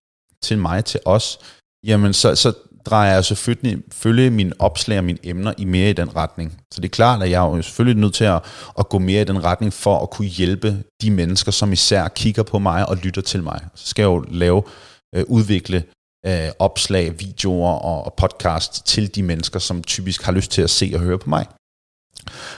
til 0.42 0.58
mig, 0.58 0.84
til 0.84 1.00
os, 1.04 1.38
jamen 1.84 2.12
så, 2.12 2.34
så 2.34 2.52
drejer 2.86 3.14
jeg 3.14 3.24
selvfølgelig, 3.24 3.78
følge 3.92 4.30
mine 4.30 4.52
opslag 4.58 4.98
og 4.98 5.04
mine 5.04 5.18
emner 5.22 5.52
i 5.58 5.64
mere 5.64 5.90
i 5.90 5.92
den 5.92 6.16
retning. 6.16 6.60
Så 6.74 6.80
det 6.80 6.84
er 6.84 6.92
klart, 6.92 7.22
at 7.22 7.30
jeg 7.30 7.46
er 7.46 7.56
jo 7.56 7.62
selvfølgelig 7.62 8.00
nødt 8.00 8.14
til 8.14 8.24
at, 8.24 8.44
at 8.78 8.88
gå 8.88 8.98
mere 8.98 9.20
i 9.20 9.24
den 9.24 9.44
retning 9.44 9.72
for 9.72 9.98
at 9.98 10.10
kunne 10.10 10.28
hjælpe 10.28 10.82
de 11.02 11.10
mennesker, 11.10 11.52
som 11.52 11.72
især 11.72 12.08
kigger 12.08 12.42
på 12.42 12.58
mig 12.58 12.88
og 12.88 12.96
lytter 12.96 13.22
til 13.22 13.42
mig. 13.42 13.60
Så 13.74 13.86
skal 13.86 14.02
jeg 14.02 14.08
jo 14.08 14.24
lave, 14.30 14.62
øh, 15.14 15.24
udvikle 15.28 15.84
øh, 16.26 16.48
opslag, 16.58 17.20
videoer 17.20 17.72
og, 17.72 18.04
og 18.04 18.14
podcast 18.16 18.86
til 18.86 19.14
de 19.14 19.22
mennesker, 19.22 19.58
som 19.58 19.82
typisk 19.82 20.22
har 20.22 20.32
lyst 20.32 20.50
til 20.50 20.62
at 20.62 20.70
se 20.70 20.90
og 20.94 21.00
høre 21.00 21.18
på 21.18 21.30
mig. 21.30 21.46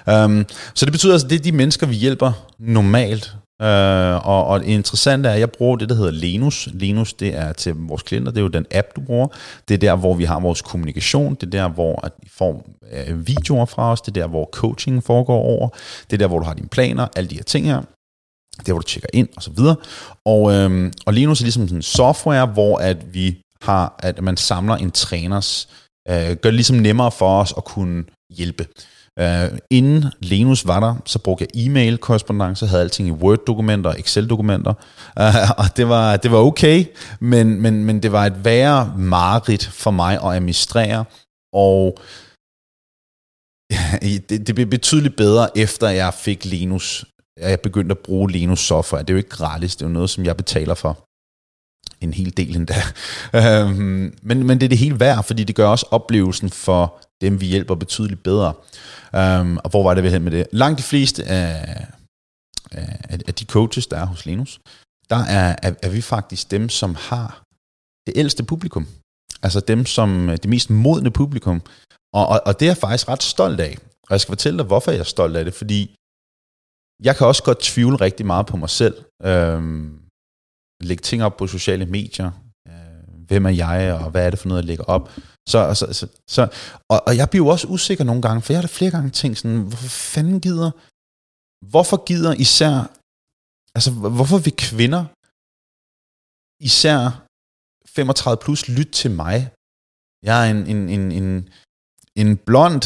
Um, 0.06 0.46
så 0.74 0.84
det 0.84 0.92
betyder 0.92 1.12
altså, 1.12 1.26
at 1.26 1.30
det 1.30 1.38
er 1.38 1.42
de 1.42 1.52
mennesker, 1.52 1.86
vi 1.86 1.94
hjælper 1.94 2.32
normalt. 2.58 3.34
Øh, 3.62 4.26
og, 4.26 4.46
og 4.46 4.60
det 4.60 4.66
interessante 4.66 5.28
er, 5.28 5.32
at 5.32 5.40
jeg 5.40 5.50
bruger 5.50 5.76
det, 5.76 5.88
der 5.88 5.94
hedder 5.94 6.10
Lenus. 6.10 6.68
Lenus, 6.72 7.12
det 7.12 7.34
er 7.34 7.52
til 7.52 7.74
vores 7.74 8.02
klienter, 8.02 8.32
det 8.32 8.38
er 8.38 8.42
jo 8.42 8.48
den 8.48 8.66
app, 8.70 8.88
du 8.96 9.00
bruger. 9.00 9.28
Det 9.68 9.74
er 9.74 9.78
der, 9.78 9.96
hvor 9.96 10.14
vi 10.14 10.24
har 10.24 10.40
vores 10.40 10.62
kommunikation. 10.62 11.34
Det 11.34 11.42
er 11.42 11.50
der, 11.50 11.68
hvor 11.68 12.04
at 12.06 12.12
I 12.22 12.28
får 12.28 12.66
øh, 12.92 13.26
videoer 13.26 13.64
fra 13.64 13.92
os. 13.92 14.00
Det 14.00 14.16
er 14.16 14.20
der, 14.20 14.28
hvor 14.28 14.48
coaching 14.52 15.04
foregår 15.04 15.38
over. 15.38 15.68
Det 16.10 16.12
er 16.12 16.18
der, 16.18 16.26
hvor 16.26 16.38
du 16.38 16.44
har 16.44 16.54
dine 16.54 16.68
planer, 16.68 17.08
alle 17.16 17.30
de 17.30 17.34
her 17.34 17.42
ting 17.42 17.66
her. 17.66 17.82
Det 18.58 18.68
er, 18.68 18.72
hvor 18.72 18.80
du 18.80 18.86
tjekker 18.86 19.08
ind, 19.12 19.28
og 19.36 19.42
så 19.42 19.50
videre. 19.50 19.76
Og, 20.24 20.52
øhm, 20.52 20.92
og 21.06 21.14
Lenus 21.14 21.40
er 21.40 21.44
ligesom 21.44 21.68
sådan 21.68 21.78
en 21.78 21.82
software, 21.82 22.46
hvor 22.46 22.78
at 22.78 23.14
vi 23.14 23.38
har, 23.62 23.94
at 23.98 24.22
man 24.22 24.36
samler 24.36 24.74
en 24.74 24.90
træners, 24.90 25.68
øh, 26.08 26.14
gør 26.14 26.50
det 26.50 26.54
ligesom 26.54 26.76
nemmere 26.76 27.10
for 27.10 27.40
os 27.40 27.54
at 27.56 27.64
kunne 27.64 28.04
hjælpe. 28.30 28.66
Uh, 29.22 29.58
inden 29.70 30.04
Lenus 30.20 30.66
var 30.66 30.80
der, 30.80 30.94
så 31.04 31.18
brugte 31.18 31.46
jeg 31.54 31.66
e-mail 31.66 31.98
korrespondance, 31.98 32.66
havde 32.66 32.82
alting 32.82 33.08
i 33.08 33.10
Word-dokumenter 33.10 33.90
og 33.90 34.00
Excel-dokumenter, 34.00 34.70
uh, 35.20 35.50
og 35.58 35.76
det 35.76 35.88
var, 35.88 36.16
det 36.16 36.30
var 36.30 36.38
okay, 36.38 36.84
men, 37.20 37.60
men, 37.62 37.84
men 37.84 38.02
det 38.02 38.12
var 38.12 38.26
et 38.26 38.44
værre 38.44 38.94
mareridt 38.96 39.66
for 39.66 39.90
mig 39.90 40.14
at 40.24 40.34
administrere, 40.34 41.04
og 41.52 41.98
det, 44.28 44.46
det 44.46 44.54
blev 44.54 44.66
betydeligt 44.66 45.16
bedre, 45.16 45.58
efter 45.58 45.88
jeg 45.88 46.14
fik 46.14 46.44
Linus, 46.44 47.04
jeg 47.36 47.60
begyndte 47.60 47.92
at 47.92 47.98
bruge 47.98 48.30
Linus 48.30 48.60
software. 48.60 49.02
Det 49.02 49.10
er 49.10 49.14
jo 49.14 49.18
ikke 49.18 49.30
gratis, 49.30 49.76
det 49.76 49.84
er 49.84 49.88
jo 49.88 49.92
noget, 49.92 50.10
som 50.10 50.24
jeg 50.24 50.36
betaler 50.36 50.74
for 50.74 51.07
en 52.00 52.12
hel 52.12 52.36
del 52.36 52.56
endda. 52.56 52.82
Uh, 53.34 53.76
men, 54.22 54.46
men 54.46 54.50
det 54.50 54.62
er 54.62 54.68
det 54.68 54.78
helt 54.78 55.00
værd, 55.00 55.24
fordi 55.24 55.44
det 55.44 55.56
gør 55.56 55.68
også 55.68 55.86
oplevelsen 55.90 56.50
for 56.50 57.00
dem, 57.20 57.40
vi 57.40 57.46
hjælper 57.46 57.74
betydeligt 57.74 58.22
bedre. 58.22 58.52
Um, 59.12 59.58
og 59.64 59.70
hvor 59.70 59.82
var 59.82 59.94
det 59.94 60.04
ved 60.04 60.10
hen 60.10 60.22
med 60.22 60.32
det? 60.32 60.46
Langt 60.52 60.78
de 60.78 60.82
fleste 60.82 61.24
af, 61.24 61.86
af, 62.70 63.18
af 63.28 63.34
de 63.34 63.44
coaches, 63.44 63.86
der 63.86 63.96
er 63.96 64.06
hos 64.06 64.26
Linus, 64.26 64.60
der 65.10 65.16
er, 65.16 65.56
er, 65.62 65.74
er 65.82 65.88
vi 65.90 66.00
faktisk 66.00 66.50
dem, 66.50 66.68
som 66.68 66.94
har 66.94 67.42
det 68.06 68.16
ældste 68.16 68.42
publikum. 68.42 68.86
Altså 69.42 69.60
dem, 69.60 69.86
som 69.86 70.30
øh, 70.30 70.36
det 70.36 70.48
mest 70.48 70.70
modne 70.70 71.10
publikum. 71.10 71.62
Og, 72.14 72.26
og, 72.26 72.40
og 72.46 72.60
det 72.60 72.66
er 72.66 72.70
jeg 72.70 72.76
faktisk 72.76 73.08
ret 73.08 73.22
stolt 73.22 73.60
af. 73.60 73.78
Og 74.02 74.10
jeg 74.10 74.20
skal 74.20 74.32
fortælle 74.32 74.58
dig, 74.58 74.66
hvorfor 74.66 74.90
jeg 74.90 75.00
er 75.00 75.04
stolt 75.04 75.36
af 75.36 75.44
det. 75.44 75.54
Fordi 75.54 75.96
jeg 77.02 77.16
kan 77.16 77.26
også 77.26 77.42
godt 77.42 77.60
tvivle 77.60 77.96
rigtig 77.96 78.26
meget 78.26 78.46
på 78.46 78.56
mig 78.56 78.70
selv. 78.70 79.04
Øhm, 79.24 80.00
lægge 80.80 81.02
ting 81.02 81.22
op 81.22 81.36
på 81.36 81.46
sociale 81.46 81.86
medier. 81.86 82.30
Øh, 82.68 83.24
hvem 83.26 83.46
er 83.46 83.50
jeg, 83.50 83.94
og 83.94 84.10
hvad 84.10 84.26
er 84.26 84.30
det 84.30 84.38
for 84.38 84.48
noget, 84.48 84.62
jeg 84.62 84.66
lægger 84.66 84.84
op? 84.84 85.10
Så, 85.48 85.74
så, 85.74 85.92
så, 85.92 86.06
så 86.28 86.42
og, 86.88 87.02
og 87.06 87.16
jeg 87.16 87.30
bliver 87.30 87.44
jo 87.44 87.50
også 87.50 87.66
usikker 87.66 88.04
nogle 88.04 88.22
gange, 88.22 88.42
for 88.42 88.52
jeg 88.52 88.58
har 88.58 88.66
da 88.68 88.72
flere 88.72 88.90
gange 88.90 89.10
tænkt 89.10 89.38
sådan, 89.38 89.62
hvorfor 89.62 89.88
fanden 89.88 90.40
gider, 90.40 90.70
hvorfor 91.72 92.04
gider 92.04 92.34
især, 92.34 92.74
altså 93.76 93.90
hvorfor 94.16 94.38
vil 94.38 94.56
kvinder, 94.56 95.04
især 96.60 97.00
35 97.96 98.36
plus, 98.44 98.68
lytte 98.68 98.92
til 98.92 99.10
mig? 99.10 99.50
Jeg 100.22 100.36
er 100.46 100.50
en, 100.50 100.66
en, 100.72 100.88
en, 100.88 101.12
en, 101.12 101.48
en 102.16 102.36
blond, 102.36 102.82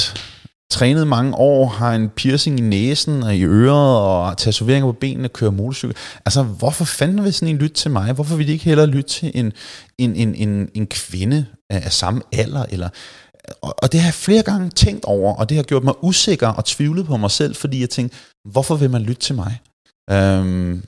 trænet 0.72 1.06
mange 1.06 1.34
år, 1.34 1.66
har 1.66 1.94
en 1.94 2.08
piercing 2.08 2.58
i 2.58 2.62
næsen 2.62 3.22
og 3.22 3.36
i 3.36 3.44
øret, 3.44 3.98
og 3.98 4.38
tatoveringer 4.38 4.92
på 4.92 4.98
benene, 4.98 5.28
kører 5.28 5.50
motorcykel. 5.50 5.96
Altså, 6.26 6.42
hvorfor 6.42 6.84
fanden 6.84 7.24
vil 7.24 7.32
sådan 7.32 7.54
en 7.54 7.60
lytte 7.60 7.76
til 7.76 7.90
mig? 7.90 8.12
Hvorfor 8.12 8.36
vil 8.36 8.46
de 8.46 8.52
ikke 8.52 8.64
hellere 8.64 8.86
lytte 8.86 9.10
til 9.10 9.32
en, 9.34 9.52
en, 9.98 10.16
en, 10.16 10.34
en, 10.34 10.70
en 10.74 10.86
kvinde 10.86 11.46
af, 11.70 11.92
samme 11.92 12.22
alder? 12.32 12.64
Eller, 12.70 12.88
og, 13.62 13.74
og 13.82 13.92
det 13.92 14.00
har 14.00 14.06
jeg 14.06 14.14
flere 14.14 14.42
gange 14.42 14.70
tænkt 14.70 15.04
over, 15.04 15.34
og 15.34 15.48
det 15.48 15.56
har 15.56 15.64
gjort 15.64 15.84
mig 15.84 16.04
usikker 16.04 16.48
og 16.48 16.64
tvivlet 16.64 17.06
på 17.06 17.16
mig 17.16 17.30
selv, 17.30 17.54
fordi 17.54 17.80
jeg 17.80 17.90
tænkte, 17.90 18.16
hvorfor 18.52 18.76
vil 18.76 18.90
man 18.90 19.02
lytte 19.02 19.22
til 19.22 19.34
mig? 19.34 19.60
Øhm, 20.10 20.82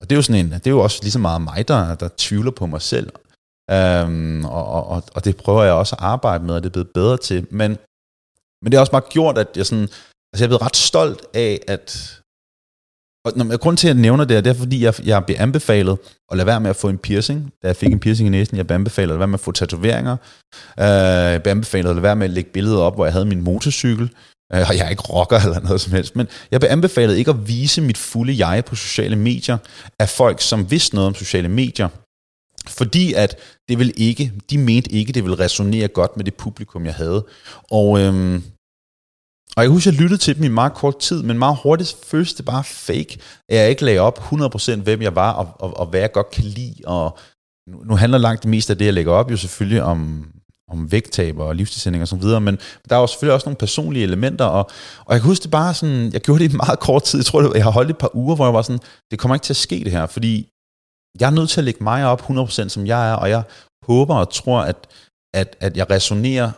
og 0.00 0.10
det 0.10 0.12
er 0.12 0.16
jo 0.16 0.22
sådan 0.22 0.46
en, 0.46 0.52
det 0.52 0.66
er 0.66 0.70
jo 0.70 0.80
også 0.80 0.98
lige 1.02 1.12
så 1.12 1.18
meget 1.18 1.42
mig, 1.42 1.68
der, 1.68 1.94
der 1.94 2.08
tvivler 2.16 2.50
på 2.50 2.66
mig 2.66 2.82
selv. 2.82 3.12
Øhm, 3.70 4.44
og, 4.44 4.86
og, 4.86 5.02
og 5.14 5.24
det 5.24 5.36
prøver 5.36 5.62
jeg 5.62 5.72
også 5.72 5.96
at 5.96 6.02
arbejde 6.02 6.44
med, 6.44 6.54
og 6.54 6.62
det 6.62 6.68
er 6.68 6.72
blevet 6.72 6.90
bedre 6.94 7.16
til. 7.16 7.46
Men 7.50 7.76
men 8.64 8.72
det 8.72 8.76
har 8.76 8.80
også 8.80 8.92
bare 8.92 9.10
gjort, 9.10 9.38
at 9.38 9.48
jeg 9.56 9.66
sådan, 9.66 9.82
altså 9.82 10.38
jeg 10.38 10.42
er 10.44 10.48
blevet 10.48 10.62
ret 10.62 10.76
stolt 10.76 11.22
af, 11.34 11.60
at, 11.68 12.20
og 13.24 13.32
når, 13.36 13.56
grund 13.56 13.76
til, 13.76 13.88
at 13.88 13.94
jeg 13.94 14.02
nævner 14.02 14.24
det, 14.24 14.36
er, 14.36 14.40
det 14.40 14.50
er, 14.50 14.54
fordi 14.54 14.84
jeg, 14.84 14.94
jeg 15.04 15.24
bliver 15.24 15.42
anbefalet 15.42 15.98
at 16.30 16.36
lade 16.36 16.46
være 16.46 16.60
med 16.60 16.70
at 16.70 16.76
få 16.76 16.88
en 16.88 16.98
piercing. 16.98 17.52
Da 17.62 17.66
jeg 17.66 17.76
fik 17.76 17.92
en 17.92 18.00
piercing 18.00 18.26
i 18.26 18.30
næsen, 18.30 18.56
jeg 18.56 18.66
blev 18.66 18.74
anbefalet 18.74 19.04
at 19.04 19.08
lade 19.08 19.18
være 19.18 19.28
med 19.28 19.38
at 19.38 19.40
få 19.40 19.52
tatoveringer. 19.52 20.16
Uh, 20.76 20.84
jeg 21.34 21.42
blev 21.42 21.50
anbefalet 21.50 21.90
at 21.90 21.96
lade 21.96 22.02
være 22.02 22.16
med 22.16 22.24
at 22.24 22.30
lægge 22.30 22.50
billeder 22.50 22.78
op, 22.78 22.94
hvor 22.94 23.04
jeg 23.04 23.12
havde 23.12 23.26
min 23.26 23.42
motorcykel. 23.42 24.04
Uh, 24.54 24.60
og 24.68 24.76
jeg 24.76 24.86
er 24.86 24.88
ikke 24.88 25.02
rocker 25.02 25.40
eller 25.44 25.60
noget 25.60 25.80
som 25.80 25.92
helst. 25.92 26.16
Men 26.16 26.28
jeg 26.50 26.60
blev 26.60 26.70
anbefalet 26.70 27.16
ikke 27.16 27.30
at 27.30 27.48
vise 27.48 27.80
mit 27.80 27.98
fulde 27.98 28.46
jeg 28.46 28.64
på 28.64 28.76
sociale 28.76 29.16
medier 29.16 29.58
af 29.98 30.08
folk, 30.08 30.40
som 30.40 30.70
vidste 30.70 30.94
noget 30.94 31.06
om 31.06 31.14
sociale 31.14 31.48
medier. 31.48 31.88
Fordi 32.68 33.12
at 33.12 33.36
det 33.68 33.78
vil 33.78 33.92
ikke, 33.96 34.32
de 34.50 34.58
mente 34.58 34.92
ikke, 34.92 35.12
det 35.12 35.24
ville 35.24 35.38
resonere 35.38 35.88
godt 35.88 36.16
med 36.16 36.24
det 36.24 36.34
publikum, 36.34 36.86
jeg 36.86 36.94
havde. 36.94 37.26
Og, 37.70 38.00
øhm, 38.00 38.42
og 39.56 39.62
jeg 39.62 39.70
husker, 39.70 39.90
jeg 39.90 40.00
lyttede 40.00 40.20
til 40.20 40.36
dem 40.36 40.44
i 40.44 40.48
meget 40.48 40.74
kort 40.74 40.98
tid, 40.98 41.22
men 41.22 41.38
meget 41.38 41.58
hurtigt 41.62 41.96
føltes 42.06 42.34
det 42.34 42.44
bare 42.44 42.64
fake, 42.64 43.18
at 43.48 43.56
jeg 43.56 43.70
ikke 43.70 43.84
lagde 43.84 44.00
op 44.00 44.18
100% 44.18 44.80
hvem 44.80 45.02
jeg 45.02 45.14
var, 45.14 45.32
og, 45.32 45.48
og, 45.58 45.76
og 45.76 45.86
hvad 45.86 46.00
jeg 46.00 46.12
godt 46.12 46.30
kan 46.30 46.44
lide. 46.44 46.74
Og 46.86 47.18
nu, 47.68 47.78
nu 47.84 47.96
handler 47.96 48.18
langt 48.18 48.42
det 48.42 48.50
meste 48.50 48.72
af 48.72 48.78
det, 48.78 48.84
jeg 48.84 48.94
lægger 48.94 49.12
op, 49.12 49.30
jo 49.30 49.36
selvfølgelig 49.36 49.82
om, 49.82 50.30
om 50.70 50.92
vægttab 50.92 51.38
og 51.38 51.54
livsstilsænding 51.54 52.02
og 52.02 52.08
så 52.08 52.16
videre, 52.16 52.40
men 52.40 52.58
der 52.88 52.96
er 52.96 53.00
jo 53.00 53.06
selvfølgelig 53.06 53.34
også 53.34 53.46
nogle 53.48 53.56
personlige 53.56 54.02
elementer, 54.02 54.44
og, 54.44 54.70
og 55.04 55.14
jeg 55.14 55.20
kan 55.20 55.28
huske 55.28 55.42
det 55.42 55.50
bare 55.50 55.74
sådan, 55.74 56.12
jeg 56.12 56.20
gjorde 56.20 56.44
det 56.44 56.52
i 56.52 56.56
meget 56.56 56.78
kort 56.78 57.02
tid, 57.02 57.18
jeg 57.18 57.26
tror, 57.26 57.42
det, 57.42 57.54
jeg 57.54 57.64
har 57.64 57.70
holdt 57.70 57.90
et 57.90 57.98
par 57.98 58.16
uger, 58.16 58.36
hvor 58.36 58.46
jeg 58.46 58.54
var 58.54 58.62
sådan, 58.62 58.80
det 59.10 59.18
kommer 59.18 59.34
ikke 59.34 59.44
til 59.44 59.52
at 59.52 59.56
ske 59.66 59.84
det 59.84 59.92
her, 59.92 60.06
fordi 60.06 60.48
jeg 61.20 61.26
er 61.26 61.34
nødt 61.34 61.50
til 61.50 61.60
at 61.60 61.64
lægge 61.64 61.84
mig 61.84 62.06
op 62.06 62.20
100% 62.20 62.68
som 62.68 62.86
jeg 62.86 63.10
er, 63.10 63.14
og 63.14 63.30
jeg 63.30 63.42
håber 63.86 64.14
og 64.14 64.32
tror, 64.32 64.60
at, 64.60 64.86
at, 65.34 65.56
at 65.60 65.76
jeg 65.76 65.90
resonerer 65.90 66.50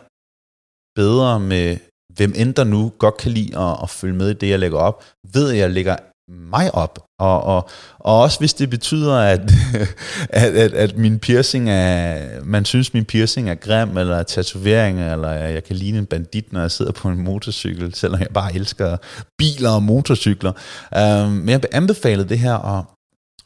bedre 0.95 1.39
med 1.39 1.77
hvem 2.17 2.33
end 2.35 2.53
der 2.53 2.63
nu 2.63 2.91
godt 2.99 3.17
kan 3.17 3.31
lide 3.31 3.59
at, 3.59 3.77
at 3.83 3.89
følge 3.89 4.15
med 4.15 4.29
i 4.29 4.33
det, 4.33 4.49
jeg 4.49 4.59
lægger 4.59 4.79
op, 4.79 5.03
ved 5.33 5.51
at 5.51 5.57
jeg 5.57 5.69
lægger 5.69 5.95
mig 6.29 6.75
op. 6.75 6.99
Og, 7.19 7.43
og, 7.43 7.69
og 7.99 8.21
også 8.21 8.39
hvis 8.39 8.53
det 8.53 8.69
betyder, 8.69 9.15
at, 9.15 9.51
at, 10.29 10.55
at, 10.55 10.73
at 10.73 10.97
min 10.97 11.19
piercing 11.19 11.69
er, 11.69 12.27
man 12.43 12.65
synes 12.65 12.93
min 12.93 13.05
piercing 13.05 13.49
er 13.49 13.55
grim, 13.55 13.97
eller 13.97 14.23
tatovering, 14.23 15.11
eller 15.11 15.31
jeg 15.31 15.63
kan 15.63 15.75
ligne 15.75 15.97
en 15.97 16.05
bandit, 16.05 16.53
når 16.53 16.61
jeg 16.61 16.71
sidder 16.71 16.91
på 16.91 17.09
en 17.09 17.23
motorcykel, 17.23 17.93
selvom 17.93 18.19
jeg 18.19 18.29
bare 18.33 18.55
elsker 18.55 18.97
biler 19.37 19.69
og 19.69 19.83
motorcykler. 19.83 20.51
Um, 20.97 21.31
men 21.31 21.49
jeg 21.49 21.61
anbefalede 21.71 22.29
det 22.29 22.39
her, 22.39 22.53
og, 22.53 22.85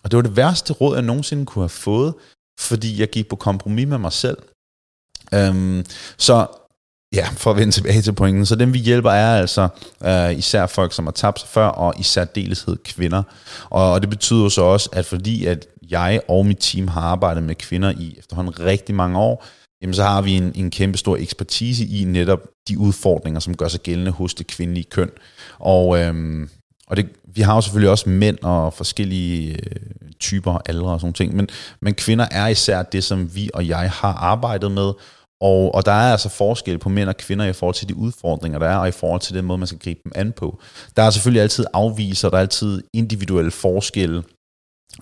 og 0.03 0.11
det 0.11 0.17
var 0.17 0.23
det 0.23 0.37
værste 0.37 0.73
råd, 0.73 0.95
jeg 0.95 1.03
nogensinde 1.03 1.45
kunne 1.45 1.63
have 1.63 1.69
fået, 1.69 2.13
fordi 2.59 2.99
jeg 2.99 3.09
gik 3.09 3.29
på 3.29 3.35
kompromis 3.35 3.87
med 3.87 3.97
mig 3.97 4.11
selv. 4.11 4.37
Um, 5.35 5.85
så 6.17 6.47
Ja, 7.15 7.27
for 7.37 7.51
at 7.51 7.57
vende 7.57 7.73
tilbage 7.73 8.01
til 8.01 8.13
pointen. 8.13 8.45
Så 8.45 8.55
dem 8.55 8.73
vi 8.73 8.79
hjælper 8.79 9.11
er 9.11 9.39
altså 9.39 9.67
øh, 10.05 10.37
især 10.37 10.65
folk, 10.65 10.93
som 10.93 11.05
har 11.05 11.11
tabt 11.11 11.39
sig 11.39 11.49
før, 11.49 11.65
og 11.65 11.93
i 11.99 12.03
særdeleshed 12.03 12.77
kvinder. 12.83 13.23
Og, 13.69 13.91
og 13.91 14.01
det 14.01 14.09
betyder 14.09 14.49
så 14.49 14.61
også, 14.61 14.89
at 14.93 15.05
fordi 15.05 15.45
at 15.45 15.67
jeg 15.89 16.21
og 16.27 16.45
mit 16.45 16.57
team 16.59 16.87
har 16.87 17.01
arbejdet 17.01 17.43
med 17.43 17.55
kvinder 17.55 17.91
i 17.91 18.15
efterhånden 18.19 18.59
rigtig 18.59 18.95
mange 18.95 19.19
år, 19.19 19.45
jamen 19.81 19.93
så 19.93 20.03
har 20.03 20.21
vi 20.21 20.31
en, 20.31 20.51
en 20.55 20.71
kæmpe 20.71 20.97
stor 20.97 21.17
ekspertise 21.17 21.85
i 21.85 22.03
netop 22.03 22.39
de 22.67 22.77
udfordringer, 22.79 23.39
som 23.39 23.57
gør 23.57 23.67
sig 23.67 23.81
gældende 23.81 24.11
hos 24.11 24.33
det 24.33 24.47
kvindelige 24.47 24.85
køn. 24.91 25.09
Og, 25.59 25.99
øhm, 25.99 26.49
og 26.87 26.97
det, 26.97 27.09
vi 27.35 27.41
har 27.41 27.55
jo 27.55 27.61
selvfølgelig 27.61 27.89
også 27.89 28.09
mænd 28.09 28.37
og 28.41 28.73
forskellige 28.73 29.53
øh, 29.53 30.11
typer, 30.19 30.57
aldre 30.65 30.91
og 30.91 30.99
sådan 30.99 31.13
ting, 31.13 31.35
men, 31.35 31.49
men 31.79 31.93
kvinder 31.93 32.27
er 32.31 32.47
især 32.47 32.83
det, 32.83 33.03
som 33.03 33.35
vi 33.35 33.49
og 33.53 33.67
jeg 33.67 33.91
har 33.91 34.13
arbejdet 34.13 34.71
med, 34.71 34.91
og, 35.41 35.75
og 35.75 35.85
der 35.85 35.91
er 35.91 36.11
altså 36.11 36.29
forskel 36.29 36.77
på 36.77 36.89
mænd 36.89 37.09
og 37.09 37.17
kvinder 37.17 37.45
i 37.45 37.53
forhold 37.53 37.75
til 37.75 37.89
de 37.89 37.95
udfordringer, 37.95 38.59
der 38.59 38.67
er, 38.67 38.77
og 38.77 38.87
i 38.87 38.91
forhold 38.91 39.21
til 39.21 39.35
den 39.35 39.45
måde, 39.45 39.57
man 39.57 39.67
skal 39.67 39.79
gribe 39.79 39.99
dem 40.03 40.11
an 40.15 40.31
på. 40.31 40.59
Der 40.95 41.03
er 41.03 41.09
selvfølgelig 41.09 41.41
altid 41.41 41.65
afviser, 41.73 42.29
der 42.29 42.37
er 42.37 42.41
altid 42.41 42.83
individuelle 42.93 43.51
forskelle, 43.51 44.23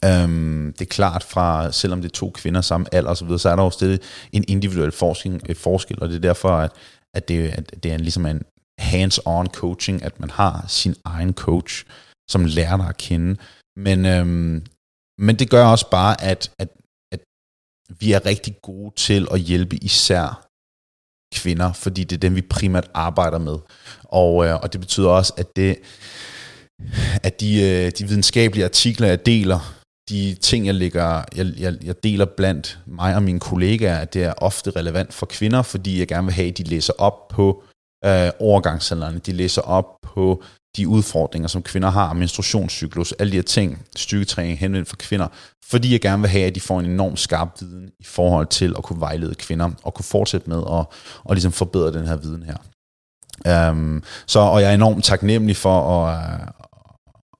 Øhm, 0.06 0.74
det 0.74 0.82
er 0.82 0.90
klart 0.90 1.24
fra, 1.24 1.72
selvom 1.72 2.02
det 2.02 2.10
er 2.10 2.14
to 2.14 2.30
kvinder 2.30 2.62
samme 2.62 2.88
alder 2.92 3.12
osv., 3.12 3.28
så, 3.28 3.38
så 3.38 3.50
er 3.50 3.56
der 3.56 3.64
jo 3.64 3.70
stadig 3.70 4.00
en 4.32 4.46
individuel 4.48 4.92
forskning, 4.92 5.42
øh, 5.50 5.56
forskel, 5.56 6.02
og 6.02 6.10
det 6.10 6.16
er 6.16 6.20
derfor, 6.20 6.50
at, 6.50 6.72
at, 7.14 7.28
det, 7.28 7.50
at 7.50 7.84
det 7.84 7.92
er 7.92 7.96
en, 7.96 8.02
ligesom 8.02 8.26
en 8.26 8.44
hands-on 8.82 9.48
coaching, 9.48 10.04
at 10.04 10.20
man 10.20 10.30
har 10.30 10.66
sin 10.68 10.96
egen 11.06 11.34
coach, 11.34 11.86
som 12.30 12.46
lærer 12.46 12.78
dig 12.78 12.88
at 12.90 12.98
kende. 12.98 13.36
Men, 13.78 14.06
øhm, 14.06 14.66
men 15.18 15.36
det 15.36 15.50
gør 15.50 15.66
også 15.66 15.90
bare, 15.90 16.22
at, 16.22 16.52
at 16.60 16.70
vi 18.00 18.12
er 18.12 18.26
rigtig 18.26 18.56
gode 18.62 18.96
til 18.96 19.28
at 19.32 19.40
hjælpe 19.40 19.76
især 19.76 20.46
kvinder, 21.36 21.74
fordi 21.74 22.04
det 22.04 22.16
er 22.16 22.20
dem, 22.20 22.36
vi 22.36 22.42
primært 22.42 22.90
arbejder 22.94 23.40
med. 23.40 23.58
Og, 24.04 24.46
øh, 24.46 24.56
og 24.56 24.74
det 24.74 24.82
betyder 24.82 25.10
også, 25.10 25.34
at 25.38 25.56
det 25.56 25.78
at 27.24 27.40
de, 27.40 27.62
øh, 27.62 27.92
de 27.92 28.08
videnskabelige 28.08 28.66
artikler, 28.66 29.08
jeg 29.08 29.26
deler, 29.26 29.76
de 30.10 30.36
ting, 30.42 30.66
jeg, 30.66 30.76
lægger, 30.76 31.24
jeg, 31.36 31.54
jeg, 31.58 31.78
jeg 31.84 32.04
deler 32.04 32.26
blandt 32.26 32.80
mig 32.86 33.16
og 33.16 33.24
mine 33.24 33.40
kollegaer, 33.40 33.98
at 33.98 34.14
det 34.14 34.24
er 34.24 34.34
ofte 34.38 34.72
relevant 34.72 35.14
for 35.14 35.26
kvinder, 35.26 35.62
fordi 35.62 36.00
jeg 36.00 36.08
gerne 36.08 36.26
vil 36.26 36.34
have, 36.34 36.48
at 36.48 36.58
de 36.58 36.64
læser 36.64 36.94
op 36.98 37.28
på 37.28 37.64
øh, 38.06 38.30
overgangsalderen, 38.40 39.20
de 39.20 39.32
læser 39.32 39.62
op 39.62 39.86
på 40.02 40.44
de 40.78 40.88
udfordringer, 40.88 41.48
som 41.48 41.64
kvinder 41.64 41.90
har, 41.90 42.14
menstruationscyklus, 42.14 43.12
alle 43.12 43.32
de 43.32 43.38
her 43.38 43.44
ting, 43.44 43.86
styrketræning 43.96 44.60
henvendt 44.60 44.90
for 44.90 44.96
kvinder, 44.96 45.28
fordi 45.70 45.92
jeg 45.92 46.02
gerne 46.02 46.22
vil 46.22 46.30
have, 46.30 46.46
at 46.46 46.56
de 46.56 46.62
får 46.62 46.80
en 46.80 46.86
enorm 46.86 47.18
skarp 47.18 47.50
viden 47.60 47.92
i 48.00 48.04
forhold 48.04 48.48
til 48.48 48.74
at 48.78 48.84
kunne 48.84 49.00
vejlede 49.00 49.36
kvinder, 49.36 49.72
og 49.84 49.94
kunne 49.94 50.06
fortsætte 50.06 50.50
med 50.50 50.58
at 50.58 50.86
og 51.24 51.36
ligesom 51.36 51.52
forbedre 51.52 51.94
den 51.94 52.08
her 52.08 52.16
viden 52.16 52.44
her. 52.44 52.58
Um, 53.72 54.04
så, 54.28 54.40
og 54.40 54.62
jeg 54.62 54.70
er 54.70 54.74
enormt 54.74 55.04
taknemmelig 55.04 55.58
for 55.58 56.06
at, 56.06 56.34
øh, 56.34 56.48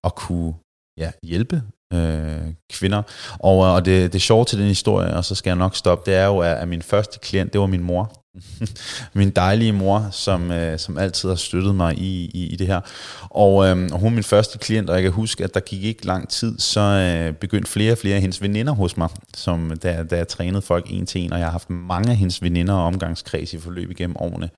at 0.04 0.16
kunne 0.16 0.54
ja, 0.98 1.12
hjælpe 1.24 1.64
øh, 1.94 2.54
kvinder. 2.74 3.02
Og, 3.40 3.66
øh, 3.66 3.74
og 3.74 3.86
det, 3.86 4.14
det 4.14 4.22
sjove 4.22 4.46
til 4.46 4.60
den 4.60 4.68
historie, 4.68 5.14
og 5.14 5.26
så 5.26 5.36
skal 5.36 5.50
jeg 5.50 5.58
nok 5.58 5.76
stoppe, 5.76 6.12
det 6.12 6.18
er 6.18 6.26
jo, 6.26 6.40
at 6.40 6.68
min 6.68 6.82
første 6.82 7.20
klient, 7.20 7.54
det 7.54 7.62
var 7.62 7.68
min 7.68 7.84
mor. 7.84 8.19
min 9.14 9.30
dejlige 9.30 9.72
mor, 9.72 10.08
som, 10.12 10.52
øh, 10.52 10.80
som 10.80 10.98
altid 10.98 11.30
har 11.30 11.36
støttet 11.36 11.76
mig 11.76 11.98
i, 11.98 12.32
i, 12.34 12.48
i 12.48 12.56
det 12.56 12.68
her. 12.68 12.82
Og, 13.30 13.68
øh, 13.68 13.90
og 13.92 14.00
hun 14.00 14.12
er 14.12 14.16
min 14.16 14.24
første 14.24 14.58
klient, 14.58 14.90
og 14.90 14.96
jeg 14.96 15.04
kan 15.04 15.12
huske, 15.12 15.44
at 15.44 15.54
der 15.54 15.60
gik 15.60 15.84
ikke 15.84 16.06
lang 16.06 16.30
tid, 16.30 16.60
så 16.60 16.80
øh, 16.80 17.34
begyndte 17.34 17.72
flere 17.72 17.92
og 17.92 17.98
flere 17.98 18.16
af 18.16 18.22
hendes 18.22 18.42
veninder 18.42 18.74
hos 18.74 18.98
mig, 18.98 19.10
som, 19.36 19.72
da, 19.84 20.04
da 20.04 20.18
jeg 20.18 20.28
trænede 20.28 20.62
folk 20.62 20.86
en 20.90 21.06
til 21.06 21.22
en, 21.22 21.34
og 21.34 21.40
jeg 21.40 21.48
har 21.48 21.52
haft 21.52 21.70
mange 21.70 22.12
af 22.12 22.18
hendes 22.18 22.42
veninder 22.42 22.74
og 22.74 22.86
omgangskreds 22.86 23.54
i 23.54 23.60
forløb 23.60 23.92
igennem 23.92 24.16
årene. 24.20 24.50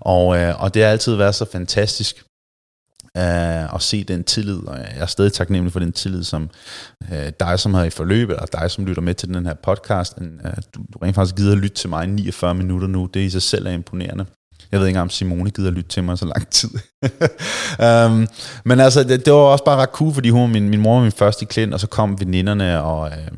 Og, 0.00 0.38
øh, 0.38 0.62
og 0.62 0.74
det 0.74 0.82
har 0.82 0.90
altid 0.90 1.14
været 1.14 1.34
så 1.34 1.46
fantastisk, 1.52 2.24
uh, 3.18 3.74
og 3.74 3.82
se 3.82 4.04
den 4.04 4.24
tillid, 4.24 4.66
og 4.66 4.78
jeg 4.78 4.92
er 4.96 5.06
stadig 5.06 5.32
taknemmelig 5.32 5.72
for 5.72 5.80
den 5.80 5.92
tillid, 5.92 6.24
som 6.24 6.50
uh, 7.12 7.28
dig, 7.40 7.58
som 7.58 7.74
har 7.74 7.84
i 7.84 7.90
forløbet, 7.90 8.34
eller 8.34 8.46
dig, 8.46 8.70
som 8.70 8.84
lytter 8.84 9.02
med 9.02 9.14
til 9.14 9.34
den 9.34 9.46
her 9.46 9.54
podcast, 9.54 10.18
uh, 10.18 10.50
du, 10.74 10.80
du 10.94 10.98
rent 11.02 11.14
faktisk 11.14 11.36
gider 11.36 11.52
at 11.52 11.58
lytte 11.58 11.76
til 11.76 11.88
mig 11.90 12.04
i 12.04 12.10
49 12.10 12.54
minutter 12.54 12.88
nu, 12.88 13.06
det 13.14 13.20
i 13.20 13.30
sig 13.30 13.42
selv 13.42 13.66
er 13.66 13.70
imponerende. 13.70 14.26
Jeg 14.72 14.80
ved 14.80 14.86
ikke 14.86 15.00
om 15.00 15.10
Simone 15.10 15.50
gider 15.50 15.68
at 15.68 15.74
lytte 15.74 15.90
til 15.90 16.04
mig 16.04 16.18
så 16.18 16.24
lang 16.24 16.48
tid. 16.48 16.70
um, 17.78 18.28
men 18.68 18.80
altså, 18.80 19.04
det, 19.04 19.24
det 19.24 19.32
var 19.32 19.38
også 19.38 19.64
bare 19.64 19.76
ret 19.76 19.88
cool, 19.88 20.14
fordi 20.14 20.30
hun 20.30 20.52
min, 20.52 20.68
min 20.68 20.80
mor 20.80 20.94
var 20.94 21.02
min 21.02 21.12
første 21.12 21.46
klient, 21.46 21.74
og 21.74 21.80
så 21.80 21.86
kom 21.86 22.20
veninderne, 22.20 22.82
og, 22.82 23.10
øh, 23.10 23.28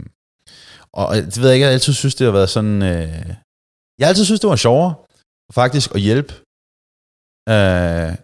og 0.92 1.16
det 1.16 1.40
ved 1.40 1.46
jeg 1.46 1.54
ikke, 1.54 1.66
jeg 1.66 1.72
altid 1.72 1.92
synes, 1.92 2.14
det 2.14 2.24
har 2.24 2.32
været 2.32 2.50
sådan... 2.50 2.82
Øh, 2.82 3.34
jeg 3.98 4.08
altid 4.08 4.24
synes, 4.24 4.40
det 4.40 4.50
var 4.50 4.56
sjovere, 4.56 4.94
faktisk 5.52 5.94
at 5.94 6.00
hjælpe 6.00 6.34
uh, 7.50 8.14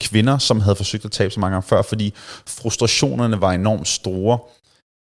kvinder, 0.00 0.38
som 0.38 0.60
havde 0.60 0.76
forsøgt 0.76 1.04
at 1.04 1.12
tabe 1.12 1.30
så 1.30 1.40
mange 1.40 1.54
gange 1.54 1.68
før, 1.68 1.82
fordi 1.82 2.14
frustrationerne 2.46 3.40
var 3.40 3.52
enormt 3.52 3.88
store 3.88 4.38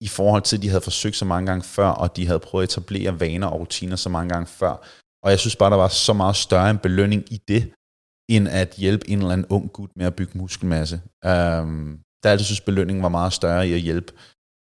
i 0.00 0.08
forhold 0.08 0.42
til, 0.42 0.56
at 0.56 0.62
de 0.62 0.68
havde 0.68 0.80
forsøgt 0.80 1.16
så 1.16 1.24
mange 1.24 1.46
gange 1.46 1.62
før, 1.62 1.88
og 1.88 2.16
de 2.16 2.26
havde 2.26 2.38
prøvet 2.38 2.62
at 2.62 2.70
etablere 2.70 3.20
vaner 3.20 3.46
og 3.46 3.60
rutiner 3.60 3.96
så 3.96 4.08
mange 4.08 4.28
gange 4.28 4.46
før. 4.46 4.86
Og 5.24 5.30
jeg 5.30 5.38
synes 5.38 5.56
bare, 5.56 5.70
der 5.70 5.76
var 5.76 5.88
så 5.88 6.12
meget 6.12 6.36
større 6.36 6.70
en 6.70 6.78
belønning 6.78 7.32
i 7.32 7.40
det, 7.48 7.72
end 8.30 8.48
at 8.48 8.74
hjælpe 8.76 9.10
en 9.10 9.18
eller 9.18 9.30
anden 9.30 9.46
ung 9.50 9.72
gut 9.72 9.90
med 9.96 10.06
at 10.06 10.14
bygge 10.14 10.38
muskelmasse. 10.38 11.00
Um, 11.26 12.00
der 12.22 12.30
altid 12.30 12.44
synes, 12.44 12.60
belønningen 12.60 13.02
var 13.02 13.08
meget 13.08 13.32
større 13.32 13.68
i 13.68 13.72
at 13.72 13.80
hjælpe 13.80 14.12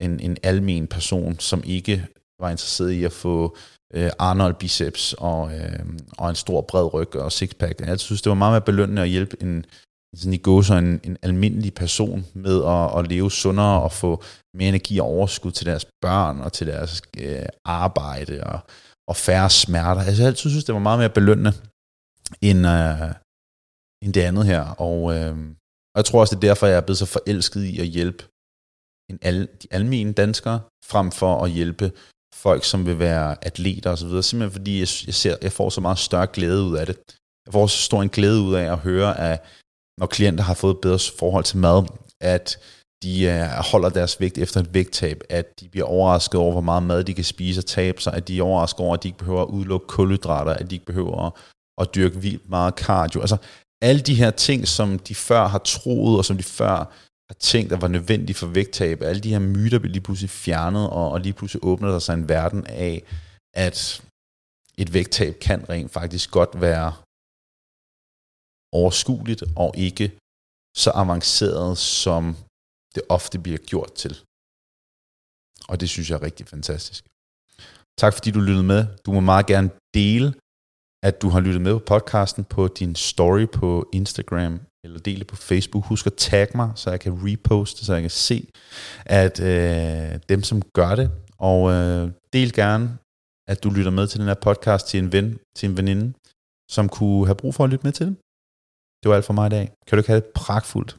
en, 0.01 0.21
en 0.21 0.37
almen 0.43 0.87
person, 0.87 1.39
som 1.39 1.63
ikke 1.65 2.07
var 2.41 2.51
interesseret 2.51 2.91
i 2.91 3.05
at 3.05 3.13
få 3.13 3.57
øh, 3.95 4.11
Arnold 4.19 4.55
biceps 4.55 5.15
og, 5.19 5.59
øh, 5.59 5.87
og 6.19 6.31
en 6.31 6.37
stor 6.37 6.61
bred 6.61 6.95
ryg 6.95 7.17
og 7.17 7.33
sixpack. 7.33 7.81
Jeg 7.81 8.01
synes, 8.01 8.23
det 8.23 8.31
var 8.31 8.37
meget 8.37 8.53
mere 8.53 8.61
belønnende 8.61 9.03
at 9.03 9.09
hjælpe 9.09 9.43
en, 9.43 9.65
sådan 10.17 10.33
i 10.33 10.37
gå 10.37 10.63
så 10.63 10.75
en, 10.75 11.01
en 11.05 11.17
almindelig 11.23 11.75
person 11.75 12.27
med 12.35 12.65
at, 12.65 12.99
at 12.99 13.09
leve 13.09 13.31
sundere 13.31 13.83
og 13.83 13.93
få 13.93 14.23
mere 14.55 14.69
energi 14.69 14.99
og 14.99 15.07
overskud 15.07 15.53
til 15.53 15.67
deres 15.67 15.87
børn 16.03 16.41
og 16.41 16.53
til 16.53 16.67
deres 16.67 17.03
øh, 17.19 17.47
arbejde 17.65 18.45
og, 18.45 18.61
og 19.09 19.17
færre 19.17 19.51
smerter. 19.51 20.01
Altså, 20.01 20.23
jeg 20.23 20.29
altid 20.29 20.51
synes, 20.51 20.65
det 20.65 20.75
var 20.75 20.81
meget 20.81 20.99
mere 20.99 21.11
belønnende 21.11 21.53
end, 22.43 22.67
øh, 22.67 23.15
end 24.03 24.15
det 24.15 24.21
andet 24.21 24.47
her. 24.47 24.63
Og, 24.89 25.15
øh, 25.15 25.37
og 25.95 25.97
jeg 25.97 26.05
tror 26.05 26.21
også, 26.21 26.35
det 26.35 26.45
er 26.45 26.49
derfor, 26.49 26.67
jeg 26.67 26.77
er 26.77 26.87
blevet 26.87 26.99
så 26.99 27.07
forelsket 27.07 27.63
i 27.65 27.81
at 27.81 27.87
hjælpe 27.87 28.25
en 29.11 29.19
al, 29.23 29.49
de 29.63 29.69
almindelige 29.71 30.13
danskere, 30.13 30.61
frem 30.85 31.11
for 31.11 31.45
at 31.45 31.51
hjælpe 31.51 31.93
folk, 32.35 32.65
som 32.65 32.87
vil 32.87 32.99
være 32.99 33.45
atleter 33.45 33.91
osv. 33.91 34.23
Simpelthen 34.23 34.51
fordi 34.51 34.75
jeg, 34.81 34.89
jeg, 35.07 35.15
ser, 35.15 35.37
jeg 35.43 35.53
får 35.53 35.71
så 35.71 35.81
meget 35.81 35.99
større 35.99 36.27
glæde 36.27 36.63
ud 36.63 36.77
af 36.77 36.87
det. 36.87 36.97
Jeg 37.47 37.53
får 37.53 37.67
så 37.67 37.79
stor 37.79 38.03
en 38.03 38.09
glæde 38.09 38.41
ud 38.41 38.55
af 38.55 38.73
at 38.73 38.79
høre, 38.79 39.21
at 39.21 39.45
når 39.99 40.07
klienter 40.07 40.45
har 40.45 40.55
fået 40.55 40.79
bedre 40.83 40.99
forhold 41.19 41.45
til 41.45 41.59
mad, 41.59 41.87
at 42.21 42.59
de 43.03 43.25
øh, 43.25 43.47
holder 43.73 43.89
deres 43.89 44.21
vægt 44.21 44.39
efter 44.39 44.61
et 44.61 44.75
vægttab, 44.75 45.21
at 45.29 45.61
de 45.61 45.69
bliver 45.69 45.87
overrasket 45.87 46.41
over, 46.41 46.53
hvor 46.53 46.61
meget 46.61 46.83
mad 46.83 47.05
de 47.05 47.15
kan 47.15 47.25
spise 47.25 47.61
og 47.61 47.67
tabe 47.67 48.03
sig, 48.03 48.15
at 48.15 48.29
de 48.29 48.39
er 48.39 48.43
overrasket 48.43 48.81
over, 48.81 48.95
at 48.95 49.03
de 49.03 49.09
ikke 49.09 49.19
behøver 49.19 49.43
at 49.43 49.49
udelukke 49.49 49.87
kulhydrater, 49.87 50.53
at 50.53 50.71
de 50.71 50.75
ikke 50.75 50.87
behøver 50.87 51.27
at, 51.27 51.33
at 51.81 51.95
dyrke 51.95 52.21
vildt 52.21 52.49
meget 52.49 52.75
cardio. 52.75 53.21
Altså 53.21 53.37
alle 53.83 54.01
de 54.01 54.15
her 54.15 54.31
ting, 54.31 54.69
som 54.69 54.99
de 54.99 55.15
før 55.15 55.47
har 55.47 55.59
troet, 55.59 56.19
og 56.19 56.25
som 56.25 56.37
de 56.37 56.43
før 56.43 56.77
har 57.29 57.37
tænkt, 57.41 57.73
at 57.73 57.83
var 57.83 57.89
nødvendige 57.89 58.37
for 58.37 58.47
vægttab, 58.47 59.03
alle 59.03 59.21
de 59.21 59.31
her 59.31 59.39
myter 59.39 59.79
bliver 59.79 59.93
lige 59.93 60.03
pludselig 60.03 60.31
fjernet, 60.31 60.91
og, 60.91 61.11
og 61.11 61.21
lige 61.21 61.33
pludselig 61.33 61.65
åbner 61.65 61.91
der 61.91 61.99
sig 61.99 62.15
en 62.15 62.29
verden 62.29 62.67
af, 62.67 63.03
at 63.55 64.03
et 64.79 64.95
vægttab 64.95 65.39
kan 65.41 65.69
rent 65.69 65.93
faktisk 65.93 66.31
godt 66.31 66.61
være 66.61 66.93
overskueligt 68.73 69.43
og 69.57 69.75
ikke 69.77 70.19
så 70.77 70.91
avanceret, 70.95 71.79
som 71.79 72.37
det 72.95 73.03
ofte 73.09 73.39
bliver 73.39 73.59
gjort 73.59 73.93
til. 73.93 74.15
Og 75.69 75.81
det 75.81 75.89
synes 75.89 76.11
jeg 76.11 76.17
er 76.17 76.23
rigtig 76.23 76.47
fantastisk. 76.47 77.05
Tak 77.99 78.13
fordi 78.15 78.31
du 78.31 78.41
lyttede 78.41 78.67
med. 78.75 78.87
Du 79.07 79.13
må 79.13 79.21
meget 79.21 79.47
gerne 79.47 79.71
dele, 79.95 80.35
at 81.03 81.23
du 81.23 81.29
har 81.29 81.41
lyttet 81.41 81.63
med 81.63 81.73
på 81.73 81.85
podcasten 81.87 82.45
på 82.45 82.69
din 82.69 82.95
story 82.95 83.47
på 83.61 83.89
Instagram 83.93 84.61
eller 84.85 85.01
dele 85.01 85.25
på 85.25 85.37
Facebook. 85.37 85.85
Husk 85.85 86.07
at 86.07 86.15
tagge 86.15 86.57
mig, 86.57 86.73
så 86.75 86.91
jeg 86.91 87.01
kan 87.01 87.13
reposte, 87.27 87.85
så 87.85 87.93
jeg 87.93 88.03
kan 88.03 88.11
se, 88.11 88.49
at 89.07 89.41
øh, 89.41 90.21
dem, 90.29 90.43
som 90.43 90.63
gør 90.63 90.95
det, 90.95 91.11
og 91.39 91.71
øh, 91.73 92.11
del 92.33 92.53
gerne, 92.53 92.99
at 93.49 93.63
du 93.65 93.71
lytter 93.71 93.91
med 93.91 94.07
til 94.07 94.21
den 94.21 94.29
her 94.29 94.35
podcast 94.35 94.87
til 94.87 94.99
en 94.99 95.13
ven, 95.13 95.39
til 95.57 95.69
en 95.71 95.77
veninde, 95.77 96.13
som 96.71 96.89
kunne 96.89 97.27
have 97.27 97.35
brug 97.35 97.55
for 97.55 97.65
at 97.65 97.71
lytte 97.71 97.87
med 97.87 97.93
til 97.93 98.07
det. 98.07 98.17
Det 99.03 99.09
var 99.09 99.17
alt 99.17 99.25
for 99.25 99.33
mig 99.33 99.47
i 99.47 99.51
dag. 99.51 99.71
Kan 99.87 99.97
du 99.97 100.01
ikke 100.01 100.09
have 100.11 100.21
det 100.21 100.31
pragtfuldt? 100.35 100.98